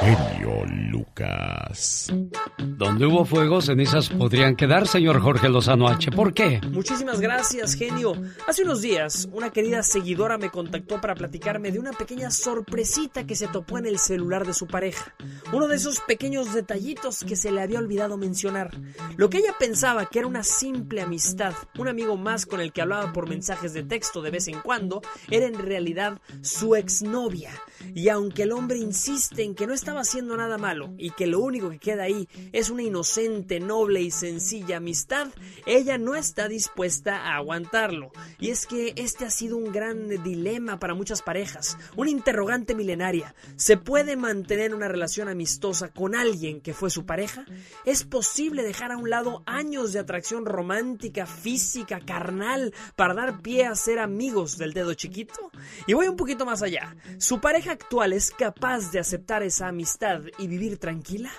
Genio 0.00 0.64
Lucas. 0.92 2.12
Donde 2.58 3.06
hubo 3.06 3.24
fuego, 3.24 3.62
cenizas 3.62 4.10
podrían 4.10 4.56
quedar, 4.56 4.86
señor 4.86 5.20
Jorge 5.20 5.48
Lozano 5.48 5.88
H. 5.88 6.10
¿Por 6.10 6.34
qué? 6.34 6.60
Muchísimas 6.70 7.20
gracias, 7.20 7.74
genio. 7.74 8.12
Hace 8.46 8.64
unos 8.64 8.82
días, 8.82 9.26
una 9.32 9.50
querida 9.50 9.82
seguidora 9.82 10.36
me 10.36 10.50
contactó 10.50 11.00
para 11.00 11.14
platicarme 11.14 11.72
de 11.72 11.78
una 11.78 11.92
pequeña 11.92 12.30
sorpresita 12.30 13.24
que 13.24 13.36
se 13.36 13.48
topó 13.48 13.78
en 13.78 13.86
el 13.86 13.98
celular 13.98 14.46
de 14.46 14.52
su 14.52 14.66
pareja. 14.66 15.14
Uno 15.50 15.66
de 15.66 15.76
esos 15.76 16.00
pequeños 16.00 16.52
detallitos 16.52 17.24
que 17.24 17.36
se 17.36 17.50
le 17.50 17.62
había 17.62 17.78
olvidado 17.78 18.18
mencionar. 18.18 18.70
Lo 19.16 19.30
que 19.30 19.38
ella 19.38 19.54
pensaba 19.58 20.06
que 20.06 20.18
era 20.18 20.28
una 20.28 20.44
simple 20.44 21.00
amistad, 21.00 21.54
un 21.78 21.88
amigo 21.88 22.18
más 22.18 22.44
con 22.44 22.60
el 22.60 22.72
que 22.72 22.82
hablaba 22.82 23.14
por 23.14 23.30
mensajes 23.30 23.72
de 23.72 23.82
texto 23.82 24.20
de 24.20 24.30
vez 24.30 24.46
en 24.48 24.60
cuando, 24.60 25.00
era 25.30 25.46
en 25.46 25.58
realidad 25.58 26.20
su 26.42 26.76
exnovia. 26.76 27.50
Y 27.94 28.08
aunque 28.08 28.44
el 28.44 28.52
hombre 28.52 28.78
insiste 28.78 29.42
en 29.42 29.54
que 29.54 29.66
no 29.66 29.74
estaba 29.74 30.00
haciendo 30.00 30.36
nada 30.36 30.58
malo 30.58 30.94
y 30.98 31.10
que 31.10 31.26
lo 31.26 31.40
único 31.40 31.70
que 31.70 31.78
queda 31.78 32.04
ahí 32.04 32.28
es 32.52 32.70
una 32.70 32.82
inocente, 32.82 33.60
noble 33.60 34.00
y 34.00 34.10
sencilla 34.10 34.78
amistad, 34.78 35.28
ella 35.66 35.98
no 35.98 36.14
está 36.14 36.48
dispuesta 36.48 37.18
a 37.18 37.36
aguantarlo. 37.36 38.12
Y 38.38 38.50
es 38.50 38.66
que 38.66 38.94
este 38.96 39.24
ha 39.24 39.30
sido 39.30 39.56
un 39.56 39.72
gran 39.72 40.08
dilema 40.22 40.78
para 40.78 40.94
muchas 40.94 41.22
parejas, 41.22 41.78
una 41.96 42.10
interrogante 42.10 42.74
milenaria. 42.74 43.34
¿Se 43.56 43.76
puede 43.76 44.16
mantener 44.16 44.74
una 44.74 44.88
relación 44.88 45.28
amistosa 45.28 45.88
con 45.88 46.14
alguien 46.14 46.60
que 46.60 46.74
fue 46.74 46.90
su 46.90 47.06
pareja? 47.06 47.44
¿Es 47.84 48.04
posible 48.04 48.62
dejar 48.62 48.92
a 48.92 48.96
un 48.96 49.10
lado 49.10 49.42
años 49.46 49.92
de 49.92 50.00
atracción 50.00 50.46
romántica, 50.46 51.26
física, 51.26 52.00
carnal, 52.00 52.74
para 52.96 53.14
dar 53.14 53.40
pie 53.42 53.66
a 53.66 53.74
ser 53.74 53.98
amigos 53.98 54.58
del 54.58 54.72
dedo 54.72 54.94
chiquito? 54.94 55.50
Y 55.86 55.94
voy 55.94 56.08
un 56.08 56.16
poquito 56.16 56.44
más 56.44 56.62
allá. 56.62 56.96
¿Su 57.18 57.40
pareja 57.40 57.71
actual 57.72 58.12
es 58.12 58.30
capaz 58.30 58.90
de 58.92 59.00
aceptar 59.00 59.42
esa 59.42 59.68
amistad 59.68 60.22
y 60.38 60.46
vivir 60.46 60.78
tranquila? 60.78 61.30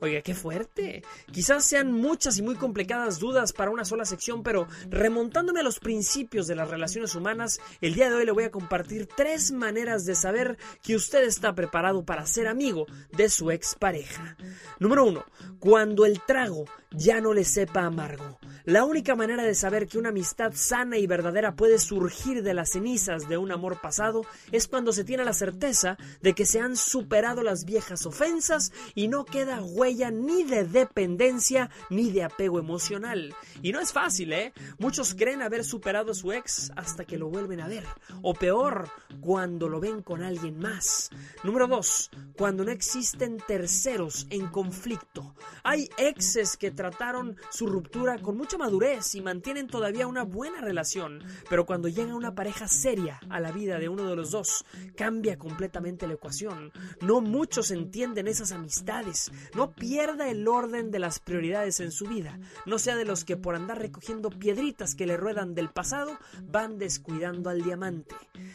Oiga, 0.00 0.22
qué 0.22 0.34
fuerte. 0.34 1.02
Quizás 1.30 1.64
sean 1.64 1.92
muchas 1.92 2.38
y 2.38 2.42
muy 2.42 2.54
complicadas 2.54 3.18
dudas 3.18 3.52
para 3.52 3.70
una 3.70 3.84
sola 3.84 4.06
sección, 4.06 4.42
pero 4.42 4.66
remontándome 4.88 5.60
a 5.60 5.62
los 5.62 5.78
principios 5.78 6.46
de 6.46 6.54
las 6.54 6.70
relaciones 6.70 7.14
humanas, 7.14 7.60
el 7.82 7.94
día 7.94 8.08
de 8.08 8.16
hoy 8.16 8.24
le 8.24 8.32
voy 8.32 8.44
a 8.44 8.50
compartir 8.50 9.06
tres 9.06 9.52
maneras 9.52 10.06
de 10.06 10.14
saber 10.14 10.56
que 10.82 10.96
usted 10.96 11.24
está 11.24 11.54
preparado 11.54 12.02
para 12.04 12.26
ser 12.26 12.48
amigo 12.48 12.86
de 13.12 13.28
su 13.28 13.50
expareja. 13.50 14.36
Número 14.78 15.04
uno, 15.04 15.24
cuando 15.58 16.06
el 16.06 16.22
trago 16.22 16.64
ya 16.92 17.20
no 17.20 17.32
le 17.32 17.44
sepa 17.44 17.84
amargo. 17.84 18.38
La 18.64 18.84
única 18.84 19.14
manera 19.14 19.42
de 19.42 19.54
saber 19.54 19.86
que 19.86 19.98
una 19.98 20.10
amistad 20.10 20.52
sana 20.54 20.98
y 20.98 21.06
verdadera 21.06 21.56
puede 21.56 21.78
surgir 21.78 22.42
de 22.42 22.52
las 22.52 22.72
cenizas 22.72 23.28
de 23.28 23.38
un 23.38 23.52
amor 23.52 23.80
pasado 23.80 24.26
es 24.52 24.68
cuando 24.68 24.92
se 24.92 25.04
tiene 25.04 25.24
la 25.24 25.32
certeza 25.32 25.96
de 26.20 26.34
que 26.34 26.44
se 26.44 26.60
han 26.60 26.76
superado 26.76 27.42
las 27.42 27.64
viejas 27.64 28.04
ofensas 28.06 28.72
y 28.94 29.08
no 29.08 29.24
queda 29.24 29.62
huella 29.62 30.10
ni 30.10 30.44
de 30.44 30.64
dependencia 30.64 31.70
ni 31.88 32.10
de 32.10 32.24
apego 32.24 32.58
emocional. 32.58 33.34
Y 33.62 33.72
no 33.72 33.80
es 33.80 33.92
fácil, 33.92 34.32
¿eh? 34.32 34.52
Muchos 34.78 35.14
creen 35.14 35.42
haber 35.42 35.64
superado 35.64 36.12
a 36.12 36.14
su 36.14 36.32
ex 36.32 36.70
hasta 36.76 37.04
que 37.04 37.18
lo 37.18 37.28
vuelven 37.28 37.60
a 37.60 37.68
ver. 37.68 37.84
O 38.22 38.34
peor, 38.34 38.88
cuando 39.20 39.68
lo 39.68 39.80
ven 39.80 40.02
con 40.02 40.22
alguien 40.22 40.58
más. 40.58 41.10
Número 41.44 41.66
2. 41.66 42.10
Cuando 42.36 42.64
no 42.64 42.72
existen 42.72 43.38
terceros 43.46 44.26
en 44.30 44.48
conflicto. 44.48 45.34
Hay 45.62 45.88
exes 45.96 46.56
que 46.56 46.70
trataron 46.80 47.36
su 47.50 47.66
ruptura 47.66 48.16
con 48.20 48.38
mucha 48.38 48.56
madurez 48.56 49.14
y 49.14 49.20
mantienen 49.20 49.66
todavía 49.66 50.06
una 50.06 50.22
buena 50.22 50.62
relación, 50.62 51.22
pero 51.50 51.66
cuando 51.66 51.88
llega 51.88 52.14
una 52.14 52.34
pareja 52.34 52.68
seria 52.68 53.20
a 53.28 53.38
la 53.38 53.52
vida 53.52 53.78
de 53.78 53.90
uno 53.90 54.04
de 54.04 54.16
los 54.16 54.30
dos, 54.30 54.64
cambia 54.96 55.36
completamente 55.36 56.06
la 56.06 56.14
ecuación. 56.14 56.72
No 57.02 57.20
muchos 57.20 57.70
entienden 57.70 58.28
esas 58.28 58.52
amistades. 58.52 59.30
No 59.54 59.72
pierda 59.72 60.30
el 60.30 60.48
orden 60.48 60.90
de 60.90 61.00
las 61.00 61.18
prioridades 61.18 61.80
en 61.80 61.92
su 61.92 62.06
vida. 62.06 62.40
No 62.64 62.78
sea 62.78 62.96
de 62.96 63.04
los 63.04 63.26
que 63.26 63.36
por 63.36 63.56
andar 63.56 63.78
recogiendo 63.78 64.30
piedritas 64.30 64.94
que 64.94 65.06
le 65.06 65.18
ruedan 65.18 65.54
del 65.54 65.68
pasado 65.68 66.16
van 66.44 66.78
descuidando 66.78 67.50
al 67.50 67.60
diamante. 67.60 68.14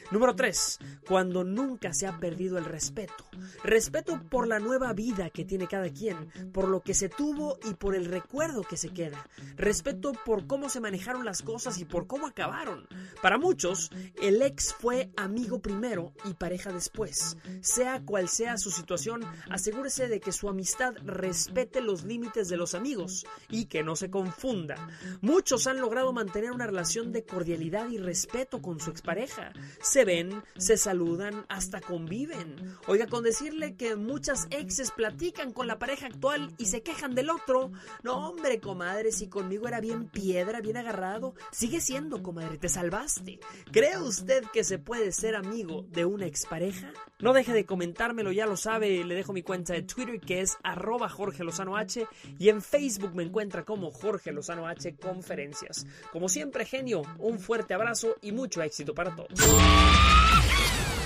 Número 0.10 0.36
3. 0.36 0.80
Cuando 1.08 1.44
nunca 1.44 1.94
se 1.94 2.08
ha 2.08 2.18
perdido 2.18 2.58
el 2.58 2.66
respeto. 2.66 3.24
Respeto 3.64 4.20
por 4.32 4.48
la 4.48 4.58
nueva 4.58 4.94
vida 4.94 5.30
que 5.30 5.46
tiene 5.46 5.68
cada 5.68 5.92
quien, 5.92 6.52
por 6.52 6.68
lo 6.68 6.82
que 6.82 6.96
se 6.96 7.08
tuvo 7.08 7.60
y 7.70 7.76
por 7.76 7.94
el 7.94 8.06
recuerdo 8.16 8.64
que 8.64 8.78
se 8.78 8.94
queda. 8.94 9.28
Respeto 9.58 10.14
por 10.14 10.48
cómo 10.48 10.70
se 10.70 10.80
manejaron 10.80 11.26
las 11.26 11.42
cosas 11.42 11.80
y 11.80 11.86
por 11.86 12.08
cómo 12.08 12.28
acabaron. 12.28 12.88
Para 13.22 13.38
muchos, 13.38 13.92
el 14.22 14.42
ex 14.42 14.74
fue 14.74 15.10
amigo 15.18 15.60
primero 15.60 16.14
y 16.24 16.34
pareja 16.34 16.72
después. 16.72 17.36
Sea 17.60 18.02
cual 18.06 18.30
sea 18.30 18.58
su 18.58 18.72
situación, 18.72 19.22
asegúrese 19.50 20.08
de 20.08 20.22
que 20.22 20.32
su 20.32 20.48
amistad 20.48 20.94
respete 21.04 21.82
los 21.82 22.06
límites 22.06 22.48
de 22.48 22.56
los 22.56 22.74
amigos 22.74 23.26
y 23.50 23.66
que 23.66 23.84
no 23.84 23.98
se 23.98 24.10
confunda. 24.10 24.76
Muchos 25.20 25.68
han 25.68 25.82
logrado 25.82 26.14
mantener 26.14 26.52
una 26.52 26.68
relación 26.68 27.12
de 27.12 27.26
cordialidad 27.26 27.90
y 27.90 27.98
respeto 27.98 28.62
con 28.62 28.80
su 28.80 28.92
expareja. 28.92 29.52
Se 29.82 30.06
ven, 30.06 30.42
se 30.58 30.78
saludan, 30.78 31.46
hasta 31.50 31.82
conviven. 31.82 32.78
Oiga, 32.88 33.08
con 33.08 33.26
decirle 33.26 33.76
que 33.76 33.98
muchas 33.98 34.48
exes 34.52 34.92
platican 34.92 35.52
con 35.52 35.68
la 35.68 35.80
pareja 35.80 36.08
actual 36.08 36.54
y 36.58 36.68
se 36.68 36.82
quejan 36.82 37.16
del 37.16 37.30
otro. 37.30 37.72
No, 38.06 38.30
hombre, 38.30 38.60
comadre, 38.60 39.12
si 39.12 39.30
conmigo 39.30 39.68
era 39.68 39.82
bien 39.82 40.08
piedra, 40.08 40.62
bien 40.62 40.78
agarrado, 40.78 41.34
sigue 41.52 41.82
siendo, 41.82 42.22
comadre, 42.22 42.60
te 42.60 42.70
salvaste. 42.70 43.40
¿Cree 43.72 43.98
usted 43.98 44.44
que 44.54 44.64
se 44.64 44.78
puede 44.78 45.12
ser 45.12 45.36
amigo 45.36 45.88
de 45.90 46.06
una 46.06 46.28
expareja? 46.28 46.94
No 47.18 47.34
deje 47.34 47.52
de 47.52 47.66
comentármelo, 47.66 48.32
ya 48.32 48.46
lo 48.46 48.58
sabe, 48.58 49.04
le 49.04 49.16
dejo 49.16 49.34
mi 49.34 49.42
cuenta 49.42 49.74
de 49.74 49.82
Twitter 49.82 50.20
que 50.20 50.42
es 50.42 50.56
arroba 50.62 51.10
Jorge 51.10 51.44
Lozano 51.44 51.78
H 51.78 52.06
y 52.38 52.50
en 52.50 52.62
Facebook 52.62 53.16
me 53.16 53.24
encuentra 53.24 53.64
como 53.64 53.90
Jorge 53.90 54.32
Lozano 54.32 54.68
H 54.68 54.98
Conferencias. 54.98 55.88
Como 56.12 56.30
siempre, 56.30 56.64
genio, 56.64 57.02
un 57.18 57.40
fuerte 57.40 57.74
abrazo 57.74 58.18
y 58.22 58.34
mucho 58.34 58.62
éxito 58.62 58.94
para 58.94 59.16
todos. 59.16 59.32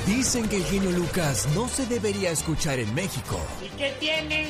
Dicen 0.05 0.49
que 0.49 0.57
el 0.57 0.65
genio 0.65 0.91
Lucas 0.91 1.47
no 1.55 1.69
se 1.69 1.85
debería 1.85 2.31
escuchar 2.31 2.77
en 2.77 2.93
México. 2.93 3.39
¿Y 3.65 3.69
qué 3.77 3.93
tiene? 4.01 4.49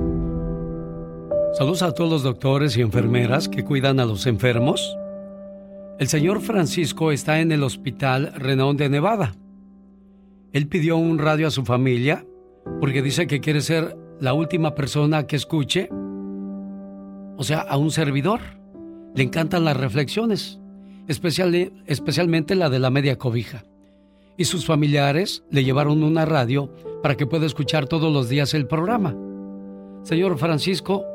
Saludos 1.61 1.83
a 1.83 1.91
todos 1.91 2.09
los 2.09 2.23
doctores 2.23 2.75
y 2.75 2.81
enfermeras 2.81 3.47
que 3.47 3.63
cuidan 3.63 3.99
a 3.99 4.05
los 4.05 4.25
enfermos. 4.25 4.97
El 5.99 6.07
señor 6.07 6.41
Francisco 6.41 7.11
está 7.11 7.39
en 7.39 7.51
el 7.51 7.61
hospital 7.61 8.33
Renón 8.35 8.77
de 8.77 8.89
Nevada. 8.89 9.35
Él 10.53 10.67
pidió 10.67 10.97
un 10.97 11.19
radio 11.19 11.45
a 11.45 11.51
su 11.51 11.63
familia 11.63 12.25
porque 12.79 13.03
dice 13.03 13.27
que 13.27 13.41
quiere 13.41 13.61
ser 13.61 13.95
la 14.19 14.33
última 14.33 14.73
persona 14.73 15.27
que 15.27 15.35
escuche, 15.35 15.87
o 17.37 17.43
sea, 17.43 17.59
a 17.59 17.77
un 17.77 17.91
servidor. 17.91 18.39
Le 19.13 19.21
encantan 19.21 19.63
las 19.63 19.77
reflexiones, 19.77 20.59
especialmente 21.07 22.55
la 22.55 22.71
de 22.71 22.79
la 22.79 22.89
media 22.89 23.19
cobija. 23.19 23.65
Y 24.35 24.45
sus 24.45 24.65
familiares 24.65 25.43
le 25.51 25.63
llevaron 25.63 26.01
una 26.01 26.25
radio 26.25 26.73
para 27.03 27.15
que 27.15 27.27
pueda 27.27 27.45
escuchar 27.45 27.85
todos 27.85 28.11
los 28.11 28.29
días 28.29 28.55
el 28.55 28.65
programa. 28.65 29.15
Señor 30.01 30.39
Francisco, 30.39 31.05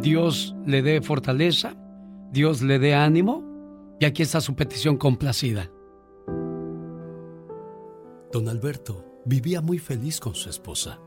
Dios 0.00 0.54
le 0.66 0.82
dé 0.82 1.00
fortaleza, 1.02 1.74
Dios 2.30 2.62
le 2.62 2.78
dé 2.78 2.94
ánimo 2.94 3.44
y 4.00 4.04
aquí 4.04 4.22
está 4.22 4.40
su 4.40 4.54
petición 4.54 4.96
complacida. 4.96 5.70
Don 8.32 8.48
Alberto 8.48 9.22
vivía 9.24 9.60
muy 9.60 9.78
feliz 9.78 10.20
con 10.20 10.34
su 10.34 10.50
esposa, 10.50 11.00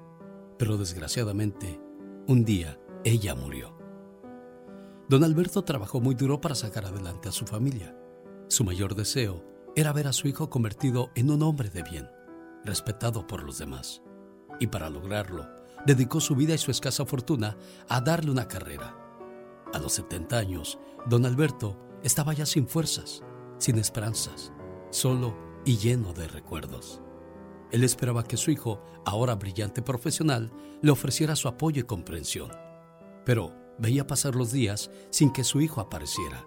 pero 0.58 0.78
desgraciadamente 0.78 1.80
un 2.28 2.44
día 2.44 2.80
ella 3.04 3.36
murió. 3.36 3.78
Don 5.08 5.24
Alberto 5.24 5.64
trabajó 5.64 6.00
muy 6.00 6.16
duro 6.16 6.40
para 6.40 6.56
sacar 6.56 6.86
adelante 6.86 7.30
a 7.30 7.32
su 7.32 7.46
familia. 7.46 7.96
Su 8.48 8.64
mayor 8.64 8.96
deseo 8.96 9.44
era 9.76 9.94
ver 9.94 10.08
a 10.08 10.14
su 10.14 10.28
hijo 10.28 10.50
convertido 10.50 11.12
en 11.16 11.32
un 11.32 11.44
hombre 11.44 11.70
de 11.70 11.84
bien, 11.84 12.10
respetado 12.64 13.28
por 13.28 13.44
los 13.44 13.58
demás. 13.58 14.02
Y 14.60 14.68
para 14.68 14.90
lograrlo, 14.90 15.48
dedicó 15.86 16.20
su 16.20 16.36
vida 16.36 16.54
y 16.54 16.58
su 16.58 16.72
escasa 16.72 17.06
fortuna 17.06 17.58
a 17.90 18.02
darle 18.02 18.32
una 18.32 18.48
carrera. 18.48 18.98
A 19.74 19.80
los 19.80 19.94
70 19.94 20.38
años, 20.38 20.80
don 21.08 21.26
Alberto 21.26 21.78
estaba 22.04 22.34
ya 22.34 22.46
sin 22.46 22.68
fuerzas, 22.68 23.24
sin 23.58 23.78
esperanzas, 23.78 24.52
solo 24.90 25.36
y 25.66 25.78
lleno 25.78 26.14
de 26.14 26.28
recuerdos. 26.28 27.02
Él 27.72 27.84
esperaba 27.84 28.24
que 28.24 28.38
su 28.38 28.52
hijo, 28.52 28.82
ahora 29.06 29.36
brillante 29.36 29.82
profesional, 29.82 30.52
le 30.82 30.92
ofreciera 30.92 31.36
su 31.36 31.48
apoyo 31.48 31.82
y 31.82 31.86
comprensión. 31.86 32.52
Pero 33.26 33.54
veía 33.80 34.08
pasar 34.08 34.36
los 34.36 34.52
días 34.52 34.92
sin 35.10 35.32
que 35.32 35.44
su 35.44 35.62
hijo 35.62 35.80
apareciera 35.80 36.46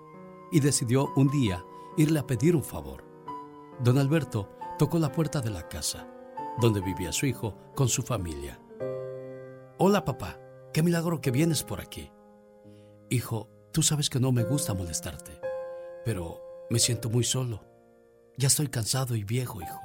y 0.53 0.61
decidió 0.61 1.13
un 1.17 1.31
día 1.31 1.65
irle 1.97 2.19
a 2.19 2.27
pedir 2.27 2.55
un 2.55 2.63
favor. 2.63 3.05
Don 3.83 3.99
Alberto 3.99 4.51
tocó 4.79 4.99
la 4.99 5.11
puerta 5.11 5.41
de 5.41 5.51
la 5.51 5.69
casa, 5.69 6.07
donde 6.61 6.81
vivía 6.81 7.13
su 7.13 7.27
hijo 7.27 7.57
con 7.75 7.89
su 7.89 8.03
familia. 8.03 8.61
Hola 9.77 10.05
papá, 10.05 10.39
qué 10.73 10.85
milagro 10.85 11.21
que 11.21 11.33
vienes 11.33 11.65
por 11.65 11.81
aquí. 11.81 12.13
Hijo, 13.11 13.51
tú 13.73 13.83
sabes 13.83 14.09
que 14.09 14.21
no 14.21 14.31
me 14.31 14.45
gusta 14.45 14.73
molestarte, 14.73 15.41
pero 16.05 16.41
me 16.71 16.79
siento 16.79 17.11
muy 17.11 17.25
solo. 17.25 17.65
Ya 18.37 18.47
estoy 18.47 18.69
cansado 18.69 19.17
y 19.17 19.25
viejo, 19.25 19.61
hijo. 19.61 19.81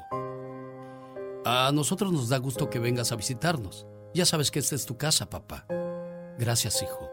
A 1.44 1.72
nosotros 1.74 2.14
nos 2.14 2.30
da 2.30 2.38
gusto 2.38 2.70
que 2.70 2.78
vengas 2.78 3.12
a 3.12 3.16
visitarnos. 3.16 3.88
Ya 4.14 4.28
sabes 4.28 4.52
que 4.52 4.60
esta 4.60 4.76
es 4.76 4.86
tu 4.86 4.96
casa, 4.96 5.28
papá. 5.28 5.66
Gracias, 6.38 6.84
hijo. 6.84 7.10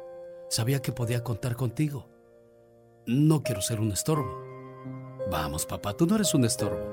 Sabía 0.51 0.83
que 0.83 0.93
podía 0.93 1.25
contar 1.25 1.57
contigo. 1.57 2.11
No 3.07 3.43
quiero 3.43 3.63
ser 3.63 3.81
un 3.81 3.91
estorbo. 3.91 4.45
Vamos, 5.31 5.65
papá, 5.65 5.95
tú 5.95 6.07
no 6.07 6.17
eres 6.17 6.35
un 6.35 6.45
estorbo. 6.45 6.85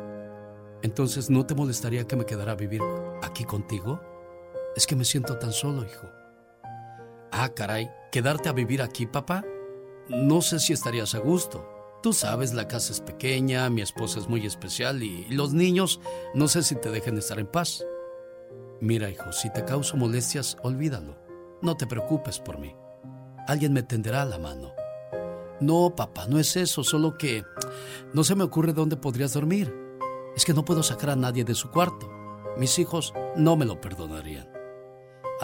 Entonces, 0.82 1.30
¿no 1.30 1.46
te 1.46 1.56
molestaría 1.56 2.08
que 2.08 2.16
me 2.16 2.26
quedara 2.26 2.54
a 2.54 2.56
vivir 2.56 2.82
aquí 3.22 3.44
contigo? 3.44 4.00
Es 4.76 4.88
que 4.88 4.96
me 4.96 5.06
siento 5.06 5.38
tan 5.38 5.54
solo, 5.54 5.84
hijo. 5.84 6.10
Ah, 7.32 7.50
caray, 7.50 7.90
¿quedarte 8.12 8.50
a 8.50 8.54
vivir 8.54 8.82
aquí, 8.82 9.06
papá? 9.06 9.44
No 10.10 10.42
sé 10.42 10.60
si 10.60 10.74
estarías 10.74 11.16
a 11.16 11.20
gusto. 11.20 11.68
Tú 12.02 12.12
sabes, 12.12 12.54
la 12.54 12.68
casa 12.68 12.92
es 12.92 13.00
pequeña, 13.00 13.70
mi 13.70 13.82
esposa 13.82 14.20
es 14.20 14.28
muy 14.28 14.46
especial 14.46 15.02
y 15.04 15.26
los 15.30 15.54
niños 15.54 16.02
no 16.34 16.48
sé 16.48 16.62
si 16.62 16.76
te 16.76 16.92
dejen 16.92 17.18
estar 17.18 17.40
en 17.40 17.48
paz. 17.48 17.86
Mira, 18.82 19.10
hijo, 19.10 19.32
si 19.32 19.50
te 19.52 19.64
causo 19.64 19.96
molestias, 19.96 20.58
olvídalo. 20.64 21.18
No 21.62 21.78
te 21.78 21.88
preocupes 21.88 22.40
por 22.40 22.60
mí. 22.60 22.76
alguien 23.48 23.74
me 23.74 23.84
tenderá 23.84 24.26
la 24.26 24.38
mano. 24.38 24.74
No, 25.60 25.96
papá, 25.96 26.28
no 26.28 26.40
es 26.40 26.58
eso, 26.58 26.84
solo 26.84 27.18
que 27.18 27.46
no 28.14 28.24
se 28.24 28.36
me 28.36 28.44
ocurre 28.44 28.74
dónde 28.74 28.98
podrías 28.98 29.34
dormir. 29.34 29.74
Es 30.36 30.44
que 30.44 30.54
no 30.54 30.66
puedo 30.66 30.84
sacar 30.84 31.12
a 31.12 31.16
nadie 31.16 31.46
de 31.46 31.56
su 31.56 31.72
cuarto. 31.72 32.12
Mis 32.58 32.78
hijos 32.80 33.14
no 33.36 33.56
me 33.56 33.66
lo 33.66 33.80
perdonarían. 33.80 34.53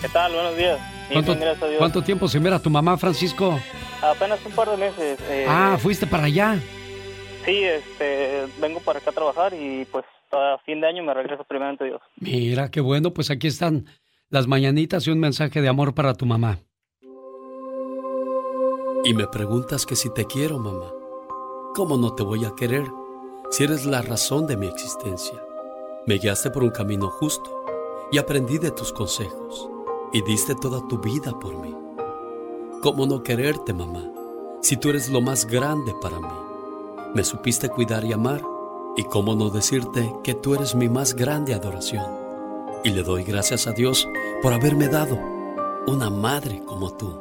¿Qué 0.00 0.08
tal? 0.08 0.32
Buenos 0.32 0.56
días. 0.56 0.78
¿Cuánto, 1.12 1.36
¿Cuánto, 1.78 2.02
tiempo 2.02 2.28
sin 2.28 2.42
ver 2.42 2.54
a 2.54 2.58
tu 2.58 2.70
mamá, 2.70 2.96
Francisco? 2.96 3.60
Apenas 4.02 4.38
un 4.44 4.52
par 4.52 4.70
de 4.70 4.76
meses. 4.76 5.18
Eh, 5.28 5.46
ah, 5.48 5.78
¿fuiste 5.80 6.06
para 6.06 6.24
allá? 6.24 6.58
Sí, 7.44 7.62
este, 7.62 8.46
vengo 8.58 8.80
para 8.80 8.98
acá 8.98 9.10
a 9.10 9.12
trabajar 9.12 9.54
y 9.54 9.84
pues 9.86 10.04
a 10.38 10.58
fin 10.58 10.80
de 10.80 10.88
año 10.88 11.02
me 11.02 11.14
regreso 11.14 11.44
primeramente 11.44 11.84
Dios. 11.84 12.00
Mira, 12.16 12.70
qué 12.70 12.80
bueno, 12.80 13.12
pues 13.12 13.30
aquí 13.30 13.46
están 13.46 13.86
las 14.30 14.46
mañanitas 14.46 15.06
y 15.06 15.10
un 15.10 15.20
mensaje 15.20 15.60
de 15.60 15.68
amor 15.68 15.94
para 15.94 16.14
tu 16.14 16.26
mamá. 16.26 16.58
Y 19.04 19.12
me 19.14 19.26
preguntas 19.26 19.84
que 19.84 19.96
si 19.96 20.12
te 20.12 20.24
quiero, 20.24 20.58
mamá. 20.58 20.90
¿Cómo 21.74 21.96
no 21.96 22.14
te 22.14 22.22
voy 22.22 22.44
a 22.44 22.54
querer 22.56 22.84
si 23.50 23.64
eres 23.64 23.84
la 23.84 24.00
razón 24.00 24.46
de 24.46 24.56
mi 24.56 24.66
existencia? 24.66 25.42
Me 26.06 26.16
guiaste 26.18 26.50
por 26.50 26.62
un 26.62 26.70
camino 26.70 27.08
justo 27.08 27.64
y 28.10 28.18
aprendí 28.18 28.58
de 28.58 28.70
tus 28.70 28.92
consejos 28.92 29.68
y 30.12 30.22
diste 30.22 30.54
toda 30.54 30.86
tu 30.88 30.98
vida 30.98 31.38
por 31.38 31.56
mí. 31.56 31.74
¿Cómo 32.80 33.06
no 33.06 33.22
quererte, 33.22 33.72
mamá, 33.72 34.10
si 34.62 34.76
tú 34.76 34.90
eres 34.90 35.10
lo 35.10 35.20
más 35.20 35.46
grande 35.46 35.92
para 36.00 36.20
mí? 36.20 36.28
Me 37.14 37.24
supiste 37.24 37.68
cuidar 37.68 38.04
y 38.04 38.12
amar 38.12 38.40
y 38.96 39.04
cómo 39.04 39.34
no 39.34 39.50
decirte 39.50 40.14
que 40.22 40.34
tú 40.34 40.54
eres 40.54 40.74
mi 40.74 40.88
más 40.88 41.14
grande 41.14 41.54
adoración. 41.54 42.04
Y 42.84 42.90
le 42.90 43.02
doy 43.02 43.24
gracias 43.24 43.66
a 43.66 43.72
Dios 43.72 44.08
por 44.42 44.52
haberme 44.52 44.88
dado 44.88 45.18
una 45.86 46.10
madre 46.10 46.62
como 46.64 46.92
tú. 46.92 47.20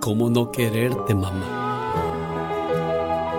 ¿Cómo 0.00 0.28
no 0.30 0.50
quererte, 0.50 1.14
mamá? 1.14 1.64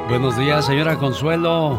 Buenos 0.10 0.38
días, 0.38 0.66
señora 0.66 0.98
Consuelo. 0.98 1.78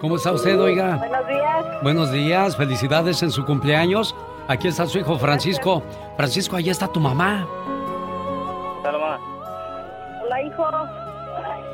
¿Cómo 0.00 0.16
está 0.16 0.32
usted, 0.32 0.58
oiga? 0.58 0.96
Buenos 0.96 1.28
días. 1.28 1.82
Buenos 1.82 2.12
días, 2.12 2.56
felicidades 2.56 3.22
en 3.22 3.30
su 3.30 3.44
cumpleaños. 3.44 4.14
Aquí 4.48 4.68
está 4.68 4.86
su 4.86 4.98
hijo 4.98 5.18
Francisco. 5.18 5.82
Francisco, 6.16 6.56
ahí 6.56 6.70
está 6.70 6.88
tu 6.88 6.98
mamá. 6.98 7.46
Hola, 8.82 8.92
mamá. 8.92 9.20
Hola, 10.24 10.42
hijo. 10.42 11.09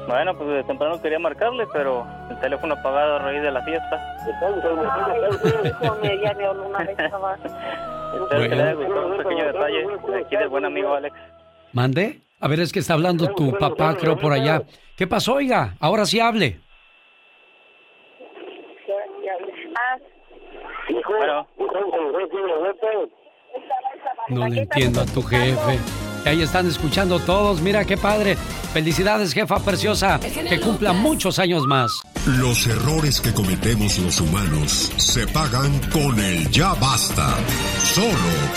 Bueno, 0.06 0.36
pues 0.36 0.48
de 0.48 0.64
temprano 0.64 1.02
quería 1.02 1.18
marcarle, 1.18 1.66
pero 1.72 2.06
el 2.30 2.38
teléfono 2.40 2.74
apagado 2.74 3.16
a 3.16 3.18
raíz 3.18 3.42
de 3.42 3.50
la 3.50 3.62
fiesta. 3.62 4.16
Ay, 6.02 6.20
ya 6.22 6.34
me 6.34 6.50
una 6.50 6.78
vez 6.78 6.96
más. 7.20 7.38
Espero 7.44 8.42
que 8.42 8.48
le 8.48 8.62
haya 8.62 8.74
gustado 8.74 9.06
un 9.08 9.16
pequeño 9.16 9.44
detalle 9.46 9.86
de 10.08 10.20
aquí 10.20 10.36
del 10.36 10.48
buen 10.48 10.64
amigo 10.64 10.94
Alex. 10.94 11.16
¿Mande? 11.72 12.20
A 12.40 12.48
ver, 12.48 12.60
es 12.60 12.72
que 12.72 12.78
está 12.78 12.94
hablando 12.94 13.34
tu 13.34 13.52
papá, 13.58 13.96
creo, 13.96 14.16
por 14.16 14.32
allá. 14.32 14.62
¿Qué 14.96 15.06
pasó, 15.06 15.34
oiga? 15.34 15.74
Ahora 15.80 16.04
sí 16.06 16.20
hable. 16.20 16.60
Bueno. 21.08 21.46
No 24.28 24.48
le 24.48 24.62
entiendo 24.62 25.00
a 25.00 25.06
tu 25.06 25.22
jefe. 25.22 26.05
Ahí 26.26 26.42
están 26.42 26.66
escuchando 26.66 27.20
todos. 27.20 27.60
Mira 27.62 27.84
qué 27.84 27.96
padre. 27.96 28.36
Felicidades, 28.72 29.32
jefa 29.32 29.58
preciosa. 29.60 30.18
Que 30.20 30.60
cumpla 30.60 30.92
muchos 30.92 31.38
años 31.38 31.66
más. 31.66 31.90
Los 32.40 32.66
errores 32.66 33.20
que 33.20 33.32
cometemos 33.32 33.98
los 34.00 34.20
humanos 34.20 34.92
se 34.96 35.26
pagan 35.28 35.78
con 35.92 36.18
el 36.18 36.50
ya 36.50 36.74
basta. 36.74 37.28
Solo 37.78 38.10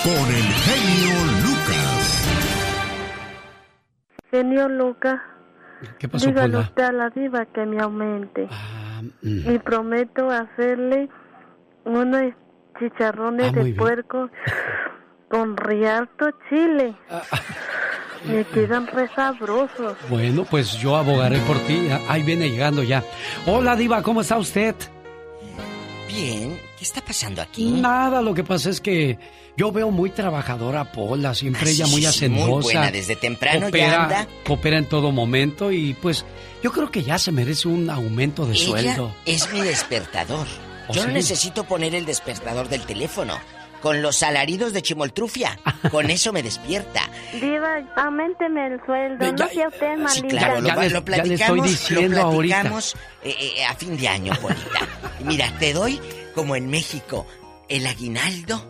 con 0.04 0.28
el 0.36 0.44
genio 0.44 1.16
Lucas. 1.44 2.26
Genio 4.32 4.68
Lucas. 4.70 5.20
¿Qué 6.00 6.10
pasó, 6.10 6.28
Dígale 6.28 6.54
Pola? 6.54 6.64
usted 6.66 6.84
a 6.84 6.91
la 6.91 7.10
diva 7.12 7.46
que 7.46 7.66
me 7.66 7.82
aumente. 7.82 8.48
mm. 9.22 9.52
Y 9.54 9.60
prometo 9.60 10.30
hacerle 10.30 11.08
unos 11.86 12.34
chicharrones 12.80 13.48
Ah, 13.50 13.52
de 13.56 13.64
bien. 13.64 13.76
puerco 13.78 14.30
con 15.30 15.56
rialto 15.58 16.26
chile. 16.50 16.96
Ah, 17.10 17.22
Me 18.26 18.44
quedan 18.46 18.88
re 18.88 19.08
sabrosos. 19.16 19.96
Bueno, 20.10 20.44
pues 20.44 20.74
yo 20.74 20.96
abogaré 20.98 21.40
por 21.40 21.58
ti. 21.60 21.88
Ahí 22.10 22.24
viene 22.24 22.50
llegando 22.50 22.84
ya. 22.84 23.04
Hola, 23.46 23.76
Diva, 23.76 24.02
¿cómo 24.04 24.22
está 24.22 24.38
usted? 24.38 24.76
Bien, 26.08 26.60
¿qué 26.78 26.84
está 26.84 27.02
pasando 27.02 27.42
aquí? 27.42 27.70
Nada, 27.72 28.22
lo 28.22 28.34
que 28.34 28.44
pasa 28.44 28.70
es 28.70 28.82
que 28.82 29.18
yo 29.56 29.72
veo 29.72 29.92
muy 29.92 30.10
trabajadora 30.10 30.82
a 30.82 30.92
Pola, 30.92 31.34
siempre 31.36 31.68
Ah, 31.68 31.72
ella 31.72 31.86
sí, 31.86 31.92
muy 31.92 32.06
hacendosa. 32.06 32.48
muy 32.48 32.64
buena, 32.64 32.92
desde 32.92 33.16
temprano 33.16 33.70
ya 33.70 33.72
coopera, 33.72 34.04
anda. 34.04 34.28
Coopera 34.46 34.78
en 34.80 34.86
todo 34.86 35.12
momento 35.12 35.72
y 35.72 35.94
pues 35.94 36.26
yo 36.64 36.72
creo 36.72 36.90
que 36.90 37.04
ya 37.04 37.18
se 37.20 37.32
merece 37.32 37.68
un 37.68 37.90
aumento 37.90 38.46
de 38.48 38.54
Ella 38.56 38.66
sueldo. 38.66 39.16
es 39.26 39.52
mi 39.54 39.62
despertador. 39.62 40.48
¿Oh, 40.88 40.94
Yo 40.94 41.04
no 41.04 41.10
sí? 41.10 41.14
necesito 41.14 41.64
poner 41.66 41.94
el 41.94 42.06
despertador 42.06 42.68
del 42.70 42.82
teléfono. 42.86 43.36
Con 43.82 44.02
los 44.02 44.22
alaridos 44.24 44.74
de 44.74 44.82
Chimoltrufia. 44.82 45.58
Con 45.92 46.10
eso 46.10 46.34
me 46.34 46.44
despierta. 46.44 47.10
Diva, 47.40 47.78
aumenteme 47.96 48.68
el 48.68 48.82
sueldo. 48.86 49.32
no 49.32 49.48
sea 49.50 49.68
usted 49.70 49.96
malita. 49.98 50.12
Sí, 50.14 50.22
claro, 50.28 50.62
lo, 50.62 50.68
Ya 50.68 50.76
va- 50.76 50.84
le- 50.84 50.90
lo 50.90 50.94
ya 50.94 51.00
le 51.00 51.02
platicamos, 51.06 51.42
estoy 51.72 51.96
diciendo 51.96 52.18
lo 52.22 52.30
platicamos 52.38 52.96
eh, 53.24 53.36
eh, 53.58 53.66
a 53.66 53.74
fin 53.76 53.98
de 53.98 54.08
año, 54.08 54.34
Polita. 54.42 54.88
Mira, 55.26 55.52
te 55.60 55.74
doy, 55.74 56.00
como 56.36 56.56
en 56.56 56.70
México, 56.70 57.26
el 57.70 57.88
aguinaldo 57.88 58.66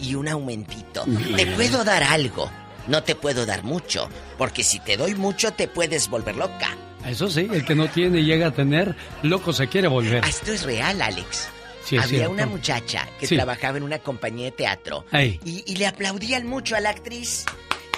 y 0.00 0.14
un 0.16 0.28
aumentito. 0.28 1.04
Mira. 1.06 1.36
Te 1.36 1.46
puedo 1.46 1.84
dar 1.84 2.02
algo, 2.02 2.50
no 2.88 3.02
te 3.04 3.14
puedo 3.14 3.46
dar 3.46 3.62
mucho, 3.62 4.08
porque 4.38 4.64
si 4.64 4.80
te 4.80 4.96
doy 4.96 5.14
mucho 5.14 5.52
te 5.52 5.68
puedes 5.68 6.08
volver 6.08 6.36
loca. 6.36 6.76
Eso 7.06 7.28
sí, 7.28 7.48
el 7.52 7.64
que 7.64 7.74
no 7.74 7.88
tiene 7.88 8.20
y 8.20 8.24
llega 8.24 8.48
a 8.48 8.50
tener, 8.52 8.94
loco 9.22 9.52
se 9.52 9.68
quiere 9.68 9.88
volver. 9.88 10.22
Ah, 10.24 10.28
Esto 10.28 10.52
es 10.52 10.62
real, 10.64 11.00
Alex. 11.02 11.48
Sí, 11.84 11.96
había 11.96 12.08
cierto. 12.08 12.30
una 12.32 12.46
muchacha 12.46 13.08
que 13.18 13.26
Sí. 13.26 13.36
trabajaba 13.36 13.76
en 13.78 13.82
una 13.84 13.98
compañía 13.98 14.46
de 14.46 14.52
teatro 14.52 15.04
y, 15.12 15.64
y 15.66 15.76
le 15.76 15.86
aplaudían 15.86 16.46
mucho 16.46 16.76
a 16.76 16.80
la 16.80 16.90
actriz. 16.90 17.44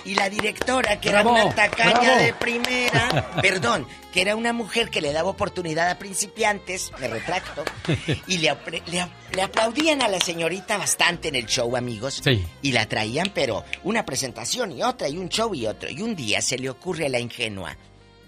Y 0.06 0.16
la 0.16 0.28
directora, 0.28 1.00
que 1.00 1.08
Bravo, 1.08 1.34
era 1.34 1.46
una 1.46 1.54
tacaña 1.54 1.98
bravo. 1.98 2.20
de 2.22 2.34
primera, 2.34 3.32
perdón, 3.40 3.86
que 4.12 4.20
era 4.20 4.36
una 4.36 4.52
mujer 4.52 4.90
que 4.90 5.00
le 5.00 5.14
daba 5.14 5.30
oportunidad 5.30 5.88
a 5.88 5.98
principiantes, 5.98 6.92
me 7.00 7.08
retracto, 7.08 7.64
y 8.26 8.36
le, 8.36 8.54
le 8.92 9.06
le 9.32 9.42
aplaudían 9.42 10.02
a 10.02 10.08
la 10.08 10.20
señorita 10.20 10.76
bastante 10.76 11.28
en 11.28 11.36
el 11.36 11.46
show, 11.46 11.74
amigos. 11.74 12.20
Sí. 12.22 12.44
Y 12.60 12.72
la 12.72 12.86
traían, 12.86 13.30
pero 13.34 13.64
una 13.82 14.04
presentación 14.04 14.72
y 14.72 14.82
otra, 14.82 15.08
y 15.08 15.16
un 15.16 15.30
show 15.30 15.54
y 15.54 15.66
otro. 15.66 15.88
Y 15.88 16.02
un 16.02 16.14
día 16.14 16.42
se 16.42 16.58
le 16.58 16.68
ocurre 16.68 17.06
a 17.06 17.08
la 17.08 17.18
ingenua 17.20 17.74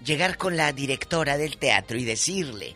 llegar 0.03 0.35
con 0.37 0.57
la 0.57 0.71
directora 0.73 1.37
del 1.37 1.57
teatro 1.57 1.95
y 1.99 2.05
decirle, 2.05 2.75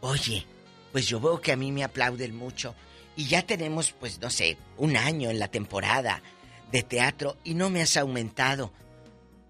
oye, 0.00 0.44
pues 0.92 1.06
yo 1.06 1.20
veo 1.20 1.40
que 1.40 1.52
a 1.52 1.56
mí 1.56 1.72
me 1.72 1.84
aplauden 1.84 2.34
mucho 2.34 2.74
y 3.16 3.26
ya 3.26 3.42
tenemos, 3.42 3.92
pues 3.92 4.20
no 4.20 4.30
sé, 4.30 4.56
un 4.76 4.96
año 4.96 5.30
en 5.30 5.38
la 5.38 5.48
temporada 5.48 6.22
de 6.72 6.82
teatro 6.82 7.36
y 7.44 7.54
no 7.54 7.70
me 7.70 7.82
has 7.82 7.96
aumentado. 7.96 8.72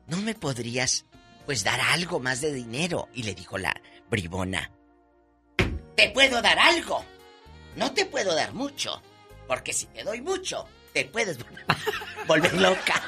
¿No 0.07 0.17
me 0.17 0.35
podrías, 0.35 1.07
pues, 1.47 1.63
dar 1.63 1.81
algo 1.81 2.19
más 2.19 2.41
de 2.41 2.53
dinero? 2.53 3.09
Y 3.15 3.23
le 3.23 3.35
dijo 3.35 3.59
la 3.59 3.73
bribona, 4.11 4.73
te 5.95 6.11
puedo 6.11 6.43
dar 6.43 6.59
algo. 6.59 7.05
No 7.77 7.93
te 7.93 8.07
puedo 8.07 8.35
dar 8.35 8.53
mucho, 8.53 9.01
porque 9.47 9.73
si 9.73 9.87
te 9.87 10.03
doy 10.03 10.21
mucho, 10.21 10.67
te 10.93 11.05
puedes 11.05 11.39
volver 12.27 12.55
loca. 12.55 13.01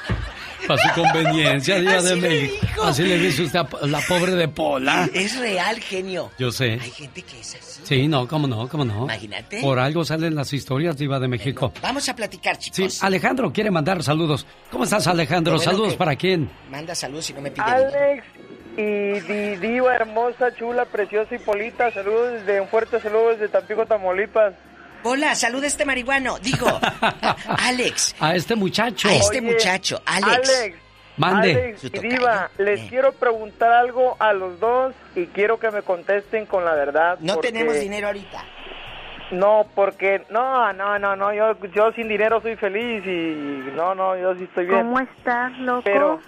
Para 0.67 0.81
su 0.81 1.01
conveniencia, 1.01 1.79
Diva 1.79 2.01
de 2.01 2.15
México. 2.15 2.83
Así 2.83 3.03
le 3.03 3.17
dice 3.17 3.43
usted 3.43 3.59
a 3.59 3.87
la 3.87 3.99
pobre 4.07 4.33
de 4.35 4.47
Pola. 4.47 5.09
Es 5.13 5.37
real, 5.39 5.79
genio. 5.79 6.31
Yo 6.37 6.51
sé. 6.51 6.73
Hay 6.81 6.91
gente 6.91 7.21
que 7.21 7.39
es 7.39 7.55
así. 7.55 7.81
Sí, 7.83 8.07
no, 8.07 8.27
cómo 8.27 8.47
no, 8.47 8.67
cómo 8.69 8.85
no. 8.85 9.03
Imagínate. 9.03 9.61
Por 9.61 9.79
algo 9.79 10.05
salen 10.05 10.35
las 10.35 10.53
historias, 10.53 10.97
Diva 10.97 11.19
de 11.19 11.27
México. 11.27 11.73
Vamos 11.81 12.07
a 12.09 12.15
platicar, 12.15 12.55
Sí, 12.61 12.71
chicos. 12.71 13.03
Alejandro 13.03 13.51
quiere 13.51 13.71
mandar 13.71 14.01
saludos. 14.03 14.45
¿Cómo 14.71 14.85
estás, 14.85 15.05
Alejandro? 15.07 15.55
Bueno 15.55 15.71
¿Saludos 15.71 15.95
para 15.95 16.15
quién? 16.15 16.49
Manda 16.69 16.95
saludos 16.95 17.29
y 17.29 17.33
no 17.33 17.41
me 17.41 17.51
pide 17.51 17.65
dinero. 17.65 17.89
Alex 17.99 18.23
y 18.75 19.19
Di- 19.19 19.55
Diva 19.57 19.93
hermosa, 19.95 20.55
chula, 20.57 20.85
preciosa 20.85 21.35
y 21.35 21.39
Polita, 21.39 21.91
saludos 21.91 22.33
desde 22.33 22.59
un 22.61 22.67
fuerte 22.69 22.99
saludo 22.99 23.29
desde 23.29 23.49
Tampico, 23.49 23.85
Tamaulipas. 23.85 24.53
Hola, 25.03 25.35
saluda 25.35 25.65
a 25.65 25.67
este 25.67 25.85
marihuano. 25.85 26.39
Digo, 26.39 26.67
Alex. 27.59 28.15
A 28.19 28.35
este 28.35 28.55
muchacho. 28.55 29.09
A 29.09 29.13
este 29.13 29.39
Oye, 29.39 29.41
muchacho, 29.41 30.01
Alex. 30.05 30.49
Alex, 30.59 30.77
Mande. 31.17 31.51
Alex 31.51 31.81
Su 31.81 31.87
y. 31.87 31.99
Diva, 31.99 32.49
les 32.57 32.79
Eh. 32.81 32.85
quiero 32.89 33.11
preguntar 33.13 33.71
algo 33.71 34.15
a 34.19 34.33
los 34.33 34.59
dos 34.59 34.93
y 35.15 35.25
quiero 35.27 35.59
que 35.59 35.69
me 35.71 35.81
contesten 35.81 36.45
con 36.45 36.63
la 36.65 36.73
verdad. 36.73 37.17
No 37.19 37.35
porque- 37.35 37.51
tenemos 37.51 37.79
dinero 37.79 38.07
ahorita. 38.07 38.43
No, 39.31 39.65
porque 39.73 40.23
no, 40.29 40.71
no, 40.73 40.99
no, 40.99 41.15
no, 41.15 41.33
yo, 41.33 41.57
yo 41.73 41.91
sin 41.93 42.07
dinero 42.07 42.39
soy 42.41 42.55
feliz 42.55 43.03
y 43.05 43.71
no, 43.75 43.95
no, 43.95 44.15
yo 44.15 44.35
sí 44.35 44.43
estoy 44.43 44.65
bien. 44.67 44.79
¿Cómo 44.83 44.99
estás, 44.99 45.57
loco? 45.59 45.81
Pero, 45.83 46.19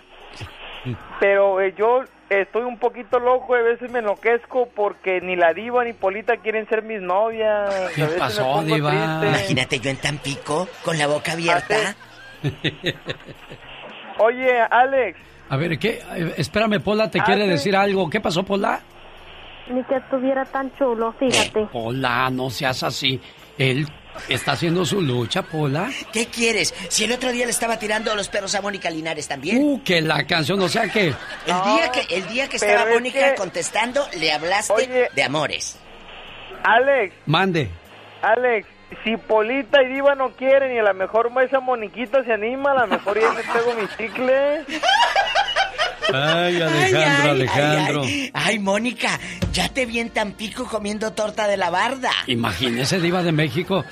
pero 1.19 1.61
eh, 1.61 1.73
yo 1.77 2.03
estoy 2.29 2.63
un 2.63 2.77
poquito 2.79 3.19
loco, 3.19 3.55
a 3.55 3.61
veces 3.61 3.89
me 3.91 3.99
enloquezco 3.99 4.67
porque 4.75 5.21
ni 5.21 5.35
la 5.35 5.53
diva 5.53 5.83
ni 5.83 5.93
Polita 5.93 6.37
quieren 6.37 6.67
ser 6.67 6.83
mis 6.83 7.01
novias. 7.01 7.69
¿Qué 7.95 8.01
a 8.01 8.05
veces 8.05 8.11
me 8.13 8.17
pasó, 8.19 8.63
Diva? 8.63 8.89
triste. 8.91 9.27
Imagínate 9.27 9.79
yo 9.79 9.89
en 9.89 9.97
Tampico, 9.97 10.67
con 10.83 10.97
la 10.97 11.07
boca 11.07 11.33
abierta. 11.33 11.95
Oye, 14.19 14.61
Alex, 14.71 15.17
A 15.49 15.57
ver, 15.57 15.77
¿qué? 15.77 16.01
Espérame, 16.37 16.79
Pola, 16.81 17.11
¿te 17.11 17.19
Ah, 17.19 17.23
quiere 17.23 17.47
decir 17.47 17.75
algo? 17.75 18.09
¿Qué 18.09 18.19
pasó, 18.21 18.43
Pola? 18.43 18.79
Ni 19.69 19.83
que 19.83 19.95
estuviera 19.97 20.45
tan 20.45 20.71
chulo, 20.77 21.13
fíjate. 21.19 21.65
Pola, 21.71 22.29
no 22.31 22.49
seas 22.49 22.81
así. 22.83 23.19
Él 23.57 23.87
está 24.29 24.53
haciendo 24.53 24.85
su 24.85 25.01
lucha, 25.01 25.41
Pola. 25.43 25.89
¿Qué 26.11 26.27
quieres? 26.27 26.73
Si 26.89 27.03
el 27.03 27.11
otro 27.11 27.31
día 27.31 27.45
le 27.45 27.51
estaba 27.51 27.77
tirando 27.79 28.13
los 28.15 28.27
perros 28.29 28.53
a 28.55 28.61
Mónica 28.61 28.89
Linares 28.89 29.27
también. 29.27 29.57
Uh, 29.61 29.83
que 29.83 30.01
la 30.01 30.25
canción, 30.25 30.61
o 30.61 30.69
sea 30.69 30.87
que... 30.89 31.07
el, 31.07 31.15
día 31.63 31.91
que, 31.91 32.15
el 32.15 32.27
día 32.27 32.47
que 32.49 32.57
pero 32.59 32.71
estaba 32.73 32.89
es 32.89 32.95
Mónica 32.95 33.29
que- 33.31 33.35
contestando, 33.35 34.07
le 34.19 34.31
hablaste 34.31 34.73
Oye. 34.73 35.09
de 35.13 35.23
amores. 35.23 35.77
Alex, 36.63 37.13
Mande. 37.25 37.69
Alex, 38.21 38.67
si 39.03 39.17
Polita 39.17 39.83
y 39.83 39.93
Diva 39.93 40.15
no 40.15 40.31
quieren 40.31 40.75
y 40.75 40.79
a 40.79 40.83
lo 40.83 40.93
mejor 40.93 41.31
esa 41.43 41.59
Moniquita 41.59 42.23
se 42.23 42.33
anima, 42.33 42.71
a 42.71 42.81
lo 42.81 42.87
mejor 42.87 43.19
ya 43.19 43.31
me 43.31 43.41
pego 43.43 43.73
mi 43.75 43.87
chicle. 43.97 44.63
Ay, 46.13 46.61
Alejandro, 46.61 47.31
Alejandro. 47.31 48.01
Ay, 48.03 48.21
ay. 48.21 48.31
Ay, 48.33 48.59
Mónica, 48.59 49.19
ya 49.53 49.69
te 49.69 49.85
vi 49.85 49.99
en 49.99 50.09
Tampico 50.09 50.65
comiendo 50.65 51.13
torta 51.13 51.47
de 51.47 51.57
la 51.57 51.69
barda. 51.69 52.11
Imagínese, 52.27 52.99
Diva 52.99 53.23
de 53.23 53.31
México. 53.31 53.83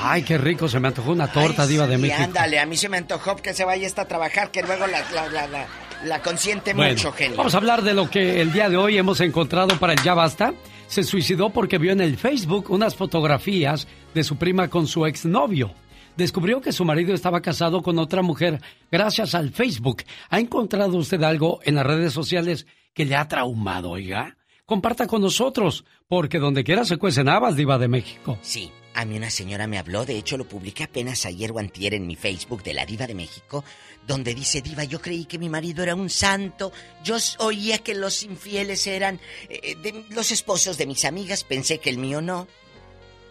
Ay, 0.00 0.22
qué 0.22 0.38
rico, 0.38 0.68
se 0.68 0.78
me 0.78 0.88
antojó 0.88 1.10
una 1.12 1.26
torta, 1.32 1.66
Diva 1.66 1.86
de 1.86 1.96
sí, 1.96 2.02
México. 2.02 2.22
ándale, 2.22 2.60
a 2.60 2.66
mí 2.66 2.76
se 2.76 2.88
me 2.88 2.98
antojó 2.98 3.36
que 3.36 3.52
se 3.54 3.64
vaya 3.64 3.86
esta 3.86 4.02
a 4.02 4.08
trabajar, 4.08 4.50
que 4.50 4.62
luego 4.62 4.86
la, 4.86 5.00
la, 5.12 5.28
la, 5.28 5.46
la, 5.48 5.66
la 6.04 6.22
consiente 6.22 6.72
Bueno, 6.74 6.92
mucho, 6.92 7.12
genio. 7.12 7.36
vamos 7.36 7.54
a 7.54 7.56
hablar 7.56 7.82
de 7.82 7.94
lo 7.94 8.08
que 8.08 8.40
el 8.40 8.52
día 8.52 8.68
de 8.68 8.76
hoy 8.76 8.96
hemos 8.98 9.20
encontrado 9.20 9.76
para 9.78 9.94
el 9.94 10.02
Ya 10.02 10.14
Basta. 10.14 10.52
Se 10.86 11.02
suicidó 11.02 11.50
porque 11.50 11.76
vio 11.78 11.92
en 11.92 12.00
el 12.00 12.16
Facebook 12.16 12.70
unas 12.70 12.94
fotografías 12.94 13.86
de 14.14 14.24
su 14.24 14.36
prima 14.36 14.68
con 14.68 14.86
su 14.86 15.04
exnovio. 15.04 15.74
Descubrió 16.18 16.60
que 16.60 16.72
su 16.72 16.84
marido 16.84 17.14
estaba 17.14 17.40
casado 17.40 17.80
con 17.80 17.96
otra 18.00 18.22
mujer 18.22 18.60
gracias 18.90 19.36
al 19.36 19.52
Facebook. 19.52 20.02
¿Ha 20.30 20.40
encontrado 20.40 20.96
usted 20.96 21.22
algo 21.22 21.60
en 21.62 21.76
las 21.76 21.86
redes 21.86 22.12
sociales 22.12 22.66
que 22.92 23.04
le 23.04 23.14
ha 23.14 23.28
traumado, 23.28 23.90
oiga? 23.90 24.36
Comparta 24.66 25.06
con 25.06 25.22
nosotros, 25.22 25.84
porque 26.08 26.40
donde 26.40 26.64
quiera 26.64 26.84
se 26.84 26.96
cuecen 26.96 27.28
habas, 27.28 27.54
Diva 27.54 27.78
de 27.78 27.86
México. 27.86 28.36
Sí, 28.42 28.72
a 28.94 29.04
mí 29.04 29.16
una 29.16 29.30
señora 29.30 29.68
me 29.68 29.78
habló, 29.78 30.04
de 30.04 30.18
hecho 30.18 30.36
lo 30.36 30.48
publiqué 30.48 30.82
apenas 30.82 31.24
ayer 31.24 31.52
o 31.52 31.60
en 31.60 32.06
mi 32.08 32.16
Facebook 32.16 32.64
de 32.64 32.74
la 32.74 32.84
Diva 32.84 33.06
de 33.06 33.14
México, 33.14 33.64
donde 34.04 34.34
dice, 34.34 34.60
Diva, 34.60 34.82
yo 34.82 35.00
creí 35.00 35.24
que 35.24 35.38
mi 35.38 35.48
marido 35.48 35.84
era 35.84 35.94
un 35.94 36.10
santo, 36.10 36.72
yo 37.04 37.16
oía 37.38 37.78
que 37.78 37.94
los 37.94 38.24
infieles 38.24 38.88
eran 38.88 39.20
eh, 39.48 39.76
de 39.76 40.04
los 40.10 40.32
esposos 40.32 40.78
de 40.78 40.86
mis 40.86 41.04
amigas, 41.04 41.44
pensé 41.44 41.78
que 41.78 41.90
el 41.90 41.98
mío 41.98 42.20
no. 42.20 42.48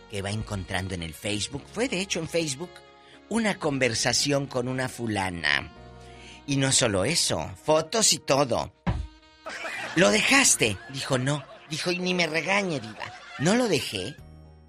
Que 0.09 0.21
va 0.21 0.31
encontrando 0.31 0.93
en 0.93 1.03
el 1.03 1.13
Facebook, 1.13 1.63
fue 1.71 1.89
de 1.89 1.99
hecho 1.99 2.19
en 2.19 2.29
Facebook, 2.29 2.69
una 3.29 3.59
conversación 3.59 4.47
con 4.47 4.67
una 4.67 4.89
fulana. 4.89 5.71
Y 6.45 6.55
no 6.55 6.71
solo 6.71 7.03
eso, 7.03 7.51
fotos 7.63 8.13
y 8.13 8.19
todo. 8.19 8.73
¿Lo 9.95 10.11
dejaste? 10.11 10.77
Dijo, 10.93 11.17
no. 11.17 11.43
Dijo, 11.69 11.91
y 11.91 11.99
ni 11.99 12.13
me 12.13 12.27
regañe, 12.27 12.79
diva. 12.79 13.13
No 13.39 13.55
lo 13.55 13.67
dejé. 13.67 14.15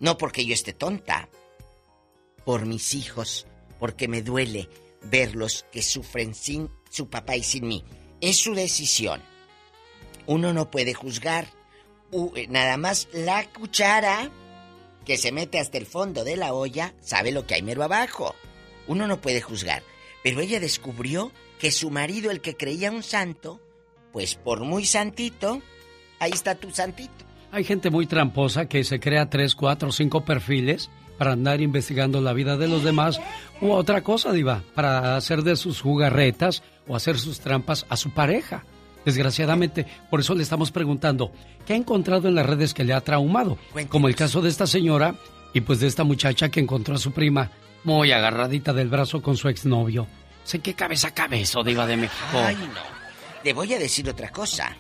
No 0.01 0.19
porque 0.19 0.44
yo 0.44 0.55
esté 0.55 0.73
tonta. 0.73 1.28
Por 2.44 2.66
mis 2.66 2.94
hijos. 2.94 3.47
Porque 3.78 4.09
me 4.09 4.23
duele 4.23 4.69
verlos 5.02 5.66
que 5.70 5.82
sufren 5.82 6.35
sin 6.35 6.70
su 6.90 7.09
papá 7.09 7.36
y 7.36 7.43
sin 7.43 7.69
mí. 7.69 7.85
Es 8.20 8.39
su 8.39 8.55
decisión. 8.55 9.23
Uno 10.27 10.52
no 10.52 10.70
puede 10.70 10.94
juzgar. 10.94 11.47
Eh, 12.10 12.47
nada 12.48 12.77
más 12.77 13.09
la 13.12 13.44
cuchara 13.52 14.31
que 15.09 15.16
se 15.16 15.32
mete 15.32 15.59
hasta 15.59 15.78
el 15.78 15.86
fondo 15.86 16.22
de 16.22 16.36
la 16.36 16.52
olla 16.52 16.93
sabe 17.01 17.32
lo 17.32 17.47
que 17.47 17.55
hay 17.55 17.62
mero 17.62 17.82
abajo. 17.82 18.35
Uno 18.86 19.06
no 19.06 19.22
puede 19.22 19.40
juzgar. 19.40 19.82
Pero 20.22 20.43
ella 20.43 20.60
descubrió 20.60 21.32
que 21.59 21.72
su 21.72 21.90
marido, 21.90 22.30
el 22.30 22.43
que 22.43 22.59
creía 22.59 22.90
un 22.90 23.02
santo, 23.02 23.59
pues 24.12 24.35
por 24.35 24.60
muy 24.64 24.85
santito, 24.85 25.62
ahí 26.18 26.32
está 26.32 26.56
tu 26.56 26.70
santito. 26.72 27.24
Hay 27.52 27.64
gente 27.64 27.89
muy 27.89 28.06
tramposa 28.06 28.68
que 28.68 28.85
se 28.85 29.01
crea 29.01 29.30
tres, 29.30 29.55
cuatro, 29.55 29.93
cinco 29.93 30.26
perfiles 30.26 30.90
para 31.16 31.32
andar 31.32 31.62
investigando 31.62 32.20
la 32.20 32.35
vida 32.35 32.59
de 32.59 32.68
los 32.68 32.85
demás 32.85 33.18
u 33.62 33.70
otra 33.70 34.02
cosa, 34.02 34.30
Diva, 34.30 34.62
para 34.74 35.16
hacer 35.16 35.43
de 35.43 35.56
sus 35.56 35.80
jugarretas 35.80 36.62
o 36.86 36.94
hacer 36.94 37.18
sus 37.18 37.40
trampas 37.40 37.86
a 37.89 37.97
su 37.97 38.10
pareja. 38.10 38.66
Desgraciadamente, 39.09 39.86
por 40.10 40.20
eso 40.20 40.35
le 40.35 40.43
estamos 40.43 40.70
preguntando, 40.70 41.32
¿qué 41.66 41.72
ha 41.72 41.76
encontrado 41.76 42.28
en 42.28 42.35
las 42.35 42.44
redes 42.44 42.74
que 42.74 42.85
le 42.85 42.93
ha 42.93 43.01
traumado? 43.01 43.56
Como 43.89 44.06
el 44.06 44.14
caso 44.14 44.43
de 44.43 44.51
esta 44.51 44.66
señora 44.66 45.14
y 45.55 45.62
pues 45.62 45.80
de 45.80 45.86
esta 45.86 46.05
muchacha 46.05 46.51
que 46.51 46.60
encontró 46.60 46.94
a 46.94 46.98
su 46.98 47.12
prima 47.12 47.51
muy 47.85 48.12
agarradita 48.12 48.74
del 48.74 48.90
brazo 48.90 49.22
con 49.22 49.39
su 49.39 49.48
exnovio. 49.48 50.06
Sé 50.44 50.59
qué 50.59 50.74
cabeza 50.74 51.14
cabeza, 51.14 51.62
Diva 51.62 51.86
de 51.86 51.97
México. 51.97 52.22
Ay, 52.35 52.56
no. 52.56 52.82
Le 53.43 53.55
voy 53.55 53.72
a 53.72 53.78
decir 53.78 54.06
otra 54.10 54.28
cosa. 54.28 54.76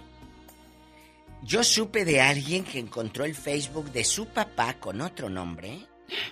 Yo 1.42 1.64
supe 1.64 2.04
de 2.04 2.20
alguien 2.20 2.64
que 2.64 2.78
encontró 2.78 3.24
el 3.24 3.34
Facebook 3.34 3.90
de 3.92 4.04
su 4.04 4.26
papá 4.26 4.74
con 4.74 5.00
otro 5.00 5.30
nombre 5.30 5.86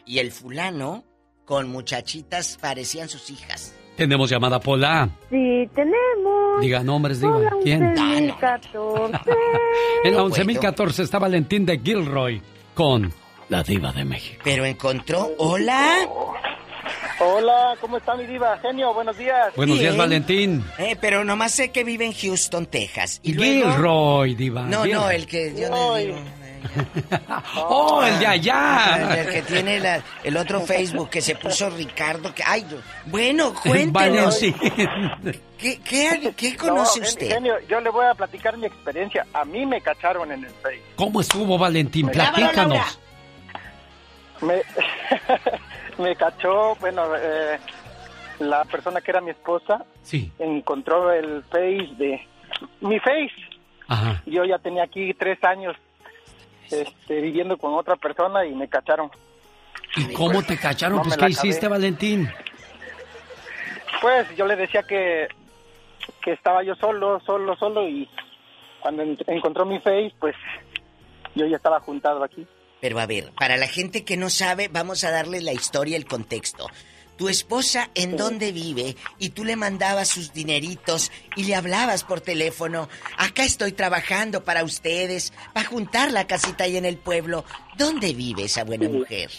y 0.05 0.19
el 0.19 0.33
fulano 0.33 1.03
con 1.47 1.71
muchachitas 1.71 2.59
parecían 2.61 3.09
sus 3.09 3.31
hijas. 3.31 3.73
Tenemos 3.97 4.29
llamada 4.31 4.61
Pola. 4.61 5.09
Sí, 5.31 5.69
tenemos. 5.75 6.61
Diga 6.61 6.83
nombres, 6.83 7.21
Diva. 7.21 7.37
Hola, 7.37 7.51
¿Quién? 7.63 7.95
11.014. 7.97 9.21
En 10.05 10.15
la 10.15 10.23
11.014 10.23 11.01
está 11.01 11.19
Valentín 11.19 11.67
de 11.67 11.79
Gilroy 11.79 12.41
con 12.75 13.13
la 13.49 13.63
Diva 13.63 13.93
de 13.93 14.05
México. 14.05 14.41
Pero 14.45 14.65
encontró, 14.65 15.31
hola. 15.39 16.09
Hola, 17.19 17.77
¿cómo 17.81 17.97
está 17.97 18.15
mi 18.15 18.27
diva? 18.27 18.59
Genio, 18.59 18.93
buenos 18.93 19.17
días. 19.17 19.55
Buenos 19.57 19.79
días. 19.79 19.97
Valentín. 19.97 20.63
Eh, 20.79 20.97
pero 21.01 21.25
nomás 21.25 21.53
sé 21.53 21.73
que 21.73 21.83
vive 21.83 22.05
en 22.05 22.13
Houston, 22.13 22.67
Texas. 22.67 23.21
Y 23.23 23.33
luego... 23.33 23.71
Gilroy, 23.73 24.35
Diva. 24.35 24.63
No, 24.63 24.83
Gilroy. 24.85 24.93
no, 25.03 25.11
el 25.11 25.27
que 25.27 25.55
yo 25.59 25.97
digo. 25.97 26.17
¡Oh, 27.57 28.03
el 28.03 28.19
de 28.19 28.27
allá! 28.27 29.21
El 29.23 29.29
que 29.31 29.43
tiene 29.43 29.79
la- 29.81 30.03
el 30.25 30.37
otro 30.37 30.61
Facebook 30.61 31.11
que 31.11 31.21
se 31.21 31.35
puso 31.37 31.71
Ricardo. 31.71 32.35
Que, 32.35 32.43
ay, 32.47 32.65
bueno, 33.07 33.53
cuéntenos. 33.63 34.41
Valentín. 34.41 34.55
¿Qué, 35.59 35.81
qué, 35.81 36.33
qué 36.37 36.57
conoce 36.57 37.01
No, 37.01 37.07
usted? 37.07 37.29
Genio, 37.29 37.55
yo 37.69 37.81
le 37.81 37.91
voy 37.91 38.07
a 38.07 38.15
platicar 38.15 38.57
mi 38.59 38.67
experiencia. 38.67 39.27
A 39.33 39.45
mí 39.45 39.65
me 39.67 39.81
cacharon 39.81 40.31
en 40.33 40.45
el 40.45 40.51
Face. 40.55 40.83
¿Cómo 40.97 41.21
estuvo, 41.21 41.57
Valentín? 41.59 42.09
Platícanos. 42.09 42.99
Me, 44.43 44.63
me 45.99 46.15
cachó, 46.17 46.77
bueno, 46.77 47.05
eh, 47.17 47.59
la 48.41 48.65
persona 48.65 49.01
que 49.01 49.11
era 49.11 49.21
mi 49.23 49.31
esposa 49.31 49.83
Sí. 50.03 50.31
encontró 50.39 51.11
el 51.13 51.43
Face 51.45 51.89
de 51.97 52.27
mi 52.81 52.99
Face. 53.01 53.33
Ajá. 53.89 54.23
Yo 54.27 54.45
ya 54.45 54.59
tenía 54.59 54.85
aquí 54.85 55.15
tres 55.15 55.43
años 55.45 55.75
este, 56.71 57.21
viviendo 57.21 57.57
con 57.59 57.75
otra 57.75 57.97
persona 57.97 58.45
y 58.45 58.55
me 58.55 58.69
cacharon. 58.69 59.11
¿Y 59.97 60.13
cómo 60.13 60.43
te 60.43 60.57
cacharon? 60.59 60.97
No 60.99 61.03
pues, 61.03 61.17
¿qué 61.17 61.29
hiciste, 61.29 61.69
Valentín? 61.69 62.29
Pues 64.01 64.27
yo 64.37 64.47
le 64.47 64.57
decía 64.57 64.83
que, 64.83 65.29
que 66.23 66.33
estaba 66.33 66.63
yo 66.63 66.75
solo, 66.77 67.21
solo, 67.25 67.57
solo 67.57 67.89
y 67.89 68.09
cuando 68.81 69.03
en- 69.03 69.19
encontró 69.27 69.65
mi 69.65 69.79
Face, 69.79 70.13
pues 70.19 70.35
yo 71.35 71.47
ya 71.47 71.57
estaba 71.57 71.81
juntado 71.81 72.23
aquí. 72.23 72.47
Pero 72.81 73.01
a 73.01 73.07
ver, 73.07 73.31
para 73.39 73.57
la 73.57 73.67
gente 73.69 74.05
que 74.05 74.17
no 74.17 74.29
sabe, 74.29 74.69
vamos 74.69 75.03
a 75.05 75.11
darle 75.11 75.41
la 75.41 75.53
historia, 75.53 75.97
el 75.97 76.07
contexto. 76.07 76.67
Tu 77.17 77.29
esposa 77.31 77.91
en 77.95 78.17
dónde 78.17 78.53
vive 78.53 78.95
y 79.19 79.31
tú 79.31 79.45
le 79.45 79.57
mandabas 79.57 80.09
sus 80.09 80.33
dineritos 80.35 81.11
y 81.35 81.45
le 81.45 81.55
hablabas 81.55 82.05
por 82.05 82.21
teléfono. 82.21 82.89
Acá 83.17 83.43
estoy 83.45 83.73
trabajando 83.73 84.45
para 84.45 84.63
ustedes, 84.65 85.33
para 85.55 85.67
juntar 85.67 86.13
la 86.13 86.27
casita 86.27 86.65
ahí 86.65 86.77
en 86.77 86.85
el 86.85 86.99
pueblo. 86.99 87.45
¿Dónde 87.79 88.13
vive 88.13 88.45
esa 88.45 88.65
buena 88.65 88.89
mujer? 88.89 89.31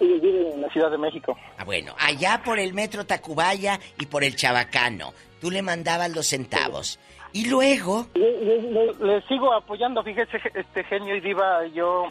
Vive 0.00 0.52
en 0.52 0.60
la 0.60 0.68
Ciudad 0.70 0.90
de 0.90 0.98
México. 0.98 1.38
Ah, 1.56 1.64
bueno, 1.64 1.94
allá 1.98 2.42
por 2.44 2.58
el 2.58 2.74
metro 2.74 3.06
Tacubaya 3.06 3.80
y 3.98 4.06
por 4.06 4.24
el 4.24 4.36
Chabacano. 4.36 5.14
Tú 5.40 5.50
le 5.50 5.62
mandabas 5.62 6.10
los 6.10 6.26
centavos. 6.26 6.98
Y 7.32 7.48
luego... 7.48 8.06
Le, 8.14 8.40
le- 8.42 8.62
le- 8.72 8.94
le 9.06 9.22
sigo 9.28 9.52
apoyando, 9.54 10.02
fíjese, 10.02 10.38
este 10.54 10.84
genio 10.84 11.14
y 11.16 11.20
diva, 11.20 11.66
yo 11.68 12.04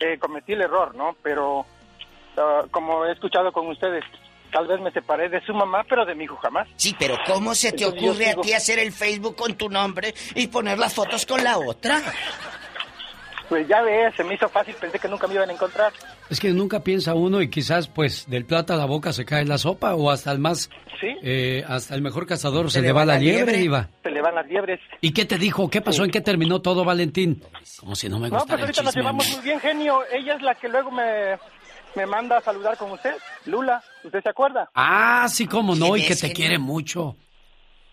eh, 0.00 0.18
cometí 0.18 0.52
el 0.52 0.62
error, 0.62 0.94
¿no? 0.94 1.16
Pero 1.22 1.64
ah, 2.36 2.62
como 2.70 3.04
he 3.06 3.12
escuchado 3.12 3.52
con 3.52 3.66
ustedes, 3.68 4.04
tal 4.52 4.66
vez 4.66 4.80
me 4.80 4.90
separé 4.90 5.28
de 5.28 5.40
su 5.44 5.54
mamá, 5.54 5.84
pero 5.88 6.04
de 6.04 6.14
mi 6.14 6.24
hijo 6.24 6.36
jamás. 6.36 6.68
Sí, 6.76 6.94
pero 6.98 7.16
¿cómo 7.26 7.54
se 7.54 7.72
te 7.72 7.84
Entonces, 7.84 8.02
ocurre 8.10 8.30
a 8.30 8.34
ti 8.36 8.52
hacer 8.52 8.78
el 8.78 8.92
Facebook 8.92 9.36
con 9.36 9.54
tu 9.54 9.68
nombre 9.68 10.14
y 10.34 10.46
poner 10.48 10.78
las 10.78 10.94
fotos 10.94 11.24
con 11.26 11.42
la 11.42 11.58
otra? 11.58 12.00
Pues 13.48 13.68
ya 13.68 13.82
ves, 13.82 14.14
se 14.16 14.24
me 14.24 14.34
hizo 14.34 14.48
fácil, 14.48 14.74
pensé 14.80 14.98
que 14.98 15.08
nunca 15.08 15.26
me 15.26 15.34
iban 15.34 15.50
a 15.50 15.52
encontrar. 15.52 15.92
Es 16.30 16.40
que 16.40 16.48
nunca 16.50 16.80
piensa 16.80 17.14
uno 17.14 17.42
y 17.42 17.50
quizás, 17.50 17.86
pues, 17.86 18.24
del 18.30 18.46
plato 18.46 18.72
a 18.72 18.76
la 18.76 18.86
boca 18.86 19.12
se 19.12 19.26
cae 19.26 19.44
la 19.44 19.58
sopa 19.58 19.94
o 19.94 20.10
hasta 20.10 20.32
el 20.32 20.38
más... 20.38 20.70
Sí. 21.00 21.08
eh, 21.20 21.64
hasta 21.66 21.96
el 21.96 22.00
mejor 22.00 22.26
cazador 22.26 22.70
se, 22.70 22.80
le 22.80 22.92
va 22.92 23.04
la 23.04 23.18
liebre, 23.18 23.58
Iba. 23.60 23.90
Se 24.04 24.10
le 24.10 24.22
van 24.22 24.36
las 24.36 24.46
liebres. 24.46 24.78
¿Y 25.00 25.12
qué 25.12 25.24
te 25.24 25.36
dijo? 25.36 25.68
¿Qué 25.68 25.80
pasó? 25.82 26.04
¿En 26.04 26.12
qué 26.12 26.20
terminó 26.20 26.62
todo, 26.62 26.84
Valentín? 26.84 27.42
Como 27.80 27.96
si 27.96 28.08
no 28.08 28.20
me 28.20 28.28
No, 28.30 28.36
gustara 28.36 28.60
pues 28.60 28.60
el 28.60 28.64
ahorita 28.66 28.82
nos 28.84 28.94
llevamos 28.94 29.28
muy 29.34 29.40
bien, 29.44 29.58
genio. 29.58 30.00
Ella 30.12 30.36
es 30.36 30.42
la 30.42 30.54
que 30.54 30.68
luego 30.68 30.92
me, 30.92 31.36
me 31.94 32.06
manda 32.06 32.38
a 32.38 32.40
saludar 32.40 32.76
con 32.76 32.90
usted. 32.92 33.14
Lula, 33.46 33.82
¿usted 34.04 34.22
se 34.22 34.28
acuerda? 34.28 34.70
Ah, 34.74 35.26
sí, 35.28 35.46
cómo 35.46 35.74
no, 35.74 35.96
y 35.96 36.00
¿Quién 36.00 36.08
que 36.08 36.16
te 36.16 36.32
quiere 36.32 36.58
mucho. 36.58 37.16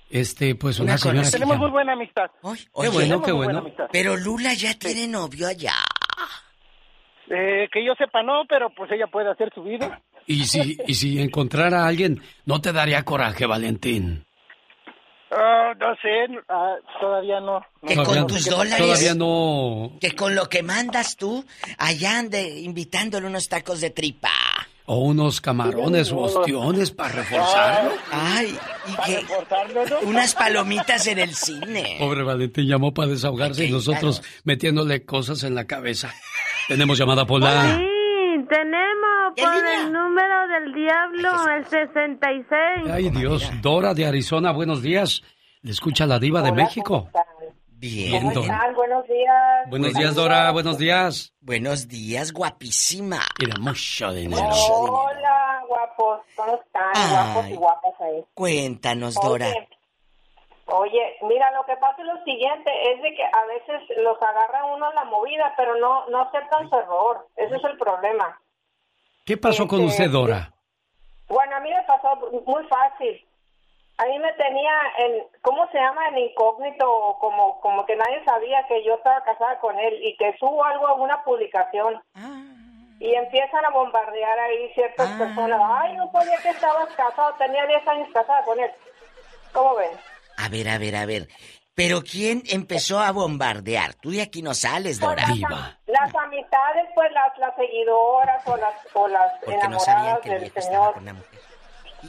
Este, 0.09 0.55
pues 0.55 0.79
una, 0.79 0.97
señora 0.97 1.23
que 1.23 1.31
Tenemos 1.31 1.57
muy 1.57 1.69
buena 1.69 1.93
amistad. 1.93 2.31
Qué 2.81 2.89
bueno, 2.89 3.21
qué 3.21 3.31
bueno. 3.31 3.63
Pero 3.91 4.17
Lula 4.17 4.53
ya 4.53 4.73
tiene 4.73 5.07
novio 5.07 5.47
allá. 5.47 5.75
Eh, 7.29 7.67
que 7.71 7.85
yo 7.85 7.93
sepa 7.95 8.23
no, 8.23 8.43
pero 8.49 8.71
pues 8.75 8.91
ella 8.91 9.05
puede 9.05 9.29
hacer 9.29 9.51
su 9.53 9.61
vida. 9.61 10.01
Y 10.25 10.45
si, 10.45 10.79
y 10.87 10.95
si 10.95 11.21
encontrara 11.21 11.83
a 11.83 11.87
alguien, 11.87 12.21
¿no 12.45 12.59
te 12.59 12.73
daría 12.73 13.03
coraje, 13.03 13.45
Valentín? 13.45 14.25
Ah, 15.31 15.73
no 15.79 15.95
sé, 16.01 16.41
ah, 16.49 16.75
todavía 16.99 17.39
no. 17.39 17.63
Que 17.85 17.95
con 17.95 18.25
tus 18.25 18.45
dólares. 18.45 18.77
Todavía 18.77 19.13
no... 19.13 19.91
Que 20.01 20.15
con 20.15 20.33
lo 20.33 20.49
que 20.49 20.63
mandas 20.63 21.15
tú, 21.17 21.45
allá 21.77 22.17
ande 22.17 22.59
invitándole 22.61 23.27
unos 23.27 23.47
tacos 23.47 23.79
de 23.79 23.91
tripa. 23.91 24.29
O 24.85 25.01
unos 25.01 25.39
camarones 25.39 26.11
o 26.11 26.17
ostiones 26.17 26.89
para 26.89 27.11
reforzarlo. 27.13 27.91
Ay, 28.11 28.57
y 28.87 28.95
que 29.05 29.25
unas 30.01 30.33
palomitas 30.33 31.05
en 31.05 31.19
el 31.19 31.35
cine. 31.35 31.97
Pobre 31.99 32.23
Valentín 32.23 32.65
llamó 32.65 32.91
para 32.91 33.09
desahogarse 33.09 33.65
y 33.65 33.71
nosotros 33.71 34.23
metiéndole 34.45 35.05
cosas 35.05 35.43
en 35.43 35.53
la 35.53 35.65
cabeza. 35.65 36.11
Tenemos 36.67 36.97
llamada 36.97 37.27
Pola. 37.27 37.77
Sí, 37.77 38.45
tenemos 38.49 39.18
por 39.35 39.67
el 39.67 39.91
número 39.93 40.47
del 40.47 40.73
diablo, 40.73 41.47
el 41.55 41.65
66. 41.65 42.91
Ay 42.91 43.09
Dios, 43.09 43.49
Dora 43.61 43.93
de 43.93 44.05
Arizona, 44.05 44.51
buenos 44.51 44.81
días. 44.81 45.21
Le 45.61 45.71
escucha 45.71 46.05
la 46.05 46.19
diva 46.19 46.41
de 46.41 46.51
México. 46.51 47.09
Bien, 47.67 48.21
¿Cómo 48.23 48.33
Dora. 48.33 48.55
están? 48.55 48.75
Buenos 48.75 49.07
días. 49.07 49.69
Buenos 49.69 49.93
días, 49.93 50.15
Dora, 50.15 50.51
buenos 50.51 50.77
días. 50.77 51.33
Buenos 51.39 51.87
días, 51.87 52.33
guapísima. 52.33 53.19
Y 53.39 53.45
de 53.45 53.53
mucho 53.59 54.11
dinero. 54.11 54.49
Hola, 54.49 55.63
guapos. 55.67 56.21
¿Cómo 56.35 56.55
están? 56.55 56.91
Ay. 56.93 57.09
Guapos 57.11 57.49
y 57.49 57.55
guapas 57.55 58.01
ahí. 58.01 58.25
Cuéntanos, 58.33 59.15
Oye, 59.17 59.27
Dora. 59.27 59.47
Oye, 60.71 61.01
mira, 61.27 61.49
lo 61.51 61.65
que 61.65 61.75
pasa 61.77 62.01
es 62.01 62.05
lo 62.07 62.23
siguiente, 62.25 62.69
es 62.93 63.01
de 63.01 63.15
que 63.15 63.23
a 63.23 63.45
veces 63.47 63.97
los 64.03 64.21
agarra 64.21 64.65
uno 64.65 64.89
en 64.89 64.95
la 64.95 65.05
movida, 65.05 65.53
pero 65.57 65.75
no, 65.79 66.07
no 66.09 66.21
aceptan 66.23 66.69
su 66.69 66.75
error. 66.75 67.27
Ese 67.37 67.55
es 67.55 67.63
el 67.63 67.77
problema. 67.77 68.39
¿Qué 69.29 69.37
pasó 69.37 69.67
con 69.67 69.81
Este, 69.81 69.91
usted, 69.91 70.09
Dora? 70.09 70.51
Bueno, 71.27 71.55
a 71.55 71.59
mí 71.59 71.69
me 71.69 71.83
pasó 71.83 72.15
muy 72.47 72.65
fácil. 72.65 73.23
A 73.99 74.05
mí 74.05 74.17
me 74.17 74.33
tenía 74.33 74.71
en, 74.97 75.23
¿cómo 75.43 75.69
se 75.71 75.77
llama? 75.77 76.07
En 76.07 76.17
incógnito, 76.17 77.15
como, 77.19 77.61
como 77.61 77.85
que 77.85 77.95
nadie 77.95 78.25
sabía 78.25 78.65
que 78.67 78.83
yo 78.83 78.95
estaba 78.95 79.23
casada 79.23 79.59
con 79.59 79.77
él 79.77 79.99
y 80.01 80.17
que 80.17 80.35
subo 80.39 80.63
algo 80.63 80.87
a 80.87 80.93
una 80.93 81.23
publicación. 81.23 82.01
Y 82.99 83.13
empiezan 83.13 83.63
a 83.65 83.69
bombardear 83.69 84.39
ahí 84.39 84.73
ciertas 84.73 85.11
personas. 85.11 85.61
Ay, 85.63 85.95
no 85.95 86.11
sabía 86.11 86.37
que 86.37 86.49
estabas 86.49 86.89
casado, 86.95 87.35
tenía 87.37 87.67
10 87.67 87.87
años 87.87 88.09
casada 88.11 88.43
con 88.45 88.59
él. 88.59 88.71
¿Cómo 89.53 89.75
ven? 89.75 89.91
A 90.37 90.49
ver, 90.49 90.69
a 90.69 90.79
ver, 90.79 90.95
a 90.95 91.05
ver. 91.05 91.27
Pero 91.79 92.01
¿quién 92.03 92.43
empezó 92.47 92.99
a 92.99 93.09
bombardear? 93.11 93.93
Tú 93.93 94.11
de 94.11 94.21
aquí 94.21 94.41
no 94.41 94.53
sales, 94.53 94.99
Dora. 94.99 95.23
Las 95.87 96.13
amistades, 96.13 96.85
pues 96.93 97.09
las, 97.13 97.37
las 97.37 97.55
seguidoras 97.55 98.45
o 98.45 98.57
las, 98.57 98.73
o 98.93 99.07
las 99.07 99.31
Porque 99.45 99.67
no 99.69 99.79
sabían 99.79 100.17
enamoradas 100.17 100.19
que 100.21 100.27
el 100.29 100.33
del 100.33 100.41
viejo 100.43 100.59
estaba 100.59 100.77
señor. 100.87 100.93
con 100.95 101.05
la 101.05 101.13
mujer. 101.13 101.39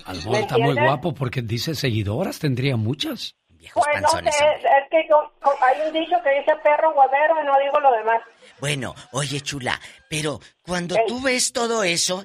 A 0.07 0.13
lo 0.13 0.19
mejor 0.19 0.37
está 0.39 0.59
muy 0.59 0.75
guapo 0.75 1.15
porque 1.15 1.43
dice 1.43 1.77
seguidoras, 1.77 2.41
tendría 2.41 2.77
muchas. 2.77 3.37
Pues 3.75 3.87
no 4.03 4.09
sé, 4.09 4.19
es, 4.29 4.65
es 4.65 4.89
que 4.91 5.07
co- 5.09 5.33
hay 5.63 5.87
un 5.87 5.93
dicho 5.93 6.17
que 6.25 6.31
dice 6.41 6.53
perro 6.65 6.91
huevero 6.93 7.41
y 7.41 7.47
no 7.47 7.53
digo 7.65 7.79
lo 7.79 7.93
demás. 7.93 8.21
Bueno, 8.59 8.95
oye, 9.13 9.41
chula, 9.41 9.79
pero 10.09 10.41
cuando 10.63 10.97
tú 11.07 11.21
ves 11.23 11.53
todo 11.53 11.85
eso, 11.85 12.25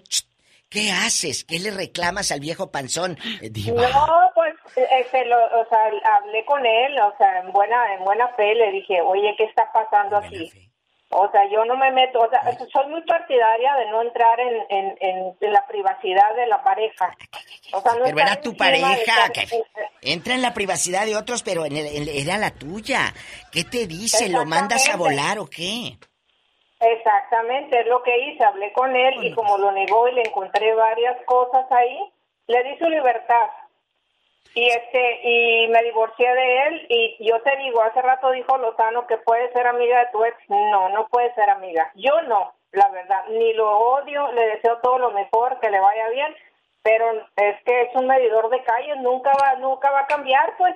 ¿qué 0.70 0.92
haces? 0.92 1.44
¿Qué 1.44 1.60
le 1.60 1.70
reclamas 1.72 2.32
al 2.32 2.40
viejo 2.40 2.72
panzón? 2.72 3.18
Eh, 3.42 3.50
diva. 3.52 3.82
No, 3.90 4.08
pues, 4.34 4.35
este, 4.76 5.26
lo, 5.26 5.38
o 5.61 5.65
sea, 5.68 5.89
hablé 6.15 6.43
con 6.45 6.65
él, 6.65 6.99
o 6.99 7.14
sea, 7.18 7.39
en 7.39 7.52
buena, 7.52 7.93
en 7.93 8.03
buena 8.03 8.27
fe, 8.30 8.56
le 8.56 8.72
dije, 8.72 9.02
oye, 9.02 9.34
¿qué 9.38 9.45
está 9.45 9.72
pasando 9.72 10.18
aquí? 10.18 10.52
O 11.10 11.30
sea, 11.31 11.47
yo 11.49 11.64
no 11.65 11.77
me 11.77 11.91
meto, 11.91 12.19
o 12.19 12.30
sea, 12.30 12.41
soy 12.73 12.88
muy 12.88 13.02
partidaria 13.03 13.76
de 13.76 13.85
no 13.91 14.02
entrar 14.02 14.39
en, 14.39 14.56
en, 14.69 14.97
en, 14.99 15.38
en 15.39 15.53
la 15.53 15.65
privacidad 15.68 16.35
de 16.35 16.47
la 16.47 16.61
pareja. 16.64 17.15
O 17.73 17.80
sea, 17.80 17.93
no 17.93 18.03
Pero 18.06 18.19
era 18.19 18.41
tu 18.41 18.57
pareja. 18.57 19.30
que 19.31 19.45
entra 20.02 20.34
en 20.34 20.41
la 20.41 20.53
privacidad 20.53 21.06
de 21.06 21.15
otros, 21.15 21.43
pero 21.43 21.65
en 21.65 21.77
el- 21.77 22.10
era 22.10 22.38
la 22.38 22.52
tuya. 22.52 23.14
¿Qué 23.52 23.64
te 23.64 23.85
dice? 23.88 24.30
¿Lo 24.30 24.45
mandas 24.45 24.89
a 24.89 24.97
volar 24.97 25.38
o 25.39 25.45
qué? 25.45 25.95
Exactamente, 26.80 27.80
es 27.80 27.88
lo 27.88 28.03
que 28.03 28.18
hice, 28.27 28.43
hablé 28.43 28.73
con 28.73 28.93
él 28.95 29.23
y 29.23 29.34
como 29.34 29.57
lo 29.57 29.72
negó 29.72 30.07
y 30.10 30.14
le 30.15 30.22
encontré 30.23 30.73
varias 30.76 31.15
cosas 31.26 31.65
ahí, 31.72 31.97
le 32.47 32.64
di 32.64 32.77
su 32.77 32.89
libertad. 32.89 33.47
Y 34.56 34.68
este 34.69 35.19
y 35.22 35.68
me 35.68 35.84
divorcié 35.84 36.34
de 36.34 36.68
él 36.68 36.86
y 36.88 37.30
yo 37.30 37.41
te 37.41 37.57
digo, 37.57 37.82
hace 37.82 38.02
rato 38.02 38.32
dijo 38.32 38.57
Lozano 38.57 39.06
que 39.06 39.18
puede 39.18 39.52
ser 39.52 39.68
amiga 39.68 39.99
de 39.99 40.11
tu 40.14 40.23
ex. 40.23 40.38
No, 40.48 40.88
no 40.90 41.07
puede 41.07 41.34
ser 41.36 41.49
amiga. 41.49 41.91
Yo 41.95 42.22
no, 42.22 42.53
la 42.72 42.88
verdad, 42.90 43.26
ni 43.30 43.53
lo 43.53 43.69
odio, 43.69 44.32
le 44.32 44.48
deseo 44.48 44.77
todo 44.82 44.98
lo 44.98 45.11
mejor, 45.11 45.60
que 45.60 45.69
le 45.69 45.80
vaya 45.80 46.10
bien, 46.10 46.34
pero 46.84 47.11
es 47.36 47.61
que 47.65 47.82
es 47.82 47.90
un 47.95 48.07
medidor 48.07 48.49
de 48.49 48.64
calle, 48.64 48.95
nunca 49.02 49.32
va 49.41 49.56
nunca 49.60 49.91
va 49.91 50.02
a 50.02 50.07
cambiar, 50.07 50.56
pues. 50.57 50.73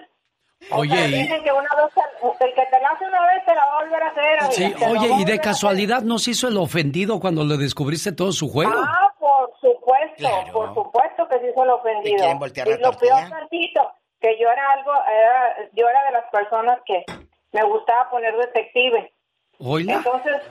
O 0.72 0.80
Oye, 0.80 0.94
sea, 0.94 1.08
dicen 1.08 1.42
que 1.42 1.52
una 1.54 1.70
vez, 1.78 2.38
el 2.42 2.54
que 2.54 2.66
te 2.66 2.82
la 2.82 2.90
hace 2.90 3.06
una 3.06 3.22
vez 3.28 3.46
te 3.46 3.56
la 3.56 3.66
va 3.66 3.78
a 3.78 3.84
volver 3.84 4.04
a 4.04 4.08
hacer. 4.08 4.52
Sí, 4.52 4.64
amiga, 4.66 4.90
oye, 4.90 5.22
y 5.22 5.24
de 5.24 5.40
casualidad 5.40 6.02
no 6.02 6.20
se 6.20 6.32
hizo 6.32 6.50
el 6.50 6.58
ofendido 6.58 7.20
cuando 7.22 7.46
le 7.46 7.56
descubriste 7.56 8.12
todo 8.12 8.34
su 8.34 8.50
juego. 8.50 8.74
Ah, 8.76 9.14
por 9.18 9.54
supuesto, 9.90 10.52
por 10.54 10.74
supuesto 10.74 11.28
que 11.28 11.40
sí 11.40 11.46
soy 11.54 11.64
el 11.64 11.70
ofendido. 11.72 12.16
¿Te 12.16 12.18
quieren 12.18 12.40
voltear 12.40 12.68
y 12.68 12.72
la 12.72 12.78
lo 12.78 12.92
tortilla? 12.92 13.16
peor 13.16 13.30
tantito, 13.30 13.94
que 14.20 14.40
yo 14.40 14.50
era 14.52 14.72
algo, 14.74 14.92
era- 14.94 15.70
yo 15.74 15.88
era 15.90 16.04
de 16.06 16.12
las 16.12 16.26
personas 16.32 16.80
que 16.86 17.06
me 17.52 17.64
gustaba 17.64 18.10
poner 18.10 18.36
detective. 18.38 19.14
Entonces, 19.60 20.42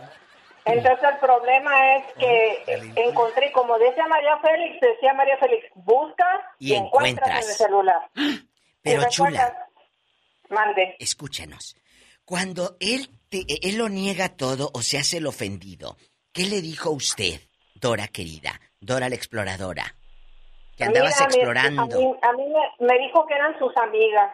entonces 0.64 1.08
el 1.12 1.18
problema 1.18 1.96
es 1.96 2.04
que 2.18 2.92
encontré, 2.96 3.52
como 3.52 3.78
decía 3.78 4.06
María 4.06 4.36
Félix, 4.38 4.80
decía 4.80 5.14
María 5.14 5.36
Félix, 5.38 5.66
busca 5.74 6.26
y, 6.58 6.72
Y 6.72 6.76
encuentras 6.76 7.30
en 7.30 7.36
el 7.36 7.42
celular. 7.44 8.10
Pero 8.82 9.02
Y 9.02 9.06
chula, 9.08 9.66
Mande. 10.50 10.96
escúchanos. 10.98 11.76
Cuando 12.24 12.76
él, 12.80 13.08
te- 13.30 13.44
él 13.68 13.78
lo 13.78 13.88
niega 13.88 14.28
todo 14.36 14.70
o 14.74 14.82
se 14.82 14.98
hace 14.98 15.18
el 15.18 15.26
ofendido, 15.26 15.96
¿qué 16.32 16.44
le 16.44 16.60
dijo 16.60 16.90
usted, 16.90 17.40
Dora 17.74 18.08
querida? 18.08 18.60
Dora 18.80 19.08
la 19.08 19.14
exploradora. 19.14 19.94
Que 20.76 20.84
andabas 20.84 21.14
Mira, 21.18 21.24
explorando. 21.26 21.82
A 21.82 21.86
mí, 21.86 22.14
a 22.22 22.32
mí 22.34 22.44
me, 22.78 22.86
me 22.86 22.98
dijo 23.06 23.26
que 23.26 23.34
eran 23.34 23.58
sus 23.58 23.76
amigas. 23.76 24.30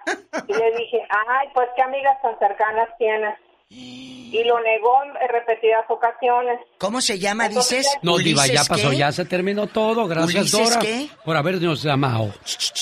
Y 0.46 0.52
le 0.52 0.72
dije, 0.76 0.98
ay, 1.28 1.48
pues 1.54 1.68
qué 1.74 1.82
amigas 1.82 2.20
tan 2.20 2.38
cercanas 2.38 2.88
tienes. 2.98 3.34
Y 3.70 4.42
lo 4.44 4.60
negó 4.60 5.02
en 5.04 5.14
repetidas 5.30 5.84
ocasiones. 5.88 6.60
¿Cómo 6.78 7.00
se 7.00 7.18
llama, 7.18 7.46
Entonces, 7.46 7.78
dices? 7.78 7.98
No, 8.02 8.18
Diva, 8.18 8.46
ya 8.46 8.52
¿Ulises 8.52 8.68
pasó, 8.68 8.90
qué? 8.90 8.96
ya 8.98 9.10
se 9.12 9.24
terminó 9.24 9.66
todo. 9.68 10.06
Gracias, 10.06 10.52
¿Ulises 10.54 10.68
Dora, 10.74 10.80
qué? 10.80 11.08
por 11.24 11.36
habernos 11.36 11.82
llamado. 11.82 12.26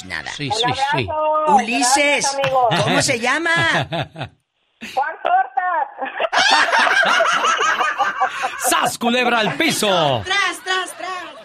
Nada. 0.06 0.30
Sí, 0.32 0.50
sí, 0.50 0.62
sí. 0.90 1.08
abrazo. 1.08 1.54
Ulises, 1.56 2.36
Gracias. 2.36 2.82
¿cómo 2.84 3.00
se 3.02 3.20
llama? 3.20 3.50
Juan 4.94 5.14
Tortas. 5.22 6.32
¡Sas, 8.68 8.98
culebra 8.98 9.38
al 9.38 9.56
piso! 9.56 10.22
¡Tras, 10.24 10.36
tras, 10.36 10.61
tras! 10.61 10.61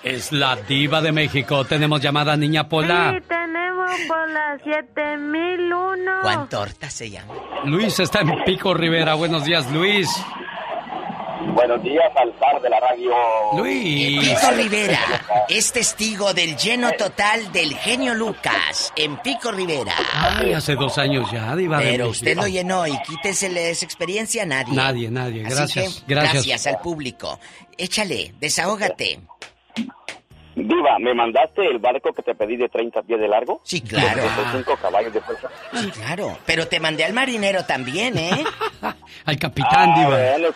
Es 0.07 0.31
la 0.31 0.55
diva 0.55 1.01
de 1.01 1.11
México. 1.11 1.65
Tenemos 1.65 2.01
llamada 2.01 2.37
Niña 2.37 2.69
Pola. 2.69 3.13
Sí, 3.17 3.25
tenemos 3.27 3.91
por 4.07 4.29
las 4.29 4.61
7001. 4.63 6.11
Juan 6.21 6.49
Torta 6.49 6.89
se 6.89 7.09
llama. 7.09 7.33
Luis 7.65 7.99
está 7.99 8.21
en 8.21 8.43
Pico 8.45 8.73
Rivera. 8.73 9.15
Buenos 9.15 9.43
días, 9.43 9.69
Luis. 9.71 10.09
Buenos 11.53 11.81
días 11.83 12.05
al 12.15 12.31
par 12.33 12.61
de 12.61 12.69
la 12.69 12.79
radio. 12.79 13.11
Luis. 13.57 14.29
Pico 14.29 14.51
Rivera 14.55 14.99
es 15.49 15.71
testigo 15.73 16.33
del 16.33 16.55
lleno 16.55 16.91
total 16.97 17.51
del 17.51 17.73
genio 17.75 18.13
Lucas 18.13 18.93
en 18.95 19.17
Pico 19.17 19.51
Rivera. 19.51 19.93
Ay, 20.13 20.53
hace 20.53 20.75
dos 20.75 20.97
años 20.97 21.29
ya, 21.31 21.55
diva 21.55 21.77
de 21.79 21.83
Pero 21.83 22.05
México. 22.05 22.11
usted 22.11 22.35
lo 22.37 22.47
llenó 22.47 22.87
y 22.87 22.97
quítesele 23.01 23.71
esa 23.71 23.85
experiencia 23.85 24.43
a 24.43 24.45
nadie. 24.45 24.73
Nadie, 24.75 25.11
nadie. 25.11 25.45
Así 25.45 25.55
Gracias, 25.55 26.03
que, 26.07 26.13
gracias. 26.13 26.33
gracias 26.33 26.67
al 26.67 26.79
público. 26.81 27.39
Échale, 27.77 28.33
desahógate. 28.39 29.19
Diva, 30.55 30.97
¿me 30.99 31.13
mandaste 31.13 31.67
el 31.67 31.77
barco 31.77 32.11
que 32.13 32.23
te 32.23 32.33
pedí 32.33 32.57
de 32.57 32.67
30 32.67 33.03
pies 33.03 33.19
de 33.19 33.27
largo? 33.27 33.61
Sí, 33.63 33.79
claro. 33.81 34.23
De 34.23 34.29
5 34.53 34.75
caballos 34.81 35.13
de 35.13 35.21
fuerza. 35.21 35.49
Sí, 35.71 35.91
claro. 35.91 36.35
Pero 36.47 36.67
te 36.67 36.79
mandé 36.79 37.05
al 37.05 37.13
marinero 37.13 37.63
también, 37.65 38.17
¿eh? 38.17 38.43
Al 39.25 39.37
capitán, 39.37 39.91
Ah, 39.91 39.99
diva. 39.99 40.09
bueno. 40.17 40.47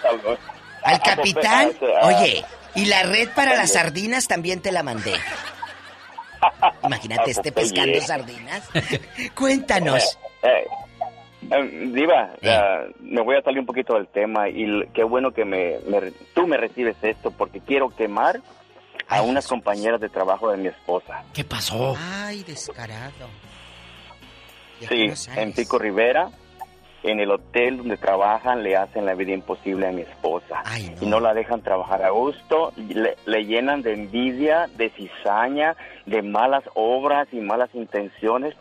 Al 0.83 0.95
Ah, 0.95 0.99
pues, 1.03 1.15
capitán. 1.15 1.71
ah, 2.01 2.07
Oye, 2.07 2.43
y 2.73 2.85
la 2.85 3.03
red 3.03 3.29
para 3.35 3.55
las 3.55 3.73
sardinas 3.73 4.27
también 4.27 4.59
te 4.61 4.71
la 4.71 4.81
mandé. 4.81 5.13
Imagínate 6.83 7.21
Ah, 7.27 7.31
este 7.31 7.51
pues, 7.51 7.67
pescando 7.71 7.97
oye. 7.97 8.01
sardinas. 8.07 8.69
Cuéntanos. 9.35 10.17
Eh, 10.41 10.65
eh, 11.51 11.89
Diva, 11.93 12.31
ah, 12.43 12.85
me 13.01 13.21
voy 13.21 13.35
a 13.35 13.43
salir 13.43 13.59
un 13.59 13.67
poquito 13.67 13.93
del 13.93 14.07
tema 14.07 14.49
y 14.49 14.65
qué 14.95 15.03
bueno 15.03 15.31
que 15.31 15.45
me, 15.45 15.77
me- 15.87 16.11
tú 16.33 16.47
me 16.47 16.57
recibes 16.57 16.95
esto 17.03 17.29
porque 17.29 17.59
quiero 17.59 17.89
quemar 17.89 18.39
a 19.07 19.21
unas 19.21 19.47
compañeras 19.47 19.99
de 19.99 20.09
trabajo 20.09 20.51
de 20.51 20.57
mi 20.57 20.67
esposa. 20.67 21.23
¿Qué 21.33 21.43
pasó? 21.43 21.95
Ay, 21.97 22.43
descarado. 22.43 23.27
Sí, 24.87 25.11
en 25.35 25.53
Pico 25.53 25.77
Rivera, 25.77 26.31
en 27.03 27.19
el 27.19 27.31
hotel 27.31 27.77
donde 27.77 27.97
trabajan, 27.97 28.63
le 28.63 28.75
hacen 28.75 29.05
la 29.05 29.13
vida 29.13 29.31
imposible 29.31 29.87
a 29.87 29.91
mi 29.91 30.01
esposa. 30.01 30.63
Y 30.99 31.05
no 31.05 31.19
la 31.19 31.33
dejan 31.33 31.61
trabajar 31.61 32.03
a 32.03 32.09
gusto, 32.09 32.73
le 32.77 33.45
llenan 33.45 33.81
de 33.81 33.93
envidia, 33.93 34.67
de 34.75 34.89
cizaña, 34.89 35.75
de 36.05 36.21
malas 36.21 36.63
obras 36.73 37.27
y 37.31 37.37
malas 37.37 37.69
intenciones 37.73 38.55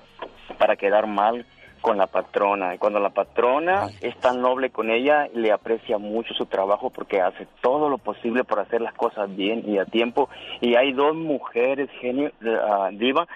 para 0.58 0.76
quedar 0.76 1.06
mal 1.06 1.46
con 1.80 1.98
la 1.98 2.06
patrona. 2.06 2.74
Y 2.74 2.78
cuando 2.78 3.00
la 3.00 3.10
patrona 3.10 3.88
es 4.00 4.16
tan 4.18 4.40
noble 4.40 4.70
con 4.70 4.90
ella, 4.90 5.28
le 5.34 5.52
aprecia 5.52 5.98
mucho 5.98 6.34
su 6.34 6.46
trabajo 6.46 6.90
porque 6.90 7.20
hace 7.20 7.46
todo 7.60 7.88
lo 7.88 7.98
posible 7.98 8.44
por 8.44 8.60
hacer 8.60 8.80
las 8.80 8.94
cosas 8.94 9.34
bien 9.34 9.64
y 9.66 9.78
a 9.78 9.84
tiempo. 9.84 10.28
Y 10.60 10.76
hay 10.76 10.92
dos 10.92 11.14
mujeres, 11.14 11.88
genio, 12.00 12.30
ah, 12.44 12.90
diva, 12.92 13.26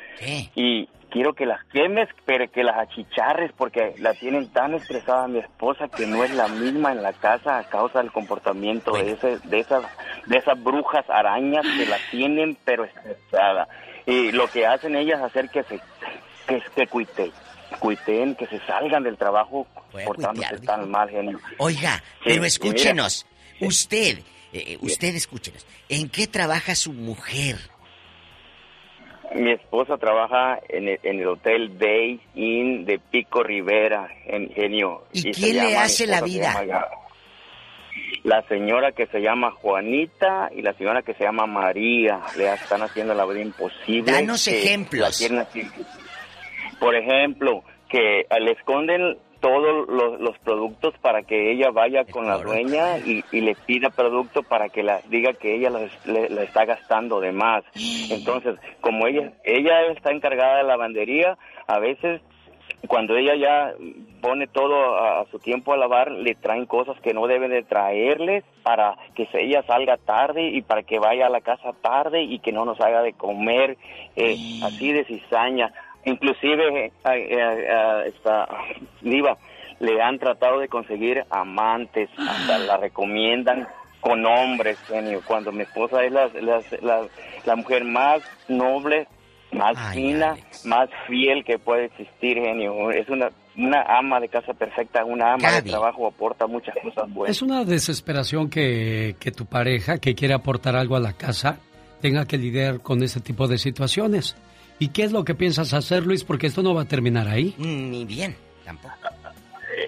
y 0.54 0.88
quiero 1.10 1.34
que 1.34 1.46
las 1.46 1.64
quemes, 1.66 2.08
pero 2.26 2.50
que 2.50 2.64
las 2.64 2.76
achicharres 2.76 3.52
porque 3.52 3.94
la 3.98 4.14
tienen 4.14 4.48
tan 4.48 4.74
estresada 4.74 5.28
mi 5.28 5.38
esposa 5.38 5.88
que 5.88 6.06
no 6.06 6.24
es 6.24 6.34
la 6.34 6.48
misma 6.48 6.90
en 6.90 7.02
la 7.02 7.12
casa 7.12 7.58
a 7.58 7.68
causa 7.68 8.00
del 8.00 8.10
comportamiento 8.10 8.92
de, 8.92 9.12
ese, 9.12 9.38
de, 9.44 9.60
esas, 9.60 9.84
de 10.26 10.38
esas 10.38 10.60
brujas 10.60 11.08
arañas 11.08 11.64
que 11.78 11.86
la 11.86 11.98
tienen 12.10 12.56
pero 12.64 12.84
estresada. 12.84 13.68
Y 14.06 14.32
lo 14.32 14.48
que 14.48 14.66
hacen 14.66 14.96
ellas 14.96 15.20
es 15.20 15.26
hacer 15.26 15.48
que 15.50 15.62
se 15.62 15.80
que, 16.46 16.62
que 16.74 16.86
cuite, 16.86 17.30
cuiteen, 17.78 18.34
que 18.34 18.46
se 18.46 18.58
salgan 18.66 19.02
del 19.02 19.16
trabajo 19.16 19.66
portándose 20.04 20.58
tan 20.60 20.90
mal, 20.90 21.08
genio. 21.10 21.38
Oiga, 21.58 21.96
Sí, 21.96 22.20
pero 22.24 22.34
y 22.34 22.38
mira, 22.38 22.46
escúchenos. 22.48 23.26
Usted, 23.60 24.18
eh, 24.52 24.78
usted 24.80 25.14
escúchenos. 25.14 25.66
¿En 25.88 26.08
qué 26.08 26.26
trabaja 26.26 26.74
su 26.74 26.92
mujer? 26.92 27.56
Mi 29.34 29.52
esposa 29.52 29.96
trabaja 29.98 30.60
en 30.68 30.88
el, 30.88 31.00
en 31.02 31.18
el 31.20 31.26
hotel 31.28 31.76
Day 31.78 32.20
Inn 32.34 32.84
de 32.84 32.98
Pico 32.98 33.42
Rivera, 33.42 34.08
en 34.26 34.50
genio. 34.52 35.04
¿Y 35.12 35.22
se 35.22 35.30
quién 35.32 35.56
le 35.56 35.70
llama- 35.70 35.82
hace 35.84 36.06
la 36.06 36.18
se 36.20 36.24
vida? 36.24 36.64
llama- 36.64 36.86
La 38.22 38.42
señora 38.48 38.92
que 38.92 39.06
se 39.06 39.20
llama 39.20 39.50
Juanita 39.50 40.50
y 40.56 40.62
la 40.62 40.72
señora 40.74 41.02
que 41.02 41.14
se 41.14 41.24
llama 41.24 41.46
María 41.46 42.20
le 42.36 42.52
están 42.54 42.82
haciendo 42.82 43.12
la 43.14 43.24
vida 43.26 43.40
imposible. 43.40 44.12
Danos 44.12 44.46
ejemplos. 44.48 45.20
la. 45.30 45.46
Por 46.84 46.96
ejemplo, 46.96 47.62
que 47.88 48.26
le 48.40 48.52
esconden 48.52 49.16
todos 49.40 49.88
los, 49.88 50.20
los 50.20 50.38
productos 50.38 50.94
para 51.00 51.22
que 51.22 51.52
ella 51.52 51.70
vaya 51.70 52.04
con 52.04 52.26
la 52.26 52.38
dueña 52.38 52.98
y, 52.98 53.24
y 53.30 53.40
le 53.40 53.54
pida 53.54 53.90
producto 53.90 54.42
para 54.42 54.68
que 54.68 54.82
la 54.82 55.00
diga 55.08 55.32
que 55.34 55.54
ella 55.54 55.70
le 56.06 56.42
está 56.42 56.64
gastando 56.64 57.20
de 57.20 57.32
más. 57.32 57.64
Entonces, 58.10 58.56
como 58.80 59.06
ella 59.06 59.32
ella 59.44 59.86
está 59.92 60.12
encargada 60.12 60.56
de 60.56 60.62
la 60.62 60.76
lavandería, 60.76 61.38
a 61.66 61.78
veces 61.78 62.20
cuando 62.86 63.16
ella 63.16 63.34
ya 63.34 63.74
pone 64.20 64.46
todo 64.46 64.96
a, 64.96 65.20
a 65.20 65.26
su 65.26 65.38
tiempo 65.38 65.72
a 65.72 65.76
lavar, 65.76 66.10
le 66.10 66.34
traen 66.34 66.66
cosas 66.66 66.98
que 67.00 67.14
no 67.14 67.26
deben 67.26 67.50
de 67.50 67.62
traerles 67.62 68.44
para 68.62 68.96
que 69.14 69.28
ella 69.34 69.62
salga 69.66 69.96
tarde 69.96 70.48
y 70.48 70.62
para 70.62 70.82
que 70.82 70.98
vaya 70.98 71.26
a 71.26 71.30
la 71.30 71.40
casa 71.40 71.72
tarde 71.82 72.22
y 72.22 72.38
que 72.40 72.52
no 72.52 72.64
nos 72.64 72.80
haga 72.80 73.02
de 73.02 73.12
comer, 73.12 73.76
eh, 74.16 74.36
así 74.62 74.92
de 74.92 75.04
cizaña. 75.04 75.72
Inclusive, 76.06 76.86
eh, 76.86 76.92
eh, 77.04 77.28
eh, 77.30 78.02
esta 78.14 78.48
diva, 79.00 79.36
le 79.80 80.00
han 80.02 80.18
tratado 80.18 80.60
de 80.60 80.68
conseguir 80.68 81.24
amantes, 81.30 82.08
hasta 82.18 82.58
la 82.58 82.76
recomiendan 82.76 83.66
con 84.00 84.24
hombres, 84.26 84.78
genio, 84.86 85.20
cuando 85.26 85.50
mi 85.50 85.62
esposa 85.62 86.04
es 86.04 86.12
la, 86.12 86.28
la, 86.40 86.60
la- 86.82 87.06
la 87.46 87.56
mujer 87.56 87.84
más 87.84 88.22
noble, 88.48 89.06
más 89.52 89.76
fina, 89.94 90.36
más 90.64 90.88
fiel 91.06 91.44
que 91.44 91.58
puede 91.58 91.86
existir, 91.86 92.36
genio. 92.38 92.90
Es 92.90 93.08
una, 93.08 93.30
una 93.56 93.82
ama 93.82 94.20
de 94.20 94.28
casa 94.28 94.52
perfecta, 94.52 95.04
una 95.04 95.34
ama 95.34 95.50
Gaby. 95.50 95.64
de 95.64 95.70
trabajo, 95.70 96.06
aporta 96.06 96.46
muchas 96.46 96.74
cosas 96.82 97.10
buenas. 97.12 97.36
Es 97.36 97.42
una 97.42 97.64
desesperación 97.64 98.50
que, 98.50 99.16
que 99.18 99.30
tu 99.30 99.46
pareja, 99.46 99.98
que 99.98 100.14
quiere 100.14 100.34
aportar 100.34 100.76
algo 100.76 100.96
a 100.96 101.00
la 101.00 101.12
casa, 101.14 101.58
tenga 102.02 102.26
que 102.26 102.36
lidiar 102.36 102.80
con 102.80 103.02
ese 103.02 103.20
tipo 103.20 103.46
de 103.48 103.56
situaciones. 103.58 104.36
¿Y 104.78 104.88
qué 104.88 105.04
es 105.04 105.12
lo 105.12 105.24
que 105.24 105.34
piensas 105.34 105.72
hacer, 105.72 106.04
Luis? 106.06 106.24
Porque 106.24 106.46
esto 106.46 106.62
no 106.62 106.74
va 106.74 106.82
a 106.82 106.88
terminar 106.88 107.28
ahí. 107.28 107.54
Ni 107.58 108.04
bien, 108.04 108.36
tampoco. 108.64 108.94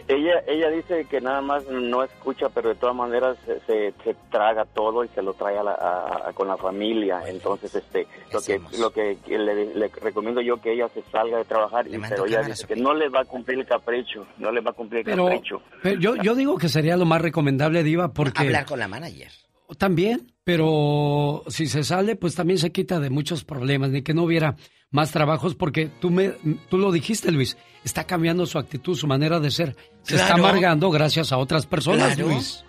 Ella, 0.09 0.41
ella 0.49 0.69
dice 0.71 1.05
que 1.09 1.21
nada 1.21 1.41
más 1.41 1.65
no 1.69 2.03
escucha, 2.03 2.49
pero 2.49 2.69
de 2.71 2.75
todas 2.77 2.95
maneras 2.95 3.37
se, 3.45 3.59
se- 3.61 3.95
se 4.05 4.17
traga 4.31 4.65
todo 4.65 5.05
y 5.05 5.09
se 5.09 5.23
lo 5.23 5.35
trae 5.35 5.59
a 5.59 5.63
la- 5.65 5.73
a- 5.73 6.29
a- 6.29 6.33
con 6.33 6.47
la 6.49 6.57
familia. 6.57 7.23
Entonces, 7.27 7.75
este, 7.75 8.07
lo 8.33 8.41
que, 8.41 8.61
lo 8.79 8.91
que 8.91 9.17
le, 9.29 9.75
le 9.75 9.89
recomiendo 9.89 10.41
yo 10.41 10.61
que 10.61 10.73
ella 10.73 10.89
se 10.93 11.03
salga 11.11 11.39
de 11.39 11.45
trabajar, 11.45 11.87
y- 11.89 11.99
pero 12.09 12.27
ella 12.27 12.43
dice 12.43 12.67
que 12.67 12.77
no 12.77 12.95
le 12.95 13.09
va 13.09 13.21
a 13.21 13.25
cumplir 13.25 13.59
el 13.61 13.67
capricho, 13.67 14.27
no 14.39 14.51
le 14.53 14.61
va 14.61 14.71
a 14.71 14.75
cumplir 14.75 15.01
el 15.01 15.05
Pero, 15.07 15.25
capricho. 15.27 15.63
pero 15.83 15.99
yo, 16.01 16.17
yo 16.17 16.35
digo 16.35 16.57
que 16.59 16.69
sería 16.69 16.97
lo 16.97 17.05
más 17.05 17.21
recomendable, 17.23 17.83
Diva, 17.85 18.13
porque... 18.13 18.43
Hablar 18.43 18.67
con 18.67 18.79
la 18.81 18.89
manager. 18.89 19.31
También, 19.79 20.33
pero 20.45 21.43
si 21.49 21.67
se 21.67 21.83
sale, 21.85 22.17
pues 22.17 22.35
también 22.35 22.59
se 22.59 22.73
quita 22.73 23.01
de 23.01 23.11
muchos 23.11 23.45
problemas, 23.45 23.91
ni 23.91 24.03
que 24.03 24.15
no 24.15 24.23
hubiera 24.25 24.57
más 24.91 25.11
trabajos, 25.13 25.55
porque 25.55 25.87
tú, 26.01 26.11
me, 26.11 26.35
tú 26.71 26.79
lo 26.79 26.93
dijiste, 26.93 27.33
Luis, 27.33 27.57
está 27.85 28.05
cambiando 28.05 28.47
su 28.47 28.59
actitud, 28.59 28.97
su 28.97 29.07
manera 29.07 29.41
de 29.41 29.51
ser. 29.51 29.77
Se 30.03 30.17
está 30.17 30.35
amargando 30.35 30.91
gracias 30.91 31.33
a 31.33 31.39
otras 31.39 31.67
personas, 31.67 32.15
Claro. 32.15 32.31
Luis. 32.31 32.65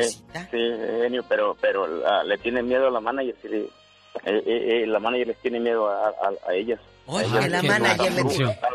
Sí, 0.00 0.22
sí, 0.32 0.58
genio, 1.02 1.22
pero, 1.28 1.56
pero 1.60 1.84
ah, 2.06 2.22
le 2.24 2.38
tiene 2.38 2.62
miedo 2.62 2.86
a 2.86 2.90
la 2.90 3.00
manager 3.00 3.36
si 3.42 3.48
le, 3.48 3.58
eh, 3.60 3.68
eh, 4.24 4.82
eh, 4.82 4.86
la 4.86 4.98
manager 5.00 5.26
les 5.26 5.38
tiene 5.42 5.60
miedo 5.60 5.86
a, 5.88 6.08
a, 6.08 6.32
a 6.48 6.54
ellas. 6.54 6.80
Oye, 7.08 7.48
la 7.48 7.62
manager 7.62 8.12
le 8.12 8.22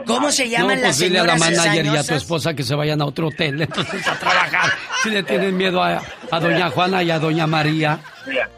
¿Cómo 0.06 0.32
se 0.32 0.46
No, 0.46 0.52
llaman 0.52 0.68
pues 0.70 0.82
las 0.82 1.00
dile 1.00 1.20
a 1.20 1.24
la 1.24 1.38
señoras 1.38 1.40
manager 1.40 1.86
y 1.86 1.98
a 1.98 2.04
tu 2.04 2.14
esposa 2.16 2.54
que 2.54 2.64
se 2.64 2.76
vayan 2.76 3.02
a 3.02 3.06
otro 3.06 3.28
hotel, 3.28 3.62
entonces 3.62 4.08
a 4.08 4.18
trabajar. 4.18 4.72
Si 5.04 5.10
le 5.10 5.24
tienen 5.24 5.58
miedo 5.58 5.84
a, 5.84 6.02
a 6.32 6.40
doña 6.40 6.70
Juana 6.70 7.04
y 7.04 7.12
a 7.12 7.20
doña 7.20 7.46
María. 7.48 8.00
Mira, 8.26 8.50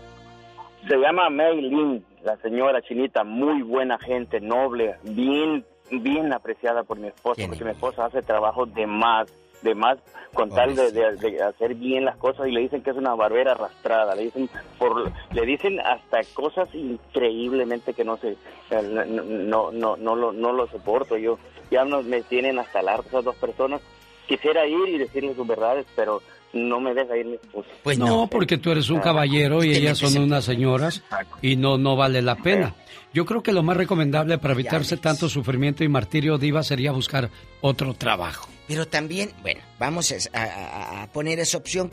Se 0.87 0.95
llama 0.97 1.29
Mei 1.29 1.61
Lin, 1.61 2.05
la 2.23 2.37
señora 2.37 2.81
chinita, 2.81 3.23
muy 3.23 3.63
buena 3.63 3.97
gente, 3.97 4.39
noble, 4.39 4.95
bien, 5.03 5.65
bien 5.89 6.31
apreciada 6.33 6.83
por 6.83 6.99
mi 6.99 7.07
esposa, 7.07 7.41
porque 7.47 7.63
mi 7.63 7.71
esposa 7.71 8.05
hace 8.05 8.21
trabajo 8.21 8.65
de 8.67 8.85
más, 8.85 9.27
de 9.63 9.75
más, 9.75 9.97
con 10.33 10.49
tal 10.49 10.75
de, 10.75 10.91
de- 10.91 11.15
de 11.17 11.41
hacer 11.43 11.75
bien 11.75 12.05
las 12.05 12.17
cosas 12.17 12.47
y 12.47 12.51
le 12.51 12.61
dicen 12.61 12.81
que 12.83 12.89
es 12.91 12.97
una 12.97 13.13
barbera 13.15 13.51
arrastrada, 13.53 14.15
le 14.15 14.23
dicen 14.25 14.49
por, 14.77 15.11
le 15.31 15.45
dicen 15.45 15.79
hasta 15.79 16.19
cosas 16.33 16.67
increíblemente 16.73 17.93
que 17.93 18.03
no 18.03 18.17
sé, 18.17 18.35
no, 18.71 19.05
no, 19.05 19.71
no, 19.71 19.95
no, 19.97 20.15
lo, 20.15 20.31
no 20.31 20.51
lo 20.53 20.67
soporto. 20.67 21.17
Yo, 21.17 21.37
ya 21.71 21.85
no 21.85 22.01
me 22.03 22.21
tienen 22.23 22.59
hasta 22.59 22.79
el 22.81 22.87
esas 22.87 23.23
dos 23.23 23.35
personas, 23.35 23.81
quisiera 24.27 24.65
ir 24.65 24.89
y 24.89 24.97
decirles 24.97 25.35
sus 25.35 25.47
verdades, 25.47 25.85
pero 25.95 26.21
no 26.53 26.79
me 26.79 26.93
deja 26.93 27.17
ir 27.17 27.25
mi 27.25 27.33
esposa. 27.35 27.69
Pues 27.83 27.97
no, 27.97 28.27
porque 28.27 28.57
tú 28.57 28.71
eres 28.71 28.89
un 28.89 28.99
caballero 28.99 29.63
y 29.63 29.73
ellas 29.75 29.97
son 29.97 30.23
unas 30.23 30.43
señoras 30.45 31.03
y 31.41 31.55
no, 31.55 31.77
no 31.77 31.95
vale 31.95 32.21
la 32.21 32.35
pena. 32.35 32.75
Yo 33.13 33.25
creo 33.25 33.41
que 33.43 33.51
lo 33.53 33.61
más 33.63 33.77
recomendable 33.77 34.37
para 34.39 34.53
evitarse 34.55 34.97
tanto 34.97 35.29
sufrimiento 35.29 35.83
y 35.83 35.87
martirio 35.87 36.37
diva 36.37 36.63
sería 36.63 36.91
buscar 36.91 37.29
otro 37.61 37.93
trabajo. 37.93 38.49
Pero 38.67 38.87
también, 38.87 39.31
bueno, 39.41 39.61
vamos 39.79 40.11
a, 40.33 40.39
a- 40.39 41.03
a 41.03 41.11
poner 41.11 41.39
esa 41.39 41.57
opción. 41.57 41.91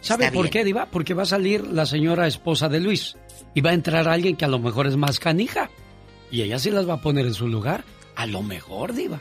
¿Sabe 0.00 0.24
Está 0.26 0.34
por 0.34 0.44
bien. 0.44 0.52
qué, 0.52 0.64
Diva? 0.64 0.86
Porque 0.86 1.14
va 1.14 1.22
a 1.24 1.26
salir 1.26 1.66
la 1.66 1.86
señora 1.86 2.26
esposa 2.26 2.68
de 2.68 2.80
Luis 2.80 3.16
y 3.54 3.60
va 3.60 3.70
a 3.70 3.74
entrar 3.74 4.08
alguien 4.08 4.36
que 4.36 4.44
a 4.44 4.48
lo 4.48 4.58
mejor 4.58 4.86
es 4.86 4.96
más 4.96 5.18
canija. 5.20 5.70
Y 6.30 6.42
ella 6.42 6.58
sí 6.58 6.70
las 6.70 6.88
va 6.88 6.94
a 6.94 7.00
poner 7.00 7.26
en 7.26 7.34
su 7.34 7.48
lugar. 7.48 7.84
A 8.16 8.26
lo 8.26 8.42
mejor, 8.42 8.94
Diva. 8.94 9.20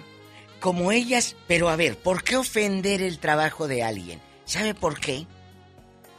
Como 0.59 0.91
ellas, 0.91 1.35
pero 1.47 1.69
a 1.69 1.75
ver, 1.75 1.97
¿por 1.97 2.23
qué 2.23 2.35
ofender 2.35 3.01
el 3.01 3.19
trabajo 3.19 3.67
de 3.67 3.83
alguien? 3.83 4.19
¿Sabe 4.45 4.73
por 4.73 4.99
qué? 4.99 5.25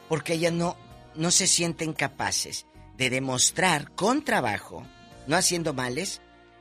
Porque 0.09 0.34
ellas 0.34 0.52
no, 0.52 0.76
no 1.14 1.30
se 1.30 1.46
sienten 1.46 1.92
capaces 1.92 2.66
de 2.96 3.10
demostrar 3.10 3.90
con 3.92 4.24
trabajo, 4.24 4.84
no 5.26 5.36
haciendo 5.36 5.74
males, 5.74 6.20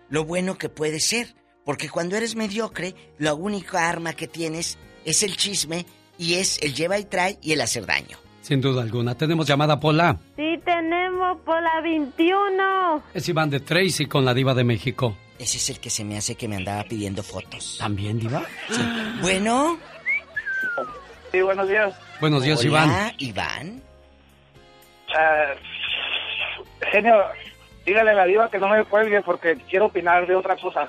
lo 0.10 0.26
bueno 0.26 0.58
que 0.58 0.70
puede 0.70 1.00
ser. 1.00 1.36
Porque 1.68 1.90
cuando 1.90 2.16
eres 2.16 2.38
mediocre, 2.38 2.96
la 3.20 3.34
única 3.34 3.90
arma 3.90 4.14
que 4.14 4.26
tienes 4.26 4.78
es 5.04 5.22
el 5.22 5.36
chisme 5.36 5.86
y 6.18 6.36
es 6.36 6.64
el 6.64 6.74
lleva 6.74 6.98
y 6.98 7.04
trae 7.04 7.38
y 7.42 7.52
el 7.52 7.60
hacer 7.60 7.86
daño. 7.86 8.18
Sin 8.40 8.62
duda 8.62 8.82
alguna. 8.82 9.16
Tenemos 9.16 9.46
llamada 9.46 9.78
Pola. 9.78 10.18
Sí, 10.38 10.58
tenemos 10.64 11.38
por 11.42 11.62
la 11.62 11.82
21. 11.82 13.04
Es 13.14 13.28
Iván 13.28 13.50
de 13.50 13.60
Tracy 13.60 14.06
con 14.06 14.24
la 14.24 14.34
Diva 14.34 14.54
de 14.54 14.64
México. 14.64 15.18
Ese 15.38 15.58
es 15.58 15.70
el 15.70 15.82
que 15.82 15.90
se 15.90 16.06
me 16.06 16.18
hace 16.18 16.36
que 16.36 16.48
me 16.48 16.56
andaba 16.56 16.86
pidiendo 16.86 17.22
fotos. 17.22 17.76
¿También, 17.78 18.18
Diva? 18.18 18.44
Bueno. 19.20 19.78
Sí, 21.34 21.42
buenos 21.42 21.68
días. 21.68 21.94
Buenos 22.22 22.44
días, 22.44 22.60
Hola, 22.62 22.70
Iván. 22.70 23.14
Iván. 23.18 23.84
Ah, 25.14 25.54
genio, 26.94 27.14
dígale 27.86 28.12
a 28.12 28.14
la 28.14 28.26
diva 28.26 28.50
que 28.50 28.58
no 28.58 28.70
me 28.70 28.86
cuelgue 28.86 29.22
porque 29.22 29.58
quiero 29.70 29.88
opinar 29.88 30.26
de 30.28 30.34
otra 30.34 30.56
cosa. 30.56 30.88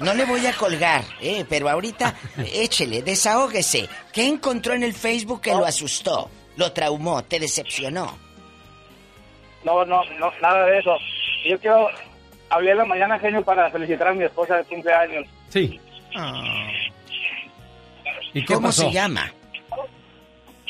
No 0.00 0.14
le 0.14 0.24
voy 0.24 0.44
a 0.46 0.52
colgar, 0.54 1.04
eh, 1.20 1.44
pero 1.48 1.68
ahorita 1.68 2.14
échele, 2.52 3.02
desahógese. 3.02 3.88
¿Qué 4.12 4.26
encontró 4.26 4.74
en 4.74 4.82
el 4.82 4.94
Facebook 4.94 5.42
que 5.42 5.50
lo 5.52 5.64
asustó? 5.64 6.30
Lo 6.56 6.72
traumó, 6.72 7.22
te 7.24 7.38
decepcionó. 7.38 8.18
No, 9.64 9.84
no, 9.84 10.02
no, 10.18 10.32
nada 10.40 10.66
de 10.66 10.78
eso. 10.78 10.96
Yo 11.48 11.58
quiero... 11.58 11.88
Hablé 12.50 12.74
la 12.74 12.84
mañana, 12.84 13.18
genio, 13.18 13.42
para 13.42 13.70
felicitar 13.70 14.08
a 14.08 14.12
mi 14.12 14.24
esposa 14.24 14.56
de 14.56 14.64
cumpleaños. 14.64 15.26
Sí. 15.48 15.80
¿Y 18.34 18.44
qué 18.44 18.54
¿Cómo 18.54 18.68
pasó? 18.68 18.82
se 18.82 18.92
llama? 18.92 19.32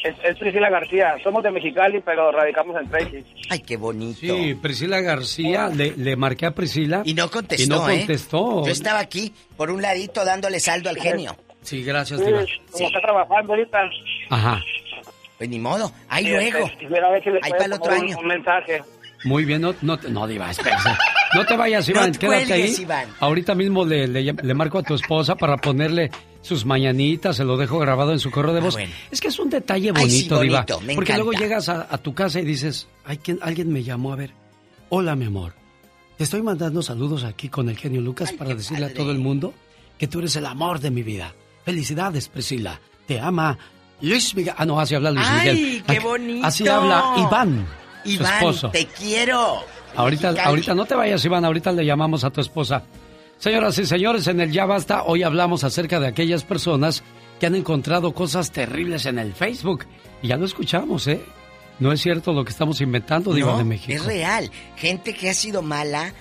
Es, 0.05 0.15
es 0.25 0.37
Priscila 0.37 0.69
García. 0.69 1.15
Somos 1.23 1.43
de 1.45 1.51
Mexicali, 1.53 2.01
pero 2.05 2.33
radicamos 2.33 2.77
en 2.81 2.89
Tracy. 2.91 3.25
Ay, 3.51 3.61
qué 3.61 3.77
bonito. 3.77 4.19
Sí, 4.21 4.55
Priscila 4.61 5.01
García, 5.01 5.69
le, 5.69 5.97
le 5.97 6.17
marqué 6.17 6.47
a 6.47 6.51
Priscila. 6.51 7.03
Y 7.05 7.15
no 7.15 7.31
contestó, 7.31 7.63
Y 7.65 7.69
no 7.69 7.89
¿eh? 7.89 7.99
contestó. 7.99 8.65
Yo 8.67 8.73
estaba 8.73 8.99
aquí, 8.99 9.33
por 9.57 9.71
un 9.71 9.81
ladito, 9.81 10.25
dándole 10.25 10.59
saldo 10.59 10.91
al 10.91 10.97
genio. 10.97 11.37
Sí, 11.63 11.85
gracias, 11.85 12.19
Sí, 12.21 12.27
Diva. 12.27 12.45
como 12.73 12.87
está 12.89 13.01
trabajando 13.01 13.53
ahorita. 13.53 13.79
Ajá. 14.31 14.61
Pues 15.39 15.49
ni 15.51 15.59
modo, 15.61 15.93
ahí 16.09 16.27
Y, 16.27 16.31
luego. 16.31 16.69
quisiera 16.79 17.11
ver 17.11 17.23
si 17.23 17.31
le 17.31 17.39
Ahí 17.43 17.51
para 17.53 17.65
el 17.67 17.73
otro 17.75 17.93
un- 17.93 18.01
año. 18.01 18.19
Un 18.19 18.27
mensaje. 18.27 18.83
Muy 19.25 19.45
bien, 19.45 19.61
no, 19.63 19.73
no, 19.83 19.97
te- 19.99 20.09
no 20.11 20.27
Diva, 20.27 20.51
espérese. 20.51 20.89
No 21.35 21.45
te 21.47 21.57
vayas, 21.57 21.89
No 21.89 21.95
Iván, 21.95 22.13
te 22.13 22.19
quédate 22.19 22.47
cuelgues, 22.47 22.79
ahí. 22.79 22.83
Iván. 22.85 23.09
Ahorita 23.21 23.55
mismo 23.55 23.85
le, 23.85 24.07
le, 24.07 24.23
le 24.33 24.55
marco 24.55 24.79
a 24.79 24.83
tu 24.83 24.95
esposa 24.95 25.35
para 25.35 25.57
ponerle 25.57 26.11
sus 26.43 26.65
mañanitas, 26.67 27.37
se 27.37 27.45
lo 27.45 27.57
dejo 27.57 27.79
grabado 27.79 28.13
en 28.13 28.19
su 28.19 28.31
correo 28.31 28.53
de 28.53 28.61
voz. 28.61 28.77
Es 29.11 29.21
que 29.21 29.29
es 29.29 29.39
un 29.39 29.49
detalle 29.49 29.91
Ah, 29.91 29.95
Ay, 29.97 30.11
sí, 30.11 30.29
bonito, 30.29 30.41
Diva. 30.41 30.57
bonito, 30.61 30.81
me 30.81 30.95
porque 30.95 31.15
luego 31.15 31.33
llegas 31.33 31.69
a, 31.69 31.87
a 31.91 31.99
tu 31.99 32.13
casa 32.15 32.41
y 32.41 32.45
dices, 32.45 32.89
Ay, 33.05 33.19
¿quién- 33.19 33.39
alguien 33.43 33.73
me 33.73 33.83
llamó 33.83 34.13
a 34.13 34.17
ver. 34.17 34.33
Hola, 34.91 35.15
mi 35.17 35.25
amor. 35.27 35.55
Te 36.19 36.25
estoy 36.25 36.43
mandando 36.43 36.83
saludos 36.83 37.25
aquí 37.25 37.49
con 37.49 37.69
el 37.69 37.77
genio 37.79 38.01
Lucas 38.03 38.33
para 38.33 38.55
decirle 38.55 38.87
a 38.87 38.95
todo 38.95 39.11
el 39.11 39.19
mundo 39.19 39.55
que 39.99 40.07
tú 40.09 40.19
eres 40.19 40.37
el 40.37 40.47
amor 40.47 40.81
de 40.81 40.91
mi 40.91 41.03
vida. 41.03 41.35
Felicidades, 41.65 42.29
Priscila. 42.29 42.79
Te 43.07 43.19
ama 43.19 43.57
Luis 44.03 44.35
Miguel. 44.35 44.55
Ah, 44.59 44.67
no, 44.67 44.79
así 44.79 44.95
habla 44.95 45.11
Luis 45.13 45.27
Ay, 45.29 45.53
Miguel. 45.55 45.85
qué 45.87 45.97
Ah, 45.97 46.01
bonito. 46.03 46.47
Así 46.47 46.69
habla 46.69 47.15
Iván, 47.17 47.67
su 48.05 48.11
Iván, 48.11 48.35
esposo. 48.35 48.71
te 48.71 48.85
quiero. 48.87 49.65
Ahorita, 49.97 50.35
ahorita 50.45 50.75
no 50.75 50.85
te 50.87 50.95
vayas, 50.95 51.25
Iván, 51.25 51.45
ahorita 51.45 51.73
le 51.73 51.85
llamamos 51.85 52.25
a 52.25 52.31
tu 52.31 52.41
esposa. 52.41 52.83
Señoras 53.39 53.77
y 53.79 53.87
señores, 53.87 54.27
en 54.29 54.41
el 54.41 54.53
Ya 54.53 54.65
Basta, 54.67 55.03
hoy 55.05 55.23
hablamos 55.23 55.65
acerca 55.65 55.99
de 56.01 56.07
aquellas 56.09 56.45
personas 56.45 57.03
que 57.41 57.47
han 57.47 57.55
encontrado 57.57 58.15
cosas 58.15 58.53
terribles 58.53 59.05
en 59.07 59.19
el 59.19 59.35
Facebook. 59.35 59.85
Y 60.23 60.29
ya 60.29 60.37
lo 60.37 60.47
escuchamos, 60.47 61.07
¿eh? 61.09 61.21
No 61.81 61.91
es 61.93 62.01
cierto 62.01 62.33
lo 62.33 62.45
que 62.45 62.51
estamos 62.53 62.81
inventando, 62.81 63.35
Diva 63.35 63.53
No, 63.53 63.59
de 63.59 63.65
México. 63.65 63.93
es 63.93 64.05
real. 64.05 64.51
Gente 64.77 65.15
que 65.15 65.29
ha 65.29 65.35
sido 65.35 65.63
mala, 65.63 66.13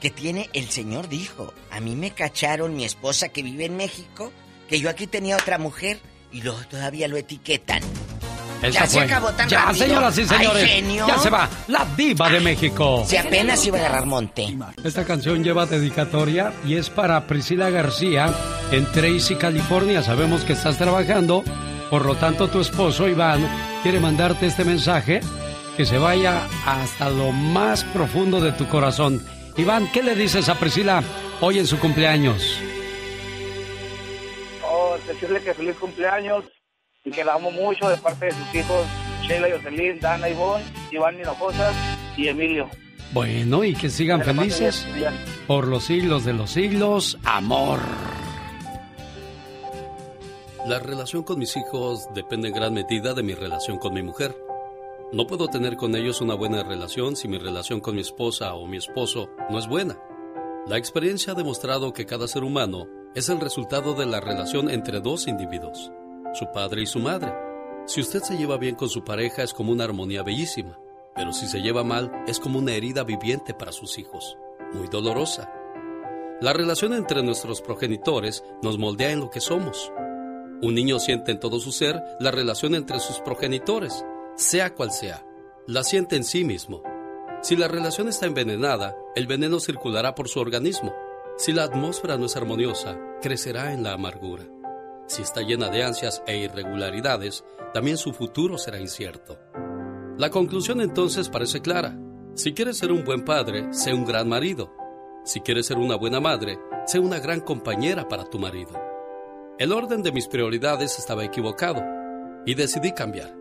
que 0.00 0.10
tiene, 0.10 0.48
el 0.52 0.68
señor 0.68 1.08
dijo, 1.08 1.52
a 1.72 1.80
mí 1.80 1.96
me 1.96 2.12
cacharon 2.12 2.76
mi 2.76 2.84
esposa 2.84 3.28
que 3.28 3.42
vive 3.42 3.64
en 3.64 3.76
México, 3.76 4.32
que 4.68 4.78
yo 4.78 4.88
aquí 4.88 5.06
tenía 5.08 5.36
otra 5.36 5.58
mujer, 5.58 5.98
y 6.30 6.42
luego 6.42 6.60
todavía 6.70 7.08
lo 7.08 7.16
etiquetan. 7.16 7.82
Ya 8.62 8.86
se 8.86 9.00
acabó 9.00 9.28
tan 9.32 9.48
Ya, 9.48 9.66
rápido. 9.66 9.86
señoras 9.86 10.18
y 10.18 10.24
señores, 10.26 10.62
Ay, 10.64 10.68
genio. 10.68 11.06
ya 11.06 11.18
se 11.18 11.30
va 11.30 11.48
la 11.68 11.86
Diva 11.96 12.28
de 12.28 12.40
México. 12.40 13.04
Si 13.06 13.16
apenas 13.16 13.64
iba 13.66 13.78
a 13.78 13.80
agarrar 13.80 14.06
monte. 14.06 14.56
Esta 14.82 15.04
canción 15.04 15.44
lleva 15.44 15.66
dedicatoria 15.66 16.52
y 16.66 16.74
es 16.74 16.90
para 16.90 17.26
Priscila 17.26 17.70
García 17.70 18.32
en 18.72 18.84
Tracy, 18.92 19.36
California. 19.36 20.02
Sabemos 20.02 20.42
que 20.44 20.54
estás 20.54 20.76
trabajando, 20.76 21.44
por 21.90 22.04
lo 22.04 22.16
tanto 22.16 22.48
tu 22.48 22.60
esposo 22.60 23.06
Iván 23.08 23.48
quiere 23.82 24.00
mandarte 24.00 24.46
este 24.46 24.64
mensaje 24.64 25.20
que 25.76 25.86
se 25.86 25.98
vaya 25.98 26.42
hasta 26.66 27.08
lo 27.10 27.30
más 27.30 27.84
profundo 27.84 28.40
de 28.40 28.50
tu 28.52 28.66
corazón. 28.66 29.24
Iván, 29.56 29.88
¿qué 29.92 30.02
le 30.02 30.16
dices 30.16 30.48
a 30.48 30.56
Priscila 30.56 31.02
hoy 31.40 31.60
en 31.60 31.66
su 31.66 31.78
cumpleaños? 31.78 32.58
Oh, 34.64 34.96
decirle 35.06 35.40
que 35.42 35.54
feliz 35.54 35.76
cumpleaños 35.76 36.44
y 37.04 37.10
que 37.10 37.24
la 37.24 37.34
amo 37.34 37.50
mucho 37.50 37.88
de 37.88 37.96
parte 37.96 38.26
de 38.26 38.32
sus 38.32 38.54
hijos 38.54 38.86
Sheila 39.22 39.48
Jocelyn, 39.50 40.00
Dana 40.00 40.28
Ivonne, 40.28 40.64
Iván 40.90 41.18
Hinojosa 41.18 41.72
y 42.16 42.28
Emilio. 42.28 42.68
Bueno, 43.12 43.64
y 43.64 43.74
que 43.74 43.88
sigan 43.88 44.22
felices 44.22 44.86
bien. 44.94 45.12
por 45.46 45.66
los 45.66 45.84
siglos 45.84 46.24
de 46.24 46.34
los 46.34 46.50
siglos. 46.50 47.18
Amor. 47.24 47.80
La 50.66 50.78
relación 50.78 51.22
con 51.22 51.38
mis 51.38 51.56
hijos 51.56 52.08
depende 52.14 52.48
en 52.48 52.54
gran 52.54 52.74
medida 52.74 53.14
de 53.14 53.22
mi 53.22 53.34
relación 53.34 53.78
con 53.78 53.94
mi 53.94 54.02
mujer. 54.02 54.36
No 55.12 55.26
puedo 55.26 55.48
tener 55.48 55.76
con 55.76 55.96
ellos 55.96 56.20
una 56.20 56.34
buena 56.34 56.62
relación 56.62 57.16
si 57.16 57.28
mi 57.28 57.38
relación 57.38 57.80
con 57.80 57.94
mi 57.94 58.02
esposa 58.02 58.52
o 58.54 58.66
mi 58.66 58.76
esposo 58.76 59.30
no 59.48 59.58
es 59.58 59.66
buena. 59.66 59.98
La 60.66 60.76
experiencia 60.76 61.32
ha 61.32 61.36
demostrado 61.36 61.94
que 61.94 62.04
cada 62.04 62.28
ser 62.28 62.44
humano 62.44 62.86
es 63.14 63.30
el 63.30 63.40
resultado 63.40 63.94
de 63.94 64.04
la 64.04 64.20
relación 64.20 64.68
entre 64.68 65.00
dos 65.00 65.26
individuos, 65.26 65.90
su 66.34 66.50
padre 66.52 66.82
y 66.82 66.86
su 66.86 66.98
madre. 66.98 67.32
Si 67.86 68.00
usted 68.00 68.22
se 68.22 68.36
lleva 68.36 68.58
bien 68.58 68.74
con 68.74 68.88
su 68.88 69.04
pareja 69.04 69.42
es 69.42 69.54
como 69.54 69.72
una 69.72 69.84
armonía 69.84 70.22
bellísima, 70.22 70.78
pero 71.14 71.32
si 71.32 71.46
se 71.46 71.60
lleva 71.60 71.84
mal 71.84 72.12
es 72.26 72.38
como 72.38 72.58
una 72.58 72.72
herida 72.72 73.02
viviente 73.02 73.54
para 73.54 73.72
sus 73.72 73.98
hijos, 73.98 74.36
muy 74.72 74.88
dolorosa. 74.88 75.52
La 76.40 76.52
relación 76.52 76.92
entre 76.92 77.22
nuestros 77.22 77.62
progenitores 77.62 78.44
nos 78.62 78.78
moldea 78.78 79.10
en 79.10 79.20
lo 79.20 79.30
que 79.30 79.40
somos. 79.40 79.92
Un 80.62 80.74
niño 80.74 80.98
siente 80.98 81.32
en 81.32 81.40
todo 81.40 81.60
su 81.60 81.72
ser 81.72 82.00
la 82.20 82.30
relación 82.30 82.74
entre 82.74 83.00
sus 83.00 83.20
progenitores, 83.20 84.04
sea 84.36 84.74
cual 84.74 84.92
sea. 84.92 85.24
La 85.66 85.82
siente 85.82 86.16
en 86.16 86.24
sí 86.24 86.44
mismo. 86.44 86.82
Si 87.42 87.56
la 87.56 87.68
relación 87.68 88.08
está 88.08 88.26
envenenada, 88.26 88.96
el 89.16 89.26
veneno 89.26 89.60
circulará 89.60 90.14
por 90.14 90.28
su 90.28 90.40
organismo. 90.40 90.94
Si 91.36 91.52
la 91.52 91.64
atmósfera 91.64 92.18
no 92.18 92.26
es 92.26 92.36
armoniosa, 92.36 92.98
crecerá 93.22 93.72
en 93.72 93.82
la 93.82 93.92
amargura. 93.92 94.44
Si 95.08 95.22
está 95.22 95.40
llena 95.40 95.70
de 95.70 95.82
ansias 95.82 96.22
e 96.26 96.36
irregularidades, 96.36 97.42
también 97.72 97.96
su 97.96 98.12
futuro 98.12 98.58
será 98.58 98.78
incierto. 98.78 99.38
La 100.18 100.28
conclusión 100.28 100.82
entonces 100.82 101.30
parece 101.30 101.62
clara. 101.62 101.98
Si 102.34 102.52
quieres 102.52 102.76
ser 102.76 102.92
un 102.92 103.04
buen 103.04 103.24
padre, 103.24 103.72
sé 103.72 103.94
un 103.94 104.04
gran 104.04 104.28
marido. 104.28 104.70
Si 105.24 105.40
quieres 105.40 105.66
ser 105.66 105.78
una 105.78 105.96
buena 105.96 106.20
madre, 106.20 106.58
sé 106.86 106.98
una 106.98 107.20
gran 107.20 107.40
compañera 107.40 108.06
para 108.06 108.26
tu 108.26 108.38
marido. 108.38 108.78
El 109.58 109.72
orden 109.72 110.02
de 110.02 110.12
mis 110.12 110.28
prioridades 110.28 110.98
estaba 110.98 111.24
equivocado 111.24 111.82
y 112.44 112.54
decidí 112.54 112.92
cambiar. 112.92 113.34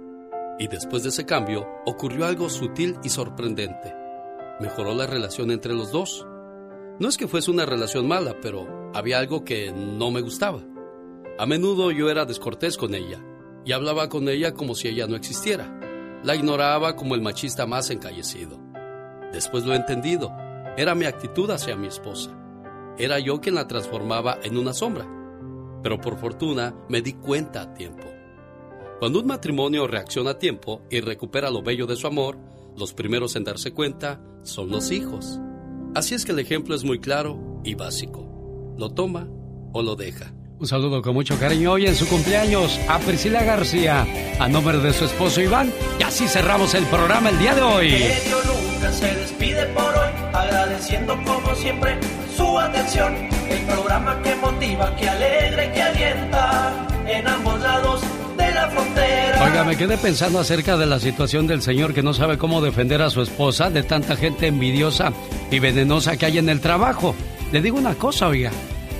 Y 0.59 0.69
después 0.69 1.03
de 1.03 1.09
ese 1.09 1.25
cambio 1.25 1.67
ocurrió 1.85 2.25
algo 2.25 2.49
sutil 2.49 2.97
y 3.03 3.09
sorprendente. 3.09 3.93
Mejoró 4.61 4.95
la 4.95 5.05
relación 5.05 5.51
entre 5.51 5.73
los 5.73 5.91
dos. 5.91 6.25
No 6.99 7.09
es 7.09 7.17
que 7.17 7.27
fuese 7.27 7.51
una 7.51 7.65
relación 7.65 8.07
mala, 8.07 8.37
pero 8.41 8.91
había 8.93 9.19
algo 9.19 9.43
que 9.43 9.73
no 9.73 10.11
me 10.11 10.21
gustaba. 10.21 10.63
A 11.39 11.45
menudo 11.45 11.91
yo 11.91 12.09
era 12.09 12.25
descortés 12.25 12.77
con 12.77 12.95
ella 12.95 13.23
y 13.63 13.71
hablaba 13.71 14.09
con 14.09 14.27
ella 14.27 14.55
como 14.55 14.73
si 14.73 14.87
ella 14.87 15.05
no 15.05 15.15
existiera. 15.15 15.79
La 16.23 16.35
ignoraba 16.35 16.95
como 16.95 17.13
el 17.13 17.21
machista 17.21 17.67
más 17.67 17.91
encallecido. 17.91 18.59
Después 19.31 19.63
lo 19.63 19.73
he 19.73 19.75
entendido. 19.75 20.35
Era 20.77 20.95
mi 20.95 21.05
actitud 21.05 21.51
hacia 21.51 21.75
mi 21.75 21.85
esposa. 21.85 22.31
Era 22.97 23.19
yo 23.19 23.39
quien 23.39 23.53
la 23.53 23.67
transformaba 23.67 24.39
en 24.41 24.57
una 24.57 24.73
sombra. 24.73 25.07
Pero 25.83 26.01
por 26.01 26.17
fortuna 26.17 26.73
me 26.89 27.01
di 27.01 27.13
cuenta 27.13 27.61
a 27.61 27.73
tiempo. 27.75 28.07
Cuando 28.99 29.19
un 29.19 29.27
matrimonio 29.27 29.85
reacciona 29.85 30.31
a 30.31 30.39
tiempo 30.39 30.81
y 30.89 31.01
recupera 31.01 31.51
lo 31.51 31.61
bello 31.61 31.85
de 31.85 31.97
su 31.97 32.07
amor, 32.07 32.39
los 32.75 32.93
primeros 32.93 33.35
en 33.35 33.43
darse 33.43 33.73
cuenta 33.73 34.19
son 34.41 34.69
los 34.69 34.89
hijos. 34.89 35.39
Así 35.93 36.15
es 36.15 36.25
que 36.25 36.31
el 36.31 36.39
ejemplo 36.39 36.73
es 36.73 36.83
muy 36.83 36.99
claro 36.99 37.61
y 37.63 37.75
básico. 37.75 38.73
Lo 38.75 38.89
toma 38.89 39.29
o 39.71 39.83
lo 39.83 39.95
deja. 39.95 40.33
Un 40.59 40.65
saludo 40.65 41.03
con 41.03 41.13
mucho 41.13 41.37
cariño 41.39 41.73
hoy 41.73 41.85
en 41.85 41.93
su 41.93 42.07
cumpleaños 42.07 42.79
a 42.89 42.97
Priscila 42.97 43.43
García, 43.43 44.07
a 44.39 44.47
nombre 44.47 44.79
de 44.79 44.91
su 44.91 45.05
esposo 45.05 45.39
Iván. 45.39 45.71
Y 45.99 46.03
así 46.03 46.27
cerramos 46.27 46.73
el 46.73 46.83
programa 46.85 47.29
el 47.29 47.37
día 47.37 47.53
de 47.53 47.61
hoy. 47.61 47.91
nunca 47.91 48.91
se 48.91 49.13
despide 49.13 49.67
por 49.67 49.83
hoy, 49.83 50.09
agradeciendo 50.33 51.15
como 51.23 51.53
siempre 51.53 51.99
su 52.35 52.57
atención. 52.57 53.13
El 53.47 53.65
programa 53.67 54.19
que 54.23 54.35
motiva, 54.37 54.95
que 54.95 55.07
alegra 55.07 55.73
que 55.73 55.81
alienta 55.81 56.87
en 57.07 57.27
ambos 57.27 57.61
lados 57.61 58.01
de 58.35 58.51
la 58.51 58.67
frontera. 58.71 59.43
Oiga, 59.43 59.63
me 59.63 59.77
quedé 59.77 59.95
pensando 59.99 60.39
acerca 60.39 60.75
de 60.75 60.87
la 60.87 60.99
situación 60.99 61.45
del 61.45 61.61
señor 61.61 61.93
que 61.93 62.01
no 62.01 62.15
sabe 62.15 62.39
cómo 62.39 62.61
defender 62.61 63.03
a 63.03 63.11
su 63.11 63.21
esposa 63.21 63.69
de 63.69 63.83
tanta 63.83 64.15
gente 64.15 64.47
envidiosa 64.47 65.13
y 65.51 65.59
venenosa 65.59 66.17
que 66.17 66.25
hay 66.25 66.39
en 66.39 66.49
el 66.49 66.61
trabajo. 66.61 67.13
Le 67.51 67.61
digo 67.61 67.77
una 67.77 67.93
cosa, 67.93 68.27
oiga 68.27 68.51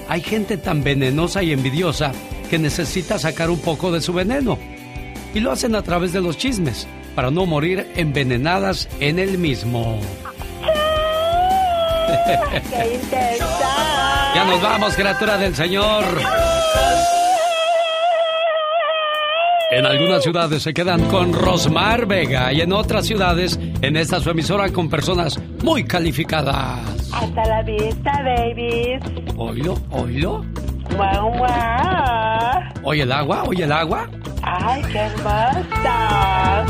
hay 0.07 0.21
gente 0.21 0.57
tan 0.57 0.83
venenosa 0.83 1.43
y 1.43 1.51
envidiosa 1.51 2.11
que 2.49 2.59
necesita 2.59 3.19
sacar 3.19 3.49
un 3.49 3.59
poco 3.59 3.91
de 3.91 4.01
su 4.01 4.13
veneno. 4.13 4.57
Y 5.33 5.39
lo 5.39 5.51
hacen 5.51 5.75
a 5.75 5.81
través 5.81 6.13
de 6.13 6.21
los 6.21 6.37
chismes, 6.37 6.87
para 7.15 7.31
no 7.31 7.45
morir 7.45 7.91
envenenadas 7.95 8.87
en 8.99 9.19
el 9.19 9.37
mismo. 9.37 9.99
¡Qué 12.69 13.37
ya 14.35 14.45
nos 14.45 14.61
vamos, 14.61 14.93
criatura 14.95 15.37
del 15.37 15.55
Señor. 15.55 16.05
En 19.69 19.85
algunas 19.85 20.23
ciudades 20.23 20.63
se 20.63 20.73
quedan 20.73 21.09
con 21.09 21.33
Rosmar 21.33 22.05
Vega 22.05 22.53
y 22.53 22.61
en 22.61 22.71
otras 22.71 23.05
ciudades, 23.05 23.59
en 23.81 23.97
esta 23.97 24.21
su 24.21 24.29
emisora, 24.29 24.71
con 24.71 24.89
personas 24.89 25.37
muy 25.61 25.83
calificadas. 25.83 27.11
Hasta 27.13 27.45
la 27.45 27.61
vista, 27.63 28.11
babies. 28.23 29.01
¿Oílo? 29.35 29.77
¿Oílo? 29.91 30.45
Guau, 30.95 31.37
guau. 31.37 32.63
¿Oye 32.83 33.01
el 33.01 33.11
agua? 33.11 33.43
¿Oye 33.43 33.65
el 33.65 33.71
agua? 33.73 34.09
¡Ay, 34.41 34.81
qué 34.89 34.99
hermosa! 34.99 36.65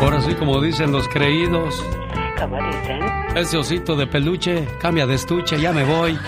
Ahora 0.00 0.20
sí, 0.20 0.34
como 0.34 0.60
dicen 0.60 0.92
los 0.92 1.08
creídos. 1.08 1.82
¿Cómo 2.38 2.56
dicen? 2.56 3.00
Ese 3.36 3.56
osito 3.56 3.96
de 3.96 4.06
peluche 4.06 4.66
cambia 4.80 5.06
de 5.06 5.14
estuche, 5.14 5.60
ya 5.60 5.72
me 5.72 5.84
voy. 5.84 6.18